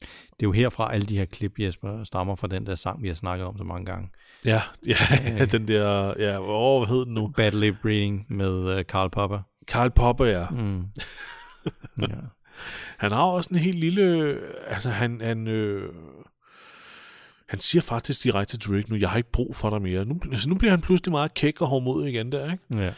Det 0.01 0.43
er 0.43 0.47
jo 0.47 0.53
herfra, 0.53 0.93
alle 0.95 1.07
de 1.07 1.19
her 1.19 1.25
klip, 1.25 1.59
Jesper, 1.59 2.05
stammer 2.05 2.35
fra 2.35 2.47
den 2.47 2.67
der 2.67 2.75
sang, 2.75 3.03
vi 3.03 3.09
har 3.09 3.15
snakket 3.15 3.47
om 3.47 3.59
så 3.59 3.65
mange 3.65 3.87
gange. 3.87 4.09
Ja, 4.45 4.63
ja, 4.87 5.45
den 5.45 5.69
der... 5.69 6.15
Ja, 6.19 6.39
åh, 6.41 6.81
hvad 6.87 6.97
hed 6.97 7.05
den 7.05 7.15
nu? 7.15 7.29
Bad 7.37 7.53
Lip 7.53 7.75
Reading 7.85 8.27
med 8.29 8.79
uh, 8.79 8.85
Karl 8.89 9.11
Popper. 9.11 9.41
Karl 9.67 9.91
Popper, 9.91 10.25
ja. 10.27 10.49
Mm. 10.51 10.85
ja. 12.11 12.17
Han 12.99 13.13
har 13.13 13.23
også 13.23 13.51
en 13.53 13.59
helt 13.59 13.79
lille... 13.79 14.39
Altså, 14.67 14.91
han... 14.91 15.21
han 15.21 15.47
øh, 15.49 15.93
han 17.49 17.61
siger 17.61 17.83
faktisk 17.83 18.25
direkte 18.25 18.59
til 18.59 18.71
Rick 18.71 18.91
nu, 18.91 18.97
jeg 18.97 19.11
har 19.11 19.17
ikke 19.17 19.33
brug 19.33 19.57
for 19.57 19.71
dig 19.71 19.83
mere. 19.83 20.05
Nu, 20.05 20.21
altså, 20.31 20.49
nu 20.49 20.55
bliver 20.55 20.71
han 20.71 20.81
pludselig 20.81 21.13
meget 21.13 21.35
kæk 21.35 21.61
og 21.61 21.69
hårdmodig 21.69 22.09
igen 22.13 22.33
der, 22.33 22.53
ikke? 22.53 22.65
ja. 22.71 22.93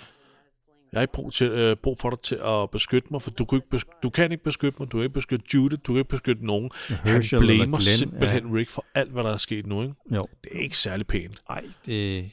Jeg 0.93 0.99
har 0.99 1.03
ikke 1.03 1.13
brug, 1.13 1.33
til, 1.33 1.47
øh, 1.47 1.77
brug 1.77 1.99
for 1.99 2.11
dig 2.11 2.19
til 2.19 2.35
at 2.35 2.71
beskytte 2.71 3.09
mig, 3.11 3.23
for 3.23 3.31
du 3.31 3.45
kan, 3.45 3.57
ikke 3.57 3.69
besky- 3.77 3.99
du 4.03 4.11
kan 4.11 4.33
ikke 4.33 4.45
beskytte 4.45 4.77
mig, 4.83 4.93
du 4.93 4.97
kan 4.97 5.05
ikke 5.05 5.15
beskytte 5.15 5.45
Judith, 5.55 5.83
du 5.87 5.93
kan 5.93 5.99
ikke 5.99 6.09
beskytte 6.11 6.47
nogen. 6.47 6.71
Han 6.89 6.99
Herschel 7.13 7.39
eller 7.43 7.55
blamer 7.57 7.79
simpelthen 7.79 8.55
Rick 8.57 8.71
for 8.71 8.85
alt, 8.95 9.11
hvad 9.11 9.23
der 9.23 9.33
er 9.33 9.37
sket 9.37 9.67
nu, 9.67 9.83
ikke? 9.83 9.95
Jo. 10.15 10.27
Det 10.45 10.53
er 10.55 10.59
ikke 10.59 10.79
særlig 10.79 11.07
pænt. 11.07 11.39
Ej, 11.51 11.63
det... 11.87 12.31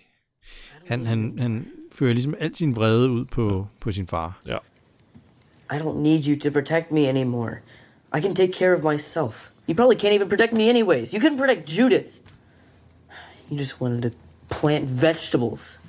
Han, 0.85 1.05
han, 1.05 1.39
han 1.39 1.67
fører 1.93 2.13
ligesom 2.13 2.35
al 2.39 2.55
sin 2.55 2.75
vrede 2.75 3.09
ud 3.09 3.25
på, 3.25 3.67
på 3.79 3.91
sin 3.91 4.07
far. 4.07 4.41
Ja. 4.45 4.57
I 5.71 5.77
don't 5.77 5.97
need 5.97 6.27
you 6.27 6.39
to 6.39 6.59
protect 6.59 6.91
me 6.91 7.07
anymore. 7.07 7.51
I 8.17 8.21
can 8.21 8.35
take 8.35 8.53
care 8.53 8.77
of 8.77 8.93
myself. 8.93 9.49
You 9.67 9.75
probably 9.75 9.95
can't 9.95 10.13
even 10.13 10.29
protect 10.29 10.53
me 10.53 10.69
anyways. 10.69 11.13
You 11.13 11.19
couldn't 11.19 11.37
protect 11.37 11.67
Judith. 11.67 12.21
You 13.49 13.57
just 13.57 13.79
wanted 13.81 14.01
to 14.03 14.11
plant 14.49 14.85
vegetables. 14.85 15.79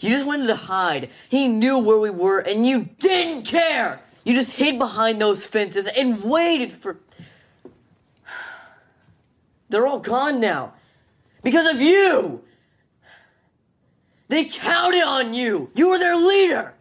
You 0.00 0.10
just 0.10 0.26
wanted 0.26 0.48
to 0.48 0.56
hide. 0.56 1.10
He 1.28 1.48
knew 1.48 1.78
where 1.78 1.98
we 1.98 2.10
were 2.10 2.40
and 2.40 2.66
you 2.66 2.88
didn't 2.98 3.44
care. 3.44 4.00
You 4.24 4.34
just 4.34 4.54
hid 4.54 4.78
behind 4.78 5.20
those 5.20 5.46
fences 5.46 5.86
and 5.86 6.22
waited 6.22 6.72
for. 6.72 6.98
They're 9.70 9.86
all 9.86 10.00
gone 10.00 10.40
now. 10.40 10.72
Because 11.42 11.66
of 11.74 11.80
you! 11.80 12.42
They 14.28 14.44
counted 14.44 15.04
on 15.06 15.34
you! 15.34 15.70
You 15.74 15.90
were 15.90 15.98
their 15.98 16.16
leader! 16.16 16.74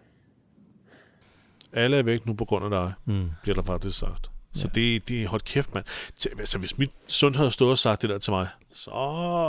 Alle 1.74 1.98
er 1.98 2.04
væk 2.04 2.26
nu 2.26 2.34
på 2.34 2.46
grund 2.46 2.66
af 2.66 2.72
dig, 2.72 2.94
mm. 3.06 3.32
bliver 3.42 3.56
der 3.56 3.64
faktisk 3.64 4.00
sagt. 4.00 4.32
Så 4.58 4.68
det, 4.76 5.10
det 5.10 5.24
er 5.24 5.28
hold 5.28 5.42
kæft, 5.42 5.74
mand. 5.74 5.86
Altså, 6.40 6.58
hvis 6.58 6.78
mit 6.78 6.92
søn 7.08 7.36
havde 7.36 7.52
stået 7.52 7.72
og 7.72 7.78
sagt 7.78 8.02
det 8.02 8.10
der 8.10 8.18
til 8.18 8.32
mig, 8.32 8.48
så 8.74 8.92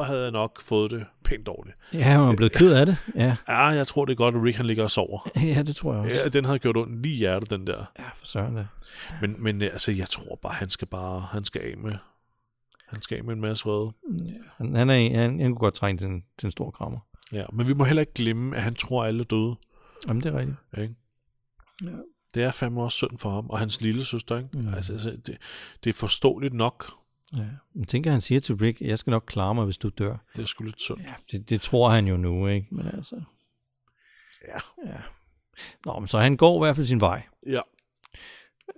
havde 0.06 0.22
jeg 0.22 0.30
nok 0.30 0.62
fået 0.62 0.90
det 0.90 1.06
pænt 1.24 1.46
dårligt. 1.46 1.76
Ja, 1.94 2.02
han 2.02 2.20
er 2.20 2.36
blevet 2.36 2.52
ked 2.52 2.72
af 2.72 2.86
det. 2.86 2.96
Ja, 3.14 3.36
Ja, 3.48 3.64
jeg 3.64 3.86
tror, 3.86 4.04
det 4.04 4.12
er 4.12 4.16
godt, 4.16 4.34
at 4.34 4.42
Rick 4.42 4.56
han 4.56 4.66
ligger 4.66 4.82
og 4.84 4.90
sover. 4.90 5.30
ja 5.56 5.62
det 5.62 5.76
tror 5.76 5.92
jeg 5.92 6.02
også. 6.02 6.16
Ja, 6.16 6.28
den 6.28 6.44
havde 6.44 6.58
gjort 6.58 6.76
ondt 6.76 7.02
lige 7.02 7.14
i 7.14 7.18
hjertet, 7.18 7.50
den 7.50 7.66
der. 7.66 7.84
Ja, 7.98 8.04
for 8.14 8.26
søren 8.26 8.54
da. 8.56 8.66
Men, 9.20 9.42
men 9.42 9.62
øh, 9.62 9.68
altså, 9.72 9.92
jeg 9.92 10.06
tror 10.08 10.38
bare, 10.42 10.52
han 10.54 10.68
skal 10.68 10.88
bare, 10.88 11.20
han 11.20 11.44
skal 11.44 11.62
af 11.62 11.76
med, 11.78 11.92
han 12.88 13.02
skal 13.02 13.18
af 13.18 13.24
med 13.24 13.34
en 13.34 13.40
masse 13.40 13.64
vrede. 13.64 13.92
Han, 14.56 14.74
han, 14.74 14.90
er, 14.90 14.94
han, 14.94 15.40
han 15.40 15.50
kunne 15.50 15.54
godt 15.54 15.74
trænge 15.74 15.98
til 15.98 16.08
en, 16.08 16.24
til 16.38 16.46
en 16.46 16.50
stor 16.50 16.70
krammer. 16.70 16.98
Ja, 17.32 17.44
men 17.52 17.68
vi 17.68 17.72
må 17.74 17.84
heller 17.84 18.00
ikke 18.00 18.14
glemme, 18.14 18.56
at 18.56 18.62
han 18.62 18.74
tror, 18.74 19.02
at 19.02 19.08
alle 19.08 19.20
er 19.20 19.24
døde. 19.24 19.56
Jamen, 20.08 20.22
det 20.22 20.34
er 20.34 20.38
rigtigt. 20.38 20.56
Ikke? 20.78 20.94
Ja. 21.84 21.90
Det 22.38 22.46
er 22.46 22.50
fandme 22.50 22.82
også 22.82 22.96
synd 22.96 23.18
for 23.18 23.30
ham, 23.30 23.50
og 23.50 23.58
hans 23.58 23.80
lille 23.80 24.04
søster, 24.04 24.36
ikke? 24.36 24.48
Mm. 24.52 24.74
Altså, 24.74 24.92
altså 24.92 25.10
det, 25.10 25.38
det 25.84 25.90
er 25.90 25.94
forståeligt 25.94 26.54
nok. 26.54 26.92
Ja. 27.36 27.42
Jeg 27.74 27.88
tænker, 27.88 28.10
han 28.10 28.20
siger 28.20 28.40
til 28.40 28.54
Rick, 28.54 28.80
jeg 28.80 28.98
skal 28.98 29.10
nok 29.10 29.24
klare 29.26 29.54
mig, 29.54 29.64
hvis 29.64 29.78
du 29.78 29.88
dør. 29.88 30.16
Det 30.36 30.42
er 30.42 30.46
sgu 30.46 30.64
lidt 30.64 30.80
synd. 30.80 31.00
Ja, 31.00 31.14
det, 31.32 31.50
det 31.50 31.60
tror 31.60 31.88
han 31.90 32.06
jo 32.06 32.16
nu, 32.16 32.46
ikke? 32.46 32.66
Men 32.70 32.86
altså... 32.86 33.20
Ja. 34.48 34.88
ja. 34.90 34.96
Nå, 35.84 35.98
men 35.98 36.08
så 36.08 36.18
han 36.18 36.36
går 36.36 36.64
i 36.64 36.66
hvert 36.66 36.76
fald 36.76 36.86
sin 36.86 37.00
vej. 37.00 37.22
ja. 37.46 37.60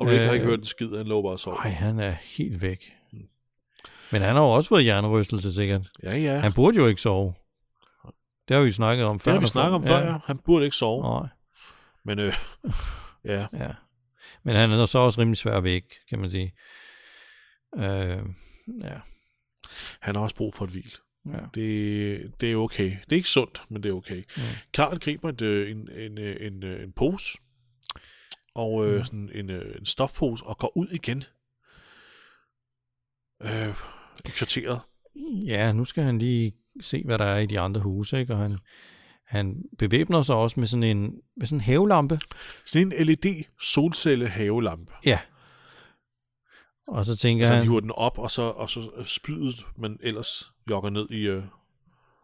Og 0.01 0.07
Rick 0.07 0.23
har 0.23 0.33
ikke 0.33 0.45
Øh, 0.45 0.51
hørt 0.51 0.59
en 0.59 0.65
skid, 0.65 0.97
han 0.97 1.07
lå 1.07 1.23
bare 1.23 1.33
og 1.33 1.41
sov. 1.41 1.55
Nej, 1.55 1.71
han 1.71 2.01
er 2.01 2.11
helt 2.37 2.61
væk. 2.63 2.93
Men 4.13 4.23
han 4.23 4.37
har 4.37 4.43
jo 4.43 4.51
også 4.51 4.69
fået 4.69 4.83
hjernerystelse, 4.83 5.55
sikkert. 5.55 5.91
Ja, 6.03 6.17
ja. 6.17 6.39
Han 6.39 6.53
burde 6.53 6.77
jo 6.77 6.87
ikke 6.87 7.01
sove. 7.01 7.35
Det 8.49 8.55
har 8.57 8.61
vi 8.61 8.67
jo 8.69 8.73
snakket 8.75 9.07
om 9.07 9.21
før. 9.21 9.33
det 9.33 9.41
har 9.41 9.41
vi 9.41 9.47
snakket 9.47 9.75
om 9.75 9.87
før, 9.87 9.99
ja. 10.13 10.19
Han 10.25 10.39
burde 10.39 10.65
ikke 10.65 10.77
sove. 10.77 11.03
Nej, 11.21 11.29
Men 12.05 12.19
øh, 12.19 12.35
ja, 13.25 13.47
ja. 13.53 13.71
Men 14.43 14.57
han 14.57 14.71
er 14.71 14.87
så 14.87 14.99
også 14.99 15.21
rimelig 15.21 15.39
svær 15.39 15.61
væk, 15.61 15.85
kan 16.09 16.19
man 16.19 16.31
sige. 16.31 16.53
Øh, 17.77 18.25
ja, 18.81 19.01
han 20.01 20.15
har 20.15 20.23
også 20.23 20.37
brug 20.37 20.55
for 20.55 20.65
et 20.65 20.71
hvil. 20.71 20.93
ja. 21.27 21.39
Det, 21.55 22.41
det 22.41 22.53
er 22.53 22.57
okay. 22.57 22.91
Det 22.91 23.13
er 23.13 23.17
ikke 23.17 23.29
sundt, 23.29 23.65
men 23.69 23.83
det 23.83 23.89
er 23.89 23.95
okay. 23.95 24.23
Mm. 24.37 24.43
Karl 24.75 24.99
griber 24.99 25.29
et, 25.29 25.43
øh, 25.43 25.71
en, 25.71 25.89
en, 25.93 26.19
øh, 26.19 26.37
en, 26.47 26.63
øh, 26.63 26.83
en 26.83 26.93
pose, 26.93 27.39
og 28.55 28.87
øh, 28.87 29.05
sådan 29.05 29.31
en, 29.35 29.51
en 29.51 29.85
stofpose, 29.85 30.45
og 30.45 30.59
går 30.59 30.77
ud 30.77 30.89
igen. 30.89 31.25
Øh, 33.43 33.75
i 34.27 34.29
kvarteret. 34.29 34.81
ja, 35.47 35.73
nu 35.73 35.85
skal 35.85 36.05
han 36.05 36.19
lige 36.19 36.53
se, 36.81 37.03
hvad 37.05 37.19
der 37.19 37.25
er 37.25 37.39
i 37.39 37.47
de 37.47 37.61
andre 37.61 37.81
huse, 37.81 38.21
ikke? 38.21 38.35
Og 38.35 38.39
han, 38.39 38.59
han 39.31 39.65
bevæbner 39.79 40.23
sig 40.23 40.35
også 40.35 40.61
med 40.61 40.67
sådan 40.67 40.83
en, 40.83 41.21
med 41.37 41.47
sådan 41.47 41.57
en 41.57 41.61
hævelampe. 41.61 42.19
Sådan 42.65 42.93
en 42.93 43.07
LED 43.07 43.45
solcelle 43.61 44.29
havelampe. 44.29 44.93
Ja. 45.07 45.19
Og 46.89 47.05
så 47.05 47.17
tænker 47.17 47.47
Så 47.47 47.53
han 47.53 47.59
han, 47.59 47.69
hiver 47.69 47.81
den 47.81 47.91
op, 47.91 48.19
og 48.19 48.31
så, 48.31 48.43
og 48.43 48.71
så 48.71 48.91
spydet, 49.05 49.67
men 49.77 49.99
ellers 50.03 50.53
jogger 50.71 50.91
ned 50.91 51.11
i... 51.11 51.21
Øh, 51.21 51.43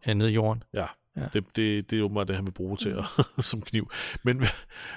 ja, 0.07 0.13
ned 0.13 0.27
i 0.27 0.33
jorden. 0.33 0.63
ja, 0.73 0.85
Ja. 1.17 1.27
Det, 1.33 1.43
det, 1.55 1.89
det 1.89 1.95
er 1.95 1.99
jo 1.99 2.07
meget 2.07 2.27
det, 2.27 2.35
han 2.35 2.45
vil 2.45 2.51
bruge 2.51 2.77
til 2.77 2.89
at, 2.89 3.05
som 3.45 3.61
kniv. 3.61 3.91
Men, 4.23 4.43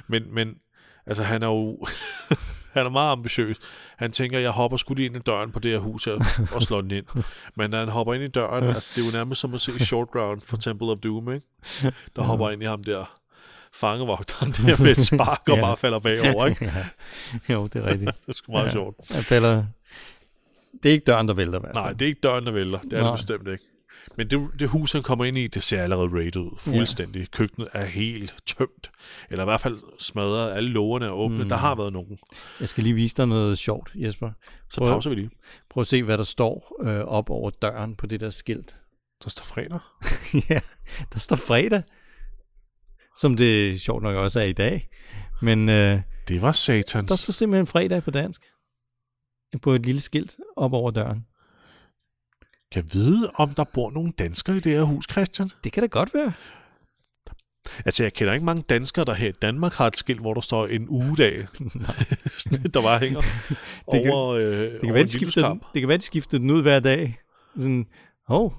men, 0.09 0.35
men 0.35 0.55
altså, 1.07 1.25
han 1.25 1.43
er 1.43 1.47
jo... 1.47 1.87
han 2.73 2.87
er 2.87 2.91
meget 2.91 3.13
ambitiøs. 3.13 3.57
Han 3.97 4.13
tænker, 4.13 4.39
jeg 4.39 4.51
hopper 4.51 4.77
sgu 4.77 4.95
lige 4.95 5.07
ind 5.07 5.17
i 5.17 5.19
døren 5.19 5.53
på 5.53 5.59
det 5.59 5.71
her 5.73 5.79
hus 5.79 6.05
her, 6.05 6.13
og 6.55 6.63
slår 6.63 6.81
den 6.81 6.91
ind. 6.91 7.05
Men 7.57 7.71
når 7.71 7.79
han 7.79 7.89
hopper 7.89 8.15
ind 8.15 8.23
i 8.25 8.29
døren, 8.29 8.65
altså, 8.65 8.93
det 8.97 9.03
er 9.03 9.07
jo 9.07 9.13
nærmest 9.13 9.41
som 9.41 9.55
at 9.55 9.61
se 9.61 9.85
Short 9.85 10.09
Round 10.15 10.41
for 10.41 10.57
Temple 10.57 10.87
of 10.91 10.99
Doom, 10.99 11.33
ikke? 11.33 11.47
Der 12.17 12.23
hopper 12.23 12.51
ind 12.51 12.63
i 12.63 12.67
ham 12.67 12.85
der 12.85 13.17
fangevogteren 13.75 14.53
der 14.67 14.83
med 14.83 14.91
et 14.91 14.97
spark 15.07 15.43
og 15.49 15.57
Ja. 15.57 15.61
bare 15.63 15.77
falder 15.77 15.99
bagover, 15.99 16.47
ikke? 16.47 16.65
ja. 17.49 17.55
Jo, 17.55 17.67
det 17.67 17.77
er 17.77 17.87
rigtigt. 17.87 18.11
Det 18.21 18.29
er 18.29 18.33
sgu 18.33 18.53
meget 18.53 18.67
Ja. 18.67 18.71
sjovt. 18.73 18.97
Han 19.15 19.25
falder... 19.25 19.65
Det 20.83 20.89
er 20.89 20.93
ikke 20.93 21.05
døren, 21.05 21.29
der 21.29 21.35
vælter 21.35 21.59
i 21.59 21.61
hvert 21.61 21.73
fald. 21.77 21.85
Nej, 21.85 21.93
det 21.93 22.03
er 22.03 22.07
ikke 22.07 22.21
døren, 22.23 22.47
der 22.47 22.53
vælter. 22.53 22.79
Det 22.79 22.93
er 22.93 23.01
Nej. 23.03 23.11
det 23.11 23.19
bestemt 23.19 23.49
ikke. 23.49 23.65
Men 24.17 24.31
det, 24.31 24.49
det 24.61 24.69
hus, 24.69 24.93
han 24.93 25.03
kommer 25.03 25.25
ind 25.25 25.39
i, 25.39 25.47
det 25.47 25.63
ser 25.63 25.83
allerede 25.83 26.09
rated 26.09 26.37
ud. 26.41 26.59
Fuldstændig. 26.59 27.21
Ja. 27.21 27.27
Køkkenet 27.33 27.69
er 27.73 27.85
helt 27.85 28.35
tømt. 28.47 28.91
Eller 29.31 29.45
i 29.45 29.47
hvert 29.47 29.61
fald 29.61 29.79
smadret. 29.99 30.53
Alle 30.53 30.71
lågerne 30.71 31.07
er 31.07 31.11
åbne. 31.11 31.43
Mm. 31.43 31.49
Der 31.49 31.57
har 31.57 31.75
været 31.75 31.93
nogen. 31.93 32.19
Jeg 32.61 32.69
skal 32.69 32.83
lige 32.85 32.95
vise 32.95 33.17
dig 33.17 33.27
noget 33.29 33.59
sjovt, 33.59 33.93
Jesper. 33.95 34.31
Så 34.71 34.81
Prøv- 34.81 34.89
pauser 34.91 35.11
vi 35.11 35.17
lige. 35.17 35.31
Prøv 35.71 35.81
at 35.81 35.87
se, 35.87 36.03
hvad 36.03 36.19
der 36.19 36.25
står 36.25 36.77
øh, 36.83 36.99
op 37.01 37.31
over 37.31 37.51
døren 37.51 37.97
på 37.97 38.07
det 38.07 38.21
der 38.21 38.31
skilt. 38.31 38.77
Der 39.25 39.31
står 39.31 39.45
fredag. 39.45 39.81
ja, 40.51 40.61
der 41.13 41.19
står 41.19 41.37
fredag. 41.37 41.83
Som 43.19 43.37
det 43.37 43.81
sjovt 43.81 44.03
nok 44.03 44.17
også 44.17 44.41
er 44.41 44.45
i 44.45 44.53
dag. 44.53 44.89
Men 45.43 45.69
øh, 45.69 45.99
Det 46.29 46.43
var 46.43 46.53
satans. 46.53 47.09
der 47.09 47.17
står 47.17 47.33
simpelthen 47.33 47.67
fredag 47.67 48.03
på 48.03 48.11
dansk. 48.11 48.43
På 49.63 49.73
et 49.73 49.87
lille 49.87 50.01
skilt 50.01 50.37
op 50.57 50.73
over 50.73 50.91
døren. 50.91 51.27
Kan 52.73 52.85
vide, 52.93 53.31
om 53.35 53.49
der 53.51 53.65
bor 53.75 53.91
nogle 53.91 54.13
danskere 54.19 54.57
i 54.57 54.61
det 54.61 54.73
her 54.73 54.83
hus, 54.83 55.05
Christian? 55.11 55.51
Det 55.65 55.73
kan 55.73 55.83
da 55.83 55.87
godt 55.87 56.15
være. 56.15 56.33
Altså, 57.85 58.03
jeg 58.03 58.13
kender 58.13 58.33
ikke 58.33 58.45
mange 58.47 58.63
danskere, 58.69 59.05
der 59.05 59.15
her 59.15 59.29
i 59.29 59.33
Danmark 59.43 59.73
har 59.73 59.87
et 59.87 59.97
skilt, 59.97 60.21
hvor 60.21 60.35
der 60.35 60.41
står 60.41 60.67
en 60.67 60.87
ugedag. 60.89 61.39
der 62.75 62.83
bare 62.83 62.99
hænger 62.99 63.21
Det 63.93 64.03
kan- 64.03 64.13
over, 64.13 64.35
øh, 64.35 64.45
Det 64.47 64.81
kan, 64.85 64.95
være, 64.95 65.03
de 65.03 65.09
skifter 65.09 65.49
den, 65.49 65.61
det 65.75 65.83
kan 65.83 65.89
være, 65.89 65.99
de 65.99 66.03
skifter 66.03 66.39
den 66.39 66.51
ud 66.51 66.63
hver 66.63 66.81
dag. 66.81 67.17
Sådan, 67.57 67.87
hov, 68.29 68.55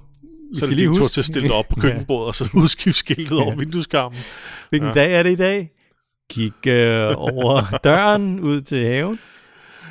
vi 0.53 0.59
Så 0.59 0.65
skal 0.65 0.75
lige 0.77 0.88
huske. 0.88 1.03
til 1.07 1.21
at 1.21 1.25
stille 1.25 1.53
op 1.53 1.65
på 1.69 1.75
køkkenbordet, 1.81 2.27
og 2.27 2.36
så 2.36 2.49
udskifte 2.55 2.99
skiltet 2.99 3.39
over 3.39 3.55
vindueskarmen. 3.55 4.19
Hvilken 4.69 4.88
Ja. 4.88 4.93
dag 4.93 5.13
er 5.19 5.23
det 5.23 5.31
i 5.31 5.36
dag? 5.36 5.69
Kig 6.29 6.67
øh, 6.67 7.13
over 7.17 7.77
døren 7.83 8.39
ud 8.39 8.61
til 8.61 8.86
haven. 8.88 9.19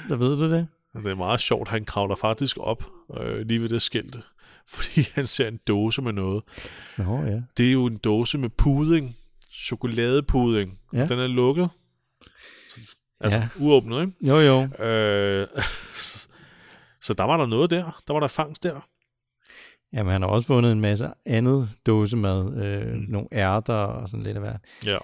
Så 0.09 0.16
ved 0.16 0.36
du 0.36 0.53
det. 0.53 0.66
Det 0.97 1.07
er 1.11 1.14
meget 1.14 1.40
sjovt, 1.40 1.68
han 1.68 1.84
kravler 1.84 2.16
faktisk 2.16 2.57
op 2.61 2.84
øh, 3.20 3.46
lige 3.46 3.62
ved 3.62 3.68
det 3.68 3.82
skilt, 3.82 4.16
fordi 4.74 5.08
han 5.14 5.26
ser 5.26 5.48
en 5.48 5.61
dåse 5.68 6.02
med 6.02 6.12
noget. 6.12 6.42
Nå 6.98 7.22
ja. 7.24 7.42
Det 7.56 7.68
er 7.68 7.72
jo 7.72 7.86
en 7.86 7.96
dåse 7.96 8.38
med 8.38 8.48
pudding, 8.50 9.16
chokoladepudding. 9.52 10.78
Ja. 10.92 11.06
Den 11.06 11.18
er 11.18 11.26
lukket. 11.26 11.68
Altså 13.20 13.38
Ja. 13.38 13.48
uåbnet, 13.61 14.00
ikke? 14.00 14.12
Jo, 14.28 14.38
jo. 14.38 14.84
Øh, 14.84 15.46
så, 15.96 16.28
så 17.06 17.14
der 17.14 17.24
var 17.24 17.36
der 17.36 17.46
noget 17.46 17.70
der. 17.70 18.02
Der 18.06 18.12
var 18.12 18.20
der 18.20 18.28
fangst 18.28 18.62
der. 18.62 18.80
Jamen, 19.92 20.12
han 20.12 20.22
har 20.22 20.28
også 20.28 20.46
fundet 20.46 20.72
en 20.72 20.80
masse 20.80 21.08
andet 21.26 21.68
dåsemad. 21.86 22.64
Øh, 22.64 22.92
Mm. 22.94 23.04
Nogle 23.08 23.28
ærter 23.32 23.74
og 23.74 24.08
sådan 24.08 24.24
lidt 24.24 24.36
af 24.36 24.42
hvert. 24.42 24.61
Ja. 24.86 24.98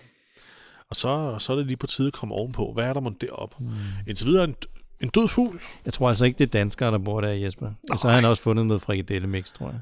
Og 0.91 0.97
så, 0.97 1.37
så 1.39 1.53
er 1.53 1.57
det 1.57 1.67
lige 1.67 1.77
på 1.77 1.87
tide 1.87 2.07
at 2.07 2.13
komme 2.13 2.35
ovenpå. 2.35 2.73
Hvad 2.75 2.85
er 2.85 2.93
der 2.93 3.01
mon 3.01 3.17
deroppe? 3.21 3.57
Mm. 3.61 3.71
Indtil 4.07 4.27
videre 4.27 4.45
en, 4.45 4.55
en 5.01 5.09
død 5.09 5.29
fugl. 5.29 5.61
Jeg 5.85 5.93
tror 5.93 6.09
altså 6.09 6.25
ikke, 6.25 6.39
det 6.39 6.45
er 6.47 6.51
danskere, 6.59 6.91
der 6.91 6.99
bor 6.99 7.21
der, 7.21 7.29
Jesper. 7.29 7.71
Og 7.91 7.99
så 7.99 8.09
har 8.09 8.15
han 8.15 8.25
også 8.25 8.43
fundet 8.43 8.67
noget 8.67 8.83
frikadellemix, 8.83 9.51
tror 9.53 9.71
jeg. 9.71 9.81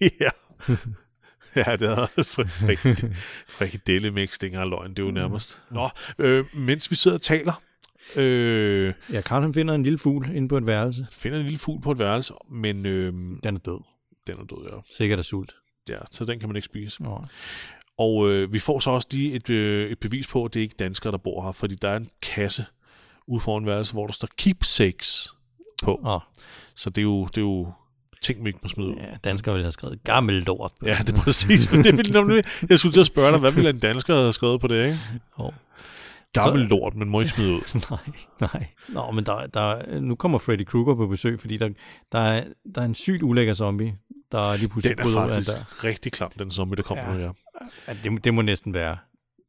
ja. 0.20 0.30
ja, 1.56 1.76
det 1.76 1.88
er 1.88 2.06
frikadelle, 2.34 3.14
frikadelle 3.48 4.10
mix, 4.10 4.32
det 4.38 4.42
er 4.54 4.60
ikke 4.60 4.70
løgn, 4.70 4.90
det 4.90 4.98
er 4.98 5.02
jo 5.06 5.10
nærmest. 5.10 5.60
Nå, 5.70 5.90
øh, 6.18 6.44
mens 6.54 6.90
vi 6.90 6.96
sidder 6.96 7.16
og 7.16 7.20
taler, 7.22 7.62
øh, 8.16 8.94
Ja, 9.12 9.20
Karl 9.20 9.42
han 9.42 9.54
finder 9.54 9.74
en 9.74 9.82
lille 9.82 9.98
fugl 9.98 10.30
inde 10.36 10.48
på 10.48 10.56
et 10.56 10.66
værelse. 10.66 11.06
finder 11.12 11.38
en 11.38 11.44
lille 11.44 11.58
fugl 11.58 11.80
på 11.82 11.92
et 11.92 11.98
værelse, 11.98 12.32
men 12.50 12.86
øh, 12.86 13.12
Den 13.44 13.54
er 13.56 13.58
død. 13.58 13.80
den 14.26 14.34
er 14.40 14.44
død, 14.44 14.68
ja. 14.72 14.76
Sikkert 14.96 15.18
af 15.18 15.24
sult. 15.24 15.54
ja. 15.88 15.98
Så 16.10 16.24
den 16.24 16.38
kan 16.40 16.48
man 16.48 16.56
ikke 16.56 16.66
spise. 16.66 17.02
Nå. 17.02 17.24
Og 17.98 18.30
øh, 18.30 18.52
vi 18.52 18.58
får 18.58 18.78
så 18.78 18.90
også 18.90 19.08
lige 19.10 19.32
et, 19.32 19.50
øh, 19.50 19.90
et 19.90 19.98
bevis 19.98 20.26
på, 20.26 20.44
at 20.44 20.54
det 20.54 20.60
er 20.60 20.62
ikke 20.62 20.74
danskere, 20.78 21.12
der 21.12 21.18
bor 21.18 21.42
her, 21.44 21.52
fordi 21.52 21.74
der 21.74 21.88
er 21.90 21.96
en 21.96 22.08
kasse 22.22 22.64
ude 23.26 23.40
foran 23.40 23.66
værelse, 23.66 23.92
hvor 23.92 24.06
der 24.06 24.12
står 24.12 24.28
keepsakes 24.38 25.28
på. 25.82 26.00
Åh, 26.04 26.20
Så 26.74 26.90
det 26.90 26.98
er 26.98 27.02
jo, 27.02 27.24
det 27.26 27.36
er 27.36 27.40
jo 27.42 27.72
ting, 28.22 28.44
vi 28.44 28.48
ikke 28.48 28.58
må 28.62 28.68
smide 28.68 28.88
ud. 28.88 28.94
ja, 28.96 29.16
danskere 29.24 29.54
ville 29.54 29.64
have 29.64 29.72
skrevet 29.72 30.04
gammel 30.04 30.34
lort. 30.34 30.72
Ja, 30.84 30.98
det 31.06 31.16
er 31.18 31.22
præcis. 31.22 31.68
For 31.68 31.76
det 31.76 31.96
ville 31.96 32.42
jeg 32.68 32.78
skulle 32.78 32.92
til 32.92 33.00
at 33.00 33.06
spørge 33.06 33.30
dig, 33.32 33.40
hvad 33.40 33.52
ville 33.52 33.70
en 33.70 33.78
dansker 33.78 34.14
have 34.14 34.32
skrevet 34.32 34.60
på 34.60 34.66
det, 34.66 34.84
ikke? 34.84 34.98
Jo. 35.40 35.52
Gammel 36.32 36.62
Så- 36.64 36.68
lort, 36.68 36.94
men 36.94 37.08
må 37.08 37.20
ikke 37.20 37.32
smide 37.32 37.52
ud. 37.52 37.60
nej, 37.90 37.98
nej. 38.54 38.66
Nå, 38.88 39.10
men 39.10 39.24
der, 39.26 39.46
der, 39.46 40.00
nu 40.00 40.14
kommer 40.14 40.38
Freddy 40.38 40.64
Krueger 40.66 40.94
på 40.94 41.06
besøg, 41.06 41.40
fordi 41.40 41.56
der, 41.56 41.68
der, 42.12 42.18
er, 42.18 42.44
der 42.74 42.80
er 42.80 42.84
en 42.84 42.94
sygt 42.94 43.22
ulækker 43.22 43.54
zombie, 43.54 43.96
der 44.32 44.56
lige 44.56 44.68
pludselig 44.68 44.96
Den 44.98 45.02
er 45.06 45.08
bryder 45.08 45.24
ud 45.24 45.30
af 45.30 45.34
faktisk 45.34 45.84
rigtig 45.84 46.12
klam, 46.12 46.30
den 46.38 46.50
zombie, 46.50 46.76
der 46.76 46.82
kommer 46.82 47.04
Ja. 47.04 47.26
nu. 47.26 47.34
Ja, 47.88 47.94
det, 48.04 48.24
det 48.24 48.34
må 48.34 48.42
næsten 48.42 48.74
være 48.74 48.96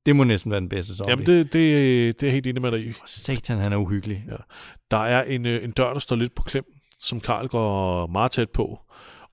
det 0.06 0.16
må 0.16 0.24
næsten 0.24 0.52
være 0.52 0.60
den 0.60 0.70
bedste 0.70 0.96
zombie. 0.96 1.12
Jamen, 1.12 1.26
det, 1.26 1.54
det, 1.54 1.54
det 1.54 2.24
er 2.24 2.28
jeg 2.28 2.34
helt 2.34 2.48
enig 2.48 2.62
med 2.62 2.72
dig 2.72 2.88
i. 2.88 2.94
Satan, 3.06 3.58
han 3.58 3.74
er 3.74 3.78
uhyggelig. 3.78 4.24
Ja. 4.32 4.36
Der 4.92 4.98
er 4.98 5.24
en, 5.24 5.46
øh, 5.46 5.64
en 5.64 5.72
dør, 5.72 5.94
der 5.94 6.00
står 6.00 6.16
lidt 6.16 6.36
på 6.36 6.44
klem, 6.44 6.66
som 7.00 7.20
Karl 7.20 7.48
går 7.48 8.08
meget 8.08 8.32
tæt 8.32 8.50
på, 8.50 8.80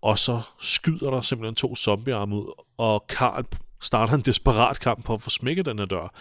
og 0.03 0.19
så 0.19 0.41
skyder 0.61 1.11
der 1.11 1.21
simpelthen 1.21 1.55
to 1.55 1.77
zombiearme 1.77 2.37
ud, 2.37 2.65
og 2.79 3.07
Karl 3.09 3.45
starter 3.81 4.15
en 4.15 4.21
desperat 4.21 4.81
kamp 4.81 5.05
på 5.05 5.15
at 5.15 5.23
få 5.23 5.31
smækket 5.31 5.67
den 5.67 5.79
her 5.79 5.87
dør. 5.87 6.15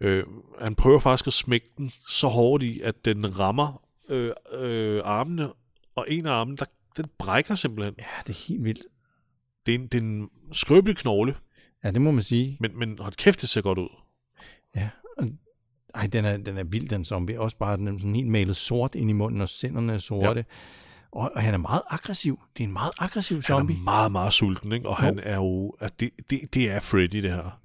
Øh, 0.00 0.24
han 0.60 0.74
prøver 0.74 0.98
faktisk 0.98 1.26
at 1.26 1.32
smække 1.32 1.66
den 1.78 1.92
så 2.08 2.28
hårdt 2.28 2.62
i, 2.62 2.80
at 2.80 3.04
den 3.04 3.38
rammer 3.38 3.82
øh, 4.08 4.32
øh, 4.52 5.02
armene, 5.04 5.52
og 5.94 6.06
en 6.08 6.26
af 6.26 6.32
armene, 6.32 6.56
der, 6.56 6.64
den 6.96 7.06
brækker 7.18 7.54
simpelthen. 7.54 7.94
Ja, 7.98 8.22
det 8.26 8.32
er 8.32 8.44
helt 8.48 8.64
vildt. 8.64 8.82
Det 9.66 9.74
er 9.74 9.78
en, 9.78 9.86
det 9.86 9.98
er 9.98 10.02
en 10.02 10.28
skrøbelig 10.52 10.96
knogle, 10.96 11.34
Ja, 11.84 11.90
det 11.90 12.00
må 12.00 12.10
man 12.10 12.22
sige. 12.22 12.56
men, 12.60 12.78
men 12.78 12.98
hold 13.00 13.12
kæft, 13.12 13.40
det 13.40 13.48
ser 13.48 13.60
godt 13.60 13.78
ud. 13.78 13.88
Ja. 14.76 14.88
og- 15.18 15.28
Ej, 15.94 16.06
den 16.06 16.24
er, 16.24 16.36
den 16.36 16.58
er 16.58 16.64
vild, 16.64 16.88
den 16.88 17.04
zombie. 17.04 17.40
Også 17.40 17.56
bare 17.56 17.76
den 17.76 17.88
er 17.88 17.92
sådan 17.98 18.14
helt 18.14 18.28
malet 18.28 18.56
sort 18.56 18.94
ind 18.94 19.10
i 19.10 19.12
munden, 19.12 19.40
og 19.40 19.48
sinderne 19.48 19.92
er 19.92 19.98
sorte. 19.98 20.40
Ja. 20.40 20.54
Og, 21.12 21.32
og 21.34 21.42
han 21.42 21.54
er 21.54 21.58
meget 21.58 21.82
aggressiv. 21.90 22.40
Det 22.56 22.62
er 22.64 22.66
en 22.68 22.72
meget 22.72 22.92
aggressiv 22.98 23.36
Han 23.36 23.42
zombie. 23.42 23.76
er 23.76 23.80
meget, 23.80 24.12
meget 24.12 24.32
sulten, 24.32 24.72
ikke? 24.72 24.88
og 24.88 24.96
Jo. 25.00 25.04
han 25.06 25.20
er 25.22 25.36
jo... 25.36 25.76
At 25.80 26.00
det, 26.00 26.10
det, 26.30 26.40
det 26.54 26.70
er 26.70 26.80
Freddy, 26.80 27.22
det 27.22 27.30
her. 27.30 27.60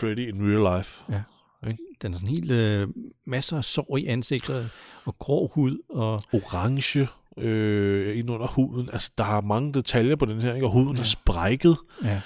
Freddy 0.00 0.28
in 0.34 0.42
real 0.50 0.76
life. 0.78 1.02
Ja. 1.12 1.22
Ikke? 1.70 1.82
Den 2.02 2.12
er 2.12 2.16
sådan 2.18 2.34
helt 2.34 2.50
øh, 2.50 2.88
masser 3.26 3.56
af 3.56 3.64
sår 3.64 3.96
i 3.96 4.06
ansigtet, 4.06 4.70
og 5.04 5.14
grå 5.18 5.50
hud, 5.54 5.78
og 5.88 6.20
Orange 6.32 7.08
øh, 7.38 8.18
ind 8.18 8.30
under 8.30 8.46
huden. 8.46 8.90
Altså, 8.92 9.12
der 9.18 9.24
er 9.24 9.40
mange 9.40 9.72
detaljer 9.74 10.16
på 10.16 10.24
den 10.24 10.40
her, 10.40 10.54
ikke? 10.54 10.66
og 10.66 10.72
huden 10.72 10.94
ja. 10.96 11.00
er 11.00 11.04
sprækket. 11.04 11.76
ja, 12.04 12.20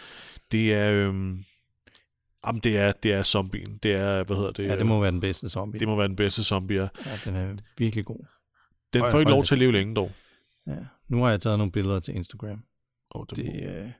Det 0.52 0.74
er... 0.74 0.90
Øh, 0.92 1.14
jamen, 2.46 2.60
det 2.64 2.76
er, 2.78 2.92
det 2.92 3.12
er 3.12 3.22
zombien. 3.22 3.78
Det 3.82 3.92
er, 3.92 4.24
hvad 4.24 4.36
hedder 4.36 4.50
det? 4.52 4.64
ja, 4.64 4.76
det 4.76 4.86
må 4.86 5.00
være 5.00 5.10
den 5.10 5.20
bedste 5.20 5.48
zombie. 5.48 5.80
det 5.80 5.88
må 5.88 5.96
være 5.96 6.08
den 6.08 6.16
bedste 6.16 6.44
zombie. 6.44 6.76
ja. 6.82 6.88
Ja, 7.06 7.18
den 7.24 7.36
er 7.36 7.56
virkelig 7.78 8.04
god. 8.04 8.26
Den 8.92 9.04
får 9.10 9.18
ikke 9.18 9.30
lov 9.30 9.44
til 9.44 9.54
at 9.54 9.58
leve 9.58 9.72
længe, 9.72 9.94
dog. 9.94 10.12
Ja. 10.66 10.76
Nu 11.08 11.22
har 11.22 11.30
jeg 11.30 11.40
taget 11.40 11.58
nogle 11.58 11.72
billeder 11.72 12.00
til 12.00 12.16
Instagram. 12.16 12.62
Oh, 13.10 13.26
det, 13.30 13.36
Det, 13.36 13.44
må, 13.44 13.52
øh, 13.70 13.90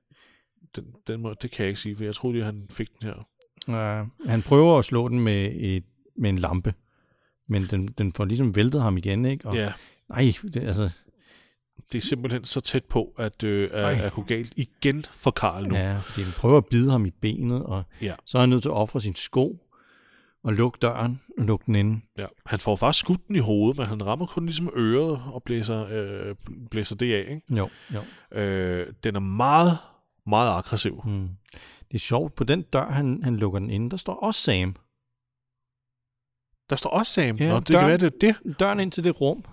den, 0.77 0.85
den 1.07 1.21
må, 1.21 1.35
det 1.43 1.51
kan 1.51 1.63
jeg 1.63 1.69
ikke 1.69 1.81
sige, 1.81 1.97
for 1.97 2.05
jeg 2.05 2.15
troede, 2.15 2.39
at 2.39 2.45
han 2.45 2.67
fik 2.71 2.89
den 3.01 3.09
her. 3.09 4.01
øh, 4.01 4.29
han 4.29 4.43
prøver 4.43 4.79
at 4.79 4.85
slå 4.85 5.09
den 5.09 5.21
med, 5.21 5.53
et, 5.55 5.85
med 6.17 6.31
en 6.31 6.39
lampe, 6.39 6.75
men 7.49 7.67
den, 7.67 7.87
den 7.89 8.13
får 8.13 8.25
ligesom 8.25 8.57
væltet 8.57 8.83
ham 8.83 8.97
igen, 8.97 9.25
ikke? 9.25 9.49
Og, 9.49 9.57
Ja, 9.57 9.73
Nej, 10.09 10.33
det, 10.43 10.57
altså, 10.57 10.91
det 11.93 11.99
er 11.99 12.03
simpelthen 12.03 12.45
så 12.45 12.61
tæt 12.61 12.85
på, 12.85 13.15
at, 13.19 13.43
øh, 13.45 13.71
at, 13.73 14.01
at 14.01 14.13
gå 14.13 14.23
galt 14.23 14.53
igen 14.57 15.05
for 15.13 15.31
Karl 15.31 15.69
nu. 15.69 15.75
ja, 15.75 15.99
fordi 15.99 16.25
den 16.25 16.33
prøver 16.33 16.57
at 16.59 16.67
bide 16.67 16.91
ham 16.91 17.07
i 17.07 17.11
benet, 17.11 17.65
og 17.65 17.85
Ja. 18.03 18.15
så 18.25 18.39
er 18.39 18.43
han 18.43 18.49
nødt 18.49 18.63
til 18.63 18.69
at 18.69 18.75
ofre 18.75 19.01
sin 19.01 19.15
sko, 19.15 19.67
og 20.45 20.53
lukke 20.53 20.79
døren, 20.83 21.21
og 21.39 21.45
lukke 21.45 21.67
den 21.67 21.75
inde. 21.75 22.01
Ja, 22.19 22.25
han 22.47 22.59
får 22.59 22.77
faktisk 22.77 23.05
skudt 23.05 23.29
den 23.29 23.37
i 23.37 23.39
hovedet, 23.39 23.79
men 23.79 23.87
han 23.87 24.07
rammer 24.07 24.27
kun 24.27 24.47
ligesom 24.47 24.71
øret 24.77 25.23
og 25.33 25.43
blæser, 25.43 25.87
øh, 25.91 26.35
blæser 26.71 26.97
det 26.97 27.15
af. 27.15 27.21
Ikke? 27.31 27.57
Jo, 27.57 27.69
jo. 27.95 28.39
Øh, 28.41 28.93
den 29.05 29.17
er 29.17 29.21
meget, 29.21 29.79
meget 30.27 30.51
aggressiv. 30.57 31.01
Hmm. 31.05 31.29
Det 31.89 31.95
er 31.95 31.99
sjovt, 31.99 32.35
på 32.35 32.45
den 32.45 32.63
dør, 32.63 32.87
han, 32.91 33.23
han 33.25 33.37
lukker 33.37 33.59
den 33.59 33.71
inde, 33.71 33.91
der 33.91 33.97
står 33.97 34.15
også 34.15 34.41
Sam. 34.41 34.77
Der 36.71 36.77
står 36.77 36.91
også 36.91 37.13
Sam. 37.13 37.37
Ja, 37.37 37.49
Nå, 37.49 37.61
det 37.61 37.69
døren- 37.69 37.81
kan 37.83 37.89
være, 37.89 37.97
det 37.99 38.25
er 38.25 38.33
det. 38.45 38.61
Døren 38.61 38.81
ind 38.81 38.93
til 38.93 39.05
det 39.05 39.21
rum, 39.21 39.45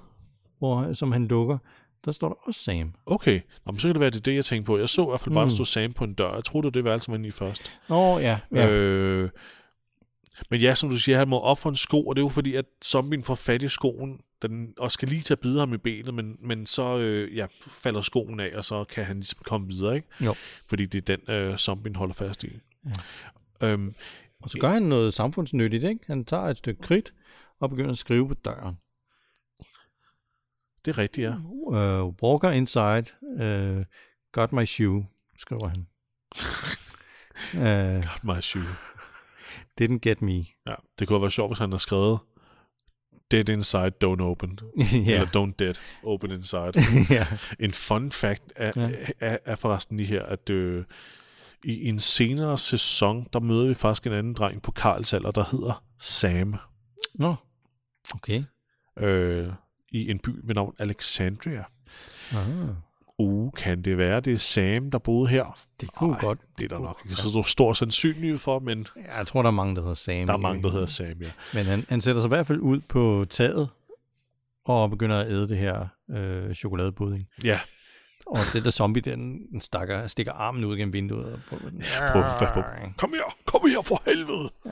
hvor, 0.58 0.94
som 0.94 1.12
han 1.12 1.28
lukker, 1.28 1.58
der 2.06 2.12
står 2.12 2.28
der 2.28 2.36
også 2.48 2.60
Sam. 2.64 2.93
Okay, 3.06 3.41
Nå, 3.66 3.72
men 3.72 3.80
så 3.80 3.88
kan 3.88 3.93
det 3.95 4.00
være, 4.02 4.10
det 4.10 4.18
er 4.18 4.22
det, 4.22 4.36
jeg 4.36 4.45
tænkte 4.45 4.66
på. 4.66 4.78
Jeg 4.78 4.89
så 4.89 5.02
i 5.04 5.10
hvert 5.10 5.20
fald 5.20 5.34
bare, 5.36 5.45
Mm. 5.45 5.50
der 5.50 5.56
stod 5.56 5.66
Sam 5.66 5.93
på 5.93 6.04
en 6.04 6.14
dør. 6.14 6.34
Jeg 6.34 6.43
troede, 6.43 6.64
det 6.66 6.66
var 6.66 6.72
det 6.72 6.84
værelse, 6.84 7.12
man 7.12 7.26
i 7.26 7.32
først. 7.32 7.80
Nå, 7.89 8.20
ja. 8.20 8.39
ja. 8.56 8.70
Øh, 8.72 9.30
men 10.50 10.62
ja, 10.62 10.76
som 10.76 10.89
du 10.89 10.98
siger, 11.00 11.18
han 11.18 11.28
må 11.28 11.39
op 11.39 11.60
for 11.60 11.70
en 11.70 11.76
sko, 11.76 12.08
og 12.08 12.16
det 12.16 12.22
er 12.22 12.26
jo 12.26 12.30
fordi, 12.30 12.56
at 12.56 12.66
zombien 12.86 13.24
får 13.24 13.36
fat 13.36 13.64
i 13.64 13.68
skoen, 13.68 14.20
den 14.41 14.74
også 14.78 14.93
skal 14.93 15.08
lige 15.08 15.22
til 15.22 15.34
at 15.34 15.39
bide 15.39 15.60
ham 15.60 15.74
i 15.74 15.78
benet, 15.78 16.14
men, 16.14 16.36
men 16.41 16.66
så 16.66 16.98
øh, 16.98 17.36
ja, 17.38 17.45
falder 17.68 18.02
skoen 18.02 18.39
af, 18.39 18.52
og 18.56 18.66
så 18.66 18.84
kan 18.84 19.06
han 19.06 19.16
ligesom 19.16 19.39
komme 19.43 19.68
videre, 19.68 19.95
ikke? 19.95 20.08
Jo. 20.26 20.36
Fordi 20.70 20.86
det 20.86 21.10
er 21.10 21.16
den, 21.16 21.36
øh, 21.36 21.58
zombien 21.58 21.95
holder 21.95 22.14
fast 22.14 22.43
i. 22.43 22.60
Ja. 23.62 23.68
Øhm, 23.68 23.95
Og 24.43 24.50
så 24.50 24.58
gør 24.58 24.70
han 24.70 24.82
noget 24.82 25.14
samfundsnyttigt, 25.14 25.84
ikke? 25.84 26.00
Han 26.08 26.26
tager 26.26 26.43
et 26.43 26.58
stykke 26.58 26.82
kridt 26.82 27.14
og 27.60 27.70
begynder 27.70 27.91
at 27.91 27.98
skrive 27.98 28.28
på 28.28 28.34
døren. 28.34 28.78
Det 30.88 30.94
er 30.94 30.98
rigtigt, 30.98 31.26
ja. 31.26 31.36
Uh, 31.52 32.14
walker 32.24 32.50
inside, 32.50 33.06
uh, 33.22 33.86
got 34.32 34.52
my 34.52 34.66
shoe, 34.66 35.06
skriver 35.38 35.68
han. 35.68 35.88
uh, 37.98 38.04
Got 38.04 38.24
my 38.24 38.42
shoe. 38.42 38.64
didn't 39.82 40.00
get 40.00 40.22
me. 40.22 40.46
Ja, 40.68 40.76
det 41.00 41.08
kunne 41.08 41.22
være 41.22 41.32
sjovt, 41.32 41.50
hvis 41.50 41.60
han 41.60 41.70
havde 41.70 41.82
skrevet 41.82 42.20
Dead 43.32 43.50
inside, 43.50 43.92
don't 44.04 44.22
open. 44.22 44.60
ja. 45.08 45.14
Eller 45.14 45.26
don't 45.26 45.54
dead, 45.60 45.74
open 46.04 46.32
inside. 46.32 46.72
ja. 47.16 47.28
en 47.60 47.72
fun 47.72 48.12
fact 48.12 48.44
er, 48.56 48.72
er, 49.20 49.38
er 49.46 49.56
forresten 49.56 49.98
lige 49.98 50.08
her, 50.08 50.24
at 50.24 50.50
øh, 50.50 50.86
i 51.64 51.90
en 51.90 52.00
senere 52.00 52.58
sæson, 52.58 53.28
der 53.34 53.40
møder 53.40 53.68
vi 53.68 53.74
faktisk 53.74 54.08
en 54.08 54.14
anden 54.14 54.34
dreng 54.34 54.62
på 54.62 54.72
Karls 54.72 55.14
alder, 55.14 55.32
der 55.32 55.46
hedder 55.52 55.84
Sam. 56.00 56.56
Nå, 57.14 57.36
okay. 58.14 58.44
Øh, 59.00 59.54
I 59.92 60.12
en 60.12 60.20
by 60.20 60.30
ved 60.44 60.56
navn 60.56 60.76
Alexandria. 60.80 61.64
Ah, 62.32 62.38
Uh, 63.20 63.52
kan 63.52 63.82
det 63.82 63.98
være, 63.98 64.20
det 64.20 64.34
er 64.34 64.38
Sam, 64.38 64.92
der 64.92 64.98
boede 64.98 65.28
her? 65.30 65.58
det 65.82 65.92
kunne 65.92 66.14
Ej, 66.14 66.20
godt. 66.22 66.40
Det 66.58 66.64
er 66.64 66.68
der 66.68 66.80
nok 66.80 67.00
ikke 67.06 67.16
så 67.16 67.30
stor, 67.30 67.44
stor 67.44 67.74
sandsynlighed 67.74 68.38
for, 68.38 68.60
men 68.60 68.88
Ja, 68.96 69.18
Jeg 69.18 69.28
tror, 69.28 69.42
der 69.42 69.48
er 69.50 69.54
mange, 69.54 69.76
der 69.76 69.82
hedder 69.82 69.96
Sam. 69.96 70.26
der 70.28 70.34
er 70.34 70.38
mange, 70.38 70.64
der 70.64 70.72
hedder 70.72 70.86
Sam, 70.86 71.06
ja. 71.22 71.30
Men 71.54 71.66
han, 71.66 71.86
han 71.90 72.02
sætter 72.02 72.22
sig 72.22 72.28
i 72.28 72.30
hvert 72.30 72.48
fald 72.48 72.60
ud 72.60 72.80
på 72.80 73.26
taget 73.30 73.70
og 74.66 74.90
begynder 74.90 75.20
at 75.20 75.28
æde 75.28 75.48
det 75.50 75.58
her 75.58 75.88
øh, 76.12 76.54
chokoladepudding. 76.54 77.28
Ja, 77.44 77.60
Og 78.26 78.38
det 78.54 78.64
der 78.64 78.72
zombie, 78.72 79.02
den, 79.02 79.52
den 79.52 79.62
stakker, 79.62 80.08
stikker 80.08 80.32
armen 80.34 80.64
ud 80.66 80.78
gennem 80.78 80.94
vinduet. 80.94 81.34
Og 81.34 81.40
prøver, 81.50 81.62
ja, 81.80 82.12
prøv 82.12 82.22
at 82.48 82.54
på. 82.54 82.62
Kom 82.98 83.14
her, 83.14 83.36
kom 83.46 83.62
her 83.70 83.82
for 83.82 84.02
helvede. 84.06 84.50
Ja. 84.66 84.70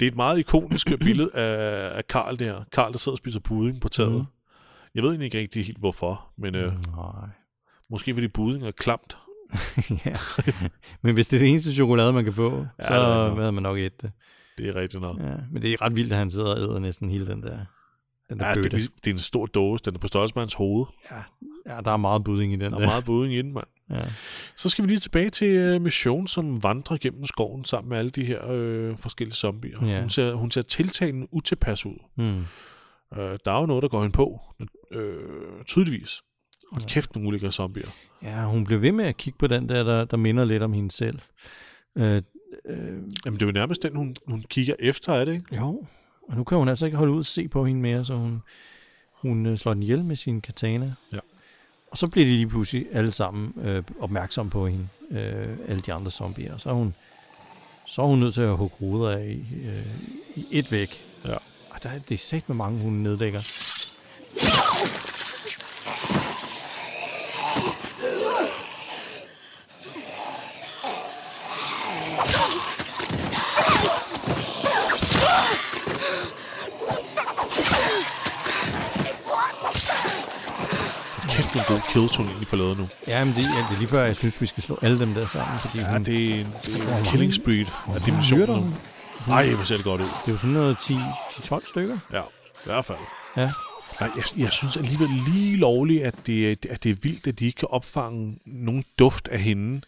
Det 0.00 0.06
er 0.06 0.10
et 0.10 0.16
meget 0.16 0.38
ikonisk 0.38 0.88
billede 1.00 1.30
af, 1.34 1.96
af 1.96 2.06
Karl 2.06 2.38
der. 2.38 2.64
Karl, 2.72 2.92
der 2.92 2.98
sidder 2.98 3.14
og 3.14 3.18
spiser 3.18 3.40
pudding 3.40 3.80
på 3.80 3.88
taget. 3.88 4.12
Mm. 4.12 4.24
Jeg 4.94 5.02
ved 5.02 5.10
egentlig 5.10 5.24
ikke 5.26 5.38
rigtig 5.38 5.66
helt 5.66 5.78
hvorfor, 5.78 6.28
men 6.38 6.54
øh, 6.54 6.72
Nej. 6.96 7.28
måske 7.90 8.14
fordi 8.14 8.28
pudding 8.28 8.64
er 8.66 8.70
klamt. 8.70 9.16
ja. 10.06 10.16
Men 11.02 11.14
hvis 11.14 11.28
det 11.28 11.36
er 11.36 11.40
det 11.40 11.50
eneste 11.50 11.72
chokolade, 11.72 12.12
man 12.12 12.24
kan 12.24 12.32
få, 12.32 12.66
Ja, 12.78 12.88
så 12.88 13.34
vil 13.34 13.52
man 13.52 13.62
nok 13.62 13.78
æde 13.78 13.90
det. 14.02 14.12
Det 14.58 14.68
er 14.68 14.74
rigtigt 14.74 15.00
nok. 15.00 15.18
Ja. 15.20 15.32
Men 15.52 15.62
det 15.62 15.72
er 15.72 15.82
ret 15.82 15.96
vildt, 15.96 16.12
at 16.12 16.18
han 16.18 16.30
sidder 16.30 16.50
og 16.50 16.58
æder 16.58 16.78
næsten 16.78 17.10
hele 17.10 17.26
den 17.26 17.42
der, 17.42 17.58
den 18.30 18.38
der 18.38 18.48
Ja, 18.48 18.54
bøtte. 18.54 18.70
det, 18.70 18.90
det 19.04 19.10
er 19.10 19.14
en 19.14 19.18
stor 19.18 19.46
dåse. 19.46 19.84
Den 19.84 19.94
er 19.94 19.98
på 19.98 20.06
størrelse 20.06 20.34
med 20.34 20.42
hans 20.42 20.54
hoved. 20.54 20.86
Ja, 21.10 21.16
ja, 21.74 21.80
der 21.80 21.90
er 21.90 21.96
meget 21.96 22.24
budding 22.24 22.52
i 22.52 22.56
den 22.56 22.60
Der 22.72 22.78
der. 22.78 22.84
er 22.86 22.90
meget 22.90 23.04
pudding 23.04 23.34
i 23.34 23.42
den, 23.42 23.52
mand. 23.52 23.66
Ja. 23.90 23.96
Så 24.56 24.68
skal 24.68 24.84
vi 24.84 24.88
lige 24.88 24.98
tilbage 24.98 25.30
til 25.30 25.48
øh, 25.48 25.80
Mission, 25.82 26.26
som 26.26 26.62
vandrer 26.62 26.96
gennem 26.96 27.24
skoven 27.26 27.64
sammen 27.64 27.88
med 27.88 27.98
alle 27.98 28.10
de 28.10 28.24
her 28.24 28.50
øh, 28.50 28.96
forskellige 28.98 29.34
zombier. 29.36 29.86
Ja. 29.86 30.00
Hun, 30.00 30.10
ser, 30.10 30.34
hun 30.34 30.50
ser 30.50 30.62
tiltagende 30.62 31.26
utilpas 31.30 31.86
ud. 31.86 31.96
Mm. 32.16 32.44
Øh, 33.16 33.38
der 33.44 33.52
er 33.52 33.60
jo 33.60 33.66
noget, 33.66 33.82
der 33.82 33.88
går 33.88 34.02
hende 34.02 34.16
på, 34.16 34.40
øh, 34.90 35.64
tydeligvis. 35.66 36.22
Og 36.72 36.80
kæft 36.82 37.14
nogle 37.14 37.28
ulækre 37.28 37.52
zombier. 37.52 37.88
Ja, 38.22 38.44
hun 38.44 38.64
blev 38.64 38.82
ved 38.82 38.92
med 38.92 39.04
at 39.04 39.16
kigge 39.16 39.38
på 39.38 39.46
den 39.46 39.68
der, 39.68 39.82
der, 39.82 40.04
der 40.04 40.16
minder 40.16 40.44
lidt 40.44 40.62
om 40.62 40.72
hende 40.72 40.90
selv. 40.90 41.18
Øh, 41.96 42.22
øh, 42.64 42.76
Jamen, 43.24 43.40
det 43.40 43.42
er 43.42 43.46
jo 43.46 43.52
nærmest 43.52 43.82
den, 43.82 43.96
hun, 43.96 44.16
hun 44.26 44.44
kigger 44.48 44.74
efter, 44.78 45.12
er 45.12 45.24
det 45.24 45.32
ikke? 45.32 45.56
jo, 45.56 45.84
og 46.28 46.36
nu 46.36 46.44
kan 46.44 46.58
hun 46.58 46.68
altså 46.68 46.86
ikke 46.86 46.98
holde 46.98 47.12
ud 47.12 47.18
og 47.18 47.26
se 47.26 47.48
på 47.48 47.66
hende 47.66 47.80
mere, 47.80 48.04
så 48.04 48.14
hun, 48.14 48.42
hun 49.12 49.46
øh, 49.46 49.58
slår 49.58 49.74
den 49.74 49.82
ihjel 49.82 50.04
med 50.04 50.16
sin 50.16 50.40
katana. 50.40 50.94
Ja. 51.12 51.18
Og 51.90 51.98
så 51.98 52.06
bliver 52.06 52.26
de 52.26 52.32
lige 52.32 52.48
pludselig 52.48 52.86
alle 52.92 53.12
sammen 53.12 53.54
øh, 53.64 53.82
opmærksomme 54.00 54.50
på 54.50 54.66
hende, 54.66 54.88
øh, 55.10 55.56
alle 55.68 55.82
de 55.86 55.92
andre 55.92 56.10
zombier. 56.10 56.58
Så 56.58 56.70
er 56.70 56.74
hun, 56.74 56.94
så 57.86 58.02
er 58.02 58.06
hun 58.06 58.18
nødt 58.18 58.34
til 58.34 58.42
at 58.42 58.56
hugge 58.56 58.76
ruder 58.82 59.10
af 59.10 59.26
i, 59.26 59.66
øh, 59.66 59.86
i 60.36 60.46
et 60.50 60.72
væk. 60.72 61.04
Ja. 61.24 61.36
Der, 61.82 61.88
er- 61.90 61.98
det 62.08 62.14
er 62.14 62.18
sæt 62.18 62.48
med 62.48 62.56
mange, 62.56 62.78
hun 62.80 62.92
neddækker. 62.92 63.40
Kæft, 81.28 81.54
en 81.54 81.60
god 81.68 82.16
hun 82.16 82.26
egentlig 82.26 82.48
får 82.48 82.56
lavet 82.56 82.78
nu. 82.78 82.88
Ja, 83.06 83.24
men 83.24 83.34
det, 83.34 83.42
ja, 83.42 83.48
det 83.68 83.74
er 83.74 83.78
lige 83.78 83.88
før, 83.88 84.04
jeg 84.04 84.16
synes, 84.16 84.40
vi 84.40 84.46
skal 84.46 84.62
slå 84.62 84.78
alle 84.82 84.98
dem 84.98 85.14
der 85.14 85.26
sammen, 85.26 85.58
fordi 85.58 85.78
Ja, 85.78 85.92
hun, 85.92 86.04
det 86.04 86.30
er 86.30 86.34
en, 86.40 86.46
det 86.66 86.88
er 86.92 86.98
en 86.98 87.04
killing 87.04 87.34
spree 87.34 87.66
af 87.94 88.00
dimensioner. 88.00 88.70
Nej, 89.28 89.54
hvor 89.54 89.64
ser 89.64 89.76
det 89.76 89.84
godt 89.84 90.00
ud. 90.00 90.06
det 90.06 90.28
er 90.28 90.32
jo 90.32 90.38
sådan 90.38 90.50
noget 90.50 90.78
10 90.78 90.92
10-12 90.94 91.68
stykker. 91.68 91.98
Ja, 92.12 92.20
i 92.20 92.64
hvert 92.64 92.84
fald. 92.84 92.98
Ja. 93.36 93.50
Nej, 94.00 94.10
jeg, 94.16 94.24
jeg 94.36 94.52
synes 94.52 94.76
alligevel 94.76 95.08
lige 95.32 95.56
lovligt, 95.56 96.02
at 96.02 96.14
det, 96.26 96.66
at 96.70 96.82
det 96.82 96.90
er 96.90 96.96
vildt, 97.02 97.26
at 97.26 97.38
de 97.38 97.46
ikke 97.46 97.56
kan 97.56 97.68
opfange 97.70 98.38
nogen 98.46 98.84
duft 98.98 99.28
af 99.28 99.40
hende. 99.40 99.80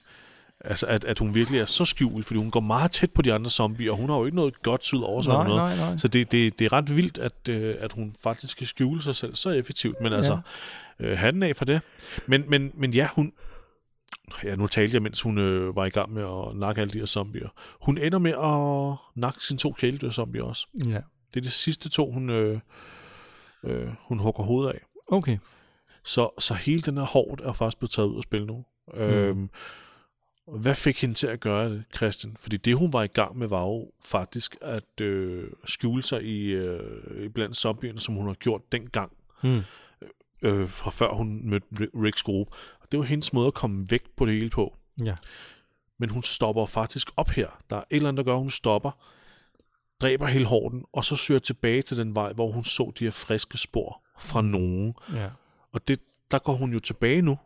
Altså, 0.64 0.86
at, 0.86 1.04
at 1.04 1.18
hun 1.18 1.34
virkelig 1.34 1.60
er 1.60 1.64
så 1.64 1.84
skjult, 1.84 2.26
fordi 2.26 2.38
hun 2.38 2.50
går 2.50 2.60
meget 2.60 2.90
tæt 2.90 3.10
på 3.10 3.22
de 3.22 3.32
andre 3.32 3.50
zombier, 3.50 3.90
og 3.90 3.96
hun 3.96 4.10
har 4.10 4.16
jo 4.16 4.24
ikke 4.24 4.36
noget 4.36 4.62
godt 4.62 4.84
syd 4.84 4.98
over 4.98 5.22
sig. 5.22 5.32
Nej, 5.32 5.42
eller 5.44 5.56
noget. 5.56 5.78
nej, 5.78 5.88
nej. 5.88 5.96
Så 5.96 6.08
det, 6.08 6.32
det, 6.32 6.58
det 6.58 6.64
er 6.64 6.72
ret 6.72 6.96
vildt, 6.96 7.18
at, 7.18 7.48
øh, 7.48 7.74
at 7.80 7.92
hun 7.92 8.14
faktisk 8.22 8.58
kan 8.58 8.66
skjule 8.66 9.02
sig 9.02 9.16
selv 9.16 9.34
så 9.34 9.50
effektivt. 9.50 10.00
Men 10.00 10.12
altså, 10.12 10.38
øh, 11.00 11.18
hatten 11.18 11.42
af 11.42 11.56
for 11.56 11.64
det. 11.64 11.80
Men, 12.26 12.44
men, 12.48 12.70
men 12.74 12.94
ja, 12.94 13.08
hun... 13.14 13.32
Ja, 14.44 14.56
nu 14.56 14.66
talte 14.66 14.94
jeg, 14.94 15.02
mens 15.02 15.20
hun 15.22 15.38
øh, 15.38 15.76
var 15.76 15.84
i 15.84 15.90
gang 15.90 16.12
med 16.12 16.22
at 16.22 16.56
nakke 16.56 16.80
alle 16.80 16.92
de 16.92 16.98
her 16.98 17.06
zombier. 17.06 17.48
Hun 17.82 17.98
ender 17.98 18.18
med 18.18 18.32
at 18.32 18.98
nakke 19.20 19.44
sine 19.44 19.58
to 19.58 19.72
kæledyr-zombier 19.78 20.42
også. 20.42 20.66
Ja. 20.88 21.00
Det 21.34 21.40
er 21.40 21.40
de 21.40 21.50
sidste 21.50 21.88
to, 21.88 22.12
hun, 22.12 22.30
øh, 22.30 22.60
øh, 23.64 23.88
hun 24.00 24.18
hugger 24.18 24.42
hovedet 24.42 24.72
af. 24.72 24.80
Okay. 25.08 25.38
Så, 26.04 26.30
så 26.38 26.54
hele 26.54 26.82
den 26.82 26.96
her 26.96 27.04
hårdt 27.04 27.40
er 27.40 27.52
faktisk 27.52 27.78
blevet 27.78 27.90
taget 27.90 28.08
ud 28.08 28.16
af 28.16 28.22
spil 28.22 28.46
nu. 28.46 28.64
Mm. 28.94 29.00
Øhm, 29.00 29.50
hvad 30.58 30.74
fik 30.74 31.00
hende 31.00 31.14
til 31.14 31.26
at 31.26 31.40
gøre 31.40 31.70
det, 31.70 31.84
Christian? 31.96 32.36
Fordi 32.40 32.56
det, 32.56 32.76
hun 32.76 32.92
var 32.92 33.02
i 33.02 33.06
gang 33.06 33.38
med, 33.38 33.48
var 33.48 33.60
jo 33.62 33.90
faktisk 34.04 34.56
at 34.60 35.00
øh, 35.00 35.44
skjule 35.64 36.02
sig 36.02 36.22
i, 36.22 36.46
øh, 36.50 37.24
i 37.24 37.28
blandt 37.28 37.56
zombierne, 37.56 37.98
som 37.98 38.14
hun 38.14 38.26
har 38.26 38.34
gjort 38.34 38.72
dengang, 38.72 39.12
Hmm. 39.42 39.60
øh, 40.42 40.68
fra 40.68 40.90
før 40.90 41.12
hun 41.12 41.48
mødte 41.50 41.66
Ri- 41.80 42.02
Ricks 42.04 42.22
gruppe. 42.22 42.52
Det 42.92 42.98
var 42.98 43.04
hendes 43.04 43.32
måde 43.32 43.46
at 43.46 43.54
komme 43.54 43.86
væk 43.90 44.02
på 44.16 44.26
det 44.26 44.34
hele 44.34 44.50
på. 44.50 44.76
Ja. 45.04 45.14
Men 45.98 46.10
hun 46.10 46.22
stopper 46.22 46.66
faktisk 46.66 47.10
op 47.16 47.30
her. 47.30 47.48
Der 47.70 47.76
er 47.76 47.80
et 47.80 47.96
eller 47.96 48.08
andet, 48.08 48.18
der 48.18 48.30
gør, 48.30 48.34
at 48.34 48.40
hun 48.40 48.50
stopper, 48.50 48.90
dræber 50.00 50.26
hele 50.26 50.44
hården, 50.44 50.84
og 50.92 51.04
så 51.04 51.16
søger 51.16 51.38
tilbage 51.38 51.82
til 51.82 51.96
den 51.96 52.14
vej, 52.14 52.32
hvor 52.32 52.50
hun 52.50 52.64
så 52.64 52.92
de 52.98 53.04
her 53.04 53.10
friske 53.10 53.58
spor 53.58 54.02
fra 54.18 54.42
nogen. 54.42 54.94
Ja. 55.14 55.28
Og 55.72 55.88
det, 55.88 56.00
der 56.30 56.38
går 56.38 56.52
hun 56.52 56.72
jo 56.72 56.78
tilbage 56.78 57.22
nu, 57.22 57.38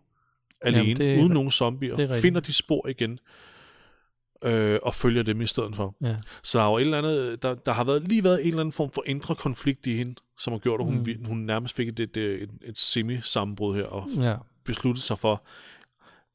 alene, 0.61 0.83
Jamen, 0.83 0.97
det 0.97 1.23
uden 1.23 1.33
nogen 1.33 1.51
zombier, 1.51 1.97
er 1.97 2.21
finder 2.21 2.41
de 2.41 2.53
spor 2.53 2.89
igen, 2.89 3.19
øh, 4.45 4.79
og 4.83 4.95
følger 4.95 5.23
dem 5.23 5.41
i 5.41 5.47
stedet 5.47 5.77
for. 5.77 5.97
Ja. 6.03 6.17
Så 6.43 6.59
der, 6.59 6.65
er 6.65 6.71
jo 6.71 6.77
et 6.77 6.81
eller 6.81 6.99
andet, 6.99 7.43
der, 7.43 7.55
der 7.55 7.73
har 7.73 7.85
været, 7.85 8.09
lige 8.09 8.25
været 8.25 8.41
en 8.41 8.49
eller 8.49 8.61
anden 8.61 8.73
form 8.73 8.91
for 8.91 9.03
indre 9.07 9.35
konflikt 9.35 9.87
i 9.87 9.97
hende, 9.97 10.15
som 10.39 10.53
har 10.53 10.59
gjort, 10.59 10.81
at 10.81 10.87
hun, 10.87 10.95
mm. 10.95 11.25
hun 11.25 11.39
nærmest 11.39 11.77
fik 11.77 11.89
et, 11.89 12.01
et, 12.01 12.17
et, 12.17 12.51
et 12.65 12.79
semi-sammenbrud 12.79 13.77
her, 13.77 13.85
og 13.85 14.09
Ja. 14.17 14.37
Besluttede 14.67 15.07
sig 15.07 15.19
for, 15.19 15.43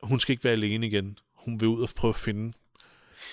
hun 0.04 0.20
skal 0.20 0.34
ikke 0.34 0.44
være 0.44 0.54
alene 0.54 0.88
igen. 0.88 1.18
Hun 1.36 1.60
vil 1.62 1.68
ud 1.70 1.82
og 1.82 1.90
prøve 1.96 2.10
at 2.10 2.16
finde 2.16 2.54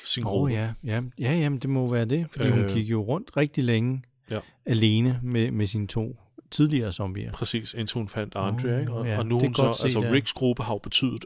sin 0.05 0.25
Åh 0.25 0.31
gruppe. 0.31 0.45
oh, 0.45 0.53
ja. 0.53 0.73
ja. 0.85 1.03
Ja, 1.19 1.33
jamen, 1.33 1.59
det 1.59 1.71
må 1.71 1.91
være 1.91 2.05
det, 2.05 2.27
fordi 2.33 2.45
øh, 2.49 2.53
hun 2.55 2.69
gik 2.69 2.91
jo 2.91 3.03
rundt 3.03 3.37
rigtig 3.37 3.65
længe 3.65 4.03
Ja. 4.31 4.39
alene 4.67 5.21
med, 5.23 5.51
med 5.51 5.67
sine 5.67 5.87
to 5.87 6.17
tidligere 6.51 6.93
zombier. 6.93 7.33
Præcis, 7.33 7.75
indtil 7.75 7.95
hun 7.99 8.09
fandt 8.09 8.35
Andre, 8.37 8.75
Åh, 8.75 8.81
ikke? 8.81 8.93
Og, 8.93 9.07
ja, 9.07 9.19
og 9.19 9.27
nu 9.27 9.39
hun 9.39 9.55
så, 9.55 9.73
set, 9.73 9.85
altså 9.85 10.01
ja. 10.01 10.11
Ricks 10.13 10.33
gruppe 10.33 10.63
har 10.63 10.75
jo 10.75 10.79
betydet 10.79 11.25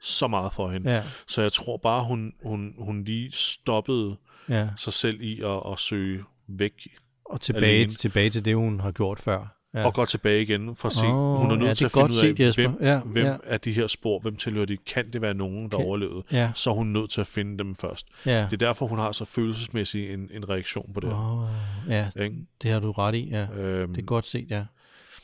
så 0.00 0.28
meget 0.28 0.52
for 0.52 0.70
hende. 0.70 0.90
Ja, 0.94 1.02
Så 1.26 1.42
jeg 1.42 1.52
tror 1.52 1.76
bare, 1.76 2.04
hun, 2.04 2.32
hun, 2.42 2.74
hun 2.78 3.04
lige 3.04 3.30
stoppede 3.32 4.16
ja. 4.48 4.68
sig 4.76 4.92
selv 4.92 5.20
i 5.22 5.40
at, 5.42 5.60
at 5.72 5.78
søge 5.78 6.24
væk 6.48 6.88
Og 7.24 7.40
tilbage, 7.40 7.64
Alene. 7.66 7.90
tilbage 7.92 8.30
til 8.30 8.44
det, 8.44 8.56
hun 8.56 8.80
har 8.80 8.90
gjort 8.92 9.18
før. 9.18 9.56
Ja. 9.74 9.84
og 9.86 9.94
går 9.94 10.04
tilbage 10.04 10.42
igen 10.42 10.76
for 10.76 10.88
at 10.88 10.92
se. 10.92 11.06
Åh, 11.06 11.40
hun 11.40 11.50
er 11.50 11.56
nødt 11.56 11.68
ja, 11.68 11.74
til 11.74 11.84
at 11.84 11.90
finde 11.92 12.04
ud 12.04 12.10
af, 12.40 12.54
set, 12.54 12.54
hvem, 12.56 12.76
Ja, 12.80 13.00
hvem 13.04 13.24
ja. 13.26 13.36
er 13.44 13.58
de 13.58 13.72
her 13.72 13.86
spor, 13.86 14.18
hvem 14.18 14.36
tilhører 14.36 14.66
de, 14.66 14.76
kan 14.76 15.12
det 15.12 15.22
være 15.22 15.34
nogen, 15.34 15.70
der 15.70 15.76
Kan- 15.76 15.86
overlevede. 15.86 16.22
Ja, 16.32 16.52
Så 16.54 16.70
er 16.70 16.74
hun 16.74 16.86
nødt 16.86 17.10
til 17.10 17.20
at 17.20 17.26
finde 17.26 17.58
dem 17.58 17.74
først. 17.74 18.06
ja. 18.26 18.44
Det 18.44 18.52
er 18.52 18.56
derfor, 18.66 18.86
hun 18.86 18.98
har 18.98 19.12
så 19.12 19.24
følelsesmæssig 19.24 20.12
en, 20.14 20.28
en 20.32 20.48
reaktion 20.48 20.90
på 20.94 21.00
det. 21.00 21.12
Åh, 21.12 21.48
ja, 21.88 22.10
Ikke? 22.22 22.36
det 22.62 22.70
har 22.70 22.80
du 22.80 22.92
ret 22.92 23.14
i, 23.14 23.28
ja. 23.30 23.46
Øhm, 23.52 23.94
Det 23.94 24.02
er 24.02 24.06
godt 24.06 24.26
set, 24.26 24.50
ja. 24.50 24.64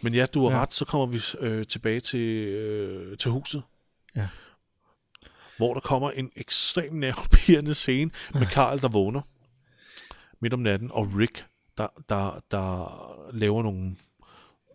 Men 0.03 0.15
ja, 0.15 0.27
du 0.35 0.43
har 0.49 0.57
Ja. 0.57 0.63
ret, 0.63 0.73
så 0.75 0.85
kommer 0.85 1.07
vi 1.07 1.21
øh, 1.47 1.67
tilbage 1.67 2.01
til, 2.01 2.21
øh, 2.49 3.17
til 3.19 3.31
huset. 3.31 3.63
Ja. 4.17 4.29
Hvor 5.57 5.75
der 5.75 5.81
kommer 5.81 6.11
en 6.11 6.31
ekstremt 6.37 6.93
nervepirrende 6.97 7.75
scene 7.75 8.11
med 8.35 8.47
Karl, 8.47 8.79
der 8.81 8.89
vågner 8.89 9.21
midt 10.41 10.55
om 10.55 10.61
natten, 10.61 10.91
og 10.93 11.09
Rick, 11.19 11.45
der, 11.79 11.87
der, 12.09 12.43
der 12.51 13.31
laver 13.33 13.63
nogle 13.63 13.97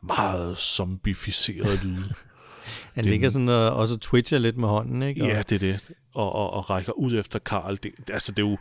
meget 0.08 0.58
zombificerede 0.58 1.80
lyde. 1.84 2.14
Han 2.95 3.04
Det- 3.04 3.12
ligger 3.12 3.30
sådan 3.30 3.49
og 3.49 3.72
også 3.74 3.97
twitcher 3.97 4.38
lidt 4.39 4.58
med 4.58 4.68
hånden, 4.70 5.02
ikke? 5.02 5.24
Og, 5.24 5.30
ja, 5.30 5.41
det 5.41 5.56
er 5.56 5.60
det. 5.60 5.89
Og, 6.14 6.36
og, 6.36 6.54
og 6.54 6.70
rækker 6.70 6.91
ud 6.91 7.14
efter 7.20 7.39
Karl. 7.39 7.76
Det, 7.84 7.91
altså, 8.14 8.32
det 8.32 8.43
er 8.45 8.49
jo... 8.49 8.58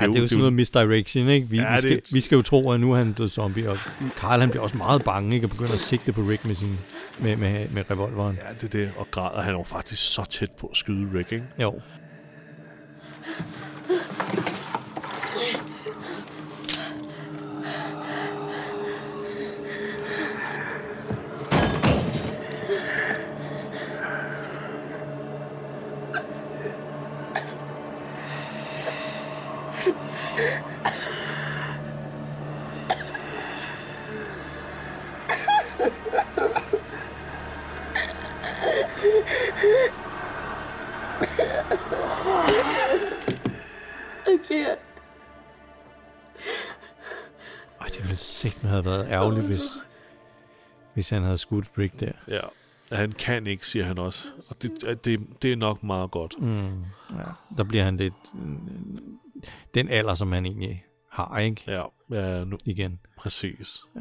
ja, 0.00 0.06
det 0.06 0.16
er 0.16 0.20
jo 0.20 0.28
sådan 0.28 0.38
noget 0.38 0.52
misdirection, 0.52 1.28
ikke? 1.28 1.48
Vi, 1.48 1.56
Ja, 1.56 1.72
vi, 1.74 1.78
skal, 1.80 1.90
det- 1.96 2.12
vi 2.14 2.20
skal 2.20 2.36
jo 2.36 2.42
tro, 2.42 2.70
at 2.70 2.80
nu 2.80 2.92
er 2.92 2.96
han 2.96 3.12
død 3.12 3.28
zombie, 3.28 3.70
og 3.70 3.78
Karl 4.16 4.40
han 4.40 4.50
bliver 4.50 4.62
også 4.62 4.76
meget 4.76 5.04
bange, 5.04 5.34
ikke? 5.34 5.46
Og 5.46 5.50
begynder 5.50 5.72
at 5.72 5.80
sigte 5.80 6.12
på 6.12 6.20
Rick 6.20 6.44
med, 6.44 6.54
sin, 6.54 6.78
med, 7.18 7.36
med, 7.36 7.68
med 7.68 7.84
revolveren. 7.90 8.38
Ja, 8.48 8.54
det 8.54 8.62
er 8.64 8.68
det. 8.68 8.90
Og 8.96 9.06
græder. 9.10 9.42
Han 9.42 9.54
er 9.54 9.58
jo 9.58 9.64
faktisk 9.64 10.12
så 10.14 10.24
tæt 10.24 10.50
på 10.50 10.66
at 10.66 10.76
skyde 10.76 11.18
Rick, 11.18 11.32
ikke? 11.32 11.44
Jo. 11.62 11.80
Can't. 44.50 44.78
Ej, 47.80 47.86
det 47.86 48.02
ville 48.02 48.16
sikkert 48.16 48.62
have 48.70 48.84
været 48.84 49.06
ærgerligt, 49.10 49.46
hvis, 49.46 49.62
hvis 50.94 51.08
han 51.08 51.22
havde 51.22 51.38
skudt 51.38 51.66
Rick 51.78 52.00
der. 52.00 52.12
Ja. 52.28 52.40
Han 52.92 53.12
kan 53.12 53.46
ikke, 53.46 53.66
siger 53.66 53.84
han 53.84 53.98
også. 53.98 54.28
Og 54.48 54.62
det, 54.62 55.04
det, 55.04 55.26
det 55.42 55.52
er 55.52 55.56
nok 55.56 55.82
meget 55.82 56.10
godt. 56.10 56.34
Mm, 56.38 56.80
ja. 57.10 57.24
Der 57.56 57.64
bliver 57.64 57.84
han 57.84 57.96
lidt... 57.96 58.14
mm, 58.34 59.18
Den 59.74 59.88
alder, 59.88 60.14
som 60.14 60.32
han 60.32 60.46
egentlig 60.46 60.84
har, 61.10 61.38
ikke? 61.38 61.62
Ja, 61.66 61.82
ja 62.10 62.44
nu, 62.44 62.58
Igen. 62.64 63.00
præcis. 63.18 63.78
Ja. 63.96 64.00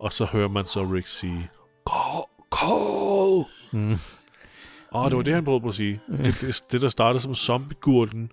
Og 0.00 0.12
så 0.12 0.24
hører 0.24 0.48
man 0.48 0.66
så 0.66 0.82
Rick 0.82 1.06
sige, 1.06 1.50
Carl, 1.88 2.28
Carl! 2.52 3.46
Mm. 3.72 3.98
Åh, 4.94 5.08
det 5.08 5.16
var 5.16 5.22
det, 5.22 5.34
han 5.34 5.44
prøvede 5.44 5.60
på 5.62 5.68
at 5.68 5.74
sige. 5.74 6.00
Det, 6.08 6.38
det, 6.40 6.64
det 6.72 6.82
der 6.82 6.88
startede 6.88 7.22
som 7.22 7.34
zombiegurten 7.34 8.30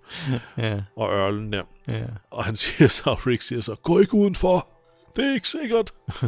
Ja, 0.57 0.81
og 0.95 1.11
ørlen 1.13 1.53
der. 1.53 1.63
ja. 1.87 2.05
Og 2.31 2.45
han 2.45 2.55
siger 2.55 2.87
så, 2.87 3.09
og 3.09 3.27
Rick 3.27 3.41
siger 3.41 3.61
så, 3.61 3.75
gå 3.75 3.99
ikke 3.99 4.13
udenfor. 4.13 4.67
Det 5.15 5.25
er 5.25 5.33
ikke 5.33 5.49
sikkert. 5.49 5.91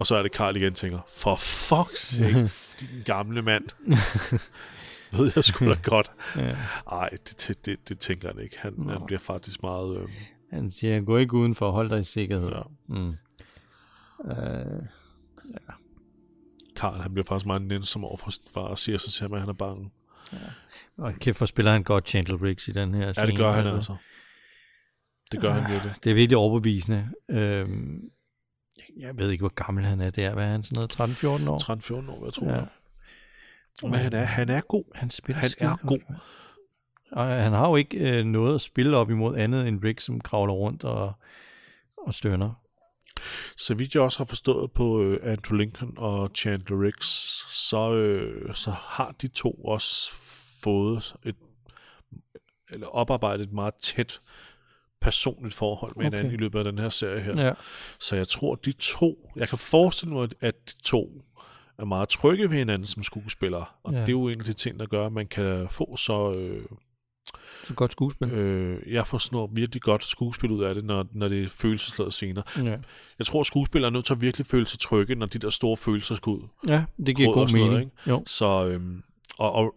og 0.00 0.06
så 0.06 0.16
er 0.16 0.22
det 0.22 0.32
Carl 0.32 0.56
igen 0.56 0.74
tænker, 0.74 0.98
for 1.12 1.34
fuck's 1.36 1.96
sake, 1.96 2.48
din 2.80 3.02
gamle 3.04 3.42
mand. 3.42 3.64
ved 5.18 5.32
jeg 5.36 5.44
sgu 5.44 5.68
da 5.68 5.76
godt. 5.82 6.12
Ja. 6.36 6.56
Ej, 6.92 7.08
det, 7.10 7.56
det, 7.66 7.88
det, 7.88 7.98
tænker 7.98 8.28
han 8.28 8.42
ikke. 8.42 8.56
Han, 8.58 8.88
han 8.88 9.02
bliver 9.06 9.18
faktisk 9.18 9.62
meget... 9.62 9.96
Øh, 9.98 10.08
Han 10.52 10.70
siger, 10.70 11.00
gå 11.00 11.16
ikke 11.16 11.34
udenfor, 11.34 11.70
hold 11.70 11.90
dig 11.90 12.00
i 12.00 12.04
sikkerhed. 12.04 12.48
ja. 12.48 12.60
Mm. 12.88 13.14
Øh, 14.30 14.82
Karl, 16.76 17.00
han 17.00 17.14
bliver 17.14 17.26
faktisk 17.26 17.46
meget 17.46 17.62
nænsom 17.62 18.04
over 18.04 18.16
for 18.16 18.30
sin 18.30 18.42
far 18.54 18.60
og 18.60 18.78
siger 18.78 18.98
så 18.98 19.10
til 19.10 19.22
ham, 19.22 19.32
at 19.32 19.40
han 19.40 19.48
er 19.48 19.52
bange. 19.52 19.90
og 20.98 21.14
kæft, 21.14 21.36
for 21.38 21.46
spiller 21.46 21.72
han 21.72 21.82
godt 21.82 22.08
Chandler 22.08 22.36
Briggs 22.36 22.68
i 22.68 22.72
den 22.72 22.94
her 22.94 23.12
Ja, 23.16 23.26
det 23.26 23.36
gør 23.36 23.52
han 23.52 23.66
altså. 23.66 23.96
Det 25.32 25.40
gør 25.40 25.52
han 25.52 25.72
virkelig. 25.72 25.94
Det 26.04 26.10
er 26.10 26.14
virkelig 26.14 26.36
overbevisende. 26.36 27.08
Øhm, 27.30 28.10
jeg 28.96 29.18
ved 29.18 29.30
ikke, 29.30 29.42
hvor 29.42 29.64
gammel 29.64 29.84
han 29.84 30.00
er 30.00 30.10
der. 30.10 30.34
Hvad 30.34 30.44
er 30.44 30.50
han? 30.50 30.62
Sådan 30.62 30.76
noget 30.98 31.44
13-14 31.44 31.48
år? 31.50 32.04
13-14 32.06 32.10
år, 32.10 32.24
jeg 32.24 32.32
tror 32.32 32.50
Ja. 32.50 32.64
Men 33.82 33.94
han 33.94 34.12
er, 34.12 34.24
han 34.24 34.48
er 34.48 34.60
god. 34.60 34.84
Han 34.94 35.10
spiller 35.10 35.40
Han 35.40 35.50
er 35.58 35.76
god. 35.86 35.98
Og 37.12 37.26
han 37.26 37.52
har 37.52 37.68
jo 37.68 37.76
ikke 37.76 38.18
øh, 38.18 38.24
noget 38.24 38.54
at 38.54 38.60
spille 38.60 38.96
op 38.96 39.10
imod 39.10 39.36
andet 39.36 39.68
end 39.68 39.84
Rick, 39.84 40.00
som 40.00 40.20
kravler 40.20 40.52
rundt 40.52 40.84
og, 40.84 41.12
og 42.06 42.14
stønner. 42.14 42.63
Så 43.56 43.74
vidt 43.74 43.94
jeg 43.94 44.02
også 44.02 44.18
har 44.18 44.24
forstået 44.24 44.72
på 44.72 45.02
øh, 45.02 45.32
Andrew 45.32 45.58
Lincoln 45.58 45.94
og 45.96 46.30
Chandler 46.34 46.82
Riggs, 46.82 47.06
så, 47.68 47.92
øh, 47.94 48.54
så 48.54 48.70
har 48.70 49.14
de 49.22 49.28
to 49.28 49.50
også 49.50 50.12
fået 50.62 51.14
et, 51.24 51.36
eller 52.70 52.86
oparbejdet 52.86 53.46
et 53.46 53.52
meget 53.52 53.74
tæt 53.74 54.20
personligt 55.00 55.54
forhold 55.54 55.96
med 55.96 56.06
Okay. 56.06 56.16
hinanden 56.16 56.34
i 56.38 56.42
løbet 56.42 56.58
af 56.58 56.64
den 56.64 56.78
her 56.78 56.88
serie 56.88 57.20
her. 57.20 57.46
Ja. 57.46 57.52
Så 58.00 58.16
jeg 58.16 58.28
tror, 58.28 58.54
de 58.54 58.72
to, 58.72 59.30
jeg 59.36 59.48
kan 59.48 59.58
forestille 59.58 60.14
mig, 60.14 60.28
at 60.40 60.54
de 60.68 60.82
to 60.82 61.22
er 61.78 61.84
meget 61.84 62.08
trygge 62.08 62.50
ved 62.50 62.58
hinanden 62.58 62.86
som 62.86 63.02
skuespillere. 63.02 63.64
Og 63.82 63.92
Ja. 63.92 63.98
det 64.00 64.08
er 64.08 64.12
jo 64.12 64.28
en 64.28 64.38
af 64.38 64.44
de 64.44 64.52
ting, 64.52 64.78
der 64.80 64.86
gør, 64.86 65.06
at 65.06 65.12
man 65.12 65.26
kan 65.26 65.68
få 65.68 65.96
så... 65.96 66.32
Øh, 66.32 66.64
Så 67.64 67.74
godt 67.74 67.92
skuespil. 67.92 68.30
øh, 68.32 68.92
jeg 68.92 69.06
får 69.06 69.46
virkelig 69.54 69.82
godt 69.82 70.04
skuespil 70.04 70.50
ud 70.50 70.64
af 70.64 70.74
det, 70.74 70.84
når, 70.84 71.06
når 71.12 71.28
det 71.28 71.44
er 71.44 71.48
følelsesladede 71.48 72.12
scener. 72.12 72.42
Ja. 72.56 72.76
Jeg 73.18 73.26
tror, 73.26 73.40
at 73.40 73.46
skuespillere 73.46 73.88
er 73.88 73.92
nødt 73.92 74.04
til 74.04 74.12
at 74.14 74.20
virkelig 74.20 74.46
føle 74.46 74.66
sig 74.66 74.78
trygge, 74.78 75.14
når 75.14 75.26
de 75.26 75.38
der 75.38 75.50
store 75.50 75.76
følelser 75.76 76.14
skal 76.14 76.30
ud. 76.30 76.48
ja, 76.68 76.84
det 77.06 77.16
giver 77.16 77.32
god 77.32 77.48
sådan 77.48 77.60
noget, 77.60 77.72
mening. 77.74 77.92
jo. 78.06 78.22
Så, 78.26 78.66
øhm, 78.66 79.02
og, 79.38 79.52
og 79.52 79.74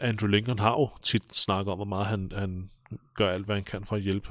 Andrew 0.00 0.28
Lincoln 0.30 0.58
har 0.58 0.70
jo 0.70 0.88
tit 1.02 1.34
snakket 1.34 1.72
om, 1.72 1.78
hvor 1.78 1.84
meget 1.84 2.06
han, 2.06 2.32
han 2.34 2.70
gør 3.14 3.30
alt, 3.30 3.44
hvad 3.46 3.56
han 3.56 3.64
kan 3.64 3.84
for 3.84 3.96
at 3.96 4.02
hjælpe 4.02 4.28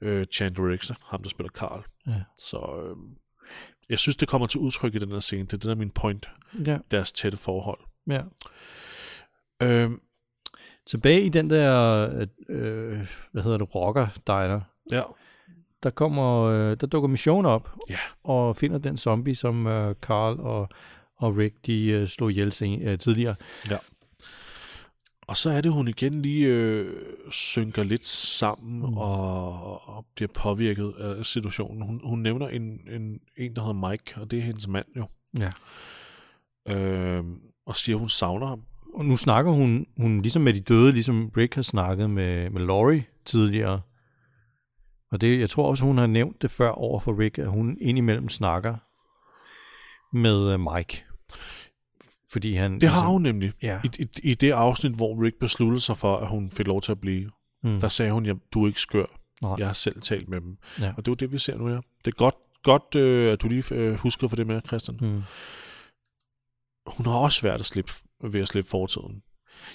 øh, 0.00 0.26
Chandler 0.26 0.70
Riggs, 0.70 0.92
ham 1.04 1.22
der 1.22 1.30
spiller 1.30 1.50
Carl. 1.50 1.84
Ja. 2.06 2.22
Så 2.40 2.82
øhm, 2.86 3.10
jeg 3.88 3.98
synes, 3.98 4.16
det 4.16 4.28
kommer 4.28 4.46
til 4.46 4.60
udtryk 4.60 4.94
i 4.94 4.98
den 4.98 5.12
her 5.12 5.20
scene. 5.20 5.42
Det 5.42 5.52
er 5.52 5.56
det, 5.56 5.62
der 5.62 5.70
er 5.70 5.74
min 5.74 5.90
point. 5.90 6.28
Ja, 6.66 6.78
Deres 6.90 7.12
tætte 7.12 7.38
forhold. 7.38 7.78
ja. 8.10 8.22
Øhm, 9.62 10.00
Tilbage 10.86 11.22
i 11.22 11.28
den 11.28 11.50
der, 11.50 12.06
øh, 12.48 12.98
hvad 13.32 13.42
hedder 13.42 13.58
det, 13.58 13.74
rocker 13.74 14.06
diner, 14.26 14.60
ja. 14.92 15.02
der 15.82 15.90
kommer, 15.90 16.42
øh, 16.42 16.76
der 16.80 16.86
dukker 16.86 17.08
Mission 17.08 17.46
op 17.46 17.70
Ja. 17.90 17.98
og 18.24 18.56
finder 18.56 18.78
den 18.78 18.96
zombie, 18.96 19.34
som 19.34 19.66
øh, 19.66 19.94
Carl 19.94 20.40
og, 20.40 20.68
og 21.16 21.36
Rick, 21.36 21.54
de 21.66 21.88
øh, 21.90 22.08
slog 22.08 22.30
ihjel 22.30 22.52
sen, 22.52 22.82
øh, 22.82 22.98
tidligere. 22.98 23.34
Og 25.26 25.36
så 25.36 25.50
er 25.50 25.60
det, 25.60 25.72
hun 25.72 25.88
igen 25.88 26.22
lige 26.22 26.46
øh, 26.46 27.02
synker 27.30 27.82
lidt 27.82 28.06
sammen 28.06 28.80
Mm. 28.80 28.86
mm. 28.88 28.96
og, 28.96 29.88
og 29.88 30.06
bliver 30.14 30.28
påvirket 30.34 30.94
af 30.98 31.26
situationen. 31.26 31.82
Hun, 31.82 32.00
hun 32.04 32.18
nævner 32.18 32.48
en, 32.48 32.62
en, 32.90 33.20
en, 33.36 33.56
der 33.56 33.62
hedder 33.62 33.88
Mike, 33.90 34.14
og 34.20 34.30
det 34.30 34.38
er 34.38 34.42
hendes 34.42 34.68
mand 34.68 34.86
jo. 34.96 35.06
Ja. 35.38 35.52
Øh, 36.74 37.24
og 37.66 37.76
siger, 37.76 37.96
hun 37.96 38.08
savner 38.08 38.46
ham. 38.46 38.62
Og 38.94 39.04
nu 39.04 39.16
snakker 39.16 39.52
hun, 39.52 39.86
hun 39.96 40.22
ligesom 40.22 40.42
med 40.42 40.54
de 40.54 40.60
døde, 40.60 40.92
ligesom 40.92 41.32
Rick 41.36 41.54
har 41.54 41.62
snakket 41.62 42.10
med, 42.10 42.50
med 42.50 42.66
Laurie 42.66 43.04
tidligere. 43.24 43.80
Og 45.12 45.20
det, 45.20 45.40
jeg 45.40 45.50
tror 45.50 45.68
også, 45.68 45.84
hun 45.84 45.98
har 45.98 46.06
nævnt 46.06 46.42
det 46.42 46.50
før 46.50 46.68
over 46.68 47.00
for 47.00 47.18
Rick, 47.18 47.38
at 47.38 47.46
hun 47.48 47.76
indimellem 47.80 48.28
snakker 48.28 48.76
med 50.16 50.54
uh, 50.54 50.74
Mike. 50.74 51.04
Fordi 52.32 52.52
han... 52.54 52.80
Det 52.80 52.88
har 52.88 53.08
hun 53.08 53.22
nemlig. 53.22 53.52
Ja. 53.62 53.80
I, 53.84 53.90
i, 53.98 54.30
I 54.30 54.34
det 54.34 54.50
afsnit, 54.50 54.92
hvor 54.92 55.22
Rick 55.24 55.38
besluttede 55.38 55.80
sig 55.80 55.96
for, 55.96 56.16
at 56.16 56.28
hun 56.28 56.50
fik 56.50 56.66
lov 56.66 56.82
til 56.82 56.92
at 56.92 57.00
blive, 57.00 57.30
Mm. 57.64 57.70
mm. 57.70 57.80
der 57.80 57.88
sagde 57.88 58.12
hun, 58.12 58.26
at 58.26 58.36
du 58.54 58.62
er 58.62 58.66
ikke 58.68 58.80
skør. 58.80 59.04
Nej. 59.42 59.54
Jeg 59.58 59.66
har 59.66 59.72
selv 59.72 60.00
talt 60.02 60.28
med 60.28 60.40
dem. 60.40 60.56
Ja. 60.80 60.88
Og 60.96 60.96
det 60.96 61.08
er 61.08 61.12
jo 61.12 61.14
det, 61.14 61.32
vi 61.32 61.38
ser 61.38 61.58
nu 61.58 61.66
her. 61.66 61.80
Det 62.04 62.10
er 62.10 62.16
godt, 62.16 62.34
godt 62.62 62.94
øh, 62.94 63.32
at 63.32 63.42
du 63.42 63.48
lige 63.48 63.74
øh, 63.74 63.94
husker 63.94 64.28
for 64.28 64.36
det 64.36 64.46
med, 64.46 64.60
Christian. 64.66 64.98
Mm. 65.00 65.22
hun 66.86 67.06
har 67.06 67.12
også 67.12 67.40
svært 67.40 67.60
at 67.60 67.66
slippe, 67.66 67.92
ved 68.22 68.40
at 68.40 68.48
slippe 68.48 68.70
fortiden. 68.70 69.22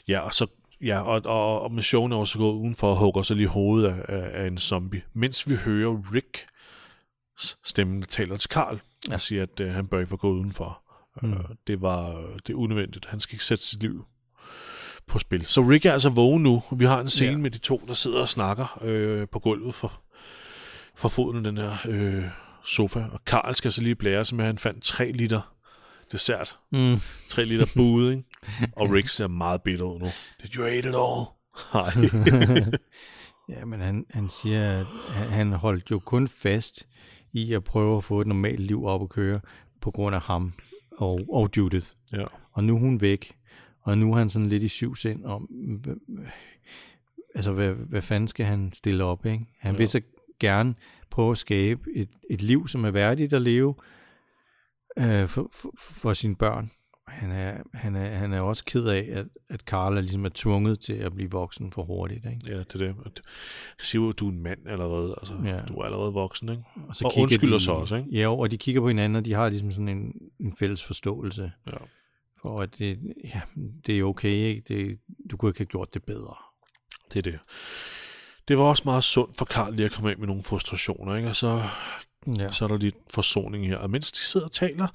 Ja, 0.07 0.19
og 0.19 0.33
så 0.33 0.47
Ja, 0.81 0.99
og, 1.01 1.21
og, 1.25 1.61
og 1.61 1.71
missionen 1.71 2.11
er 2.11 2.17
også 2.17 2.37
gået 2.37 2.53
udenfor 2.55 2.89
og 2.91 2.97
hugger 2.97 3.21
sig 3.23 3.35
lige 3.37 3.47
hovedet 3.47 3.87
af, 3.89 4.15
af, 4.15 4.43
af 4.43 4.47
en 4.47 4.57
zombie. 4.57 5.01
Mens 5.13 5.49
vi 5.49 5.55
hører 5.55 6.03
Rick 6.13 6.45
stemmen, 7.65 8.01
der 8.01 8.07
taler 8.07 8.37
til 8.37 8.49
Karl, 8.49 8.79
Ja. 9.09 9.13
og 9.13 9.21
siger, 9.21 9.43
at 9.43 9.59
øh, 9.59 9.73
han 9.73 9.87
bør 9.87 9.99
ikke 9.99 10.11
være 10.11 10.17
gået 10.17 10.37
udenfor. 10.37 10.81
Mm. 11.21 11.27
Mm. 11.27 11.33
Øh, 11.33 11.39
det 11.67 11.81
var 11.81 12.09
øh, 12.17 12.35
det 12.47 12.49
er 12.53 12.57
unødvendigt. 12.57 13.05
Han 13.05 13.19
skal 13.19 13.35
ikke 13.35 13.45
sætte 13.45 13.63
sit 13.63 13.81
liv 13.83 14.05
på 15.07 15.19
spil. 15.19 15.45
Så 15.45 15.61
Rick 15.61 15.85
er 15.85 15.93
altså 15.93 16.09
vågen 16.09 16.43
nu. 16.43 16.63
Vi 16.71 16.85
har 16.85 16.99
en 17.01 17.09
scene 17.09 17.31
Ja. 17.31 17.37
med 17.37 17.51
de 17.51 17.57
to, 17.57 17.81
der 17.87 17.93
sidder 17.93 18.21
og 18.21 18.29
snakker 18.29 18.77
øh, 18.81 19.27
på 19.31 19.39
gulvet 19.39 19.75
for, 19.75 20.01
for 20.95 21.07
foden 21.09 21.37
af 21.37 21.43
den 21.43 21.57
her 21.57 21.77
øh, 21.85 22.23
sofa. 22.63 22.99
Og 23.11 23.25
Karl 23.25 23.53
skal 23.53 23.71
så 23.71 23.81
lige 23.81 23.95
blære 23.95 24.25
sig 24.25 24.35
med, 24.35 24.45
at 24.45 24.49
han 24.49 24.57
fandt 24.57 24.83
3 24.83 25.11
liter 25.11 25.53
dessert. 26.11 26.57
Mm. 26.71 26.95
3 27.29 27.43
liter 27.45 27.65
bud, 27.75 28.11
ikke? 28.11 28.23
Og 28.75 28.91
Rick 28.91 29.07
ser 29.07 29.27
meget 29.27 29.61
bitter 29.61 29.85
ud 29.85 29.99
nu. 29.99 30.05
Did 30.41 30.55
you 30.55 30.63
eat 30.63 30.85
it 30.85 30.95
all? 30.95 31.25
Nej. 31.73 32.69
Ja, 33.49 33.65
men 33.65 33.79
han, 33.79 34.05
han 34.09 34.29
siger, 34.29 34.79
at 34.79 34.85
han, 35.15 35.51
holdt 35.51 35.91
jo 35.91 35.99
kun 35.99 36.27
fast 36.27 36.87
i 37.33 37.53
at 37.53 37.63
prøve 37.63 37.97
at 37.97 38.03
få 38.03 38.21
et 38.21 38.27
normalt 38.27 38.59
liv 38.59 38.85
op 38.85 39.01
at 39.01 39.09
køre 39.09 39.39
på 39.81 39.91
grund 39.91 40.15
af 40.15 40.21
ham 40.21 40.53
og, 40.91 41.19
og 41.29 41.49
Judith. 41.57 41.87
ja. 42.13 42.25
Og 42.51 42.63
nu 42.63 42.75
er 42.75 42.79
hun 42.79 43.01
væk, 43.01 43.35
og 43.81 43.97
nu 43.97 44.13
er 44.13 44.17
han 44.17 44.29
sådan 44.29 44.49
lidt 44.49 44.63
i 44.63 44.67
syv 44.67 44.95
sind 44.95 45.25
om, 45.25 45.49
altså 47.35 47.53
hvad, 47.53 47.73
hvad 47.73 48.01
fanden 48.01 48.27
skal 48.27 48.45
han 48.45 48.73
stille 48.73 49.03
op, 49.03 49.25
ikke? 49.25 49.45
Han 49.59 49.73
ja. 49.73 49.77
vil 49.77 49.87
så 49.87 50.01
gerne 50.39 50.75
prøve 51.09 51.31
at 51.31 51.37
skabe 51.37 51.81
et, 51.95 52.09
et 52.29 52.41
liv, 52.41 52.67
som 52.67 52.85
er 52.85 52.91
værdigt 52.91 53.33
at 53.33 53.41
leve 53.41 53.75
øh, 54.99 55.27
for, 55.27 55.49
for, 55.53 55.73
for 55.79 56.13
sine 56.13 56.35
børn. 56.35 56.71
Han 57.07 57.31
er, 57.31 57.57
han, 57.73 57.95
er, 57.95 58.05
han 58.15 58.33
er 58.33 58.41
også 58.41 58.63
ked 58.65 58.85
af, 58.85 59.07
at, 59.11 59.25
at 59.49 59.59
Carl 59.61 59.97
er 59.97 60.01
ligesom 60.01 60.25
er 60.25 60.29
tvunget 60.35 60.79
til 60.79 60.93
at 60.93 61.13
blive 61.13 61.31
voksen 61.31 61.71
for 61.71 61.83
hurtigt, 61.83 62.25
ikke? 62.25 62.39
ja, 62.47 62.57
det 62.59 62.73
er 62.73 62.77
det. 62.77 62.95
Jeg 63.77 63.85
siger 63.85 64.01
jo, 64.01 64.09
at 64.09 64.19
du 64.19 64.27
er 64.27 64.31
en 64.31 64.43
mand 64.43 64.67
allerede. 64.67 65.15
Altså, 65.21 65.33
Ja. 65.45 65.61
Du 65.67 65.73
er 65.75 65.83
allerede 65.85 66.13
voksen, 66.13 66.49
ikke? 66.49 66.63
Og, 66.89 66.95
så 66.95 67.05
Og 67.05 67.13
undskylder 67.17 67.57
de, 67.57 67.63
så 67.63 67.71
også, 67.71 67.95
ikke? 67.95 68.09
Ja, 68.11 68.27
og 68.39 68.51
de 68.51 68.57
kigger 68.57 68.81
på 68.81 68.87
hinanden, 68.87 69.15
og 69.15 69.25
de 69.25 69.33
har 69.33 69.49
ligesom 69.49 69.71
sådan 69.71 69.89
en, 69.89 70.13
en 70.39 70.55
fælles 70.59 70.83
forståelse 70.83 71.51
Ja. 71.67 71.77
for, 72.41 72.61
at 72.61 72.77
det, 72.77 72.99
ja, 73.23 73.41
det 73.85 73.99
er 73.99 74.03
okay, 74.03 74.29
ikke? 74.29 74.61
Det, 74.67 74.99
du 75.31 75.37
kunne 75.37 75.49
ikke 75.49 75.59
have 75.59 75.65
gjort 75.65 75.93
det 75.93 76.03
bedre. 76.03 76.35
Det 77.13 77.19
er 77.27 77.31
det. 77.31 77.39
Det 78.47 78.57
var 78.57 78.63
også 78.63 78.83
meget 78.85 79.03
sundt 79.03 79.37
for 79.37 79.45
Karl 79.45 79.73
lige 79.73 79.85
at 79.85 79.91
komme 79.91 80.11
af 80.11 80.17
med 80.17 80.27
nogle 80.27 80.43
frustrationer, 80.43 81.15
ikke? 81.15 81.29
Og 81.29 81.35
så, 81.35 81.63
Ja. 82.37 82.51
så 82.51 82.65
er 82.65 82.69
der 82.69 82.77
lidt 82.77 82.95
forsoning 83.09 83.67
her. 83.67 83.77
Og 83.77 83.89
mens 83.89 84.11
de 84.11 84.19
sidder 84.19 84.45
og 84.45 84.51
taler, 84.51 84.87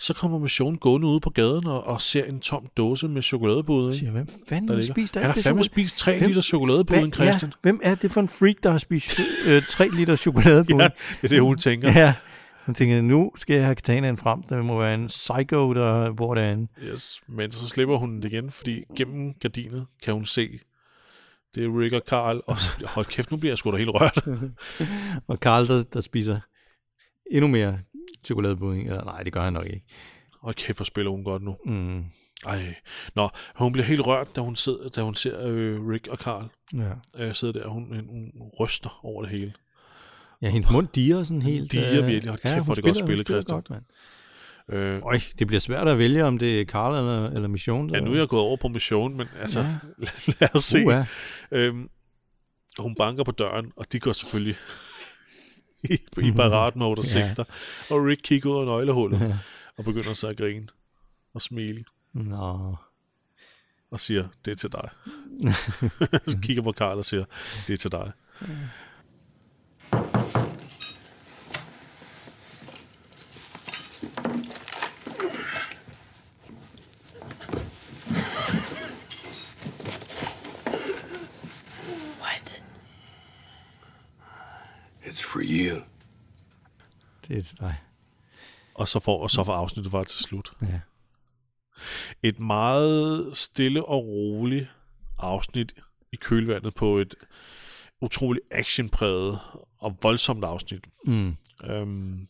så 0.00 0.14
kommer 0.14 0.38
missionen 0.38 0.78
gående 0.78 1.06
ude 1.06 1.20
på 1.20 1.30
gaden 1.30 1.66
og, 1.66 1.86
og 1.86 2.00
ser 2.00 2.24
en 2.24 2.40
tom 2.40 2.66
dåse 2.76 3.08
med 3.08 3.22
chokoladebud, 3.22 3.86
ikke? 3.88 3.98
Siger, 3.98 4.12
hvem 4.12 4.26
fanden 4.48 4.74
har 4.74 4.82
spist 4.82 5.16
alt 5.16 5.22
Han 5.22 5.30
har 5.30 5.34
det 5.34 5.44
fandme 5.44 5.64
spist 5.64 5.98
3 5.98 6.18
Hvem- 6.18 6.28
liter 6.28 6.42
chokoladebud, 6.42 6.96
Hvad- 6.96 7.04
en 7.04 7.12
Christian. 7.12 7.50
Ja, 7.50 7.56
hvem 7.62 7.80
er 7.82 7.94
det 7.94 8.10
for 8.10 8.20
en 8.20 8.28
freak, 8.28 8.54
der 8.62 8.70
har 8.70 8.78
spist 8.78 9.20
øh, 9.46 9.62
3 9.68 9.88
liter 9.88 10.16
chokoladebund? 10.16 10.80
Ja, 10.82 10.88
det 11.22 11.24
er 11.24 11.28
det, 11.28 11.40
hun 11.40 11.58
tænker. 11.58 11.92
ja. 11.92 12.14
Hun 12.66 12.74
tænker, 12.74 13.00
nu 13.02 13.32
skal 13.36 13.54
jeg 13.56 13.64
have 13.64 13.74
katanaen 13.74 14.16
frem. 14.16 14.42
Der 14.42 14.62
må 14.62 14.78
være 14.78 14.94
en 14.94 15.06
psycho, 15.06 15.74
der 15.74 16.12
bor 16.12 16.34
derinde. 16.34 16.66
Yes, 16.92 17.20
men 17.28 17.52
så 17.52 17.68
slipper 17.68 17.96
hun 17.96 18.16
det 18.16 18.24
igen, 18.32 18.50
fordi 18.50 18.82
gennem 18.96 19.34
gardinet 19.34 19.86
kan 20.02 20.14
hun 20.14 20.24
se, 20.24 20.58
det 21.54 21.64
er 21.64 21.80
Rick 21.80 21.92
og 21.94 22.02
Carl, 22.08 22.40
og 22.46 22.58
så, 22.58 22.70
hold 22.86 23.06
kæft, 23.06 23.30
nu 23.30 23.36
bliver 23.36 23.50
jeg 23.50 23.58
sgu 23.58 23.70
da 23.72 23.76
helt 23.76 23.90
rørt. 23.94 24.22
Og 25.28 25.36
Carl, 25.36 25.68
der, 25.68 25.82
der 25.82 26.00
spiser 26.00 26.40
endnu 27.30 27.48
mere 27.48 27.78
chokoladepudding. 28.24 28.88
Eller 28.88 29.04
nej, 29.04 29.22
det 29.22 29.32
gør 29.32 29.40
han 29.42 29.52
nok 29.52 29.66
ikke. 29.66 29.82
Hold 30.42 30.54
kæft, 30.54 30.78
hvor 30.78 30.84
spiller 30.84 31.10
hun 31.10 31.24
godt 31.24 31.42
nu. 31.42 31.56
Mm. 31.66 32.04
Ej. 32.46 32.74
Nå, 33.14 33.28
hun 33.54 33.72
bliver 33.72 33.86
helt 33.86 34.06
rørt, 34.06 34.36
da 34.36 34.40
hun, 34.40 34.56
sidder, 34.56 34.88
da 34.88 35.02
hun 35.02 35.14
ser 35.14 35.46
øh, 35.46 35.88
Rick 35.88 36.06
og 36.08 36.16
Carl 36.18 36.48
Ja. 36.74 37.24
øh, 37.24 37.34
sidde 37.34 37.52
der. 37.52 37.68
Hun, 37.68 37.84
hun, 37.84 38.30
hun 38.38 38.50
ryster 38.60 39.00
over 39.02 39.22
det 39.22 39.30
hele. 39.32 39.52
ja, 40.42 40.48
hendes 40.50 40.70
mund 40.72 40.88
diger 40.94 41.22
sådan 41.24 41.42
helt. 41.42 41.72
Dirrer 41.72 42.00
øh, 42.00 42.06
virkelig. 42.06 42.28
Hold 42.30 42.38
kæft, 42.40 42.54
hun 42.54 42.64
hvor 42.64 42.74
det 42.74 42.84
godt 42.84 42.96
spillet, 42.96 43.26
Christian. 43.26 43.56
Godt, 43.56 43.70
mand. 43.70 43.82
Øh, 44.72 45.00
Øj, 45.04 45.18
det 45.38 45.46
bliver 45.46 45.60
svært 45.60 45.88
at 45.88 45.98
vælge, 45.98 46.24
om 46.24 46.38
det 46.38 46.60
er 46.60 46.64
Carl 46.64 46.94
eller, 46.98 47.30
eller 47.36 47.48
Mission. 47.48 47.88
Der... 47.88 47.94
ja, 47.94 48.00
nu 48.04 48.12
er 48.12 48.18
jeg 48.18 48.28
gået 48.28 48.42
over 48.42 48.56
på 48.56 48.68
mission, 48.68 49.16
men 49.16 49.26
altså, 49.40 49.60
Ja. 49.60 49.66
ja. 49.66 50.32
lad 50.40 50.54
os 50.54 50.64
se. 50.64 50.86
Uh, 50.86 50.92
ja. 50.92 51.06
Øhm, 51.52 51.88
hun 52.78 52.94
banker 52.94 53.24
på 53.24 53.30
døren, 53.30 53.72
og 53.76 53.92
de 53.92 54.00
går 54.00 54.12
selvfølgelig 54.12 54.56
i, 55.84 55.92
i 56.28 56.32
parat 56.36 56.76
mode 56.76 56.98
og 56.98 57.04
Ja. 57.04 57.08
sigter. 57.28 57.44
Og 57.90 58.04
Rick 58.06 58.20
kigger 58.24 58.50
ud 58.50 58.60
af 58.60 58.66
nøglehullet 58.66 59.20
Ja. 59.20 59.38
og 59.78 59.84
begynder 59.84 60.12
så 60.12 60.28
at 60.28 60.36
grine. 60.36 60.66
og 61.34 61.42
smile 61.42 61.84
Nå. 62.12 62.76
og 63.90 64.00
siger, 64.00 64.28
det 64.44 64.50
er 64.50 64.54
til 64.56 64.72
dig. 64.72 64.88
så 66.32 66.38
kigger 66.42 66.62
på 66.62 66.72
Karl 66.72 66.98
og 66.98 67.04
siger, 67.04 67.24
det 67.66 67.72
er 67.72 67.76
til 67.76 67.92
dig. 67.92 68.12
What? 68.42 68.56
For 85.68 85.76
you. 85.76 85.82
Det 87.28 87.38
er 87.38 87.42
til 87.42 87.58
dig. 87.60 87.76
Og 88.74 88.88
så 88.88 88.98
får, 89.00 89.22
og 89.22 89.30
så 89.30 89.44
får 89.44 89.54
afsnittet 89.54 89.92
bare 89.92 90.04
til 90.04 90.24
slut. 90.24 90.52
Ja. 90.62 90.80
Et 92.22 92.38
meget 92.38 93.36
stille 93.36 93.84
og 93.84 94.04
roligt 94.06 94.68
afsnit 95.18 95.72
i 96.12 96.16
kølvandet 96.16 96.74
på 96.74 96.98
et 96.98 97.14
utroligt 98.00 98.44
actionpræget 98.50 99.38
og 99.78 99.98
voldsomt 100.02 100.44
afsnit. 100.44 100.84
Mm. 101.06 101.36
Øhm, 101.64 102.28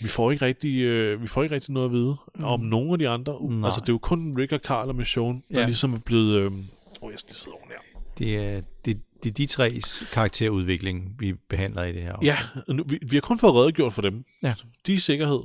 vi 0.00 0.08
får 0.08 0.30
ikke 0.30 0.44
rigtig, 0.44 0.80
øh, 0.80 1.22
vi 1.22 1.26
får 1.26 1.42
ikke 1.42 1.54
rigtig 1.54 1.72
noget 1.74 1.86
at 1.88 1.92
vide 1.92 2.16
om 2.42 2.60
nogen 2.60 2.92
af 2.92 2.98
de 2.98 3.08
andre. 3.08 3.38
Mm. 3.40 3.48
Nej. 3.54 3.66
Altså, 3.66 3.80
det 3.80 3.88
er 3.88 3.92
jo 3.92 3.98
kun 3.98 4.38
Rick 4.38 4.52
og 4.52 4.60
Carl 4.64 4.88
og 4.88 4.94
Michonne, 4.96 5.42
der 5.54 5.60
Ja. 5.60 5.66
ligesom 5.66 5.94
er 5.94 5.98
blevet... 5.98 6.34
Øh, 6.40 6.52
oh, 7.00 7.12
jeg 7.12 7.18
skal 7.18 7.28
lige 7.30 7.36
sidde 7.38 7.54
oven 7.54 7.68
her. 7.68 8.00
Det 8.18 8.36
er, 8.38 8.62
det, 8.84 9.02
det 9.22 9.30
er 9.30 9.34
de 9.34 9.46
tres 9.46 10.08
karakterudvikling, 10.12 11.14
vi 11.18 11.32
behandler 11.32 11.82
i 11.84 11.92
det 11.92 12.02
her. 12.02 12.16
Ja, 12.22 12.38
nu, 12.68 12.84
vi, 12.88 12.98
vi 13.02 13.16
har 13.16 13.20
kun 13.20 13.38
fået 13.38 13.54
redegjort 13.54 13.92
for 13.92 14.02
dem. 14.02 14.24
Ja. 14.42 14.54
De 14.86 14.94
er 14.94 14.98
sikkerhed. 14.98 15.40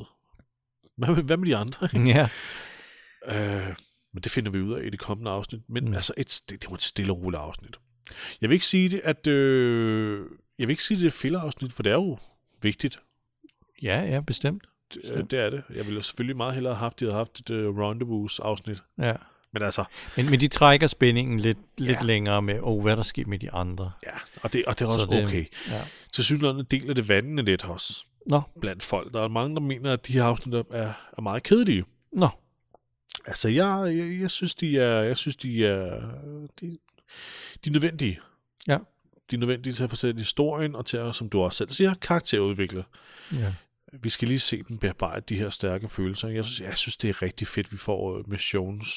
Hvad 0.97 1.09
med, 1.15 1.24
hvad 1.24 1.38
med 1.38 1.47
de 1.47 1.55
andre? 1.55 1.89
Ja. 2.15 2.30
Øh, 3.28 3.67
men 4.13 4.24
det 4.24 4.32
finder 4.32 4.51
vi 4.51 4.61
ud 4.61 4.74
af 4.74 4.86
i 4.86 4.89
det 4.89 4.99
kommende 4.99 5.32
afsnit. 5.32 5.61
Men 5.69 5.86
Mm. 5.86 5.93
altså, 5.93 6.13
et, 6.17 6.41
det, 6.49 6.61
det 6.61 6.69
var 6.69 6.76
et 6.76 6.82
stille 6.82 7.11
og 7.13 7.21
roligt 7.21 7.41
afsnit. 7.41 7.80
Jeg 8.41 8.49
vil 8.49 8.53
ikke 8.53 8.65
sige 8.65 8.89
det, 8.89 9.01
at... 9.03 9.28
Øh, 9.28 10.26
jeg 10.59 10.67
vil 10.67 10.74
ikke 10.74 10.84
sige, 10.84 10.97
det 10.97 11.03
er 11.03 11.07
et 11.07 11.13
filler-afsnit, 11.13 11.74
for 11.74 11.84
det 11.84 11.89
er 11.89 11.93
jo 11.93 12.17
vigtigt. 12.61 12.99
Ja, 13.84 14.01
ja, 14.01 14.21
bestemt. 14.21 14.63
Det, 14.93 15.32
det 15.32 15.39
er 15.39 15.49
det. 15.49 15.63
Jeg 15.76 15.86
ville 15.86 16.03
selvfølgelig 16.03 16.38
meget 16.38 16.53
hellere 16.53 16.74
have 16.74 16.80
haft, 16.80 16.93
at 16.95 16.99
de 16.99 17.05
havde 17.05 17.15
haft 17.17 17.39
et 17.39 17.49
uh, 17.49 17.78
Rendezvous-afsnit. 17.78 18.84
Ja. 18.99 19.13
Men 19.54 19.62
altså, 19.64 19.84
Men, 20.18 20.30
men 20.30 20.39
de 20.39 20.47
trækker 20.47 20.88
spændingen 20.88 21.39
lidt, 21.39 21.58
lidt 21.78 21.99
Ja. 21.99 22.04
længere 22.06 22.41
med, 22.41 22.60
oh, 22.62 22.82
hvad 22.82 22.91
er 22.91 22.95
der 22.95 23.04
sket 23.04 23.28
med 23.28 23.39
de 23.39 23.51
andre? 23.51 23.91
ja, 24.06 24.10
og 24.41 24.54
det, 24.54 24.66
og 24.66 24.80
det 24.80 24.86
er 24.86 24.89
Så 24.89 24.93
også 24.93 25.06
det- 25.06 25.26
okay. 25.26 25.45
Ja. 25.70 25.82
Til 26.12 26.24
synligheden 26.24 26.66
deler 26.72 26.93
det 26.93 27.10
vandene 27.10 27.41
lidt 27.41 27.66
også 27.66 28.06
Nå, 28.28 28.41
blandt 28.62 28.84
folk. 28.84 29.14
Der 29.14 29.22
er 29.24 29.28
mange, 29.28 29.56
der 29.56 29.62
mener, 29.62 29.93
at 29.93 30.08
de 30.08 30.14
her 30.14 30.24
afsnit 30.24 30.56
er, 30.56 30.64
er 31.18 31.22
meget 31.22 31.43
kedelige. 31.43 31.86
nå. 32.14 32.28
Altså, 33.28 33.49
jeg, 33.49 33.93
jeg, 33.97 34.22
jeg 34.22 34.32
synes, 34.32 34.56
de 34.56 34.80
er, 34.80 35.01
jeg 35.01 35.18
synes, 35.18 35.36
de 35.36 35.66
er, 35.66 36.01
de, 36.62 36.78
de 37.64 37.70
er 37.70 37.72
nødvendige. 37.72 38.20
Ja. 38.68 38.78
De 39.32 39.36
er 39.36 39.39
nødvendige 39.39 39.74
til 39.74 39.84
at 39.84 39.89
fortælle 39.89 40.18
historien, 40.20 40.76
og 40.76 40.86
til 40.86 40.97
at, 40.97 41.16
som 41.16 41.30
du 41.30 41.41
også 41.41 41.58
selv 41.58 41.70
siger, 41.70 41.93
karakterudvikle. 41.93 42.84
Ja. 43.36 43.54
Vi 44.01 44.10
skal 44.10 44.28
lige 44.28 44.39
se 44.39 44.64
dem 44.64 44.78
bearbejde 44.78 45.26
de 45.30 45.36
her 45.36 45.49
stærke 45.49 45.89
følelser. 45.89 46.28
Jeg 46.28 46.45
synes, 46.45 46.60
jeg 46.70 46.78
synes 46.78 46.97
det 46.97 47.10
er 47.10 47.22
rigtig 47.22 47.47
fedt, 47.47 47.72
vi 47.72 47.78
får 47.78 48.18
øh, 48.18 48.30
missions 48.30 48.88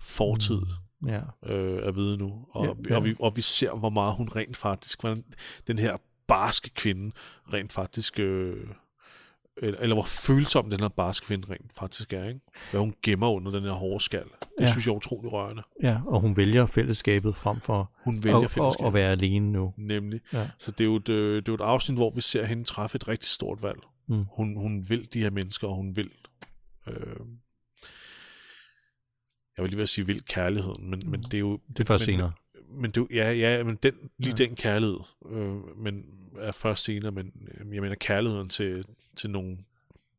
fortid 0.00 0.60
Ja. 1.06 1.20
øh, 1.46 1.88
at 1.88 1.96
vide 1.96 2.16
nu. 2.16 2.46
Og, 2.50 2.66
Ja, 2.66 2.72
ja. 2.90 2.96
Og, 2.96 3.04
vi, 3.04 3.14
og 3.18 3.36
vi 3.36 3.42
ser, 3.42 3.72
hvor 3.74 3.90
meget 3.90 4.14
hun 4.14 4.28
rent 4.36 4.56
faktisk, 4.56 5.00
hvordan 5.00 5.24
den 5.66 5.78
her 5.78 5.96
barske 6.28 6.70
kvinde 6.70 7.12
rent 7.52 7.72
faktisk, 7.72 8.18
øh, 8.18 8.56
eller, 9.62 9.78
eller 9.80 9.94
hvor 9.96 10.02
følsom 10.04 10.70
den 10.70 10.80
her 10.80 10.88
barske 10.88 11.26
kvinde 11.26 11.50
rent 11.52 11.72
faktisk 11.78 12.12
er. 12.12 12.24
Ikke? 12.28 12.40
Hvad 12.70 12.80
hun 12.80 12.94
gemmer 13.02 13.30
under 13.30 13.50
den 13.50 13.62
her 13.62 13.72
hårde 13.72 14.04
skal. 14.04 14.24
Det 14.58 14.64
Ja. 14.64 14.70
synes 14.70 14.86
jeg 14.86 14.92
er 14.92 14.96
utrolig 14.96 15.32
rørende. 15.32 15.62
ja, 15.82 16.00
og 16.06 16.20
hun 16.20 16.36
vælger 16.36 16.66
fællesskabet 16.66 17.36
frem 17.36 17.60
for 17.60 17.92
Hun 18.04 18.24
vælger 18.24 18.38
at, 18.38 18.44
at, 18.44 18.50
fællesskab. 18.50 18.86
at 18.86 18.94
være 18.94 19.10
alene 19.10 19.52
nu. 19.52 19.74
Nemlig. 19.76 20.20
Ja. 20.32 20.48
Så 20.58 20.70
det 20.70 20.80
er, 20.80 20.84
jo 20.84 20.96
et, 20.96 21.08
øh, 21.08 21.36
det 21.36 21.48
er 21.48 21.52
jo 21.52 21.54
et 21.54 21.60
afsnit, 21.60 21.98
hvor 21.98 22.10
vi 22.10 22.20
ser 22.20 22.44
hende 22.44 22.64
træffe 22.64 22.96
et 22.96 23.08
rigtig 23.08 23.30
stort 23.30 23.62
valg. 23.62 23.78
Mm. 24.08 24.24
Hun, 24.32 24.56
hun 24.56 24.90
vil 24.90 25.08
de 25.14 25.20
her 25.22 25.30
mennesker, 25.30 25.68
og 25.68 25.74
hun 25.76 25.96
vil... 25.96 26.10
Øh, 26.86 27.16
jeg 29.60 29.64
vil 29.64 29.70
lige 29.70 29.76
ved 29.76 29.82
at 29.82 29.88
sige 29.88 30.06
vild 30.06 30.22
kærligheden, 30.22 30.90
men, 30.90 31.10
men 31.10 31.22
det 31.22 31.34
er 31.34 31.38
jo... 31.38 31.60
Det 31.68 31.80
er 31.80 31.84
først 31.84 32.06
men, 32.06 32.14
senere. 32.14 32.32
Men 32.70 32.90
det, 32.90 32.96
jo- 32.96 33.08
ja, 33.10 33.32
ja, 33.32 33.62
men 33.64 33.78
den, 33.82 33.92
lige 34.18 34.34
Ja. 34.38 34.44
den 34.44 34.56
kærlighed 34.56 34.98
øh, 35.30 35.78
men 35.78 36.04
er 36.38 36.52
først 36.52 36.84
senere, 36.84 37.12
men 37.12 37.32
øh, 37.60 37.74
jeg 37.74 37.82
mener 37.82 37.94
kærligheden 37.94 38.48
til, 38.48 38.84
til, 39.16 39.30
nogle, 39.30 39.58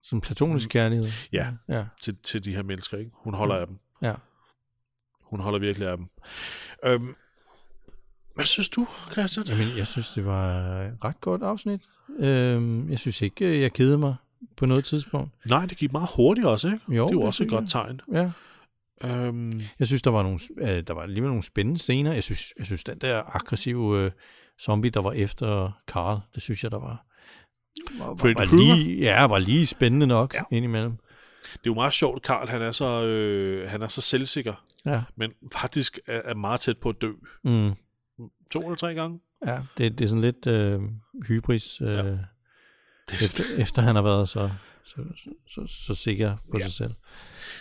Som 0.03 0.21
platonisk 0.21 0.69
kærlighed. 0.69 1.05
Mm. 1.05 1.11
Ja. 1.33 1.47
Ja. 1.69 1.85
til, 2.01 2.15
til 2.23 2.45
de 2.45 2.55
her 2.55 2.63
mennesker. 2.63 2.97
Ikke? 2.97 3.11
Hun 3.13 3.33
holder 3.33 3.55
Mm. 3.55 3.61
af 3.61 3.67
dem. 3.67 3.77
Ja. 4.01 4.13
Hun 5.23 5.39
holder 5.39 5.59
virkelig 5.59 5.87
af 5.87 5.97
dem. 5.97 6.05
Øhm, 6.85 7.15
hvad 8.35 8.45
synes 8.45 8.69
du, 8.69 8.87
Christian? 9.11 9.45
Jamen, 9.47 9.77
jeg 9.77 9.87
synes, 9.87 10.09
det 10.09 10.25
var 10.25 10.57
et 10.81 11.03
ret 11.03 11.21
godt 11.21 11.43
afsnit. 11.43 11.81
Øhm, 12.19 12.89
jeg 12.89 12.99
synes 12.99 13.21
ikke, 13.21 13.45
øh, 13.45 13.61
jeg 13.61 13.73
kedede 13.73 13.97
mig 13.97 14.15
på 14.55 14.65
noget 14.65 14.85
tidspunkt. 14.85 15.31
Nej, 15.45 15.65
det 15.65 15.77
gik 15.77 15.91
meget 15.91 16.09
hurtigt 16.15 16.47
også, 16.47 16.67
ikke? 16.67 16.79
Jo, 16.87 16.93
det 16.93 16.97
er 17.11 17.13
jo 17.15 17.19
det 17.19 17.27
også 17.27 17.43
et 17.43 17.49
godt 17.49 17.69
tegn. 17.69 18.01
Ja. 18.13 18.31
Øhm, 19.03 19.61
Jeg 19.79 19.87
synes, 19.87 20.01
der 20.01 20.09
var 20.11 20.23
nogle, 20.23 20.39
øh, 20.57 20.83
der 20.87 20.93
var 20.93 21.01
alligevel 21.01 21.27
nogle 21.29 21.43
spændende 21.43 21.79
scener. 21.79 22.13
Jeg 22.13 22.23
synes, 22.23 22.53
jeg 22.57 22.65
synes 22.65 22.83
den 22.83 22.97
der 22.97 23.35
aggressive 23.35 23.99
øh, 24.05 24.11
zombie, 24.61 24.91
der 24.91 25.01
var 25.01 25.11
efter 25.11 25.71
Carl, 25.87 26.19
det 26.35 26.43
synes 26.43 26.63
jeg, 26.63 26.71
der 26.71 26.79
var, 26.79 27.05
var, 27.99 28.15
Freddy 28.19 28.33
var, 28.37 28.45
var 28.45 28.57
lige, 28.57 28.97
ja, 28.97 29.27
var 29.27 29.39
lige 29.39 29.65
spændende 29.65 30.07
nok 30.07 30.33
ja. 30.35 30.43
indimellem. 30.51 30.91
det 30.91 31.57
er 31.57 31.59
jo 31.65 31.73
meget 31.73 31.93
sjovt, 31.93 32.21
Karl, 32.23 32.47
han 32.49 32.61
er 32.61 32.71
så, 32.71 33.03
øh, 33.05 33.69
han 33.69 33.81
er 33.81 33.87
så 33.87 34.01
selvsikker, 34.01 34.65
Ja. 34.85 35.03
men 35.15 35.31
faktisk 35.53 35.99
er, 36.07 36.21
er 36.25 36.35
meget 36.35 36.59
tæt 36.59 36.77
på 36.77 36.89
at 36.89 36.95
dø. 37.01 37.11
Mm. 37.43 37.71
To 38.51 38.59
eller 38.59 38.75
tre 38.75 38.93
gange. 38.93 39.19
Ja, 39.45 39.59
det, 39.77 39.97
det 39.99 40.05
er 40.05 40.07
sådan 40.09 40.21
lidt 40.21 40.47
øh, 40.47 40.79
hybris, 41.27 41.81
øh, 41.81 41.87
Ja. 41.93 42.17
Er, 43.11 43.15
efter, 43.15 43.43
efter 43.57 43.81
han 43.81 43.95
har 43.95 44.01
været 44.01 44.29
så, 44.29 44.49
så, 44.83 44.95
så, 45.17 45.29
så, 45.49 45.61
så 45.85 45.95
sikker 45.95 46.35
på 46.51 46.57
Ja. 46.57 46.63
sig 46.63 46.73
selv. 46.73 46.91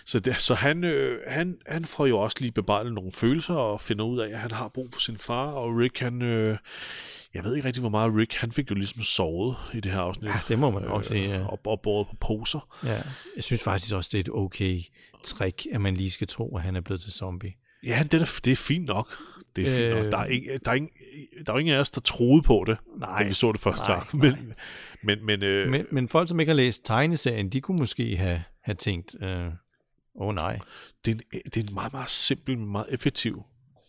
Så, 0.04 0.18
det, 0.18 0.36
så 0.40 0.54
han, 0.54 0.84
øh, 0.84 1.18
han, 1.26 1.56
han 1.66 1.84
får 1.84 2.06
jo 2.06 2.18
også 2.18 2.36
lige 2.40 2.52
bebrejdet 2.52 2.92
nogle 2.92 3.12
følelser 3.12 3.54
og 3.54 3.80
finder 3.80 4.04
ud 4.04 4.18
af, 4.20 4.28
at 4.28 4.38
han 4.38 4.50
har 4.50 4.68
brug 4.68 4.88
for 4.92 5.00
sin 5.00 5.18
far. 5.18 5.46
Og 5.46 5.76
Rick, 5.78 5.98
han... 5.98 6.22
Øh, 6.22 6.58
jeg 7.34 7.44
ved 7.44 7.54
ikke 7.56 7.66
rigtig, 7.66 7.80
hvor 7.80 7.90
meget 7.90 8.12
Rick... 8.16 8.34
Han 8.34 8.52
fik 8.52 8.70
jo 8.70 8.74
ligesom 8.74 9.02
sovet 9.02 9.56
i 9.74 9.80
det 9.80 9.92
her 9.92 9.98
afsnit. 10.00 10.28
Ja, 10.28 10.40
det 10.48 10.58
må 10.58 10.70
man 10.70 10.82
nok 10.82 11.04
sige. 11.04 11.28
Ja. 11.28 11.44
Og, 11.46 11.60
og 11.66 11.80
båret 11.82 12.06
på 12.08 12.16
poser. 12.20 12.68
ja. 12.84 13.02
Jeg 13.36 13.44
synes 13.44 13.62
faktisk 13.62 13.94
også, 13.94 14.08
det 14.12 14.18
er 14.18 14.20
et 14.20 14.28
okay 14.32 14.80
trick, 15.24 15.66
at 15.72 15.80
man 15.80 15.94
lige 15.94 16.10
skal 16.10 16.26
tro, 16.26 16.56
at 16.56 16.62
han 16.62 16.76
er 16.76 16.80
blevet 16.80 17.00
til 17.02 17.12
zombie. 17.12 17.52
Ja, 17.86 18.02
det 18.12 18.22
er, 18.22 18.40
det 18.44 18.52
er 18.52 18.56
fint 18.56 18.86
nok. 18.86 19.16
Det 19.56 19.68
er 19.68 19.76
fint 19.76 19.80
Øh. 19.80 19.96
nok. 19.96 20.12
Der 20.12 20.18
er, 20.18 20.24
ikke, 20.24 20.58
der, 20.64 20.70
er 20.70 20.74
ingen, 20.74 20.90
der 21.46 21.52
er 21.52 21.56
jo 21.56 21.58
ingen 21.58 21.74
af 21.74 21.78
os, 21.80 21.90
der 21.90 22.00
troede 22.00 22.42
på 22.42 22.64
det, 22.66 22.76
Nej, 22.98 23.22
da 23.22 23.28
vi 23.28 23.34
så 23.34 23.52
det 23.52 23.60
første 23.60 23.88
nej, 23.88 23.94
gang. 23.96 24.16
Men, 24.16 24.54
men, 25.04 25.26
men, 25.26 25.42
øh, 25.42 25.70
Men, 25.70 25.86
men 25.90 26.08
folk, 26.08 26.28
som 26.28 26.40
ikke 26.40 26.50
har 26.50 26.56
læst 26.56 26.84
tegneserien, 26.84 27.48
de 27.48 27.60
kunne 27.60 27.76
måske 27.76 28.16
have, 28.16 28.42
have 28.62 28.74
tænkt, 28.74 29.14
åh 29.22 29.28
øh, 29.28 29.52
oh, 30.14 30.34
nej. 30.34 30.58
det, 31.04 31.10
er 31.10 31.14
en, 31.14 31.40
det 31.44 31.56
er 31.56 31.60
en 31.68 31.74
meget, 31.74 31.92
meget 31.92 32.10
simpel, 32.10 32.58
meget 32.58 32.86
effektiv 32.90 33.42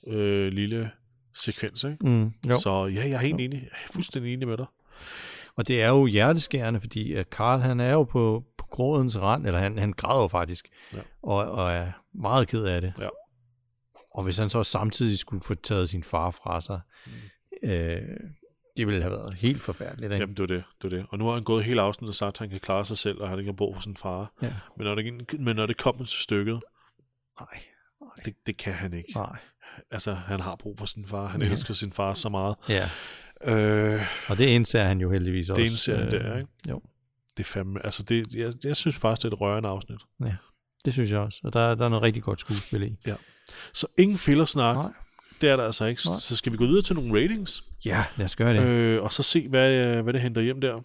øh, 0.07 0.47
lille 0.47 0.91
sekvens. 1.35 1.83
Ikke? 1.83 1.97
Mm, 2.01 2.31
jo. 2.49 2.59
Så 2.59 2.85
ja, 2.85 3.01
jeg 3.01 3.11
er 3.11 3.17
helt 3.17 3.41
enig. 3.41 3.61
Jeg 3.61 3.69
er 3.87 3.91
fuldstændig 3.93 4.33
enig 4.33 4.47
med 4.47 4.57
dig. 4.57 4.65
Og 5.55 5.67
det 5.67 5.81
er 5.81 5.89
jo 5.89 6.05
hjerteskærende, 6.05 6.79
fordi 6.79 7.23
Karl 7.31 7.59
han 7.59 7.79
er 7.79 7.91
jo 7.91 8.03
på, 8.03 8.43
på 8.57 8.65
grådens 8.65 9.19
rand, 9.19 9.45
eller 9.47 9.59
han, 9.59 9.77
han 9.77 9.93
græder 9.93 10.21
jo 10.21 10.27
faktisk, 10.27 10.67
Ja. 10.93 10.99
og, 11.23 11.51
og 11.51 11.71
er 11.71 11.91
meget 12.13 12.47
ked 12.47 12.63
af 12.63 12.81
det. 12.81 12.93
Ja. 12.99 13.07
Og 14.15 14.23
hvis 14.23 14.37
han 14.37 14.49
så 14.49 14.63
samtidig 14.63 15.17
skulle 15.17 15.43
få 15.43 15.55
taget 15.55 15.89
sin 15.89 16.03
far 16.03 16.31
fra 16.31 16.61
sig, 16.61 16.79
mm. 17.05 17.69
øh, 17.69 18.01
det 18.77 18.87
ville 18.87 19.01
have 19.01 19.11
været 19.11 19.33
helt 19.33 19.61
forfærdeligt. 19.61 20.03
Ikke? 20.11 20.15
Jamen, 20.21 20.35
det 20.35 20.41
var 20.41 20.47
det, 20.47 20.63
det 20.81 20.91
var 20.91 20.97
det. 20.97 21.05
Og 21.09 21.17
nu 21.17 21.25
har 21.25 21.33
han 21.33 21.43
gået 21.43 21.63
hele 21.63 21.81
afsnittet 21.81 22.09
og 22.09 22.15
sagt, 22.15 22.35
at 22.35 22.39
han 22.39 22.49
kan 22.49 22.59
klare 22.59 22.85
sig 22.85 22.97
selv, 22.97 23.21
og 23.21 23.29
han 23.29 23.39
ikke 23.39 23.51
har 23.51 23.55
brug 23.55 23.75
for 23.75 23.81
sin 23.81 23.97
far. 23.97 24.33
Ja. 24.41 24.53
Men 24.77 24.85
når 24.87 24.95
det, 24.95 25.39
men 25.39 25.55
når 25.55 25.65
det 25.65 25.77
kommer 25.77 26.05
til 26.05 26.19
stykket, 26.19 26.59
Nej, 27.39 27.63
det, 28.25 28.33
det 28.45 28.57
kan 28.57 28.73
han 28.73 28.93
ikke. 28.93 29.11
nej. 29.15 29.39
Altså, 29.91 30.13
han 30.13 30.39
har 30.39 30.55
brug 30.55 30.77
for 30.77 30.85
sin 30.85 31.05
far. 31.05 31.27
Han 31.27 31.41
Ja. 31.41 31.47
elsker 31.49 31.73
sin 31.73 31.93
far 31.93 32.13
så 32.13 32.29
meget. 32.29 32.55
Ja, 32.69 32.89
Øh, 33.43 34.05
og 34.27 34.37
det 34.37 34.45
indser 34.45 34.83
han 34.83 35.01
jo 35.01 35.11
heldigvis 35.11 35.49
også. 35.49 35.61
det 35.61 35.67
indser 35.69 35.97
han 35.97 36.11
der, 36.11 36.37
ikke? 36.37 36.49
Jo, 36.69 36.81
Det 37.37 37.43
er 37.43 37.47
fandme, 37.47 37.85
altså 37.85 38.03
det, 38.03 38.35
jeg, 38.35 38.53
jeg 38.63 38.75
synes 38.75 38.95
faktisk, 38.95 39.23
det 39.23 39.29
er 39.29 39.35
et 39.35 39.41
rørende 39.41 39.69
afsnit. 39.69 39.99
det 40.85 40.93
synes 40.93 41.11
jeg 41.11 41.19
også. 41.19 41.39
Og 41.43 41.53
der, 41.53 41.75
der 41.75 41.85
er 41.85 41.89
noget 41.89 42.03
rigtig 42.03 42.23
godt 42.23 42.39
skuespil 42.39 42.83
i. 42.83 42.97
Så 43.73 43.87
ingen 43.97 44.17
fillersnak, 44.17 44.75
Nej. 44.75 44.91
Det 45.41 45.49
er 45.49 45.55
der 45.55 45.63
altså 45.63 45.85
ikke. 45.85 46.01
Nej. 46.07 46.19
Så 46.19 46.35
skal 46.37 46.51
vi 46.51 46.57
gå 46.57 46.65
videre 46.65 46.81
til 46.81 46.95
nogle 46.95 47.23
ratings, 47.23 47.63
Ja, 47.85 48.05
lad 48.17 48.25
os 48.25 48.35
gøre 48.35 48.53
det. 48.53 48.61
Øh. 48.67 48.95
øh, 48.95 49.03
og 49.03 49.11
så 49.11 49.23
se, 49.23 49.47
hvad, 49.49 49.73
øh, 49.87 50.03
hvad 50.03 50.13
det 50.13 50.21
henter 50.21 50.41
hjem 50.41 50.61
der. 50.61 50.81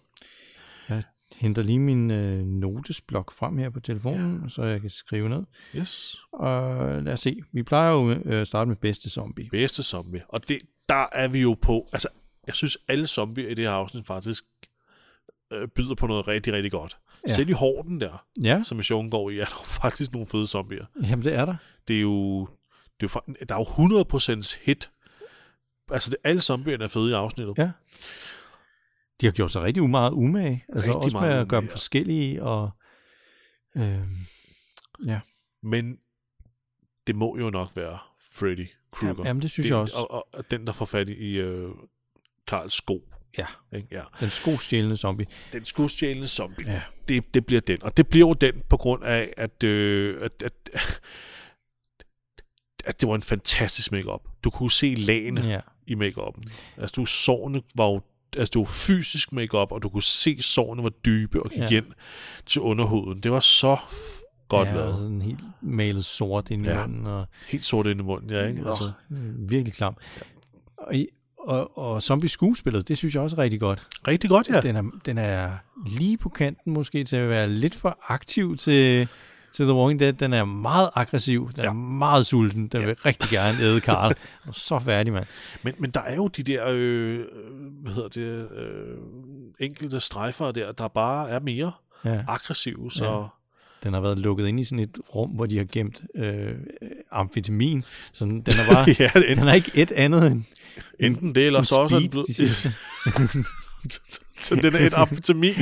Jeg 0.88 1.02
henter 1.36 1.62
lige 1.62 1.78
min 1.78 2.10
øh, 2.10 2.44
notesblok 2.46 3.32
frem 3.32 3.58
her 3.58 3.70
på 3.70 3.80
telefonen, 3.80 4.40
ja. 4.42 4.48
så 4.48 4.62
jeg 4.62 4.80
kan 4.80 4.90
skrive 4.90 5.28
ned. 5.28 5.42
Yes. 5.76 6.16
Og 6.32 6.76
lad 7.02 7.12
os 7.12 7.20
se. 7.20 7.36
Vi 7.52 7.62
plejer 7.62 7.92
jo 7.92 8.10
øh, 8.10 8.40
at 8.40 8.46
starte 8.46 8.68
med 8.68 8.76
bedste 8.76 9.10
zombie. 9.10 9.48
Bedste 9.50 9.82
zombie. 9.82 10.22
Og 10.28 10.48
det, 10.48 10.58
der 10.88 11.06
er 11.12 11.28
vi 11.28 11.38
jo 11.40 11.56
på, 11.62 11.88
altså, 11.92 12.08
jeg 12.46 12.54
synes 12.54 12.78
alle 12.88 13.06
zombier 13.06 13.48
i 13.48 13.54
det 13.54 13.64
her 13.64 13.72
afsnit 13.72 14.06
faktisk 14.06 14.44
øh, 15.52 15.68
byder 15.68 15.94
på 15.94 16.06
noget 16.06 16.28
rigtig, 16.28 16.52
rigtig 16.52 16.70
godt. 16.72 16.96
Ja. 17.28 17.32
Selv 17.32 17.48
i 17.48 17.52
hården 17.52 18.00
der, 18.00 18.24
Ja, 18.42 18.62
som 18.64 18.76
missionen 18.76 19.10
går 19.10 19.30
i, 19.30 19.38
er 19.38 19.44
der 19.44 19.64
faktisk 19.82 20.12
nogle 20.12 20.26
fede 20.26 20.46
zombier. 20.46 20.84
jamen 21.08 21.24
det 21.24 21.34
er 21.34 21.44
der. 21.44 21.54
Det 21.88 21.96
er 21.96 22.00
jo, 22.00 22.48
det 23.00 23.14
er 23.14 23.20
jo, 23.26 23.34
der 23.48 23.54
er 23.54 23.58
jo 23.58 24.34
100% 24.34 24.58
hit. 24.64 24.90
Altså, 25.90 26.10
det, 26.10 26.18
alle 26.24 26.40
zombierne 26.40 26.84
er 26.84 26.88
fede 26.88 27.10
i 27.10 27.12
afsnittet. 27.12 27.58
Ja. 27.58 27.70
De 29.20 29.26
har 29.26 29.32
gjort 29.32 29.52
sig 29.52 29.62
rigtig 29.62 29.90
meget 29.90 30.12
umage. 30.12 30.64
Altså 30.68 30.88
Rigtig 30.88 31.04
også 31.04 31.18
med 31.18 31.28
at 31.28 31.48
gøre 31.48 31.60
dem 31.60 31.64
umage, 31.64 31.72
forskellige. 31.72 32.42
Og, 32.42 32.70
øh, 33.76 34.00
ja. 35.06 35.20
Men 35.62 35.98
det 37.06 37.16
må 37.16 37.38
jo 37.38 37.50
nok 37.50 37.70
være 37.74 37.98
Freddy 38.32 38.66
Krueger. 38.90 39.24
Jamen, 39.24 39.42
det 39.42 39.50
synes 39.50 39.64
det, 39.64 39.70
jeg 39.70 39.78
også. 39.78 39.96
Og, 39.96 40.34
og, 40.34 40.50
den, 40.50 40.66
der 40.66 40.72
får 40.72 40.84
fat 40.84 41.08
i 41.08 41.36
øh, 41.36 41.70
Karls 42.46 42.72
sko. 42.72 43.08
Ja. 43.38 43.46
Ikke? 43.76 43.88
ja. 43.92 44.02
Den 44.20 44.30
skostjælende 44.30 44.96
zombie. 44.96 45.26
Den 45.52 45.64
skudstjælende 45.64 46.28
zombie. 46.28 46.72
Ja. 46.72 46.82
Det, 47.08 47.34
det 47.34 47.46
bliver 47.46 47.60
den. 47.60 47.82
Og 47.82 47.96
det 47.96 48.08
bliver 48.08 48.28
jo 48.28 48.32
den 48.32 48.62
på 48.68 48.76
grund 48.76 49.04
af, 49.04 49.34
at, 49.36 49.64
øh, 49.64 50.22
at, 50.22 50.42
at, 50.42 50.52
at 52.86 53.00
det 53.00 53.08
var 53.08 53.14
en 53.14 53.22
fantastisk 53.22 53.92
makeup. 53.92 54.20
Du 54.44 54.50
kunne 54.50 54.70
se 54.70 54.94
lagene 54.94 55.48
Ja. 55.48 55.60
i 55.86 55.94
makeupen. 55.94 56.44
Altså, 56.76 56.94
du 56.96 57.04
sårene 57.06 57.62
var 57.74 57.84
jo 57.86 58.00
altså, 58.36 58.50
det 58.54 58.58
var 58.58 58.64
fysisk 58.64 59.32
makeup, 59.32 59.72
og 59.72 59.82
du 59.82 59.88
kunne 59.88 60.02
se 60.02 60.42
sårene 60.42 60.82
var 60.82 60.88
dybe 60.88 61.42
og 61.42 61.50
gik 61.50 61.58
Ja. 61.58 61.66
ja. 61.70 61.76
ind 61.76 61.86
til 62.46 62.60
underhuden. 62.60 63.20
Det 63.20 63.32
var 63.32 63.40
så 63.40 63.76
godt 64.48 64.68
ja, 64.68 64.74
lavet. 64.74 64.88
og 64.92 64.98
sådan 64.98 65.20
helt 65.20 65.40
malet 65.62 66.04
sort 66.04 66.50
ind 66.50 66.66
i 66.66 66.68
Ja. 66.68 66.86
munden. 66.86 67.06
Og, 67.06 67.26
Helt 67.48 67.64
sort 67.64 67.86
ind 67.86 68.00
i 68.00 68.02
munden, 68.02 68.30
ja, 68.30 68.46
ikke? 68.46 68.62
Altså, 68.68 68.90
virkelig 69.38 69.74
klam. 69.74 69.96
Og, 70.78 70.94
og, 71.38 71.78
og 71.78 72.02
zombie 72.02 72.28
skuespillet, 72.28 72.88
det 72.88 72.98
synes 72.98 73.14
jeg 73.14 73.22
også 73.22 73.36
er 73.36 73.40
rigtig 73.40 73.60
godt. 73.60 73.86
rigtig 74.08 74.30
godt, 74.30 74.48
ja. 74.48 74.60
Den, 74.60 74.76
er, 74.76 74.82
den 75.04 75.18
er 75.18 75.50
lige 75.98 76.16
på 76.18 76.28
kanten 76.28 76.72
måske 76.72 77.04
til 77.04 77.16
at 77.16 77.28
være 77.28 77.48
lidt 77.48 77.74
for 77.74 77.98
aktiv 78.08 78.56
til, 78.56 79.08
til 79.56 79.64
The 79.64 79.74
Walking 79.74 80.00
Dead. 80.00 80.12
Den 80.12 80.32
er 80.32 80.44
meget 80.44 80.90
aggressiv. 80.94 81.50
Den 81.56 81.62
ja. 81.62 81.68
er 81.68 81.72
meget 81.72 82.26
sulten. 82.26 82.66
Den 82.68 82.80
ja. 82.80 82.86
vil 82.86 82.96
rigtig 82.96 83.30
gerne 83.30 83.58
æde 83.60 83.80
Carl. 83.80 84.14
Så 84.52 84.78
færdig, 84.78 85.12
mand. 85.12 85.26
Men, 85.62 85.74
men 85.78 85.90
der 85.90 86.00
er 86.00 86.14
jo 86.14 86.26
de 86.26 86.42
der, 86.42 86.64
øh, 86.68 87.20
hvad 87.82 87.92
hedder 87.94 88.08
det, 88.08 88.48
øh, 88.56 88.96
enkelte 89.60 90.00
strejfer 90.00 90.52
der, 90.52 90.72
der 90.72 90.88
bare 90.88 91.30
er 91.30 91.40
mere 91.40 91.72
Ja. 92.04 92.24
aggressive, 92.28 92.90
så... 92.90 93.04
Ja. 93.04 93.26
Den 93.84 93.94
har 93.94 94.00
været 94.00 94.18
lukket 94.18 94.46
ind 94.46 94.60
i 94.60 94.64
sådan 94.64 94.78
et 94.78 94.98
rum, 95.14 95.30
hvor 95.30 95.46
de 95.46 95.56
har 95.56 95.64
gemt 95.72 96.00
øh, 96.14 96.54
amfetamin. 97.12 97.82
Så 98.12 98.24
den 98.24 98.42
er 98.46 98.72
bare... 98.72 98.86
ja, 98.98 99.10
enten, 99.14 99.38
den 99.38 99.48
er 99.48 99.52
ikke 99.52 99.70
et 99.74 99.90
andet 99.90 100.26
end 100.32 100.44
enten 101.00 101.34
det, 101.34 101.46
eller 101.46 101.58
en 101.58 101.64
så 101.64 101.74
også 101.74 101.96
er 101.96 102.08
blevet... 102.10 102.36
siger. 102.36 102.48
så 104.46 104.54
den 104.54 104.74
er 104.74 104.86
et 104.86 104.94
amfetamin. 104.94 105.54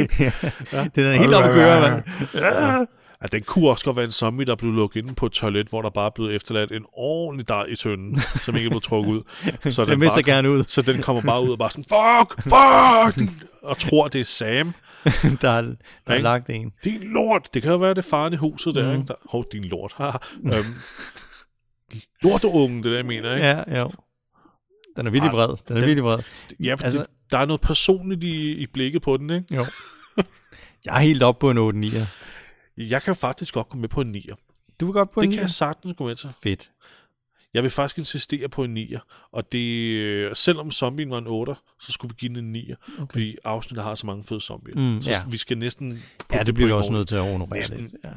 Den 0.95 1.05
er 1.05 1.13
helt 1.13 1.35
oppe 1.35 1.61
at 1.61 2.87
Ja, 3.25 3.37
den 3.37 3.43
kunne 3.43 3.71
også 3.71 3.85
godt 3.85 3.97
være 3.97 4.05
en 4.05 4.11
zombie, 4.11 4.47
der 4.47 4.55
blev 4.55 4.73
lukket 4.73 5.03
inde 5.03 5.15
på 5.15 5.27
et 5.27 5.33
toilet, 5.33 5.67
hvor 5.69 5.83
der 5.83 5.91
bare 5.91 6.11
blevet 6.15 6.35
efterladt 6.35 6.73
en 6.73 6.85
ordentlig 6.93 7.49
dej 7.49 7.65
i 7.69 7.77
tønden, 7.77 8.21
som 8.21 8.57
ikke 8.57 8.71
blevet 8.71 8.83
trukket 8.83 9.11
ud. 9.13 9.23
Så 9.71 9.85
Den 9.85 10.03
så 10.03 10.09
bare, 10.15 10.23
gerne 10.23 10.51
ud. 10.51 10.65
Så 10.65 10.83
den 10.83 11.03
kommer 11.03 11.23
bare 11.23 11.43
ud 11.45 11.51
og 11.51 11.59
bare 11.59 11.71
sådan, 11.71 11.85
fuck, 11.85 12.43
fuck, 12.43 13.45
og 13.63 13.79
tror, 13.79 14.09
det 14.09 14.21
er 14.21 14.25
Sam. 14.25 14.75
Der 15.43 15.51
er, 15.51 15.61
der 15.63 15.75
er 16.07 16.15
Ikke? 16.15 16.23
lagt 16.23 16.51
en. 16.51 16.73
Din 16.85 17.01
lort! 17.03 17.49
Det 17.55 17.63
kan 17.63 17.71
jo 17.71 17.77
være, 17.77 17.95
det 17.95 18.05
faren 18.05 18.33
i 18.33 18.37
huset 18.37 18.75
der, 18.75 18.89
Mm. 18.93 18.93
ikke? 19.01 19.07
Der, 19.09 19.15
hov, 19.31 19.45
din 19.53 19.65
lort. 19.65 19.95
øhm, 20.45 20.75
lorteungen, 22.23 22.77
det 22.83 22.85
der, 22.91 22.97
jeg 22.97 23.07
mener, 23.07 23.35
ikke? 23.35 23.47
Ja, 23.47 23.79
jo. 23.81 23.91
Den 24.97 25.07
er 25.07 25.11
virkelig 25.11 25.33
vred. 25.33 25.49
Den 25.49 25.57
er 25.77 25.81
den- 25.81 25.87
virkelig 25.89 26.05
vred. 26.05 26.19
Ja, 26.61 26.71
Altså- 26.71 26.85
altså, 26.87 26.99
det, 27.01 27.07
der 27.33 27.39
er 27.39 27.45
noget 27.45 27.61
personligt 27.61 28.25
i, 28.25 28.53
i 28.55 28.67
blikket 28.67 29.03
på 29.03 29.17
den, 29.17 29.31
ikke? 29.31 29.55
Jo. 29.55 29.65
Jeg 30.85 30.97
er 30.97 31.01
helt 31.01 31.23
op 31.23 31.39
på 31.39 31.51
en 31.51 31.59
8 31.59 31.79
9 31.79 31.91
Jeg 32.77 33.03
kan 33.03 33.17
faktisk 33.17 33.55
godt 33.55 33.69
gå 33.69 33.79
med 33.79 33.89
på 33.89 34.01
en 34.01 34.17
9'er. 34.17 34.35
Du 34.81 34.87
vil 34.87 34.93
godt 34.93 35.11
på 35.11 35.21
Det 35.21 35.27
en 35.27 35.31
kan 35.33 35.39
9'er? 35.39 35.43
jeg 35.43 35.51
sagtens 35.51 35.95
gå 35.97 36.07
med 36.07 36.15
til. 36.15 36.31
Fedt. 36.43 36.71
Jeg 37.55 37.63
vil 37.63 37.71
faktisk 37.71 37.99
insistere 37.99 38.49
på 38.49 38.65
en 38.65 38.77
9'er. 38.79 39.29
Og 39.33 39.53
det, 39.53 39.59
øh, 39.95 40.37
selvom 40.37 40.71
zombien 40.71 41.11
var 41.11 41.19
en 41.19 41.27
8'er, 41.49 41.77
så 41.81 41.93
skulle 41.93 42.15
vi 42.15 42.17
give 42.19 42.35
den 42.35 42.57
en 42.57 42.57
9'er. 42.57 43.03
Okay. 43.03 43.13
Fordi 43.13 43.37
afsnittet 43.45 43.85
har 43.85 43.95
så 43.95 44.07
mange 44.07 44.25
fede 44.25 44.41
zombier. 44.41 44.95
Mm, 44.95 45.03
så 45.03 45.11
ja. 45.11 45.23
vi 45.31 45.37
skal 45.37 45.59
næsten... 45.59 46.03
Ja, 46.33 46.43
det 46.43 46.55
bliver 46.55 46.69
vi 46.69 46.73
også 46.73 46.93
nødt 46.93 47.09
til 47.09 47.17
at 47.17 47.23
honorere 47.33 47.59
Næsten. 47.59 47.81
lidt. 47.81 47.95
Ja. 48.05 48.09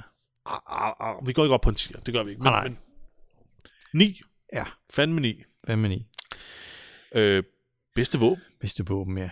Ah, 0.45 0.59
ah, 0.67 0.93
ah, 0.99 1.27
vi 1.27 1.33
går 1.33 1.43
ikke 1.43 1.53
op 1.53 1.61
på 1.61 1.69
en 1.69 1.75
10'er, 1.75 1.99
det 2.01 2.13
gør 2.13 2.23
vi 2.23 2.29
ikke. 2.29 2.43
Men, 2.43 2.51
Nej, 2.51 2.61
nej. 2.67 2.69
men 2.69 2.77
9. 3.93 4.21
Ja. 4.53 4.63
Fandme 4.93 5.21
9. 5.21 5.43
Hvad 5.63 5.75
med 5.75 5.89
9? 5.89 6.05
Øh, 7.15 7.43
bedste 7.95 8.19
våben. 8.19 8.43
Bedste 8.61 8.85
våben, 8.87 9.17
ja. 9.17 9.29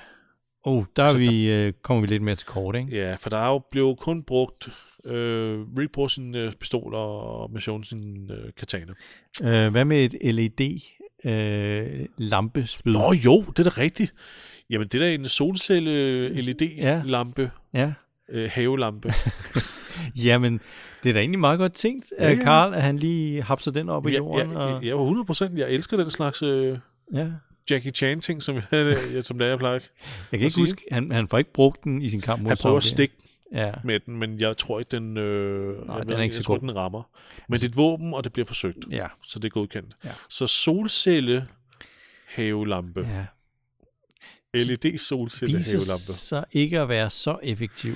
Oh, 0.63 0.86
der 0.95 1.03
er 1.03 1.07
Så 1.09 1.17
vi, 1.17 1.51
øh, 1.51 1.73
kommer 1.82 2.01
vi 2.01 2.07
lidt 2.07 2.23
mere 2.23 2.36
til 2.36 2.47
kort, 2.47 2.76
ikke? 2.76 2.95
Ja, 2.97 3.15
for 3.15 3.30
der 3.30 3.38
er 3.38 3.47
jo 3.47 3.61
blevet 3.71 3.99
kun 3.99 4.23
brugt... 4.23 4.69
Øh, 5.06 5.60
Rick 5.78 5.91
bruger 5.91 6.08
sin 6.08 6.36
øh, 6.38 6.53
pistol 6.53 6.93
og 6.95 7.51
Mission 7.51 7.84
sin 7.84 8.32
øh, 8.32 8.51
katana. 8.58 8.93
Øh, 9.43 9.72
hvad 9.72 9.86
med 9.86 10.06
et 10.06 10.36
LED 10.36 10.80
øh, 11.26 12.06
lampespyd? 12.18 12.91
Nå 12.93 13.14
jo, 13.14 13.41
det 13.41 13.60
er 13.66 13.70
da 13.70 13.82
rigtigt. 13.82 14.14
Jamen, 14.70 14.88
det 14.88 15.01
er 15.01 15.06
da 15.06 15.14
en 15.14 15.26
solcelle 15.26 16.30
LED-lampe, 16.41 17.51
Ja. 17.74 17.93
øh, 18.30 18.49
havelampe. 18.53 19.14
Jamen, 20.26 20.60
det 21.03 21.10
er 21.10 21.14
da 21.14 21.20
egentlig 21.20 21.39
meget 21.39 21.60
godt 21.60 21.74
tænkt 21.74 22.06
af 22.18 22.32
Ja, 22.32 22.38
ja. 22.38 22.43
Karl, 22.43 22.74
at 22.74 22.82
han 22.82 22.97
lige 22.97 23.41
hapser 23.43 23.72
den 23.72 23.89
op 23.89 24.08
i 24.08 24.12
ja, 24.12 24.18
jorden. 24.18 24.51
ja, 24.51 24.58
og, 24.58 24.84
ja, 24.84 24.89
100 25.01 25.26
procent. 25.26 25.58
Jeg 25.58 25.70
elsker 25.72 25.97
den 25.97 26.10
slags 26.10 26.43
øh, 26.43 26.78
ja. 27.14 27.28
Jackie 27.70 27.91
Chan-ting, 27.91 28.43
som, 28.43 28.56
jeg, 28.56 28.64
ja, 29.14 29.22
som 29.22 29.38
det 29.38 29.45
er, 29.45 29.49
jeg 29.49 29.60
plejer. 29.60 29.80
Jeg 30.32 30.39
kan 30.39 30.45
ikke 30.47 30.58
huske, 30.60 30.82
han, 30.91 31.12
han 31.12 31.28
får 31.28 31.38
ikke 31.38 31.53
brugt 31.53 31.84
den 31.84 32.01
i 32.01 32.10
sin 32.10 32.22
kamp 32.22 32.41
mod 32.41 32.49
Han 32.49 32.58
prøver 32.62 32.78
at 32.78 32.84
stikke 32.84 33.16
Ja. 33.54 33.74
med 33.84 34.00
den, 34.00 34.18
men 34.18 34.39
jeg 34.39 34.58
tror 34.58 34.80
ikke, 34.80 34.89
den, 34.91 35.18
øh, 35.18 35.88
Nej, 35.88 35.96
jeg, 35.98 36.08
den 36.08 36.18
er 36.18 36.22
ikke 36.22 36.36
så 36.36 36.39
jeg 36.39 36.46
tror, 36.46 36.54
god. 36.54 36.62
den 36.68 36.76
rammer. 36.76 37.04
Men 37.50 37.56
det 37.60 37.64
er 37.64 37.70
et 37.70 37.78
våben, 37.78 38.14
og 38.14 38.24
det 38.24 38.34
bliver 38.34 38.46
forsøgt, 38.46 38.78
Ja. 38.91 39.08
så 39.24 39.39
det 39.39 39.46
er 39.46 39.50
godkendt. 39.50 39.96
Ja. 40.06 40.12
Så 40.30 40.48
solcelle 40.48 41.48
havelampe. 42.28 43.00
ja. 43.02 43.26
LED 44.54 44.98
solcelle 44.98 45.58
havelampe. 45.58 46.14
sig 46.14 46.46
ikke 46.52 46.80
at 46.80 46.89
være 46.89 47.10
så 47.10 47.39
effektiv, 47.43 47.93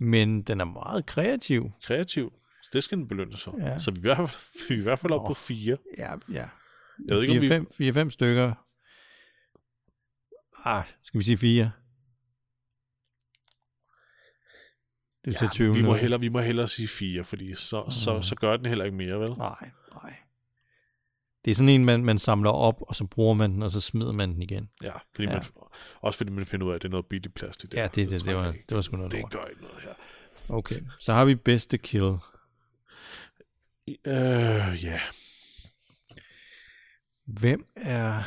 men 0.00 0.42
den 0.42 0.60
er 0.60 0.64
meget 0.64 1.06
kreativ. 1.06 1.70
Kreativ. 1.84 2.32
Så 2.62 2.70
det 2.72 2.84
skal 2.84 2.98
den 2.98 3.08
belønnes 3.08 3.42
for. 3.42 3.56
Ja. 3.60 3.78
Så 3.78 3.90
vi 3.90 3.96
er, 3.96 4.12
i 4.12 4.14
hvert 4.14 4.30
fald- 4.30 4.68
vi 4.68 4.74
er 4.74 4.78
i 4.78 4.82
hvert 4.82 4.98
fald 4.98 5.12
oppe 5.12 5.26
på 5.28 5.34
fire. 5.34 5.76
Ja, 5.98 6.12
ja. 6.32 6.48
Jeg 7.08 7.16
ved 7.16 7.22
ikke, 7.22 7.54
om 7.54 7.66
vi... 7.80 7.90
4-5 7.98 7.98
4-5 8.04 8.10
stykker. 8.10 8.52
Ah, 10.64 10.84
skal 11.02 11.18
vi 11.20 11.24
sige 11.24 11.36
4? 11.38 11.70
Det 15.24 15.36
er 15.36 15.44
Ja, 15.44 15.48
20 15.48 15.74
vi, 15.74 15.82
må 15.82 15.94
hellere, 15.94 16.20
vi 16.20 16.28
må 16.28 16.40
hellere 16.40 16.68
sige 16.68 16.88
fire, 16.88 17.24
fordi 17.24 17.54
så, 17.54 17.84
så, 17.90 18.22
så 18.22 18.34
gør 18.34 18.56
den 18.56 18.66
heller 18.66 18.84
ikke 18.84 18.96
mere, 18.96 19.20
vel? 19.20 19.30
Nej, 19.30 19.70
nej. 20.02 20.16
Det 21.44 21.50
er 21.50 21.54
sådan 21.54 21.68
en, 21.68 21.84
man, 21.84 22.04
man 22.04 22.18
samler 22.18 22.50
op, 22.50 22.74
og 22.80 22.94
så 22.96 23.04
bruger 23.04 23.34
man 23.34 23.52
den, 23.52 23.62
og 23.62 23.70
så 23.70 23.80
smider 23.80 24.12
man 24.12 24.34
den 24.34 24.42
igen. 24.42 24.70
Ja, 24.82 24.92
fordi 25.14 25.28
Ja. 25.28 25.32
Man, 25.34 25.42
også 26.00 26.16
fordi 26.16 26.32
man 26.32 26.46
finder 26.46 26.66
ud 26.66 26.70
af, 26.70 26.74
at 26.76 26.82
det 26.82 26.88
er 26.88 26.90
noget 26.90 27.06
billigt 27.06 27.34
plastik. 27.34 27.72
Der. 27.72 27.80
Ja, 27.80 27.86
det, 27.86 27.94
det, 27.96 28.10
det, 28.10 28.20
trænger 28.20 28.40
var, 28.42 28.52
ikke. 28.52 28.64
det 28.68 28.74
var 28.74 28.82
sgu 28.82 28.96
noget 28.96 29.12
det 29.12 29.20
lort. 29.20 29.32
gør 29.32 29.44
ikke 29.44 29.62
noget 29.62 29.82
her. 29.82 29.92
Okay, 30.48 30.80
så 31.00 31.12
har 31.12 31.24
vi 31.24 31.34
bedste 31.34 31.78
kill. 31.78 32.14
Øh, 34.06 34.84
ja. 34.84 35.00
Hvem 37.26 37.66
er... 37.76 38.22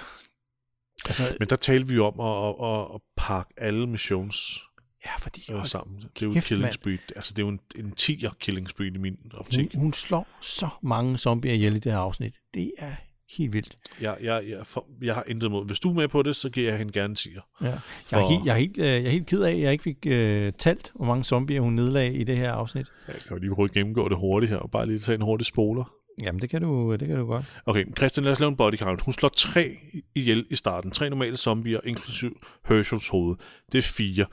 Altså, 1.05 1.35
Men 1.39 1.47
der 1.47 1.55
talte 1.55 1.87
vi 1.87 1.95
jo 1.95 2.05
om 2.05 2.19
at, 2.19 2.49
at, 2.49 2.73
at, 2.73 2.95
at 2.95 3.01
pakke 3.17 3.53
alle 3.57 3.87
missions 3.87 4.63
ja, 5.05 5.11
fordi 5.19 5.45
øh, 5.49 5.55
hold, 5.55 5.67
sammen. 5.67 5.97
Det 5.97 6.21
er 6.21 6.25
jo 6.25 6.33
kæft, 6.33 6.45
et 6.45 6.49
killing 6.49 6.73
spree. 6.73 6.97
Altså, 7.15 7.33
det 7.33 7.41
er 7.41 7.45
jo 7.45 7.49
en, 7.49 7.59
en 7.75 7.93
10'er 7.99 8.37
killing 8.39 8.69
spree 8.69 8.87
i 8.87 8.97
min 8.97 9.17
optik. 9.33 9.71
hun, 9.73 9.81
hun 9.81 9.93
slår 9.93 10.27
så 10.41 10.67
mange 10.83 11.17
zombier 11.17 11.53
ihjel 11.53 11.75
i 11.75 11.79
det 11.79 11.91
her 11.91 11.99
afsnit. 11.99 12.33
Det 12.53 12.71
er 12.77 12.91
helt 13.37 13.53
vildt. 13.53 13.77
Jeg, 14.01 14.17
jeg, 14.21 14.43
jeg, 14.49 14.67
for, 14.67 14.85
jeg 15.01 15.15
har 15.15 15.23
intet 15.27 15.51
mod. 15.51 15.65
Hvis 15.65 15.79
du 15.79 15.89
er 15.89 15.93
med 15.93 16.07
på 16.07 16.21
det, 16.21 16.35
så 16.35 16.49
giver 16.49 16.69
jeg 16.69 16.77
hende 16.77 16.93
gerne 16.93 17.15
10'er. 17.19 17.57
Ja. 17.61 17.65
Jeg, 17.67 17.73
er 17.73 17.79
For- 18.09 18.29
helt, 18.29 18.45
jeg, 18.45 18.53
er 18.53 18.57
helt, 18.57 18.77
øh, 18.77 18.85
jeg 18.85 19.05
er 19.05 19.09
helt 19.09 19.27
ked 19.27 19.41
af, 19.41 19.51
at 19.51 19.59
jeg 19.59 19.71
ikke 19.71 19.83
fik 19.83 19.97
øh, 20.05 20.53
talt, 20.59 20.91
hvor 20.95 21.05
mange 21.05 21.23
zombier 21.23 21.61
hun 21.61 21.73
nedlagde 21.73 22.13
i 22.13 22.23
det 22.23 22.37
her 22.37 22.51
afsnit. 22.51 22.87
Jeg 23.07 23.15
kan 23.15 23.31
jo 23.31 23.41
lige 23.41 23.55
prøve 23.55 23.65
at 23.65 23.71
gennemgå 23.71 24.09
det 24.09 24.17
hurtigt 24.17 24.49
her, 24.49 24.57
og 24.57 24.71
bare 24.71 24.85
lige 24.85 24.99
tage 24.99 25.15
en 25.15 25.21
hurtig 25.21 25.45
spoler. 25.47 25.93
Jamen, 26.21 26.41
det 26.41 26.49
kan 26.49 26.61
du, 26.61 26.91
det 26.99 27.07
kan 27.07 27.17
du 27.17 27.25
godt. 27.25 27.45
Okay, 27.65 27.85
Christian, 27.97 28.23
lad 28.23 28.31
os 28.31 28.39
lave 28.39 28.49
en 28.49 28.55
body 28.55 28.75
count. 28.77 29.01
Hun 29.01 29.13
slår 29.13 29.29
tre 29.29 29.77
ihjel 30.15 30.45
i 30.49 30.55
starten. 30.55 30.91
Tre 30.91 31.09
normale 31.09 31.37
zombier, 31.37 31.79
inklusiv 31.83 32.39
Herschels 32.67 33.07
hoved. 33.07 33.35
Det 33.71 33.77
er 33.77 33.81
fire. 33.81 34.25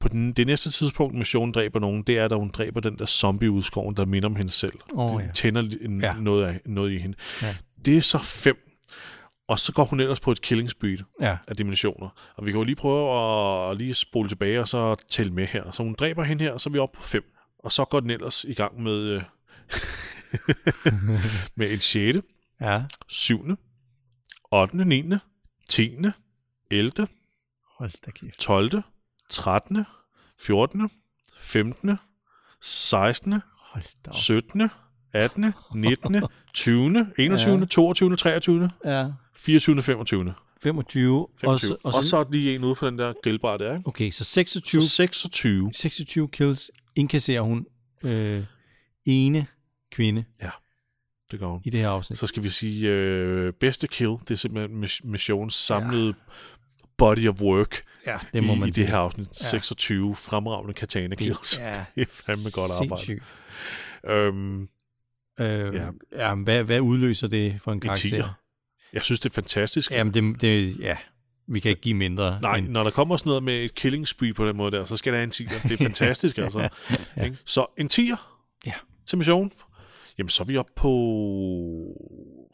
På 0.00 0.08
den, 0.08 0.32
det 0.32 0.46
næste 0.46 0.70
tidspunkt, 0.70 1.14
missionen 1.18 1.52
dræber 1.52 1.78
nogen, 1.80 2.02
det 2.02 2.18
er, 2.18 2.28
da 2.28 2.34
hun 2.34 2.48
dræber 2.50 2.80
den 2.80 2.98
der 2.98 3.06
zombie-udskoven, 3.06 3.96
der 3.96 4.04
minder 4.04 4.28
om 4.28 4.36
hende 4.36 4.50
selv. 4.50 4.72
Det 4.72 5.26
ja. 5.26 5.30
tænder 5.34 5.62
en, 5.80 6.00
Ja. 6.00 6.14
noget, 6.14 6.46
af, 6.46 6.60
noget 6.66 6.92
i 6.92 6.98
hende. 6.98 7.16
Ja. 7.42 7.56
Det 7.84 7.96
er 7.96 8.00
så 8.00 8.18
fem. 8.18 8.56
Og 9.48 9.58
så 9.58 9.72
går 9.72 9.84
hun 9.84 10.00
ellers 10.00 10.20
på 10.20 10.32
et 10.32 10.40
killing 10.40 10.70
speed 10.70 10.98
Ja, 11.20 11.36
af 11.48 11.56
dimensioner. 11.56 12.08
Og 12.36 12.46
vi 12.46 12.50
kan 12.52 12.58
jo 12.58 12.64
lige 12.64 12.76
prøve 12.76 13.70
at, 13.70 13.76
lige 13.76 13.94
spole 13.94 14.28
tilbage 14.28 14.60
og 14.60 14.68
så 14.68 14.94
tælle 15.08 15.32
med 15.32 15.46
her. 15.46 15.70
Så 15.70 15.82
hun 15.82 15.94
dræber 15.94 16.24
hende 16.24 16.44
her, 16.44 16.56
så 16.58 16.70
er 16.70 16.72
vi 16.72 16.78
oppe 16.78 16.96
på 16.96 17.02
fem. 17.02 17.22
Og 17.58 17.72
så 17.72 17.84
går 17.84 18.00
den 18.00 18.10
ellers 18.10 18.44
i 18.44 18.54
gang 18.54 18.82
med, 18.82 18.92
øh, 18.92 19.22
med 21.56 21.70
et 21.70 21.82
sjette, 21.82 22.22
ja. 22.60 22.82
syvende, 23.08 23.56
8., 24.52 24.84
9., 24.84 25.02
10., 25.68 25.96
11., 26.70 26.92
Hold 27.78 27.90
da 28.06 28.10
kæft. 28.10 28.38
12., 28.38 28.70
13., 29.30 29.84
14., 30.40 30.90
15., 31.38 31.96
16., 32.60 33.32
Hold 33.56 33.84
da 34.06 34.10
op. 34.10 34.16
17., 34.16 34.68
18., 35.12 35.52
19., 35.74 36.22
20., 36.54 37.06
21., 37.18 37.58
Ja. 37.58 37.64
22., 37.66 38.16
23., 38.16 38.70
Ja. 38.84 39.06
24., 39.36 39.82
25. 39.82 40.34
25. 40.62 41.26
25. 41.40 41.52
Og 41.52 41.60
så, 41.60 41.76
og 41.84 41.92
så, 41.92 41.98
og 41.98 42.04
så 42.04 42.26
lige 42.32 42.54
en 42.54 42.64
ude 42.64 42.74
for 42.74 42.86
den 42.90 42.98
der 42.98 43.12
grillbar 43.22 43.56
der, 43.56 43.76
ikke? 43.76 43.88
okay, 43.88 44.10
så 44.10 44.24
26, 44.24 44.82
Så 44.82 44.88
26. 44.88 45.70
26 45.74 46.28
kills 46.28 46.70
indkasserer 46.94 47.40
hun 47.42 47.66
øh, 48.04 48.44
ene 49.04 49.46
kvinde 49.92 50.24
Det 51.30 51.40
går 51.40 51.52
hun. 51.52 51.60
i 51.64 51.70
det 51.70 51.80
her 51.80 51.88
afsnit. 51.88 52.18
Så 52.18 52.26
skal 52.26 52.42
vi 52.42 52.48
sige, 52.48 52.88
øh, 52.90 53.52
bedste 53.52 53.88
kill, 53.88 54.10
det 54.20 54.30
er 54.30 54.34
simpelthen 54.34 54.84
mis- 54.84 55.00
missionens 55.04 55.54
samlede 55.54 56.14
body 57.00 57.28
of 57.28 57.40
work 57.40 57.82
ja, 58.06 58.18
det 58.34 58.44
må 58.44 58.54
i, 58.54 58.58
man 58.58 58.68
i 58.68 58.72
det 58.72 58.86
her 58.86 58.96
afsnit. 58.96 59.28
26 59.36 60.16
fremragende 60.16 60.74
katana 60.74 61.14
kills. 61.14 61.58
ja 61.58 61.72
det 61.94 62.02
er 62.02 62.06
fandme 62.10 62.50
godt 62.50 62.72
arbejde. 62.82 63.02
Sindssygt. 63.02 63.22
Øhm, 64.10 64.68
Øh, 65.40 65.46
Ja. 65.48 65.64
ja. 65.72 65.88
ja 66.28 66.34
hvad, 66.34 66.62
hvad 66.64 66.80
udløser 66.80 67.28
det 67.28 67.56
for 67.62 67.72
en 67.72 67.76
en 67.76 67.80
karakter? 67.80 68.34
Jeg 68.92 69.02
synes, 69.02 69.20
det 69.20 69.30
er 69.30 69.34
fantastisk. 69.34 69.90
Jamen, 69.90 70.14
det, 70.14 70.40
det, 70.40 70.78
ja, 70.80 70.96
vi 71.48 71.60
kan 71.60 71.68
ikke 71.68 71.80
give 71.80 71.94
mindre. 71.94 72.40
Nej, 72.40 72.56
end, 72.56 72.68
når 72.68 72.82
der 72.82 72.90
kommer 72.90 73.16
sådan 73.16 73.28
noget 73.30 73.42
med 73.42 73.64
et 73.64 73.74
killing 73.74 74.08
spree 74.08 74.34
på 74.34 74.48
den 74.48 74.56
måde 74.56 74.70
der, 74.76 74.84
så 74.84 74.96
skal 74.96 75.12
der 75.12 75.18
have 75.18 75.24
en 75.24 75.30
tiger. 75.30 75.50
Det 75.62 75.72
er 75.72 75.84
fantastisk, 75.90 76.38
altså. 76.38 76.68
Ikke? 77.24 77.36
Så 77.44 77.66
en 77.78 77.88
tiger 77.88 78.40
Ja. 78.66 78.72
til 79.06 79.18
mission. 79.18 79.52
Jamen, 80.18 80.28
så 80.30 80.42
er 80.42 80.46
vi 80.46 80.56
oppe 80.56 80.72
på 80.76 80.88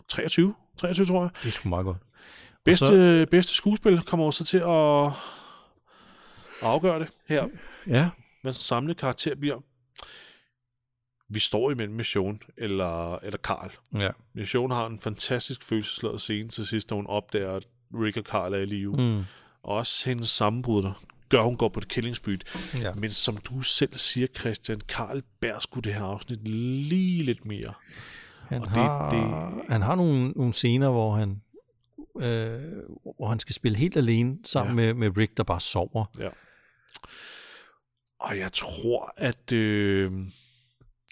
23. 0.08 0.54
23, 0.78 1.06
tror 1.06 1.22
jeg. 1.22 1.30
det 1.42 1.48
er 1.48 1.52
sgu 1.52 1.68
meget 1.68 1.84
godt. 1.84 1.96
Bedste, 2.66 2.86
så- 2.86 3.26
bedste 3.30 3.54
skuespil 3.54 4.02
kommer 4.02 4.26
også 4.26 4.44
til 4.44 4.58
at, 4.58 5.06
at 6.62 6.68
afgøre 6.68 6.98
det 6.98 7.08
her. 7.28 7.44
Ja, 7.86 8.10
Hvad 8.42 8.52
den 8.52 8.54
samlede 8.54 8.94
karakter 8.98 9.34
bliver. 9.34 9.56
Vi 11.28 11.38
står 11.38 11.70
imellem 11.70 11.94
Mission 11.96 12.40
eller, 12.58 13.16
eller 13.18 13.38
Karl. 13.38 13.70
ja. 14.00 14.10
Mission 14.34 14.70
har 14.70 14.86
en 14.86 15.00
fantastisk 15.00 15.64
følelsesladet 15.64 16.20
scene 16.20 16.48
til 16.48 16.66
sidst, 16.66 16.90
da 16.90 16.94
hun 16.94 17.06
opdager, 17.06 17.52
at 17.52 17.66
Rick 17.94 18.16
og 18.16 18.24
Karl 18.24 18.54
er 18.54 18.58
i 18.58 18.64
live. 18.66 18.92
Mm. 18.96 19.24
Og 19.62 19.76
også 19.76 20.10
hendes 20.10 20.28
sammenbrud, 20.28 20.82
der 20.82 21.02
gør, 21.28 21.42
hun 21.42 21.56
går 21.56 21.68
på 21.68 21.80
et 21.80 21.88
killing 21.88 22.16
spree. 22.16 22.38
ja. 22.80 22.94
Men 22.94 23.10
som 23.10 23.36
du 23.36 23.62
selv 23.62 23.94
siger, 23.94 24.26
Christian, 24.38 24.80
Karl 24.88 25.22
bærer 25.40 25.60
sgu 25.60 25.80
det 25.80 25.94
her 25.94 26.02
afsnit 26.02 26.48
lige 26.48 27.22
lidt 27.22 27.44
mere. 27.44 27.74
Han, 28.48 28.60
og 28.62 28.66
det- 28.68 28.76
har, 28.76 29.10
det- 29.10 29.64
han 29.68 29.82
har 29.82 29.94
nogle, 29.94 30.28
nogle 30.30 30.52
scener, 30.54 30.90
hvor 30.90 31.14
han, 31.16 31.42
øh, 32.20 32.60
hvor 33.16 33.28
han 33.28 33.40
skal 33.40 33.54
spille 33.54 33.78
helt 33.78 33.96
alene 33.96 34.38
sammen 34.44 34.78
Ja. 34.78 34.84
ja. 34.86 34.94
med, 34.94 35.10
med 35.10 35.16
Rick, 35.16 35.36
der 35.36 35.42
bare 35.42 35.60
sover. 35.60 36.04
Ja. 36.18 36.28
Og 38.20 38.38
jeg 38.38 38.52
tror, 38.52 39.10
at... 39.16 39.52
Øh, 39.52 40.10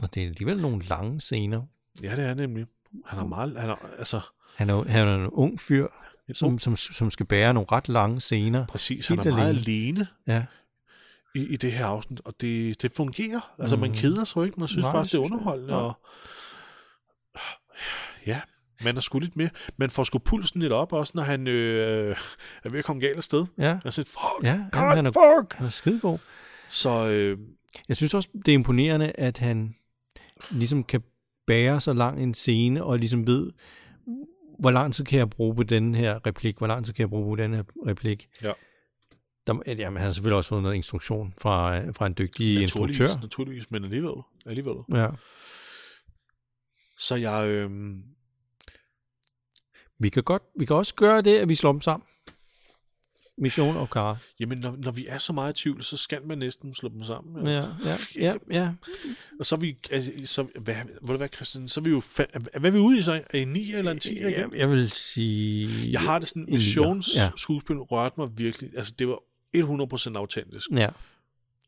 Og 0.02 0.14
det 0.14 0.22
er 0.22 0.26
alligevel 0.26 0.60
nogle 0.60 0.84
lange 0.84 1.20
scener. 1.20 1.62
ja, 2.02 2.16
det 2.16 2.24
er 2.24 2.34
nemlig. 2.34 2.66
Han 3.06 3.18
har 3.18 3.26
meget... 3.26 3.58
Han 3.60 3.68
har, 3.68 3.90
altså, 3.98 4.20
Han 4.56 4.70
er, 4.70 4.84
han 4.88 5.08
er 5.08 5.14
en 5.16 5.26
ung 5.30 5.60
fyr, 5.60 5.86
som, 6.32 6.58
som, 6.58 6.76
som 6.76 7.10
skal 7.10 7.26
bære 7.26 7.54
nogle 7.54 7.66
ret 7.72 7.88
lange 7.88 8.20
scener. 8.20 8.66
Præcis, 8.66 9.06
han 9.08 9.18
er 9.18 9.22
Helt 9.22 9.34
meget 9.36 9.48
alene. 9.48 9.60
alene 9.66 10.06
Ja, 10.26 10.44
i, 11.34 11.40
i 11.44 11.56
det 11.56 11.72
her 11.72 11.86
afsnit, 11.86 12.20
og 12.24 12.34
det, 12.40 12.82
det 12.82 12.92
fungerer. 12.96 13.54
Altså, 13.58 13.76
man 13.76 13.90
Mm. 13.90 13.96
keder 13.96 14.24
sig 14.24 14.44
ikke, 14.44 14.60
man 14.60 14.68
synes 14.68 14.82
Nej, 14.84 14.92
faktisk, 14.92 15.12
det 15.12 15.18
er 15.18 15.22
underholdende. 15.22 15.70
Nej. 15.72 15.80
Og, 15.80 15.92
ja, 18.26 18.40
man 18.84 18.96
er 18.96 19.00
sgu 19.00 19.18
lidt 19.18 19.36
mere. 19.36 19.50
Man 19.76 19.90
får 19.90 20.04
sgu 20.04 20.18
pulsen 20.18 20.60
lidt 20.60 20.72
op, 20.72 20.92
også 20.92 21.12
når 21.16 21.22
han 21.22 21.46
øh, 21.46 22.16
er 22.64 22.68
ved 22.70 22.78
at 22.78 22.84
komme 22.84 23.00
galt 23.00 23.16
af 23.16 23.24
sted. 23.24 23.46
ja, 23.58 23.78
Jeg 23.84 23.92
siger, 23.92 24.06
fuck, 24.06 24.44
ja 24.44 24.64
God, 24.72 24.96
han, 24.96 25.06
er, 25.06 25.10
fuck! 25.12 25.54
han 25.54 25.66
er 25.66 25.70
skidegod. 25.70 26.18
Så 26.68 27.06
øh, 27.06 27.38
Jeg 27.88 27.96
synes 27.96 28.14
også, 28.14 28.28
det 28.46 28.48
er 28.48 28.54
imponerende, 28.54 29.12
at 29.14 29.38
han 29.38 29.74
ligesom 30.50 30.84
kan 30.84 31.02
bære 31.46 31.80
så 31.80 31.92
lang 31.92 32.22
en 32.22 32.34
scene, 32.34 32.84
og 32.84 32.98
ligesom 32.98 33.26
ved, 33.26 33.50
hvor 34.58 34.70
lang 34.70 34.94
tid 34.94 35.04
kan 35.04 35.18
jeg 35.18 35.30
bruge 35.30 35.54
på 35.56 35.62
den 35.62 35.94
her 35.94 36.26
replik, 36.26 36.58
hvor 36.58 36.66
lang 36.66 36.84
tid 36.86 36.92
kan 36.94 37.00
jeg 37.02 37.08
bruge 37.10 37.36
på 37.36 37.42
den 37.42 37.54
her 37.54 37.62
replik. 37.86 38.28
Ja. 38.42 38.52
Der, 39.46 39.54
jamen, 39.78 39.96
han 39.96 40.06
har 40.06 40.12
selvfølgelig 40.12 40.36
også 40.36 40.48
fået 40.48 40.62
noget 40.62 40.74
instruktion 40.76 41.34
fra, 41.38 41.80
fra 41.90 42.06
en 42.06 42.14
dygtig 42.18 42.62
instruktør. 42.62 42.86
naturligvis, 43.04 43.22
naturligvis, 43.22 43.70
men 43.70 43.84
alligevel. 43.84 44.14
alligevel. 44.46 44.74
Ja. 44.94 45.08
Så 46.98 47.14
jeg... 47.16 47.46
Øh, 47.48 47.70
Vi 49.98 50.08
kan, 50.08 50.22
godt, 50.22 50.42
vi 50.58 50.64
kan 50.64 50.76
også 50.76 50.94
gøre 50.94 51.22
det, 51.22 51.38
at 51.38 51.48
vi 51.48 51.54
slår 51.54 51.72
dem 51.72 51.80
sammen. 51.80 52.06
Mission 53.38 53.76
og 53.76 53.90
Kara. 53.90 54.16
jamen, 54.40 54.58
når, 54.58 54.76
når 54.78 54.90
vi 54.90 55.06
er 55.06 55.18
så 55.18 55.32
meget 55.32 55.60
i 55.60 55.62
tvivl, 55.62 55.82
så 55.82 55.96
skal 55.96 56.26
man 56.26 56.38
næsten 56.38 56.74
slå 56.74 56.88
dem 56.88 57.02
sammen. 57.04 57.46
altså. 57.46 57.68
Ja, 57.84 57.96
ja, 58.16 58.32
ja, 58.32 58.36
ja. 58.50 58.72
Og 59.40 59.46
så 59.46 59.54
er 59.54 59.58
vi... 59.58 59.76
Altså, 59.90 60.12
så, 60.24 60.46
hvad, 60.60 60.74
hvad, 61.02 61.16
hvad, 61.16 61.28
Christian, 61.34 61.68
så 61.68 61.80
er 61.80 61.84
vi 61.84 61.90
jo... 61.90 61.98
Fa- 61.98 62.38
hvad 62.58 62.70
er 62.70 62.70
vi 62.70 62.78
ude 62.78 62.98
i 62.98 63.02
så? 63.02 63.12
Er 63.30 63.38
I 63.38 63.42
en 63.42 63.48
9 63.48 63.72
eller 63.74 63.90
en 63.90 63.98
10 63.98 64.12
igen? 64.12 64.30
Jeg, 64.30 64.48
jeg 64.56 64.70
vil 64.70 64.90
sige... 64.90 65.92
Jeg 65.92 66.00
har 66.00 66.18
det 66.18 66.28
sådan, 66.28 66.42
en 66.42 66.46
nier. 66.48 66.58
missions 66.58 67.08
Ja. 67.16 67.30
rørte 67.82 68.14
mig 68.18 68.28
virkelig. 68.38 68.70
Altså, 68.76 68.92
det 68.98 69.08
var 69.08 69.18
100% 69.56 70.16
autentisk. 70.16 70.66
Ja. 70.70 70.88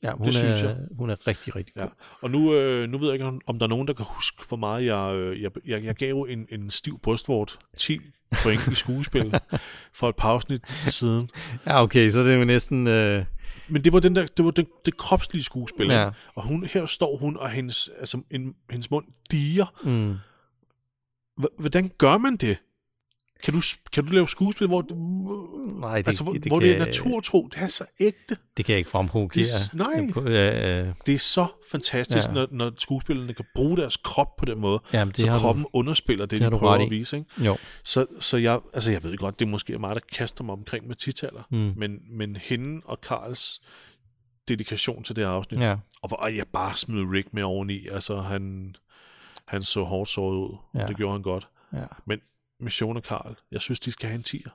Ja, 0.02 0.12
hun, 0.12 0.26
Det 0.26 0.34
synes 0.34 0.62
er, 0.62 0.66
jeg. 0.68 0.76
hun 0.98 1.10
er 1.10 1.26
rigtig, 1.26 1.56
rigtig 1.56 1.74
god. 1.74 1.82
Ja. 1.82 1.88
Og 2.22 2.30
nu, 2.30 2.54
øh, 2.54 2.88
nu 2.88 2.98
ved 2.98 3.06
jeg 3.06 3.14
ikke, 3.14 3.24
om, 3.46 3.58
der 3.58 3.66
er 3.66 3.70
nogen, 3.70 3.88
der 3.88 3.94
kan 3.94 4.06
huske, 4.08 4.42
hvor 4.48 4.56
meget 4.56 4.84
jeg... 4.86 5.14
Øh, 5.16 5.42
jeg, 5.42 5.50
jeg, 5.66 5.84
jeg 5.84 5.94
gav 5.94 6.26
en, 6.28 6.46
en 6.48 6.70
stiv 6.70 7.00
brystvort 7.02 7.58
10 7.76 7.98
point 8.42 8.66
i 8.66 8.74
skuespil 8.74 9.34
for 9.98 10.08
et 10.08 10.16
par 10.16 10.28
afsnit 10.28 10.68
siden. 10.68 11.28
Ja, 11.66 11.82
okay, 11.82 12.10
så 12.10 12.20
det 12.24 12.32
er 12.32 12.36
jo 12.36 12.44
næsten... 12.44 12.86
Øh, 12.86 13.24
Men 13.68 13.84
det 13.84 13.92
var, 13.92 14.00
den 14.00 14.16
der, 14.16 14.26
det, 14.26 14.44
var 14.44 14.50
det, 14.50 14.66
det 14.86 14.96
kropslige 14.96 15.44
skuespil. 15.44 15.86
Ja. 15.86 16.10
Og 16.34 16.42
hun, 16.42 16.64
her 16.64 16.86
står 16.86 17.16
hun, 17.16 17.36
og 17.36 17.50
hendes, 17.50 17.90
altså, 18.00 18.22
en, 18.30 18.54
hendes 18.70 18.90
mund 18.90 19.04
diger. 19.30 19.66
mm, 19.84 20.16
hvordan 21.58 21.90
gør 21.98 22.18
man 22.18 22.36
det? 22.36 22.56
Kan 23.42 23.54
du, 23.54 23.62
kan 23.92 24.06
du 24.06 24.12
lave 24.12 24.28
skuespil, 24.28 24.66
hvor, 24.66 24.82
nej, 25.80 25.96
det, 25.96 26.06
altså, 26.06 26.24
hvor, 26.24 26.32
det, 26.32 26.44
hvor 26.46 26.60
kan, 26.60 26.68
det 26.68 26.76
er 26.80 26.84
naturtro? 26.86 27.48
Det 27.54 27.62
er 27.62 27.66
så 27.68 27.84
ægte. 28.00 28.36
Det 28.56 28.64
kan 28.64 28.72
jeg 28.72 28.78
ikke 28.78 28.90
fremprovokere. 28.90 29.44
Det 29.44 29.74
nej. 29.74 30.10
På, 30.12 30.20
øh, 30.20 30.94
Det 31.06 31.14
er 31.14 31.18
så 31.18 31.46
fantastisk, 31.70 32.26
Ja. 32.28 32.32
når, 32.32 32.46
når 32.50 32.72
skuespillerne 32.78 33.34
kan 33.34 33.44
bruge 33.54 33.76
deres 33.76 33.96
krop 33.96 34.36
på 34.36 34.44
den 34.44 34.58
måde. 34.60 34.80
jamen, 34.92 35.12
det 35.12 35.20
så 35.20 35.32
kroppen 35.38 35.66
underspiller 35.72 36.26
det, 36.26 36.30
det 36.40 36.46
de 36.46 36.50
du 36.50 36.58
prøver 36.58 36.72
at 36.74 36.86
i. 36.86 36.90
vise. 36.90 37.16
Ikke? 37.16 37.30
Du, 37.38 37.44
jo. 37.44 37.56
Så, 37.84 38.06
så 38.20 38.36
jeg, 38.36 38.60
altså 38.74 38.90
jeg 38.90 39.02
ved 39.02 39.16
godt, 39.16 39.38
det 39.40 39.46
er 39.46 39.50
måske 39.50 39.78
mig, 39.78 39.94
der 39.94 40.00
kaster 40.12 40.44
mig 40.44 40.52
omkring 40.52 40.86
med 40.86 40.94
titaller. 40.96 41.42
Mm. 41.50 41.72
Men, 41.76 41.98
men 42.10 42.36
hende 42.36 42.80
og 42.84 43.00
Karls 43.00 43.60
dedikation 44.48 45.02
til 45.02 45.16
det 45.16 45.24
her 45.24 45.30
afsnit, 45.32 45.60
Ja, 45.60 45.76
og 46.02 46.08
hvor 46.08 46.26
jeg 46.28 46.44
bare 46.52 46.76
smed 46.76 47.04
Rick 47.12 47.28
med 47.32 47.42
oveni, 47.42 47.88
altså 47.88 48.20
han, 48.20 48.74
han 49.48 49.62
så 49.62 49.82
hårdt 49.84 50.10
såret 50.10 50.36
ud, 50.36 50.56
ja. 50.74 50.86
det 50.86 50.96
gjorde 50.96 51.12
han 51.12 51.22
godt. 51.22 51.48
ja. 51.72 51.84
Men 52.06 52.18
Mission 52.60 52.96
og 52.96 53.02
Karl, 53.02 53.36
jeg 53.52 53.60
synes, 53.60 53.80
de 53.80 53.92
skal 53.92 54.08
have 54.08 54.16
en 54.16 54.22
tiger. 54.22 54.50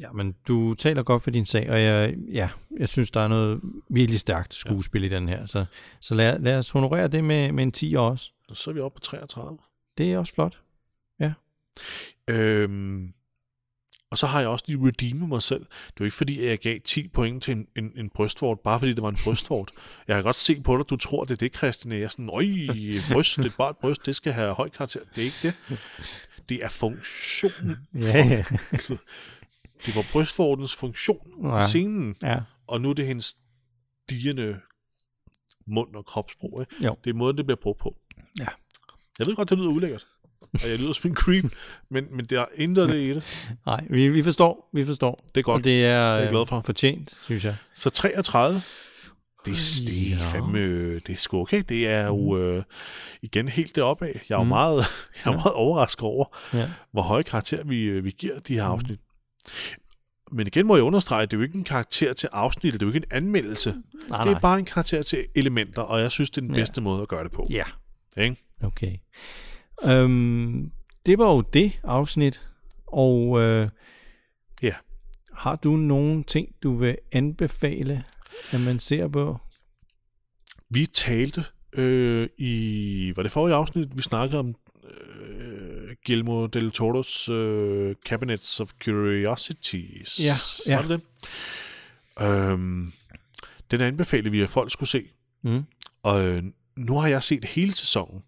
ja, 0.00 0.12
men 0.12 0.34
du 0.48 0.74
taler 0.74 1.02
godt 1.02 1.22
for 1.22 1.30
din 1.30 1.46
sag, 1.46 1.70
og 1.70 1.82
jeg, 1.82 2.16
ja, 2.32 2.48
jeg 2.78 2.88
synes, 2.88 3.10
der 3.10 3.20
er 3.20 3.28
noget 3.28 3.60
virkelig 3.90 4.20
stærkt 4.20 4.54
skuespil 4.54 5.02
ja. 5.02 5.06
i 5.06 5.10
den 5.10 5.28
her. 5.28 5.46
Så, 5.46 5.64
så 6.00 6.14
lad, 6.14 6.38
lad 6.38 6.58
os 6.58 6.70
honorere 6.70 7.08
det 7.08 7.24
med, 7.24 7.52
med 7.52 7.62
en 7.62 7.72
10 7.72 7.94
også. 7.98 8.30
Og 8.48 8.56
så 8.56 8.70
er 8.70 8.74
vi 8.74 8.80
oppe 8.80 8.96
på 8.96 9.00
33. 9.00 9.58
Det 9.98 10.12
er 10.12 10.18
også 10.18 10.34
flot. 10.34 10.60
Øhm, 12.28 13.12
og 14.10 14.18
så 14.18 14.26
har 14.26 14.40
jeg 14.40 14.48
også 14.48 14.64
lige 14.68 14.86
redeemet 14.86 15.28
mig 15.28 15.42
selv. 15.42 15.60
Det 15.60 16.00
var 16.00 16.04
ikke 16.04 16.16
fordi, 16.16 16.46
jeg 16.46 16.58
gav 16.58 16.78
10 16.84 17.08
point 17.08 17.42
til 17.42 17.52
en, 17.52 17.66
en, 17.76 17.92
en 17.96 18.10
brystvort, 18.10 18.60
bare 18.60 18.78
fordi 18.78 18.92
det 18.92 19.02
var 19.02 19.08
en 19.08 19.16
brystvort. 19.24 19.70
Jeg 20.08 20.16
kan 20.16 20.24
godt 20.24 20.36
se 20.36 20.60
på 20.60 20.76
dig, 20.76 20.90
du 20.90 20.96
tror, 20.96 21.24
det 21.24 21.34
er 21.34 21.36
det, 21.36 21.56
Christian. 21.56 21.92
Jeg 21.92 22.02
er 22.02 22.08
sådan, 22.08 22.30
øj, 22.30 22.44
bryst, 23.12 23.36
det 23.36 23.44
er 23.46 23.56
bare 23.58 23.70
et 23.70 23.76
bryst, 23.76 24.06
det 24.06 24.16
skal 24.16 24.32
have 24.32 24.54
høj 24.54 24.68
karakter. 24.68 25.00
Det 25.14 25.20
er 25.20 25.24
ikke 25.24 25.38
det. 25.42 25.78
Det 26.50 26.64
er 26.64 26.68
funktionen. 26.68 27.76
Ja, 27.94 28.44
Det 29.86 29.96
var 29.96 30.04
brystvortens 30.12 30.74
funktion 30.76 31.26
Ja. 31.42 31.60
i 31.60 31.64
scenen. 31.64 32.14
ja. 32.22 32.38
Og 32.66 32.80
nu 32.80 32.90
er 32.90 32.94
det 32.94 33.06
hendes 33.06 33.36
digende 34.10 34.56
mund 35.66 35.88
og. 35.96 36.04
Ikke? 36.60 36.84
Jo. 36.86 36.96
Det 37.04 37.10
er 37.10 37.14
måden, 37.14 37.36
det 37.36 37.46
bliver 37.46 37.58
brugt 37.62 37.78
på. 37.80 37.96
Ja. 38.38 38.46
Jeg 39.18 39.26
ved 39.26 39.36
godt, 39.36 39.50
det 39.50 39.58
lyder 39.58 39.68
ulækkert. 39.70 40.06
Og 40.40 40.60
jeg 40.70 40.78
lyder 40.78 40.92
som 40.92 41.10
en 41.10 41.16
creep, 41.16 41.44
men, 41.90 42.04
men 42.16 42.24
det 42.24 42.38
er 42.38 42.44
intet 42.54 42.88
det 42.88 43.00
i 43.00 43.08
det. 43.14 43.24
Nej, 43.66 43.86
vi, 43.90 44.08
vi 44.08 44.22
forstår, 44.22 44.70
vi 44.72 44.84
forstår. 44.84 45.24
Det 45.34 45.40
er 45.40 45.42
godt. 45.42 45.58
Og 45.58 45.64
det 45.64 45.84
er, 45.86 45.90
er 45.90 46.18
jeg 46.20 46.30
glad 46.30 46.46
for. 46.46 46.56
øh, 46.58 46.64
fortjent, 46.64 47.18
synes 47.22 47.44
jeg. 47.44 47.56
Så 47.74 47.90
33, 47.90 48.60
det, 49.44 49.52
er- 49.52 49.86
det, 49.86 50.12
er 50.12 50.16
fandme, 50.32 50.94
det 50.94 51.08
er 51.10 51.16
sgu 51.16 51.40
okay. 51.40 51.62
Det 51.68 51.88
er 51.88 52.06
jo 52.06 52.38
øh, 52.38 52.62
igen 53.22 53.48
helt 53.48 53.76
deroppe 53.76 54.06
af. 54.06 54.22
Jeg 54.28 54.34
er 54.34 54.38
jo 54.38 54.42
Mm. 54.42 54.48
meget, 54.48 54.76
jeg 55.24 55.30
er 55.30 55.30
Ja. 55.30 55.36
meget 55.36 55.52
overrasket 55.52 56.02
over, 56.04 56.24
Ja. 56.54 56.70
hvor 56.92 57.02
høje 57.02 57.22
karakter 57.22 57.64
vi, 57.64 57.84
øh, 57.84 58.04
vi 58.04 58.10
giver 58.10 58.38
de 58.38 58.54
her 58.54 58.66
Mm. 58.68 58.72
afsnit. 58.72 58.98
Men 60.32 60.46
igen 60.46 60.66
må 60.66 60.76
jeg 60.76 60.82
understrege, 60.84 61.22
at 61.22 61.30
det 61.30 61.36
er 61.36 61.38
jo 61.38 61.44
ikke 61.44 61.58
en 61.58 61.64
karakter 61.64 62.12
til 62.12 62.28
afsnittet, 62.32 62.80
det 62.80 62.86
er 62.86 62.90
jo 62.90 62.94
ikke 62.94 63.06
en 63.10 63.16
anmeldelse. 63.24 63.70
Nej, 64.08 64.18
det 64.22 64.28
er 64.28 64.32
nej. 64.32 64.40
bare 64.40 64.58
en 64.58 64.64
karakter 64.64 65.02
til 65.02 65.24
elementer, 65.34 65.82
og 65.82 66.00
jeg 66.00 66.10
synes, 66.10 66.30
det 66.30 66.36
er 66.36 66.46
den 66.46 66.54
Ja. 66.54 66.60
bedste 66.60 66.80
måde 66.80 67.02
at 67.02 67.08
gøre 67.08 67.24
det 67.24 67.32
på. 67.32 67.46
Ja, 67.50 67.62
Ikke? 68.22 68.36
okay. 68.62 68.96
Øhm, 69.84 70.70
det 71.06 71.18
var 71.18 71.26
jo 71.34 71.40
det 71.40 71.80
afsnit, 71.84 72.40
og 72.86 73.40
øh, 73.40 73.68
Ja. 74.62 74.74
har 75.34 75.56
du 75.56 75.76
nogle 75.76 76.22
ting, 76.24 76.48
du 76.62 76.74
vil 76.76 76.96
anbefale, 77.12 78.04
at 78.52 78.60
man 78.60 78.78
ser 78.78 79.08
på? 79.08 79.38
Vi 80.70 80.86
talte 80.86 81.44
øh, 81.72 82.28
i, 82.38 83.12
var 83.16 83.22
det 83.22 83.32
forrige 83.32 83.54
afsnit, 83.54 83.88
vi 83.96 84.02
snakkede 84.02 84.38
om 84.38 84.54
øh, 84.90 85.94
Guillermo 86.06 86.46
del 86.46 86.72
Toro's 86.80 87.30
øh, 87.32 87.94
Cabinets 88.08 88.60
of 88.60 88.70
Curiosities. 88.84 90.20
Ja, 90.24 90.34
ja. 90.72 90.76
Var 90.80 90.88
det 90.88 91.00
det? 92.18 92.26
Øhm, 92.26 92.92
den 93.70 93.80
anbefalede 93.80 94.30
vi, 94.30 94.40
at 94.42 94.48
folk 94.48 94.72
skulle 94.72 94.90
se. 94.90 95.04
Mm. 95.42 95.64
Og 96.02 96.20
øh, 96.26 96.42
nu 96.76 96.98
har 96.98 97.08
jeg 97.08 97.22
set 97.22 97.44
hele 97.44 97.72
sæsonen. 97.72 98.22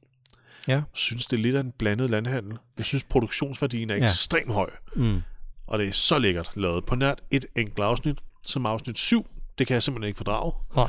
Ja. 0.68 0.82
synes, 0.92 1.26
det 1.26 1.36
er 1.36 1.40
lidt 1.42 1.57
af 1.57 1.61
en 1.61 1.72
blandet 1.78 2.11
landhandel. 2.11 2.57
Jeg 2.78 2.86
synes, 2.86 3.05
produktionsværdien 3.05 3.90
er 3.90 3.96
Ja. 3.96 4.05
ekstremt 4.05 4.53
høj. 4.53 4.70
Mm. 4.96 5.22
Og 5.66 5.78
det 5.78 5.88
er 5.88 5.92
så 5.92 6.18
lækkert 6.18 6.50
lavet. 6.57 6.84
På 6.84 6.94
nært 6.94 7.22
et 7.30 7.46
enkelt 7.57 7.78
afsnit, 7.78 8.18
som 8.46 8.66
afsnit 8.66 8.98
7. 8.98 9.26
Det 9.59 9.66
kan 9.66 9.74
jeg 9.74 9.82
simpelthen 9.82 10.09
ikke 10.09 10.16
fordrage. 10.16 10.53
Nej. 10.76 10.88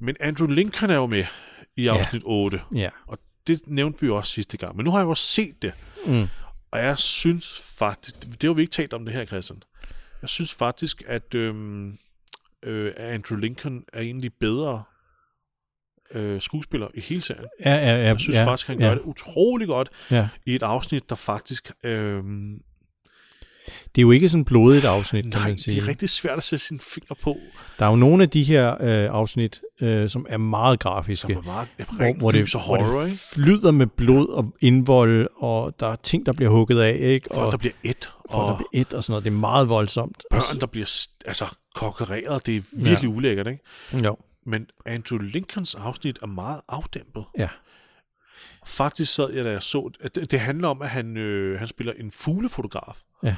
Men 0.00 0.16
Andrew 0.20 0.48
Lincoln 0.48 0.90
er 0.90 0.94
jo 0.96 1.06
med 1.06 1.24
i 1.76 1.86
afsnit 1.86 2.22
8. 2.24 2.60
Ja. 2.74 2.88
Og 3.06 3.18
det 3.46 3.60
nævnte 3.66 4.00
vi 4.00 4.06
jo 4.06 4.16
også 4.16 4.32
sidste 4.32 4.56
gang. 4.56 4.76
Men 4.76 4.84
nu 4.84 4.90
har 4.90 4.98
jeg 4.98 5.04
jo 5.04 5.10
også 5.10 5.22
set 5.24 5.62
det. 5.62 5.72
Mm. 6.06 6.26
Og 6.70 6.78
jeg 6.78 6.98
synes 6.98 7.62
faktisk... 7.78 8.16
Det 8.20 8.42
har 8.42 8.52
vi 8.52 8.60
ikke 8.62 8.70
talt 8.70 8.94
om 8.94 9.04
det 9.04 9.14
her, 9.14 9.24
Christian. 9.24 9.62
Jeg 10.22 10.28
synes 10.28 10.54
faktisk, 10.54 11.02
at 11.06 11.34
øhm, 11.34 11.98
øh, 12.62 12.92
Andrew 12.96 13.38
Lincoln 13.38 13.84
er 13.92 14.00
egentlig 14.00 14.32
bedre 14.40 14.82
øh, 16.10 16.40
skuespiller 16.40 16.88
i 16.94 17.00
hele 17.00 17.20
serien. 17.20 17.46
Ja, 17.64 17.74
ja, 17.74 17.80
ja. 17.80 17.96
Jeg 17.96 18.20
synes 18.20 18.36
ja, 18.36 18.44
faktisk, 18.44 18.66
han 18.66 18.80
ja, 18.80 18.86
gør 18.86 18.94
det 18.94 19.02
utrolig 19.02 19.66
godt 19.68 19.88
Ja. 20.10 20.28
i 20.46 20.54
et 20.54 20.62
afsnit, 20.62 21.10
der 21.10 21.16
faktisk... 21.16 21.70
Øhm, 21.84 22.62
Det 23.94 24.00
er 24.00 24.02
jo 24.02 24.10
ikke 24.10 24.28
sådan 24.28 24.44
blodigt 24.44 24.84
afsnit, 24.84 25.22
kan 25.24 25.30
nej, 25.30 25.42
man 25.48 25.54
det 25.54 25.62
sige. 25.62 25.80
er 25.82 25.88
rigtig 25.88 26.08
svært 26.10 26.36
at 26.36 26.42
sætte 26.42 26.64
sine 26.64 26.80
finger 26.80 27.14
på, 27.22 27.36
Der 27.78 27.86
er 27.86 27.90
jo 27.90 27.96
nogle 27.96 28.22
af 28.22 28.30
de 28.30 28.44
her 28.44 28.70
øh, 28.80 29.10
afsnit, 29.14 29.60
øh, 29.80 30.08
som 30.10 30.26
er 30.28 30.36
meget 30.36 30.82
som 30.82 30.90
grafiske. 30.90 31.32
er 31.32 31.42
meget 31.42 31.68
hvor, 31.76 32.18
hvor, 32.18 32.30
det, 32.32 32.54
og 32.54 32.60
hvor 32.64 32.76
horror, 32.82 33.02
det 33.02 33.28
flyder 33.34 33.70
med 33.70 33.86
blod 33.86 34.28
og 34.28 34.54
indvold, 34.60 35.28
og 35.36 35.80
der 35.80 35.86
er 35.86 35.96
ting, 35.96 36.26
der 36.26 36.32
bliver 36.32 36.50
hugget 36.50 36.80
af, 36.80 36.98
ikke? 37.00 37.28
Folk, 37.34 37.46
og 37.46 37.52
der 37.52 37.58
bliver 37.58 37.74
et, 37.84 38.10
folk, 38.30 38.46
der 38.46 38.52
og 38.52 38.56
bliver 38.56 38.82
et 38.82 38.92
og 38.92 39.04
sådan 39.04 39.12
noget. 39.12 39.24
Det 39.24 39.30
er 39.30 39.36
meget 39.36 39.68
voldsomt. 39.68 40.22
Og 40.30 40.36
børn, 40.36 40.60
der 40.60 40.66
bliver 40.66 41.06
altså, 41.26 41.46
kokkereret. 41.74 42.46
Det 42.46 42.56
er 42.56 42.60
virkelig 42.72 43.08
ja. 43.10 43.16
ulækkert, 43.16 43.46
ikke? 43.46 43.62
Jo, 44.04 44.16
Men 44.46 44.66
Andrew 44.86 45.18
Lincolns 45.18 45.74
afsnit 45.74 46.18
er 46.22 46.26
meget 46.26 46.60
afdæmpet. 46.68 47.24
ja. 47.38 47.48
Faktisk 48.66 49.14
sad 49.14 49.32
jeg, 49.32 49.44
da 49.44 49.50
jeg 49.50 49.62
så 49.62 49.90
det. 50.02 50.14
Det, 50.14 50.30
det 50.30 50.40
handler 50.40 50.68
om, 50.68 50.82
at 50.82 50.88
han, 50.88 51.16
øh, 51.16 51.58
han 51.58 51.68
spiller 51.68 51.92
en 51.92 52.10
fuglefotograf. 52.10 52.96
Ja. 53.22 53.36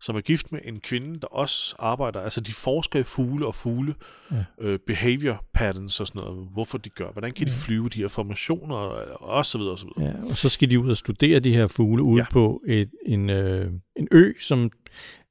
Som 0.00 0.16
er 0.16 0.20
gift 0.20 0.52
med 0.52 0.60
en 0.64 0.80
kvinde, 0.80 1.20
der 1.20 1.26
også 1.26 1.74
arbejder. 1.78 2.20
Altså, 2.20 2.40
de 2.40 2.52
forsker 2.52 2.98
i 2.98 3.02
fugle 3.02 3.46
og 3.46 3.54
fugle 3.54 3.94
Ja. 4.30 4.44
øh, 4.60 4.78
behavior 4.86 5.44
patterns 5.54 6.00
og 6.00 6.06
sådan 6.06 6.22
noget. 6.22 6.48
Hvorfor 6.52 6.78
de 6.78 6.88
gør. 6.90 7.10
Hvordan 7.12 7.30
kan 7.32 7.46
de 7.46 7.52
flyve 7.52 7.88
de 7.88 8.00
her 8.00 8.08
formationer 8.08 8.76
og, 8.76 9.22
og 9.22 9.46
så 9.46 9.58
videre 9.58 9.72
og 9.72 9.78
så 9.78 9.86
videre. 9.96 10.12
ja. 10.18 10.24
Og 10.30 10.36
så 10.36 10.48
skal 10.48 10.70
de 10.70 10.78
ud 10.80 10.90
og 10.90 10.96
studere 10.96 11.40
de 11.40 11.54
her 11.54 11.66
fugle 11.66 12.02
ude 12.02 12.16
Ja. 12.16 12.26
ja. 12.30 12.32
på 12.32 12.62
et, 12.66 12.90
en, 13.06 13.30
øh, 13.30 13.72
en 13.96 14.08
ø, 14.12 14.32
som 14.40 14.70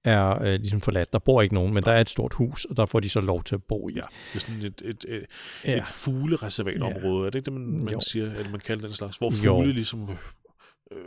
er 0.04 0.42
øh, 0.44 0.60
ligesom 0.60 0.82
forladt. 0.82 1.14
Der 1.14 1.20
bor 1.20 1.42
ikke 1.42 1.56
nogen, 1.56 1.74
men 1.74 1.84
der 1.84 1.92
er 1.92 2.02
et 2.02 2.10
stort 2.10 2.34
hus, 2.34 2.66
og 2.66 2.78
der 2.78 2.86
får 2.86 3.00
de 3.00 3.10
så 3.10 3.22
lov 3.22 3.44
til 3.44 3.56
at 3.56 3.64
bo 3.64 3.90
i. 3.90 3.94
Ja, 3.94 4.02
det 4.34 4.36
er 4.36 4.40
sådan 4.40 4.58
et, 4.66 4.82
et, 4.86 5.06
et, 5.08 5.26
Ja. 5.66 5.78
et 5.78 5.84
fuglereservatområde. 5.88 7.26
Er 7.26 7.30
det 7.30 7.36
ikke 7.36 7.46
det, 7.46 7.54
man, 7.54 7.84
man 7.84 7.94
Jo. 7.94 8.00
siger, 8.00 8.32
at 8.32 8.52
man 8.52 8.60
kalder 8.60 8.88
den 8.88 8.96
slags? 8.96 9.18
Hvor 9.18 9.46
Jo. 9.46 9.54
fugle 9.54 9.74
ligesom... 9.74 10.10
Øh, 10.92 10.98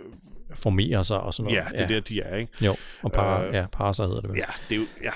Formerer 0.54 1.02
sig 1.02 1.20
og 1.20 1.34
sådan 1.34 1.52
ja, 1.52 1.60
noget. 1.60 1.72
det 1.72 1.80
er 1.80 1.86
der, 1.86 2.00
de 2.00 2.20
er, 2.20 2.36
ikke? 2.36 2.64
Jo, 2.64 2.76
og 3.02 3.12
par, 3.12 3.42
Øh, 3.44 3.54
ja, 3.54 3.66
parser 3.72 4.06
hedder 4.06 4.20
det 4.20 4.30
vel. 4.30 4.36
Ja, 4.38 4.46
det 4.68 4.74
er 4.74 4.80
jo... 4.80 4.86
Ja, 5.02 5.12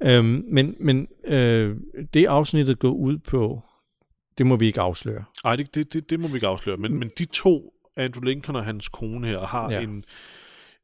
Øhm, 0.00 0.44
men 0.48 0.76
men 0.80 1.08
øh, 1.24 1.76
det 2.14 2.26
afsnittet 2.26 2.78
går 2.78 2.90
ud 2.90 3.18
på, 3.18 3.62
det 4.38 4.46
må 4.46 4.56
vi 4.56 4.66
ikke 4.66 4.80
afsløre. 4.80 5.24
Ej, 5.44 5.56
det, 5.56 5.74
det, 5.74 5.92
det, 5.92 6.10
det 6.10 6.20
må 6.20 6.28
vi 6.28 6.34
ikke 6.34 6.46
afsløre. 6.46 6.76
Men, 6.76 6.98
men 6.98 7.10
de 7.18 7.24
to, 7.24 7.72
Andrew 7.96 8.24
Lincoln 8.24 8.56
og 8.56 8.64
hans 8.64 8.88
kone 8.88 9.26
her, 9.26 9.40
har 9.40 9.70
ja. 9.70 9.76
Ja. 9.76 9.82
en, 9.82 10.04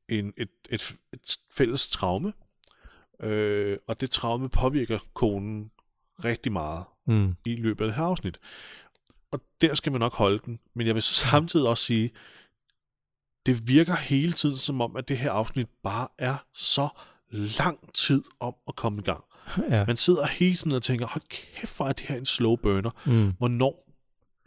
en, 0.09 0.33
et, 0.37 0.49
et, 0.71 0.95
et 1.13 1.37
fælles 1.55 1.89
traume. 1.91 2.33
Øh, 3.23 3.79
og 3.89 4.01
det 4.01 4.11
traume 4.11 4.49
påvirker 4.49 4.99
konen 5.15 5.71
rigtig 6.25 6.53
meget 6.53 6.85
Mm. 7.07 7.35
i 7.47 7.57
løbet 7.57 7.85
af 7.85 7.89
det 7.89 7.97
her 7.97 8.05
afsnit. 8.05 8.39
Og 9.33 9.41
der 9.61 9.75
skal 9.75 9.93
man 9.93 10.01
nok 10.01 10.15
holde 10.15 10.39
den. 10.45 10.59
Men 10.75 10.87
jeg 10.87 10.95
vil 10.95 11.03
så 11.03 11.15
samtidig 11.15 11.69
også 11.69 11.85
sige, 11.85 12.11
det 13.47 13.69
virker 13.69 13.97
hele 13.97 14.33
tiden 14.33 14.57
som 14.57 14.81
om, 14.81 14.97
at 14.97 15.09
det 15.09 15.19
her 15.19 15.33
afsnit 15.33 15.69
bare 15.83 16.09
er 16.19 16.37
så 16.55 16.89
lang 17.31 17.95
tid 17.95 18.23
om 18.41 18.55
at 18.69 18.77
komme 18.77 18.99
i 18.99 19.03
gang. 19.03 19.25
Ja. 19.71 19.85
Man 19.87 19.97
sidder 19.97 20.27
hele 20.27 20.57
tiden 20.57 20.73
og 20.73 20.83
tænker, 20.83 21.07
hold 21.07 21.23
kæft, 21.29 21.77
hvor 21.77 21.87
er 21.87 21.93
det 21.93 22.07
her 22.07 22.17
en 22.17 22.27
slow 22.27 22.57
burner. 22.57 22.91
Mm. 23.07 23.33
Hvornår, 23.39 23.89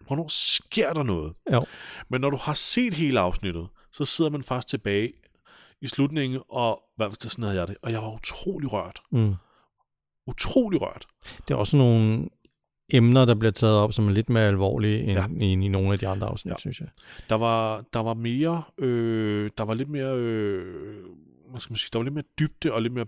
hvornår 0.07 0.27
sker 0.29 0.93
der 0.93 1.03
noget? 1.03 1.33
Jo. 1.53 1.65
Men 2.09 2.21
når 2.21 2.29
du 2.29 2.37
har 2.37 2.53
set 2.53 2.93
hele 2.93 3.19
afsnittet, 3.19 3.67
så 3.91 4.05
sidder 4.05 4.31
man 4.31 4.43
faktisk 4.43 4.67
tilbage 4.67 5.13
i 5.81 5.87
slutningen, 5.87 6.41
og 6.49 6.83
hvad 6.95 7.09
sådan 7.19 7.43
havde 7.43 7.59
jeg 7.59 7.67
det, 7.67 7.77
og 7.81 7.91
jeg 7.91 8.01
var 8.01 8.13
utrolig 8.13 8.73
rørt. 8.73 9.01
Mm. 9.11 9.35
Utrolig 10.27 10.81
rørt. 10.81 11.07
Det 11.47 11.53
er 11.53 11.57
også 11.57 11.77
nogle 11.77 12.29
emner, 12.93 13.25
der 13.25 13.35
bliver 13.35 13.51
taget 13.51 13.75
op, 13.77 13.93
som 13.93 14.07
er 14.07 14.11
lidt 14.11 14.29
mere 14.29 14.47
alvorlige 14.47 14.99
end, 15.01 15.11
Ja. 15.11 15.25
end 15.25 15.63
i 15.63 15.67
nogle 15.67 15.93
af 15.93 15.99
de 15.99 16.07
andre 16.07 16.27
afsnit, 16.27 16.51
Ja. 16.51 16.57
synes 16.59 16.79
jeg. 16.79 16.87
Der 17.29 17.35
var, 17.35 17.83
der 17.93 17.99
var 17.99 18.13
mere, 18.13 18.63
øh, 18.77 19.49
der 19.57 19.63
var 19.63 19.73
lidt 19.73 19.89
mere, 19.89 20.15
øh, 20.17 21.03
hvad 21.49 21.59
skal 21.59 21.71
man 21.71 21.77
sige, 21.77 21.89
der 21.93 21.99
var 21.99 22.03
lidt 22.03 22.13
mere 22.13 22.23
dybde 22.39 22.73
og 22.73 22.81
lidt 22.81 22.93
mere 22.93 23.05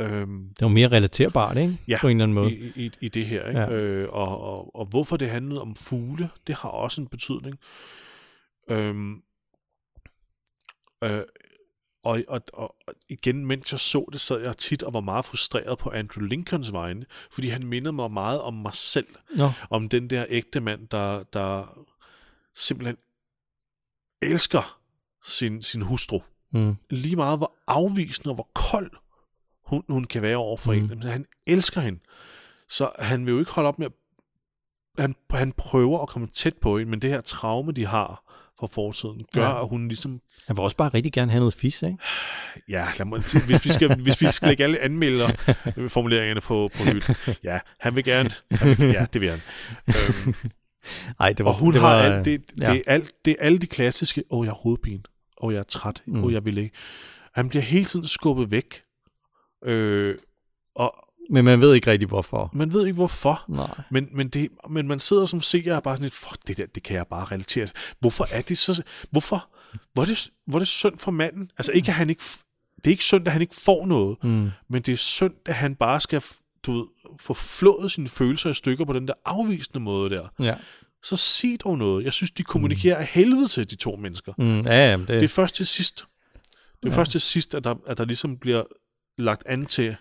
øh, 0.00 0.26
Det 0.26 0.60
var 0.60 0.68
mere 0.68 0.88
relaterbart, 0.88 1.56
ikke? 1.56 1.78
Ja, 1.88 1.98
På 2.00 2.08
en 2.08 2.16
eller 2.16 2.24
anden 2.24 2.34
måde. 2.34 2.52
i, 2.54 2.72
i, 2.86 2.90
i 3.00 3.08
det 3.08 3.26
her. 3.26 3.48
Ikke? 3.48 3.60
Ja. 3.60 3.70
Øh, 3.72 4.08
og, 4.12 4.40
og, 4.40 4.76
og 4.76 4.86
hvorfor 4.86 5.16
det 5.16 5.28
handlede 5.30 5.60
om 5.60 5.74
fugle, 5.76 6.28
det 6.46 6.54
har 6.54 6.68
også 6.68 7.00
en 7.00 7.06
betydning. 7.06 7.56
Øhm, 8.70 9.14
øh, 11.04 11.20
og, 12.02 12.22
og, 12.28 12.42
og 12.52 12.76
igen, 13.08 13.46
mens 13.46 13.72
jeg 13.72 13.80
så 13.80 14.06
det, 14.12 14.20
sad 14.20 14.40
jeg 14.40 14.56
tit 14.56 14.82
og 14.82 14.94
var 14.94 15.00
meget 15.00 15.24
frustreret 15.24 15.78
på 15.78 15.90
Andrew 15.90 16.24
Lincolns 16.24 16.72
vegne, 16.72 17.06
fordi 17.30 17.48
han 17.48 17.66
mindede 17.66 17.92
mig 17.92 18.10
meget 18.10 18.40
om 18.40 18.54
mig 18.54 18.74
selv, 18.74 19.06
Nå, 19.36 19.50
om 19.70 19.88
den 19.88 20.10
der 20.10 20.26
ægte 20.28 20.60
mand, 20.60 20.88
der, 20.88 21.22
der 21.22 21.78
simpelthen 22.54 22.96
elsker 24.22 24.80
sin, 25.24 25.62
sin 25.62 25.82
hustru. 25.82 26.20
mm. 26.50 26.76
Lige 26.90 27.16
meget 27.16 27.38
hvor 27.38 27.54
afvisende 27.66 28.30
og 28.30 28.34
hvor 28.34 28.48
kold 28.54 28.90
hun, 29.66 29.82
hun 29.88 30.04
kan 30.04 30.22
være 30.22 30.36
over 30.36 30.56
for 30.56 30.72
mm. 30.72 30.92
En. 30.92 31.02
Han 31.02 31.26
elsker 31.46 31.80
hende. 31.80 32.00
Så 32.68 32.90
han 32.98 33.26
vil 33.26 33.32
jo 33.32 33.38
ikke 33.38 33.52
holde 33.52 33.68
op 33.68 33.78
med 33.78 33.86
at... 33.86 33.92
Han, 34.98 35.14
han 35.30 35.52
prøver 35.52 36.02
at 36.02 36.08
komme 36.08 36.28
tæt 36.28 36.56
på 36.56 36.78
hende, 36.78 36.90
men 36.90 37.02
det 37.02 37.10
her 37.10 37.20
traume, 37.20 37.72
de 37.72 37.86
har 37.86 38.29
fra 38.60 38.66
fortiden, 38.66 39.24
gør, 39.34 39.44
ja. 39.48 39.62
At 39.62 39.68
hun 39.68 39.88
ligesom... 39.88 40.20
Jeg 40.48 40.56
vil 40.56 40.62
også 40.62 40.76
bare 40.76 40.88
rigtig 40.88 41.12
gerne 41.12 41.30
have 41.30 41.38
noget 41.38 41.54
fis, 41.54 41.82
ikke? 41.82 41.96
Ja, 42.68 42.86
lad 42.98 43.06
mig, 43.06 43.20
hvis, 43.46 43.64
vi 43.64 43.72
skal, 43.72 44.00
hvis 44.02 44.20
vi 44.20 44.26
skal 44.32 44.48
lægge 44.48 44.64
alle 44.64 44.78
anmelder 44.78 45.28
formuleringerne 45.88 46.40
på, 46.40 46.70
på 46.76 46.82
hylden. 46.84 47.14
Ja, 47.44 47.58
han 47.80 47.96
vil 47.96 48.04
gerne... 48.04 48.30
Han 48.50 48.78
vil, 48.78 48.88
ja, 48.88 49.06
det 49.12 49.20
vil 49.20 49.30
han. 49.30 49.40
Øhm, 49.88 50.34
Nej, 51.18 51.32
det 51.32 51.44
var, 51.44 51.50
og 51.50 51.58
hun 51.58 51.72
det 51.72 51.80
har 51.80 51.94
var, 51.94 52.02
alt, 52.02 52.24
det, 52.24 52.50
det, 52.50 52.60
ja. 52.62 52.76
er 52.76 52.82
alt, 52.86 53.12
det 53.24 53.30
er 53.30 53.44
alle 53.44 53.58
de 53.58 53.66
klassiske, 53.66 54.24
åh, 54.30 54.38
oh, 54.38 54.46
jeg 54.46 54.50
har 54.50 54.56
hovedpine, 54.58 55.02
åh, 55.40 55.46
oh, 55.46 55.52
jeg 55.52 55.58
er 55.58 55.62
træt, 55.62 56.02
åh, 56.08 56.14
Mm. 56.14 56.24
oh, 56.24 56.32
jeg 56.32 56.46
vil 56.46 56.58
ikke. 56.58 56.76
Han 57.34 57.48
bliver 57.48 57.62
hele 57.62 57.84
tiden 57.84 58.06
skubbet 58.06 58.50
væk. 58.50 58.82
Øh, 59.64 60.14
og 60.74 60.94
Men 61.30 61.44
man 61.44 61.60
ved 61.60 61.74
ikke 61.74 61.90
rigtig, 61.90 62.08
hvorfor. 62.08 62.50
man 62.52 62.72
ved 62.72 62.86
ikke 62.86 62.94
hvorfor. 62.94 63.44
Nej. 63.48 63.80
Men, 63.90 64.08
men, 64.12 64.28
det, 64.28 64.48
men 64.70 64.88
man 64.88 64.98
sidder 64.98 65.24
som 65.26 65.42
seer 65.42 65.76
og 65.76 65.82
bare 65.82 65.96
sådan 65.96 66.02
lidt, 66.04 66.14
for 66.14 66.34
det 66.46 66.56
der, 66.56 66.66
det 66.66 66.82
kan 66.82 66.96
jeg 66.96 67.06
bare 67.06 67.24
relatere 67.24 67.66
til. 67.66 67.74
Hvorfor 68.00 68.26
er 68.32 68.40
det 68.42 68.58
så, 68.58 68.82
hvorfor, 69.10 69.48
hvor 69.92 70.02
er 70.02 70.06
det, 70.06 70.30
hvor 70.46 70.58
er 70.58 70.60
det 70.60 70.68
synd 70.68 70.98
for 70.98 71.10
manden? 71.10 71.50
Altså 71.58 71.72
ikke, 71.72 71.88
at 71.88 71.94
han 71.94 72.10
ikke, 72.10 72.22
det 72.76 72.86
er 72.86 72.90
ikke 72.90 73.04
synd, 73.04 73.26
at 73.26 73.32
han 73.32 73.42
ikke 73.42 73.56
får 73.56 73.86
noget, 73.86 74.24
Mm. 74.24 74.50
men 74.70 74.82
det 74.82 74.92
er 74.92 74.96
synd, 74.96 75.34
at 75.46 75.54
han 75.54 75.74
bare 75.74 76.00
skal, 76.00 76.22
du 76.66 76.72
ved, 76.72 76.84
få 77.20 77.34
flået 77.34 77.92
sine 77.92 78.08
følelser 78.08 78.50
i 78.50 78.54
stykker 78.54 78.84
på 78.84 78.92
den 78.92 79.08
der 79.08 79.14
afvisende 79.24 79.80
måde 79.80 80.10
der. 80.10 80.28
Ja. 80.40 80.54
Så 81.02 81.16
sig 81.16 81.56
dog 81.64 81.78
noget. 81.78 82.04
Jeg 82.04 82.12
synes, 82.12 82.30
de 82.30 82.42
kommunikerer 82.42 82.96
af 82.96 83.06
helvede 83.06 83.46
til 83.46 83.70
de 83.70 83.76
to 83.76 83.96
mennesker. 83.96 84.32
Mm. 84.38 84.60
Ja, 84.60 84.90
ja, 84.90 84.96
det, 84.96 85.08
Det 85.08 85.22
er 85.22 85.28
først 85.28 85.54
til 85.54 85.66
sidst. 85.66 86.04
Det 86.82 86.88
er 86.88 86.92
Ja. 86.92 86.96
først 86.98 87.10
til 87.10 87.20
sidst, 87.20 87.54
at 87.54 87.64
der, 87.64 87.74
at 87.86 87.98
der 87.98 88.04
ligesom 88.04 88.36
bliver 88.38 88.62
lagt 89.18 89.42
an 89.46 89.66
til, 89.66 89.96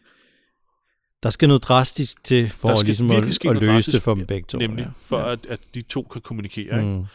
der 1.24 1.30
skal 1.30 1.48
noget 1.48 1.64
drastisk 1.64 2.24
til, 2.24 2.50
for 2.50 2.70
at, 2.70 2.84
ligesom 2.84 3.12
at, 3.12 3.46
at 3.46 3.62
løse 3.62 3.92
det 3.92 4.02
for 4.02 4.16
dem 4.16 4.26
begge 4.26 4.46
to. 4.48 4.58
nemlig 4.58 4.84
ja. 4.84 4.92
for 4.96 5.20
ja. 5.20 5.32
at, 5.32 5.46
at 5.46 5.60
de 5.74 5.82
to 5.82 6.04
kan 6.04 6.22
kommunikere. 6.22 6.80
Ikke? 6.80 6.92
Mm. 6.92 7.06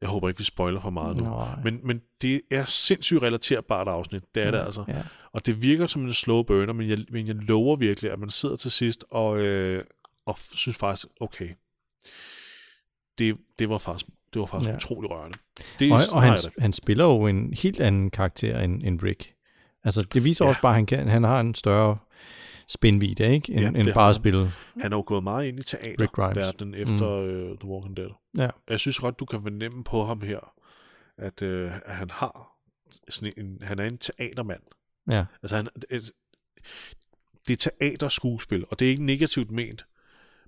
Jeg 0.00 0.08
håber 0.10 0.28
ikke, 0.28 0.38
vi 0.38 0.44
spoiler 0.44 0.80
for 0.80 0.90
meget 0.90 1.16
nu. 1.16 1.24
Nej. 1.24 1.48
Men, 1.64 1.80
men 1.82 2.00
det 2.22 2.40
er 2.50 2.64
sindssygt 2.64 3.22
relaterbart 3.22 3.88
afsnit. 3.88 4.22
Det 4.34 4.42
er 4.42 4.50
det 4.50 4.58
altså. 4.58 4.84
Ja. 4.88 5.02
Og 5.32 5.46
det 5.46 5.62
virker 5.62 5.86
som 5.86 6.02
en 6.02 6.12
slow 6.12 6.42
burner, 6.42 6.72
men 6.72 6.88
jeg, 6.88 6.98
men 7.10 7.26
jeg 7.26 7.34
lover 7.34 7.76
virkelig, 7.76 8.10
at 8.10 8.18
man 8.18 8.30
sidder 8.30 8.56
til 8.56 8.70
sidst 8.70 9.04
og, 9.10 9.38
øh, 9.38 9.84
og 10.26 10.38
synes 10.38 10.76
faktisk, 10.76 11.06
okay, 11.20 11.48
det, 13.18 13.36
det 13.58 13.68
var 13.68 13.78
faktisk, 13.78 14.06
det 14.34 14.40
var 14.40 14.46
faktisk 14.46 14.70
ja. 14.70 14.76
Utrolig 14.76 15.10
rørende. 15.10 15.38
Det, 15.78 15.92
Og, 15.92 16.00
og 16.14 16.22
han, 16.22 16.38
han 16.58 16.72
spiller 16.72 17.04
jo 17.04 17.26
en 17.26 17.54
helt 17.62 17.80
anden 17.80 18.10
karakter 18.10 18.60
end, 18.60 18.82
end 18.82 19.02
Rick. 19.02 19.32
Altså, 19.84 20.02
det 20.02 20.24
viser 20.24 20.44
ja. 20.44 20.48
også 20.48 20.60
bare, 20.60 20.72
at 20.72 20.76
han, 20.76 20.86
kan, 20.86 21.08
han 21.08 21.24
har 21.24 21.40
en 21.40 21.54
større 21.54 21.98
spændvidde, 22.72 23.32
ikke? 23.34 23.52
End, 23.52 23.60
Ja, 23.60 23.70
ja, 23.70 23.78
end 23.80 23.92
bare 23.94 24.04
han. 24.04 24.10
at 24.10 24.16
spille. 24.16 24.50
Han 24.80 24.92
er 24.92 24.96
jo 24.96 25.04
gået 25.06 25.22
meget 25.22 25.48
ind 25.48 25.58
i 25.58 25.62
teaterverdenen 25.62 26.74
efter 26.74 27.20
mm. 27.20 27.50
uh, 27.50 27.58
The 27.58 27.68
Walking 27.68 27.96
Dead. 27.96 28.10
Ja. 28.36 28.48
Jeg 28.70 28.80
synes 28.80 28.98
godt, 28.98 29.18
du 29.18 29.24
kan 29.24 29.42
fornemme 29.42 29.84
på 29.84 30.04
ham 30.06 30.20
her, 30.20 30.52
at, 31.18 31.42
uh, 31.42 31.70
at 31.86 31.96
han 31.96 32.10
har 32.10 32.48
sådan 33.08 33.32
en, 33.36 33.58
han 33.62 33.78
er 33.78 33.84
en 33.84 33.98
teatermand. 33.98 34.60
Ja. 35.10 35.24
Altså, 35.42 35.56
han, 35.56 35.68
det, 35.90 36.10
det 37.48 37.66
er 37.66 37.70
teaterskuespil, 37.80 38.64
og 38.70 38.78
det 38.78 38.86
er 38.86 38.90
ikke 38.90 39.04
negativt 39.04 39.50
ment, 39.50 39.86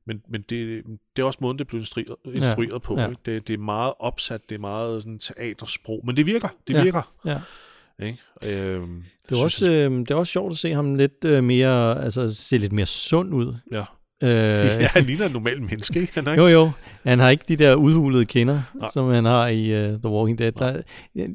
men, 0.06 0.22
men 0.28 0.42
det, 0.42 0.84
det 1.16 1.22
er 1.22 1.26
også 1.26 1.38
måden, 1.42 1.58
det 1.58 1.66
blev 1.66 1.80
instrueret, 1.80 2.16
instrueret 2.34 2.82
på. 2.82 2.98
ja. 2.98 3.08
Ikke? 3.08 3.20
Det, 3.26 3.48
det 3.48 3.54
er 3.54 3.58
meget 3.58 3.94
opsat, 3.98 4.40
det 4.48 4.54
er 4.54 4.58
meget 4.58 5.02
sådan 5.02 5.18
teatersprog, 5.18 6.00
men 6.06 6.16
det 6.16 6.26
virker, 6.26 6.48
det 6.68 6.74
Ja. 6.74 6.82
virker. 6.82 7.14
Ja. 7.24 7.40
Ikke? 8.02 8.18
Øhm, 8.44 9.02
Det 9.28 9.38
er, 9.38 9.42
også, 9.42 9.70
øh, 9.70 9.90
det 9.90 10.10
er 10.10 10.14
også 10.14 10.30
sjovt 10.30 10.52
at 10.52 10.58
se 10.58 10.72
ham 10.72 10.94
lidt 10.94 11.24
øh, 11.24 11.44
mere, 11.44 12.04
altså 12.04 12.34
se 12.34 12.58
lidt 12.58 12.72
mere 12.72 12.86
sund 12.86 13.34
ud. 13.34 13.54
ja. 13.72 13.84
Øh, 14.22 14.30
ja, 14.82 14.86
han 14.86 15.04
ligner 15.04 15.26
en 15.26 15.32
normal 15.32 15.62
menneske, 15.62 16.00
ikke? 16.00 16.14
Han 16.14 16.26
er, 16.26 16.34
Jo, 16.34 16.46
jo. 16.46 16.70
Han 17.06 17.18
har 17.18 17.30
ikke 17.30 17.44
de 17.48 17.56
der 17.56 17.74
udhulede 17.74 18.24
kinder, 18.26 18.54
Nej. 18.54 18.62
Nej. 18.74 18.88
som 18.92 19.10
han 19.10 19.24
har 19.24 19.48
i 19.48 19.84
uh, 19.84 19.90
The 19.90 20.08
Walking 20.08 20.38
Dead. 20.38 20.52
Der, 20.52 20.82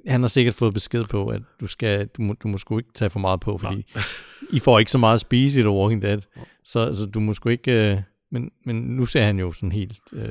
han 0.07 0.21
har 0.21 0.27
sikkert 0.27 0.53
fået 0.55 0.73
besked 0.73 1.03
på, 1.05 1.27
at 1.27 1.41
du 1.61 1.67
skal 1.67 2.07
du 2.07 2.21
må, 2.21 2.33
du 2.43 2.47
må 2.47 2.57
sgu 2.57 2.77
ikke 2.77 2.89
tage 2.95 3.09
for 3.09 3.19
meget 3.19 3.39
på, 3.39 3.57
fordi 3.57 3.85
I 4.57 4.59
får 4.59 4.79
ikke 4.79 4.91
så 4.91 4.97
meget 4.97 5.13
at 5.13 5.19
spise 5.19 5.59
i 5.59 5.63
The 5.63 5.71
Walking 5.71 6.01
Dead. 6.01 6.19
Så, 6.65 6.95
så 6.95 7.05
du 7.05 7.19
må 7.19 7.33
sgu 7.33 7.49
ikke... 7.49 7.93
Uh, 7.93 8.01
men, 8.31 8.49
men 8.65 8.75
nu 8.75 9.05
ser 9.05 9.23
han 9.23 9.39
jo 9.39 9.51
sådan 9.51 9.71
helt... 9.71 9.99
Uh, 10.11 10.21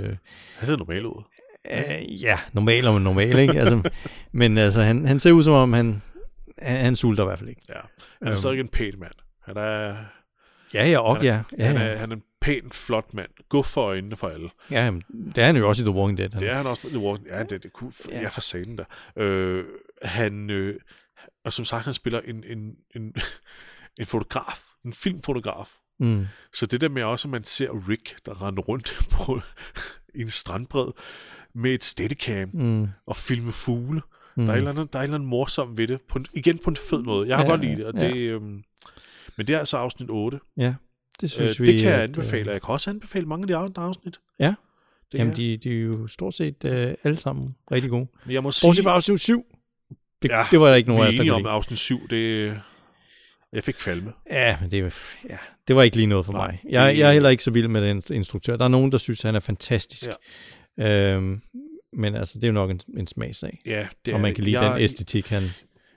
han 0.57 0.67
ser 0.67 0.77
normal 0.77 1.07
ud. 1.07 1.23
uh, 1.71 2.23
ja, 2.23 2.39
normal 2.53 2.87
og 2.87 3.01
normal, 3.01 3.39
ikke? 3.39 3.61
Altså, 3.61 3.91
men 4.33 4.59
altså, 4.59 4.83
han, 4.83 5.07
han 5.07 5.19
ser 5.21 5.33
ud 5.33 5.43
som 5.43 5.53
om, 5.53 5.73
han, 5.73 6.03
han, 6.63 6.77
han 6.77 6.97
sulter 6.97 7.23
i 7.23 7.27
hvert 7.27 7.39
fald 7.39 7.49
ikke. 7.51 7.63
Ja. 7.69 7.75
Han 7.75 8.29
er 8.29 8.31
Øhm. 8.33 8.37
stadig 8.37 8.61
en 8.61 8.69
pæn 8.69 8.99
mand. 8.99 9.13
Han 9.45 9.57
er, 9.57 9.97
Ja, 10.75 10.87
ja, 10.91 10.99
og 10.99 11.17
han 11.17 11.27
er, 11.27 11.31
ja. 11.31 11.43
Ja, 11.59 11.67
han, 11.67 11.77
ja. 11.77 11.83
er, 11.83 11.97
han 11.97 12.11
er 12.13 12.17
en 12.17 12.23
pæn, 12.41 12.71
flot 12.73 13.15
mand. 13.15 13.29
Gå 13.49 13.63
for 13.63 13.83
øjnene 13.83 14.17
for 14.17 14.29
alle. 14.29 14.51
ja 14.71 14.85
jamen, 14.85 15.03
det 15.35 15.39
er 15.39 15.47
han 15.47 15.57
jo 15.57 15.69
også 15.69 15.83
i 15.83 15.85
The 15.85 15.95
Walking 15.95 16.19
Dead. 16.19 16.31
Han, 16.33 16.43
Det 16.43 16.51
er 16.51 16.55
han 16.57 16.67
også 16.67 16.83
på 16.83 16.89
The 16.89 16.99
Walking 16.99 17.29
Ja, 17.29 17.43
det, 17.43 17.63
det 17.63 17.73
kunne, 17.73 17.93
Ja. 18.11 18.21
ja. 18.21 18.29
for 18.29 18.41
satan 18.41 18.79
der. 18.79 18.85
Øh, 19.17 19.65
han, 20.03 20.51
øh, 20.51 20.81
og 21.45 21.53
som 21.53 21.65
sagt, 21.65 21.85
han 21.85 21.95
spiller 21.95 22.21
en, 22.21 22.45
en, 22.45 22.73
en, 22.97 23.15
en 24.01 24.07
fotograf. 24.07 24.61
En 24.85 24.93
filmfotograf. 24.93 25.71
Mm. 26.01 26.27
Så 26.55 26.67
det 26.67 26.81
der 26.81 26.89
med 26.89 27.03
også, 27.03 27.29
at 27.29 27.33
man 27.33 27.45
ser 27.45 27.89
Rick, 27.89 28.27
der 28.27 28.47
render 28.47 28.63
rundt 28.63 28.99
på 29.13 29.41
i 30.15 30.21
en 30.21 30.29
strandbred 30.29 30.93
med 31.55 31.71
et 31.75 31.85
steadicam 31.85 32.51
Mm. 32.53 32.89
og 33.07 33.17
filme 33.17 33.53
fugle. 33.53 34.01
Mm. 34.39 34.45
Der, 34.47 34.53
er 34.53 34.57
et 34.57 34.59
eller 34.59 34.71
andet, 34.71 34.93
der 34.93 34.99
er 34.99 35.03
et 35.03 35.07
eller 35.07 35.15
andet 35.17 35.29
morsomt 35.29 35.79
ved 35.79 35.87
det. 35.89 36.01
På 36.09 36.19
en, 36.19 36.27
igen 36.35 36.59
på 36.59 36.71
en 36.71 36.77
fed 36.91 37.03
måde. 37.03 37.29
Jeg 37.29 37.37
har 37.37 37.45
Ja, 37.45 37.51
godt 37.51 37.61
lide 37.61 37.77
det. 37.77 37.87
Og 37.87 37.95
ja. 38.01 38.09
det 38.09 38.17
øhm, 38.17 38.63
men 39.37 39.47
det 39.47 39.55
er 39.55 39.59
altså 39.59 39.77
afsnit 39.77 40.11
8. 40.11 40.41
Ja, 40.57 40.65
det 40.65 41.23
Øh, 41.23 41.29
synes 41.29 41.57
det 41.57 41.67
vi... 41.67 41.81
kan 41.81 41.91
jeg 41.91 42.03
anbefale. 42.03 42.51
Jeg 42.53 42.63
kan 42.63 42.73
også 42.73 42.91
anbefale 42.91 43.27
mange 43.27 43.43
af 43.43 43.47
de 43.47 43.57
andre 43.57 43.83
afsnit. 43.83 44.21
Ja. 44.41 44.55
Det 45.13 45.19
Jamen, 45.19 45.31
jeg. 45.31 45.37
de, 45.37 45.57
de 45.57 45.77
er 45.79 45.81
jo 45.83 46.07
stort 46.07 46.35
set 46.35 46.65
øh, 46.65 46.95
alle 47.05 47.17
sammen 47.17 47.55
rigtig 47.73 47.91
gode. 47.91 48.07
Men 48.25 48.35
jeg 48.35 48.43
må 48.43 48.51
sige, 48.51 48.69
Bortset 48.69 48.85
fra 48.85 48.93
afsnit 48.93 49.21
7. 49.21 49.45
Det, 50.23 50.29
Ja, 50.31 50.45
det 50.51 50.61
var 50.61 50.69
der 50.69 50.75
ikke 50.75 50.89
nogen 50.89 51.05
af 51.05 51.09
os, 51.09 51.15
der 51.27 51.33
om, 51.33 51.47
afsnit 51.47 51.79
7, 51.79 52.09
det... 52.11 52.55
Jeg 53.53 53.65
fik 53.65 53.75
kvalme. 53.75 54.13
Ja, 54.31 54.57
men 54.61 54.71
det, 54.71 54.95
ja, 55.29 55.37
det 55.69 55.77
var 55.77 55.83
ikke 55.83 55.97
lige 55.97 56.07
noget 56.07 56.27
for 56.27 56.33
Nej, 56.33 56.47
mig. 56.47 56.61
Jeg, 56.71 56.93
det- 56.93 56.99
jeg 56.99 57.09
er 57.09 57.13
heller 57.13 57.29
ikke 57.29 57.43
så 57.43 57.51
vild 57.51 57.69
med 57.69 57.89
den 57.89 58.03
instruktør. 58.11 58.57
Der 58.57 58.65
er 58.65 58.69
nogen, 58.69 58.93
der 58.93 58.99
synes, 58.99 59.23
han 59.23 59.35
er 59.35 59.41
fantastisk. 59.41 60.09
Ja. 60.79 61.15
Øhm, 61.15 61.41
men 61.93 62.15
altså, 62.15 62.39
det 62.39 62.45
er 62.45 62.49
jo 62.49 62.53
nok 62.53 62.71
en, 62.71 62.81
en 62.97 63.07
smagsag. 63.07 63.59
Ja, 63.67 63.87
det 64.05 64.11
er 64.11 64.15
og 64.15 64.21
man 64.21 64.35
kan 64.35 64.45
lide 64.45 64.61
jeg, 64.61 64.73
den 64.73 64.83
æstetik, 64.83 65.29
han, 65.29 65.43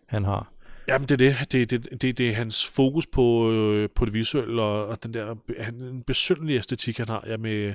han 0.08 0.26
har. 0.26 0.54
Jamen, 0.88 1.10
det 1.10 1.22
er 1.22 1.32
det. 1.32 1.52
Det, 1.52 1.70
det, 1.70 2.02
det, 2.02 2.18
det 2.18 2.30
er 2.30 2.34
hans 2.34 2.68
fokus 2.68 3.08
på, 3.08 3.52
øh, 3.52 3.90
på 3.96 4.06
det 4.06 4.14
visuelle, 4.14 4.62
og, 4.62 4.88
og 4.88 5.04
den 5.04 5.14
der 5.14 5.36
han, 5.60 5.76
en 5.76 6.04
besynderlig 6.04 6.58
æstetik, 6.58 6.98
han 6.98 7.10
har 7.10 7.24
ja, 7.28 7.38
med 7.38 7.74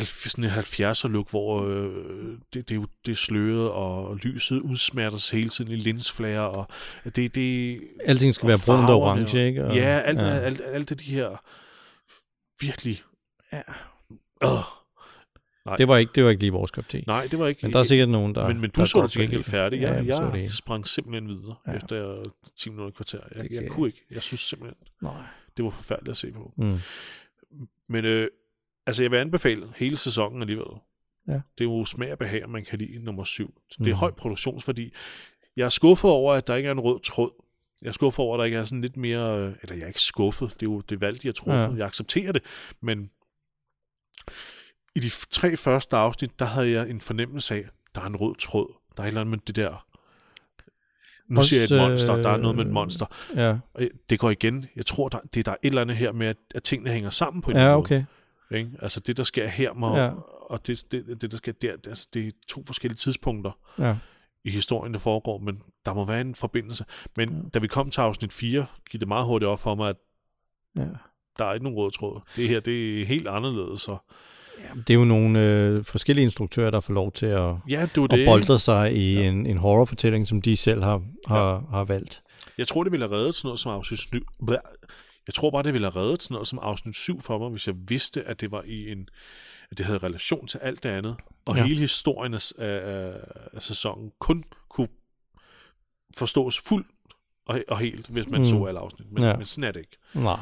sådan 0.00 0.44
en 0.44 0.50
70'er 0.50 1.08
look, 1.08 1.30
hvor 1.30 1.66
øh, 1.66 2.38
det, 2.54 2.68
det, 2.68 2.70
er 2.70 2.74
jo 2.74 2.86
det 3.06 3.12
er 3.12 3.16
sløret, 3.16 3.70
og 3.70 4.16
lyset 4.16 4.60
udsmertes 4.60 5.30
hele 5.30 5.48
tiden 5.48 5.70
i 5.70 5.76
linsflager, 5.76 6.40
og 6.40 6.66
det, 7.16 7.34
det 7.34 7.80
Alting 8.04 8.34
skal 8.34 8.46
og 8.46 8.48
være 8.48 8.58
brunt 8.66 8.90
og 8.90 9.00
orange, 9.00 9.46
ikke? 9.46 9.64
Og, 9.64 9.76
ja, 9.76 10.00
alt, 10.00 10.18
ja. 10.18 10.26
Alt, 10.26 10.44
alt, 10.44 10.60
alt 10.64 10.88
det 10.88 11.00
de 11.00 11.04
her 11.04 11.44
virkelig... 12.60 13.02
Ja. 13.52 13.62
Øh, 14.44 14.81
Det 15.78 15.88
var 15.88 15.96
ikke, 15.96 16.12
det 16.14 16.24
var 16.24 16.30
ikke 16.30 16.42
lige 16.42 16.52
vores 16.52 16.70
kop 16.70 16.88
te. 16.88 17.04
nej, 17.06 17.26
det 17.30 17.38
var 17.38 17.46
ikke... 17.46 17.60
Men 17.66 17.72
der 17.72 17.78
er 17.78 17.82
sikkert 17.82 18.08
nogen, 18.08 18.34
der 18.34 18.48
men, 18.48 18.60
men 18.60 18.70
der 18.70 18.82
du 18.82 18.86
så 18.88 18.94
godt 18.98 19.02
det 19.04 19.10
til 19.12 19.20
gengæld 19.22 19.44
færdig. 19.44 19.80
Ja, 19.80 19.92
Jeg, 19.92 20.06
jeg 20.06 20.16
så 20.16 20.30
jeg 20.34 20.52
sprang 20.52 20.88
simpelthen 20.88 21.28
videre 21.28 21.54
Ja. 21.66 21.72
efter 21.76 22.22
10 22.56 22.70
minutter 22.70 22.90
i 22.90 22.94
kvarter. 22.96 23.20
Jeg, 23.36 23.46
jeg 23.50 23.68
kunne 23.70 23.88
ikke. 23.88 24.04
Jeg 24.10 24.22
synes 24.22 24.40
simpelthen, 24.40 24.76
Nej. 25.02 25.22
det 25.56 25.64
var 25.64 25.70
forfærdeligt 25.70 26.10
at 26.10 26.16
se 26.16 26.32
på. 26.32 26.52
Mm. 26.56 26.78
Men 27.88 28.04
øh, 28.04 28.28
altså, 28.86 29.02
jeg 29.02 29.10
vil 29.10 29.16
anbefale 29.16 29.66
hele 29.76 29.96
sæsonen 29.96 30.40
alligevel. 30.42 30.66
Ja. 31.28 31.32
Det 31.32 31.40
er 31.60 31.64
jo 31.64 31.84
smag 31.84 32.12
og 32.12 32.18
behag, 32.18 32.48
man 32.50 32.64
kan 32.64 32.78
lide 32.78 32.98
nummer 33.04 33.24
syv. 33.24 33.54
Det 33.78 33.86
er 33.86 33.90
Mm. 33.90 33.96
høj 33.98 34.10
produktionsværdi. 34.10 34.92
Jeg 35.56 35.64
er 35.64 35.68
skuffet 35.68 36.10
over, 36.10 36.34
at 36.34 36.46
der 36.46 36.54
ikke 36.54 36.66
er 36.66 36.72
en 36.72 36.80
rød 36.80 37.00
tråd. 37.00 37.30
Jeg 37.82 37.88
er 37.88 37.92
skuffet 37.92 38.18
over, 38.18 38.34
at 38.34 38.38
der 38.38 38.44
ikke 38.44 38.56
er 38.56 38.64
sådan 38.64 38.80
lidt 38.82 38.96
mere... 38.96 39.38
øh, 39.38 39.54
Eller 39.62 39.76
jeg 39.76 39.82
er 39.82 39.86
ikke 39.88 40.00
skuffet. 40.00 40.54
Det 40.60 40.66
er 40.66 40.70
jo 40.70 40.80
det 40.80 41.00
valg, 41.00 41.22
de 41.22 41.28
har 41.28 41.32
truffet. 41.32 41.60
Ja. 41.62 41.70
Jeg 41.76 41.86
accepterer 41.86 42.32
det. 42.32 42.42
Men 42.80 43.10
i 44.96 45.00
de 45.00 45.10
tre 45.30 45.56
første 45.56 45.96
afsnit, 45.96 46.38
der 46.38 46.44
havde 46.44 46.70
jeg 46.70 46.90
en 46.90 47.00
fornemmelse 47.00 47.54
af, 47.54 47.64
der 47.94 48.00
er 48.00 48.06
en 48.06 48.16
rød 48.16 48.34
tråd. 48.36 48.74
Der 48.96 49.02
er 49.02 49.06
et 49.06 49.08
eller 49.08 49.20
andet 49.20 49.30
med 49.30 49.38
det 49.46 49.56
der... 49.56 49.86
Nu 51.28 51.38
Også, 51.38 51.48
siger 51.48 51.60
jeg 51.70 51.84
et 51.84 51.90
monster. 51.90 52.16
Der 52.16 52.30
er 52.30 52.36
noget 52.36 52.56
med 52.56 52.64
et 52.64 52.68
øh, 52.68 52.74
monster. 52.74 53.06
Ja, 53.34 53.58
Og 53.74 53.82
det 54.10 54.18
går 54.18 54.30
igen. 54.30 54.66
Jeg 54.76 54.86
tror, 54.86 55.08
der, 55.08 55.18
det, 55.34 55.46
der 55.46 55.52
er 55.52 55.56
et 55.62 55.68
eller 55.68 55.82
andet 55.82 55.96
her 55.96 56.12
med, 56.12 56.26
at, 56.26 56.36
at 56.54 56.62
tingene 56.62 56.90
hænger 56.90 57.10
sammen 57.10 57.42
på 57.42 57.50
en 57.50 57.56
ja 57.56 57.76
okay. 57.76 57.94
måde. 58.50 58.58
Ikke? 58.60 58.70
Altså 58.82 59.00
det, 59.00 59.16
der 59.16 59.22
sker 59.22 59.46
her, 59.46 59.72
må, 59.74 59.96
Ja. 59.96 60.10
og 60.50 60.66
det, 60.66 60.84
det, 60.92 61.22
det, 61.22 61.30
der 61.30 61.36
sker 61.36 61.52
der, 61.52 61.76
det, 61.76 61.86
altså, 61.86 62.08
det 62.14 62.26
er 62.26 62.30
to 62.48 62.62
forskellige 62.66 62.96
tidspunkter 62.96 63.52
Ja. 63.78 63.96
i 64.44 64.50
historien, 64.50 64.92
der 64.94 65.00
foregår, 65.00 65.38
men 65.38 65.62
der 65.86 65.94
må 65.94 66.04
være 66.04 66.20
en 66.20 66.34
forbindelse. 66.34 66.84
Men 67.16 67.30
ja. 67.30 67.48
da 67.54 67.58
vi 67.58 67.66
kom 67.66 67.90
til 67.90 68.00
afsnit 68.00 68.32
4, 68.32 68.66
gik 68.90 69.00
det 69.00 69.08
meget 69.08 69.26
hurtigt 69.26 69.48
op 69.48 69.58
for 69.58 69.74
mig, 69.74 69.88
at 69.88 69.96
ja. 70.76 70.86
der 71.38 71.44
er 71.44 71.52
ikke 71.52 71.64
nogen 71.64 71.78
rød 71.78 71.90
tråd. 71.90 72.20
Det 72.36 72.48
her, 72.48 72.60
det 72.60 73.00
er 73.02 73.06
helt 73.06 73.28
anderledes. 73.28 73.88
Så. 74.58 74.78
Det 74.86 74.90
er 74.90 74.98
jo 74.98 75.04
nogle 75.04 75.40
øh, 75.66 75.84
forskellige 75.84 76.22
instruktører, 76.24 76.70
der 76.70 76.80
får 76.80 76.94
lov 76.94 77.12
til 77.12 77.26
at, 77.26 77.54
Ja, 77.68 77.80
det 77.94 77.96
var 77.96 78.04
at 78.04 78.10
det. 78.10 78.26
boldre 78.26 78.58
sig 78.58 78.96
i 78.96 79.14
Ja. 79.14 79.28
en, 79.28 79.46
en 79.46 79.56
horrorfortælling, 79.56 80.28
som 80.28 80.42
de 80.42 80.56
selv 80.56 80.82
har, 80.82 81.02
har, 81.26 81.64
har 81.70 81.84
valgt. 81.84 82.22
Jeg 82.58 82.68
tror, 82.68 82.82
det 82.82 82.92
ville 82.92 83.08
have 83.08 83.18
reddet 83.18 83.34
sådan 83.34 83.46
noget 83.46 83.60
som 83.60 83.72
afsnit 83.72 83.98
7. 84.00 84.26
Jeg 85.26 85.34
tror 85.34 85.50
bare, 85.50 85.62
det 85.62 85.72
ville 85.72 85.90
have 85.90 86.02
reddet 86.04 86.22
sådan 86.22 86.34
noget 86.34 86.48
som 86.48 86.58
afsnit 86.62 86.94
7 86.96 87.20
for 87.22 87.38
mig, 87.38 87.50
hvis 87.50 87.66
jeg 87.66 87.74
vidste, 87.88 88.22
at 88.22 88.40
det 88.40 88.50
var 88.52 88.62
i 88.66 88.92
en 88.92 89.08
at 89.70 89.78
det 89.78 89.86
havde 89.86 89.98
relation 89.98 90.46
til 90.46 90.58
alt 90.58 90.82
det 90.82 90.88
andet, 90.88 91.16
og 91.46 91.54
Ja. 91.56 91.60
ja. 91.60 91.66
hele 91.66 91.80
historien 91.80 92.34
af, 92.34 92.52
af, 92.58 93.12
af 93.52 93.62
sæsonen 93.62 94.12
kun 94.18 94.44
kunne 94.70 94.88
forstås 96.16 96.58
fuldt 96.60 96.86
og, 97.46 97.60
og 97.68 97.78
helt, 97.78 98.06
hvis 98.06 98.28
man 98.28 98.40
Mm. 98.40 98.44
så 98.44 98.64
alle 98.64 98.80
afsnit. 98.80 99.12
Men, 99.12 99.22
Ja. 99.22 99.28
ja. 99.28 99.36
men 99.36 99.44
sådan 99.46 99.68
er 99.68 99.72
det 99.72 99.80
ikke. 99.80 99.96
Nej. 100.14 100.40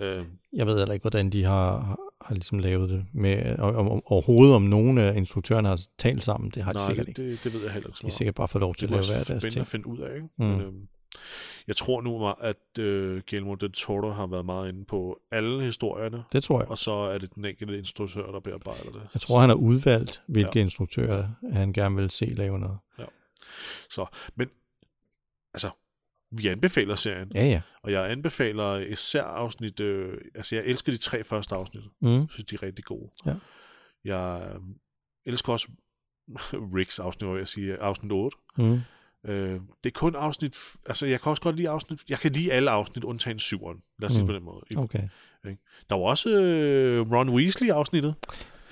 Øh, 0.00 0.24
Jeg 0.52 0.66
ved 0.66 0.78
heller 0.78 0.92
ikke, 0.94 1.02
hvordan 1.02 1.30
de 1.30 1.44
har, 1.44 1.96
har, 2.20 2.26
har 2.28 2.34
ligesom 2.34 2.58
lavet 2.58 2.90
det. 2.90 3.06
Med, 3.12 3.58
og, 3.58 3.74
om, 3.74 4.02
overhovedet 4.06 4.54
om 4.54 4.62
nogen 4.62 4.98
af 4.98 5.16
instruktørerne 5.16 5.68
har 5.68 5.80
talt 5.98 6.22
sammen. 6.22 6.50
Det 6.50 6.62
har 6.62 6.72
de 6.72 6.78
nej, 6.78 6.86
sikkert 6.86 7.06
det, 7.06 7.18
ikke. 7.18 7.30
det, 7.32 7.44
det 7.44 7.52
ved 7.52 7.62
jeg 7.62 7.72
heller 7.72 7.88
ikke. 7.88 7.98
så 7.98 8.02
De 8.02 8.04
er 8.04 8.06
meget 8.06 8.12
om. 8.14 8.16
sikkert 8.18 8.34
bare 8.34 8.48
fået 8.48 8.60
lov 8.60 8.74
til 8.74 8.88
det 8.88 8.94
at 8.94 8.98
er 9.00 9.08
lave 9.08 9.16
hver 9.16 9.24
deres 9.24 9.42
ting. 9.54 9.60
at 9.60 9.66
finde 9.66 9.86
ud 9.86 9.98
af. 9.98 10.14
Ikke? 10.14 10.28
Mm. 10.38 10.44
Men, 10.46 10.60
øhm, 10.60 10.88
jeg 11.66 11.76
tror 11.76 12.00
nu, 12.00 12.28
at 12.40 12.78
øh, 12.78 13.22
Guillermo 13.30 13.54
del 13.54 13.72
Toro 13.72 14.10
har 14.10 14.26
været 14.26 14.44
meget 14.44 14.68
inde 14.72 14.84
på 14.84 15.20
alle 15.32 15.62
historierne, 15.64 16.22
Det 16.32 16.42
tror 16.42 16.60
jeg. 16.60 16.68
og 16.70 16.78
så 16.78 16.92
er 16.92 17.18
det 17.18 17.34
den 17.34 17.44
enkelte 17.44 17.78
instruktør, 17.78 18.32
der 18.32 18.40
bearbejder 18.40 18.90
det. 18.92 19.02
Jeg 19.14 19.20
tror, 19.20 19.40
han 19.40 19.48
har 19.48 19.56
udvalgt, 19.56 20.20
hvilke 20.28 20.50
ja. 20.54 20.58
Ja. 20.58 20.62
instruktører 20.64 21.28
han 21.52 21.72
gerne 21.72 21.96
vil 21.96 22.10
se 22.10 22.24
lave 22.26 22.58
noget. 22.58 22.78
Så, 23.90 24.06
men 24.34 24.48
altså, 25.54 25.70
vi 26.32 26.46
anbefaler 26.46 26.94
serien, 26.94 27.32
Ja, 27.34 27.44
ja. 27.46 27.60
og 27.82 27.92
jeg 27.92 28.10
anbefaler 28.10 28.76
især 28.76 29.22
afsnit, 29.22 29.80
øh, 29.80 30.18
altså 30.34 30.56
jeg 30.56 30.64
elsker 30.64 30.92
de 30.92 30.98
tre 30.98 31.24
første 31.24 31.54
afsnit. 31.54 31.82
Mm. 32.02 32.08
Jeg 32.20 32.26
synes, 32.30 32.44
de 32.44 32.54
er 32.54 32.62
rigtig 32.62 32.84
gode. 32.84 33.10
Ja. 33.26 33.34
Jeg 34.04 34.50
øh, 34.54 34.60
elsker 35.26 35.52
også 35.52 35.68
Ricks 36.76 36.98
afsnit, 36.98 37.28
hvor 37.28 37.36
jeg 37.38 37.48
siger 37.48 37.76
afsnit 37.80 38.12
8. 38.12 38.36
Mm. 38.58 38.80
Øh, 39.26 39.60
det 39.84 39.90
er 39.90 39.98
kun 39.98 40.14
afsnit, 40.14 40.56
altså 40.86 41.06
jeg 41.06 41.20
kan 41.20 41.30
også 41.30 41.42
godt 41.42 41.56
lide 41.56 41.68
afsnit, 41.68 42.00
jeg 42.08 42.18
kan 42.18 42.32
lide 42.32 42.52
alle 42.52 42.70
afsnit, 42.70 43.04
undtagen 43.04 43.38
syveren. 43.38 43.78
Lad 43.98 44.06
os 44.06 44.12
sige 44.12 44.22
Mm. 44.24 44.28
det 44.28 44.34
på 44.34 44.36
den 44.38 44.44
måde. 44.44 44.84
Okay. 44.84 45.08
Der 45.88 45.94
var 45.94 46.02
også 46.04 46.30
øh, 46.42 47.12
Ron 47.12 47.28
Weasley 47.28 47.70
afsnittet. 47.70 48.14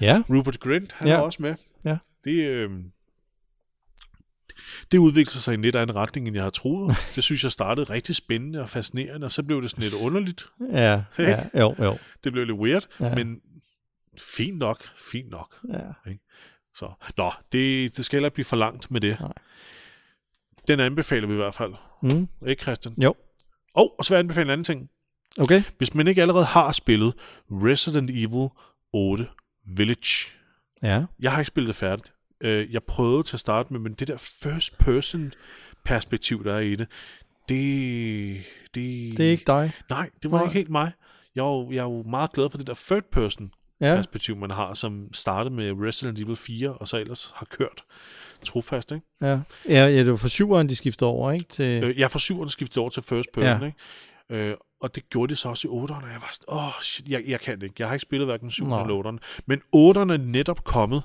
Ja, 0.00 0.22
Rupert 0.30 0.60
Grint, 0.60 0.92
han 0.92 1.08
ja. 1.08 1.16
var 1.16 1.22
også 1.22 1.42
med. 1.42 1.54
Ja. 1.84 1.98
Det, 2.24 2.46
øh, 2.46 2.70
det 4.92 4.98
udviklede 4.98 5.38
sig 5.38 5.52
i 5.52 5.54
en 5.54 5.62
lidt 5.62 5.76
anden 5.76 5.96
retning, 5.96 6.26
end 6.26 6.34
jeg 6.36 6.42
havde 6.42 6.54
troet. 6.54 6.96
det 7.14 7.24
synes 7.24 7.42
jeg 7.44 7.52
startede 7.52 7.90
rigtig 7.92 8.16
spændende 8.16 8.60
og 8.60 8.68
fascinerende, 8.68 9.24
og 9.24 9.32
så 9.32 9.42
blev 9.42 9.62
det 9.62 9.70
sådan 9.70 9.82
lidt 9.82 9.94
underligt. 9.94 10.46
ja, 10.72 11.02
ja, 11.18 11.44
jo, 11.60 11.74
jo. 11.78 11.98
Det 12.24 12.32
blev 12.32 12.44
lidt 12.46 12.58
weird, 12.58 12.86
Ja. 13.00 13.14
men 13.14 13.40
fint 14.36 14.58
nok, 14.58 14.88
fint 15.10 15.30
nok. 15.30 15.54
Ja. 15.72 16.12
Så, 16.74 16.92
nå, 17.16 17.32
det, 17.52 17.96
det 17.96 18.04
skal 18.04 18.16
heller 18.16 18.26
ikke 18.28 18.34
blive 18.34 18.44
for 18.44 18.56
langt 18.56 18.90
med 18.90 19.00
det. 19.00 19.20
Nej. 19.20 19.32
Den 20.68 20.80
anbefaler 20.80 21.26
vi 21.26 21.32
i 21.32 21.36
hvert 21.36 21.54
fald. 21.54 21.72
Mm. 22.02 22.28
Ikke, 22.46 22.62
Christian? 22.62 22.94
Jo. 23.02 23.14
Og, 23.74 23.94
og 23.98 24.04
så 24.04 24.10
vil 24.10 24.16
jeg 24.16 24.20
anbefale 24.20 24.44
en 24.44 24.50
anden 24.50 24.64
ting. 24.64 24.88
Okay. 25.40 25.62
Hvis 25.78 25.94
man 25.94 26.08
ikke 26.08 26.20
allerede 26.20 26.44
har 26.44 26.72
spillet 26.72 27.14
Resident 27.50 28.10
Evil 28.10 28.48
8 28.92 29.26
Village, 29.66 30.28
Ja. 30.82 31.04
jeg 31.20 31.32
har 31.32 31.38
ikke 31.38 31.48
spillet 31.48 31.68
det 31.68 31.76
færdigt. 31.76 32.12
Øh, 32.40 32.72
Jeg 32.72 32.82
prøvede 32.82 33.22
til 33.22 33.36
at 33.36 33.40
starte 33.40 33.72
med, 33.72 33.80
men 33.80 33.92
det 33.92 34.08
der 34.08 34.16
first 34.42 34.78
person 34.78 35.32
perspektiv, 35.84 36.44
der 36.44 36.54
er 36.54 36.58
i 36.58 36.74
det, 36.74 36.86
det... 37.48 38.42
Det, 38.74 39.16
Det 39.16 39.26
er 39.26 39.30
ikke 39.30 39.44
dig. 39.46 39.72
Nej, 39.90 40.10
det 40.22 40.30
var 40.30 40.38
Nej. 40.38 40.44
ikke 40.46 40.54
helt 40.54 40.70
mig. 40.70 40.92
Jeg 41.34 41.42
er, 41.42 41.46
jo, 41.48 41.70
jeg 41.70 41.78
er 41.78 41.82
jo 41.82 42.02
meget 42.02 42.32
glad 42.32 42.50
for 42.50 42.58
det 42.58 42.66
der 42.66 42.74
third 42.86 43.02
person 43.12 43.50
Ja. 43.80 43.94
perspektiv, 43.96 44.36
man 44.36 44.50
har, 44.50 44.74
som 44.74 45.08
startede 45.12 45.54
med 45.54 45.72
Resident 45.86 46.20
Evil 46.20 46.36
4, 46.36 46.72
og 46.72 46.88
så 46.88 46.96
ellers 46.96 47.32
har 47.34 47.46
kørt 47.50 47.84
trofast, 48.44 48.92
ikke? 48.92 49.06
Ja. 49.20 49.26
Ja, 49.28 49.40
ja, 49.68 49.98
det 49.98 50.10
var 50.10 50.16
for 50.16 50.28
syveren, 50.28 50.68
de 50.68 50.76
skiftede 50.76 51.10
over, 51.10 51.32
ikke? 51.32 51.44
Til... 51.48 51.84
Øh, 51.84 51.98
jeg 51.98 52.10
fra 52.10 52.18
7'erne 52.18 52.48
skiftede 52.48 52.80
over 52.80 52.90
til 52.90 53.02
first 53.02 53.28
person, 53.32 53.60
Ja. 53.62 53.66
ikke? 53.66 54.48
Øh, 54.50 54.54
og 54.80 54.94
det 54.94 55.08
gjorde 55.10 55.30
de 55.30 55.36
så 55.36 55.48
også 55.48 55.68
i 55.68 55.70
8'erne, 55.70 56.04
og 56.04 56.10
jeg 56.12 56.20
var 56.20 56.30
sådan, 56.32 56.44
åh, 56.48 56.66
oh, 56.66 56.72
shit, 56.82 57.08
jeg, 57.08 57.24
jeg 57.26 57.40
kan 57.40 57.54
det 57.56 57.62
ikke. 57.62 57.74
Jeg 57.78 57.88
har 57.88 57.94
ikke 57.94 58.02
spillet 58.02 58.26
hverken 58.26 58.48
7'erne 58.48 58.68
Nej. 58.68 58.82
eller 58.82 59.02
8'erne. 59.12 59.42
Men 59.46 59.58
8'erne 59.58 60.12
er 60.12 60.16
netop 60.24 60.64
kommet 60.64 61.02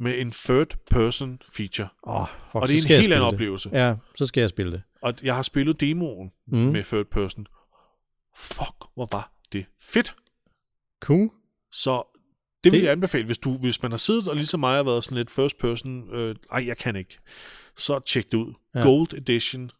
med 0.00 0.18
en 0.20 0.30
third 0.30 0.76
person 0.90 1.38
feature. 1.52 1.88
Åh, 2.06 2.26
fuck, 2.28 2.54
og 2.54 2.68
det 2.68 2.76
er 2.76 2.82
en 2.82 2.88
helt 3.00 3.12
anden 3.12 3.26
det. 3.26 3.34
oplevelse. 3.34 3.70
Ja, 3.72 3.94
så 4.18 4.26
skal 4.26 4.40
jeg 4.40 4.50
spille 4.50 4.72
det. 4.72 4.82
Og 5.02 5.14
jeg 5.22 5.34
har 5.34 5.42
spillet 5.42 5.80
demoen 5.80 6.30
Mm. 6.46 6.58
med 6.58 6.84
third 6.84 7.06
person. 7.06 7.46
Fuck, 8.36 8.76
hvor 8.94 9.08
var 9.12 9.32
det 9.52 9.66
fedt. 9.80 10.14
Cool. 11.02 11.30
Så 11.72 12.16
det 12.64 12.72
vil 12.72 12.80
Det- 12.80 12.84
jeg 12.84 12.92
anbefale, 12.92 13.26
hvis, 13.26 13.38
du, 13.38 13.56
hvis 13.58 13.82
man 13.82 13.92
har 13.92 13.96
siddet 13.98 14.28
og 14.28 14.36
ligesom 14.36 14.60
mig 14.60 14.76
har 14.76 14.82
været 14.82 15.04
sådan 15.04 15.16
lidt 15.18 15.30
first 15.30 15.58
person, 15.58 16.14
øh, 16.14 16.36
ej, 16.52 16.66
jeg 16.66 16.76
kan 16.76 16.96
ikke, 16.96 17.18
så 17.76 17.98
tjek 17.98 18.24
det 18.32 18.38
ud. 18.38 18.54
Ja. 18.74 18.82
Gold 18.82 19.12
Edition 19.14 19.70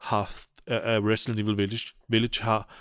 har, 0.00 0.22
af 0.66 0.94
af 0.94 1.00
Resident 1.00 1.40
Evil 1.40 1.58
Village, 1.58 1.86
Village 2.08 2.42
har 2.44 2.74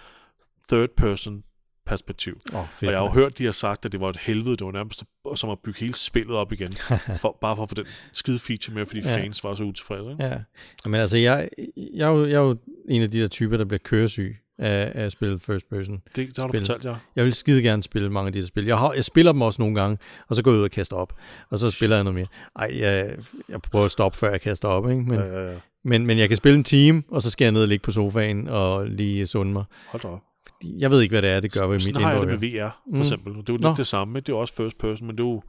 third 0.71 0.89
person 0.97 1.43
perspektiv. 1.85 2.37
Åh, 2.53 2.59
oh, 2.59 2.67
fedt. 2.67 2.87
og 2.87 2.91
jeg 2.93 2.99
har 2.99 3.05
jo 3.07 3.11
hørt, 3.13 3.37
de 3.37 3.45
har 3.45 3.51
sagt, 3.51 3.85
at 3.85 3.91
det 3.91 3.99
var 4.01 4.09
et 4.09 4.17
helvede, 4.17 4.57
det 4.57 4.65
var 4.65 4.71
nærmest 4.71 5.03
som 5.35 5.49
at 5.49 5.57
bygge 5.63 5.79
hele 5.79 5.93
spillet 5.93 6.35
op 6.35 6.51
igen, 6.53 6.73
for, 7.21 7.37
bare 7.41 7.55
for 7.55 7.63
at 7.63 7.69
få 7.69 7.75
den 7.75 7.85
skide 8.13 8.39
feature 8.39 8.75
med, 8.75 8.85
fordi 8.85 8.99
Ja. 9.05 9.15
fans 9.17 9.43
var 9.43 9.55
så 9.55 9.63
utilfredse. 9.63 10.11
Ikke? 10.11 10.23
Ja. 10.25 10.37
Men 10.85 10.95
altså, 10.95 11.17
jeg, 11.17 11.49
jeg, 11.93 12.07
er 12.07 12.11
jo, 12.11 12.25
jeg 12.25 12.33
er 12.33 12.39
jo 12.41 12.57
en 12.89 13.01
af 13.01 13.11
de 13.11 13.19
der 13.21 13.27
typer, 13.27 13.57
der 13.57 13.65
bliver 13.65 13.79
køresyg 13.83 14.35
af, 14.59 14.91
af 14.95 15.05
at 15.05 15.11
spille 15.11 15.39
first 15.39 15.69
person. 15.69 16.01
Det, 16.15 16.27
det 16.27 16.37
har 16.37 16.47
du 16.47 16.51
Spil. 16.51 16.59
fortalt, 16.65 16.85
ja. 16.85 16.95
Jeg 17.15 17.25
vil 17.25 17.33
skide 17.33 17.61
gerne 17.61 17.83
spille 17.83 18.09
mange 18.09 18.27
af 18.27 18.33
de 18.33 18.39
der 18.41 18.47
spil. 18.47 18.65
Jeg, 18.65 18.77
har, 18.77 18.93
jeg 18.93 19.05
spiller 19.05 19.31
dem 19.31 19.41
også 19.41 19.61
nogle 19.61 19.75
gange, 19.81 19.97
og 20.27 20.35
så 20.35 20.41
går 20.43 20.51
jeg 20.51 20.57
ud 20.59 20.63
og 20.63 20.71
kaster 20.71 20.95
op. 20.95 21.13
Og 21.49 21.59
så 21.59 21.71
spiller 21.71 21.95
jeg 21.95 22.03
noget 22.03 22.15
mere. 22.15 22.27
Ej, 22.55 22.71
jeg, 22.79 23.15
jeg 23.49 23.61
prøver 23.61 23.85
at 23.85 23.91
stoppe, 23.91 24.17
før 24.17 24.31
jeg 24.31 24.41
kaster 24.41 24.67
op, 24.67 24.89
ikke? 24.89 25.01
Men, 25.01 25.13
Ja, 25.19 25.25
ja, 25.25 25.51
ja. 25.51 25.57
men, 25.83 26.05
men 26.05 26.17
jeg 26.19 26.27
kan 26.27 26.37
spille 26.37 26.57
en 26.57 26.63
time, 26.63 27.03
og 27.07 27.21
så 27.21 27.29
skal 27.29 27.45
jeg 27.45 27.51
ned 27.51 27.61
og 27.61 27.67
ligge 27.67 27.83
på 27.83 27.91
sofaen 27.91 28.47
og 28.47 28.87
lige 28.87 29.27
sunde 29.27 29.53
mig. 29.53 29.63
Hold 29.87 30.01
da 30.01 30.07
op. 30.07 30.19
Jeg 30.63 30.91
ved 30.91 31.01
ikke, 31.01 31.13
hvad 31.13 31.21
det 31.21 31.29
er, 31.29 31.39
det 31.39 31.51
gør 31.51 31.67
ved 31.67 31.75
mit 31.75 31.83
Sådan 31.83 32.01
har 32.01 32.09
jeg 32.11 32.21
indre 32.21 32.31
det 32.31 32.41
med. 32.41 32.61
VR, 32.61 32.81
for 32.83 32.95
Mm. 32.95 32.99
eksempel. 32.99 33.33
Det 33.33 33.39
er 33.39 33.43
jo 33.49 33.53
lidt 33.53 33.61
Nå. 33.61 33.73
det 33.77 33.87
samme. 33.87 34.19
Det 34.19 34.29
er 34.29 34.33
jo 34.33 34.39
også 34.39 34.53
first 34.53 34.77
person, 34.77 35.07
men 35.07 35.17
det 35.17 35.23
er 35.23 35.27
jo 35.27 35.41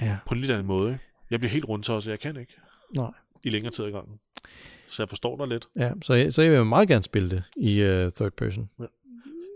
Ja, 0.00 0.18
på 0.26 0.34
en 0.34 0.40
lidt 0.40 0.52
anden 0.52 0.66
måde. 0.66 0.92
Ikke? 0.92 1.04
Jeg 1.30 1.40
bliver 1.40 1.50
helt 1.52 1.64
rundt 1.64 1.86
så 1.86 2.02
jeg 2.06 2.20
kan 2.20 2.36
ikke. 2.36 2.56
nej. 2.94 3.10
I 3.44 3.50
længere 3.50 3.72
tid 3.72 3.84
ad 3.84 3.90
gangen. 3.92 4.18
Så 4.88 5.02
jeg 5.02 5.08
forstår 5.08 5.36
dig 5.36 5.46
lidt. 5.48 5.68
Ja, 5.76 5.90
så, 6.02 6.14
jeg, 6.14 6.32
så 6.34 6.42
jeg 6.42 6.52
vil 6.52 6.64
meget 6.66 6.88
gerne 6.88 7.02
spille 7.04 7.30
det 7.30 7.42
i 7.56 7.82
uh, 7.82 7.88
third 8.12 8.32
person. 8.36 8.70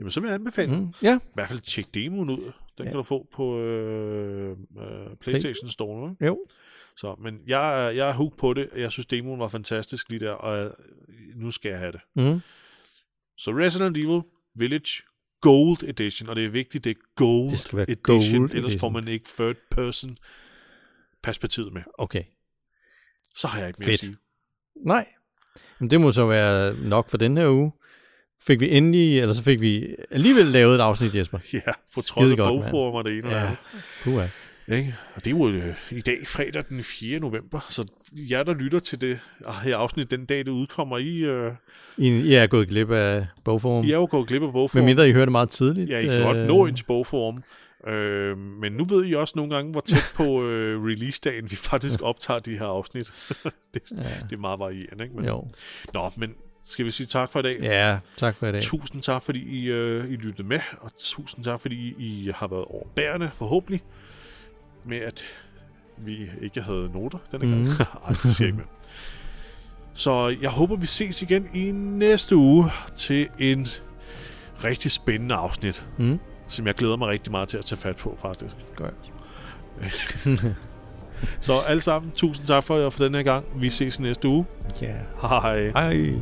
Jamen, 0.00 0.10
så 0.10 0.20
vil 0.20 0.28
jeg 0.28 0.34
anbefale 0.34 0.76
mm. 0.76 0.88
Ja, 1.02 1.16
i 1.16 1.28
hvert 1.34 1.48
fald 1.48 1.60
tjek 1.60 1.94
demoen 1.94 2.30
ud. 2.30 2.36
Den 2.38 2.44
Ja. 2.78 2.84
ja. 2.84 2.90
kan 2.90 2.96
du 2.96 3.02
få 3.02 3.26
på 3.32 3.58
øh, 3.60 4.50
øh, 4.50 5.16
Playstation 5.20 5.68
Store. 5.68 6.10
Ikke? 6.10 6.26
jo. 6.26 6.38
Så, 6.96 7.14
men 7.22 7.40
jeg, 7.46 7.92
jeg 7.96 8.08
er 8.08 8.12
hooked 8.12 8.38
på 8.38 8.54
det. 8.54 8.68
Jeg 8.76 8.90
synes, 8.90 9.06
demoen 9.06 9.40
var 9.40 9.48
fantastisk 9.48 10.10
lige 10.10 10.20
der, 10.20 10.30
og 10.32 10.70
nu 11.34 11.50
skal 11.50 11.68
jeg 11.68 11.78
have 11.78 11.92
det. 11.92 12.00
Mm. 12.16 12.40
Så 13.38 13.50
Resident 13.50 13.96
Evil 13.98 14.22
Village 14.56 15.02
Gold 15.40 15.82
Edition, 15.88 16.28
og 16.28 16.36
det 16.36 16.44
er 16.44 16.48
vigtigt, 16.48 16.84
det 16.84 16.90
er 16.90 17.00
Gold 17.16 17.50
Det 17.50 17.60
skal 17.60 17.76
være 17.76 17.90
Edition, 17.90 18.40
Gold 18.40 18.50
ellers 18.54 18.72
får 18.72 18.88
Edition. 18.88 18.92
man 18.92 19.08
ikke 19.08 19.28
third 19.38 19.56
person 19.70 20.16
perspektivet 21.22 21.72
med. 21.72 21.82
Okay. 21.98 22.22
Så 23.34 23.48
har 23.48 23.58
jeg 23.58 23.68
ikke 23.68 23.78
mere 23.80 23.86
Fedt. 23.86 23.94
at 23.94 24.00
sige. 24.00 24.16
Nej. 24.86 25.06
Men 25.78 25.90
det 25.90 26.00
må 26.00 26.12
så 26.12 26.26
være 26.26 26.76
nok 26.76 27.10
for 27.10 27.16
den 27.16 27.36
her 27.36 27.48
uge. 27.50 27.72
Fik 28.46 28.60
vi 28.60 28.70
endelig, 28.70 29.20
eller 29.20 29.34
så 29.34 29.42
fik 29.42 29.60
vi 29.60 29.86
alligevel 30.10 30.46
lavet 30.46 30.74
et 30.74 30.80
afsnit, 30.80 31.14
Jesper. 31.14 31.38
Ja, 31.52 31.60
på 31.94 32.00
trods 32.00 32.32
af 32.32 32.72
og 32.74 33.04
det 33.04 33.18
ene 33.18 33.26
og 33.26 33.32
Ja, 33.32 33.46
andet. 33.46 34.30
Ikke? 34.68 34.94
Og 35.14 35.24
det 35.24 35.26
er 35.26 35.36
jo 35.38 35.48
øh, 35.48 35.74
i 35.90 36.00
dag, 36.00 36.18
fredag 36.26 36.62
den 36.68 36.82
4. 36.82 37.18
november, 37.20 37.66
så 37.68 37.86
jer, 38.12 38.42
der 38.42 38.54
lytter 38.54 38.78
til 38.78 39.00
det 39.00 39.18
ah, 39.46 39.54
her 39.54 39.76
afsnit, 39.76 40.10
den 40.10 40.26
dag, 40.26 40.38
det 40.38 40.48
udkommer, 40.48 40.98
I, 40.98 41.16
øh, 41.16 41.52
I, 41.98 42.08
I 42.08 42.34
er 42.34 42.46
gået 42.46 42.68
glip 42.68 42.90
af 42.90 43.26
bogforum. 43.44 43.84
I 43.84 43.90
er 43.90 43.94
jo 43.94 44.08
gået 44.10 44.26
glip 44.28 44.42
af 44.42 44.46
Med 44.46 44.52
bogforum. 44.52 44.84
mindre 44.84 45.08
I 45.08 45.12
hørte 45.12 45.30
meget 45.30 45.48
tidligt. 45.48 45.90
Ja, 45.90 45.98
I 45.98 46.04
kan 46.06 46.22
godt 46.22 46.36
nå 46.36 46.66
ind 46.66 46.76
til 46.76 46.84
bogforum. 46.84 47.42
Øh, 47.86 48.38
men 48.38 48.72
nu 48.72 48.84
ved 48.84 49.06
I 49.06 49.14
også 49.14 49.32
nogle 49.36 49.54
gange, 49.54 49.72
hvor 49.72 49.80
tæt 49.80 50.12
på 50.14 50.22
øh, 50.48 50.84
release-dagen 50.84 51.50
vi 51.50 51.56
faktisk 51.56 52.02
optager 52.02 52.38
de 52.38 52.58
her 52.58 52.66
afsnit. 52.66 53.12
det, 53.74 53.82
Ja. 53.98 54.04
det 54.30 54.36
er 54.36 54.40
meget 54.40 54.58
varierende, 54.58 55.04
ikke? 55.04 55.16
Men, 55.16 55.24
Jo. 55.24 55.48
Nå, 55.94 56.10
men 56.16 56.30
skal 56.64 56.84
vi 56.84 56.90
sige 56.90 57.06
tak 57.06 57.32
for 57.32 57.38
i 57.38 57.42
dag? 57.42 57.56
Ja, 57.62 57.98
tak 58.16 58.36
for 58.36 58.46
i 58.46 58.52
dag. 58.52 58.62
Tusind 58.62 59.02
tak, 59.02 59.22
fordi 59.22 59.58
I, 59.60 59.70
øh, 59.70 60.10
I 60.10 60.16
lyttede 60.16 60.48
med, 60.48 60.60
og 60.80 60.90
tusind 60.98 61.44
tak, 61.44 61.60
fordi 61.60 61.74
I, 61.76 61.94
I 61.98 62.30
har 62.34 62.46
været 62.46 62.64
overbærende, 62.64 63.30
forhåbentlig, 63.34 63.82
med 64.84 64.98
at 64.98 65.24
vi 65.96 66.30
ikke 66.42 66.62
havde 66.62 66.90
noter 66.94 67.18
denne 67.32 67.46
gang. 67.46 67.60
Mhm. 67.62 67.70
Ej, 68.06 68.08
det 68.08 68.18
siger 68.18 68.34
jeg 68.40 68.46
ikke 68.48 68.56
med. 68.56 68.64
Så 69.94 70.36
jeg 70.42 70.50
håber, 70.50 70.76
vi 70.76 70.86
ses 70.86 71.22
igen 71.22 71.46
i 71.54 71.70
næste 71.72 72.36
uge 72.36 72.70
til 72.96 73.28
en 73.38 73.66
rigtig 74.64 74.90
spændende 74.90 75.34
afsnit, 75.34 75.86
Mm. 75.98 76.18
som 76.48 76.66
jeg 76.66 76.74
glæder 76.74 76.96
mig 76.96 77.08
rigtig 77.08 77.30
meget 77.32 77.48
til 77.48 77.58
at 77.58 77.64
tage 77.64 77.78
fat 77.78 77.96
på, 77.96 78.18
faktisk. 78.22 78.56
Godt. 78.76 78.94
Så 81.40 81.58
alle 81.60 81.80
sammen, 81.80 82.12
tusind 82.12 82.46
tak 82.46 82.64
for, 82.64 82.90
for 82.90 83.04
den 83.04 83.14
her 83.14 83.22
gang. 83.22 83.44
Vi 83.56 83.70
ses 83.70 84.00
næste 84.00 84.28
uge. 84.28 84.46
Ja. 84.82 84.94
Hej. 85.20 85.70
Hej. 85.70 86.14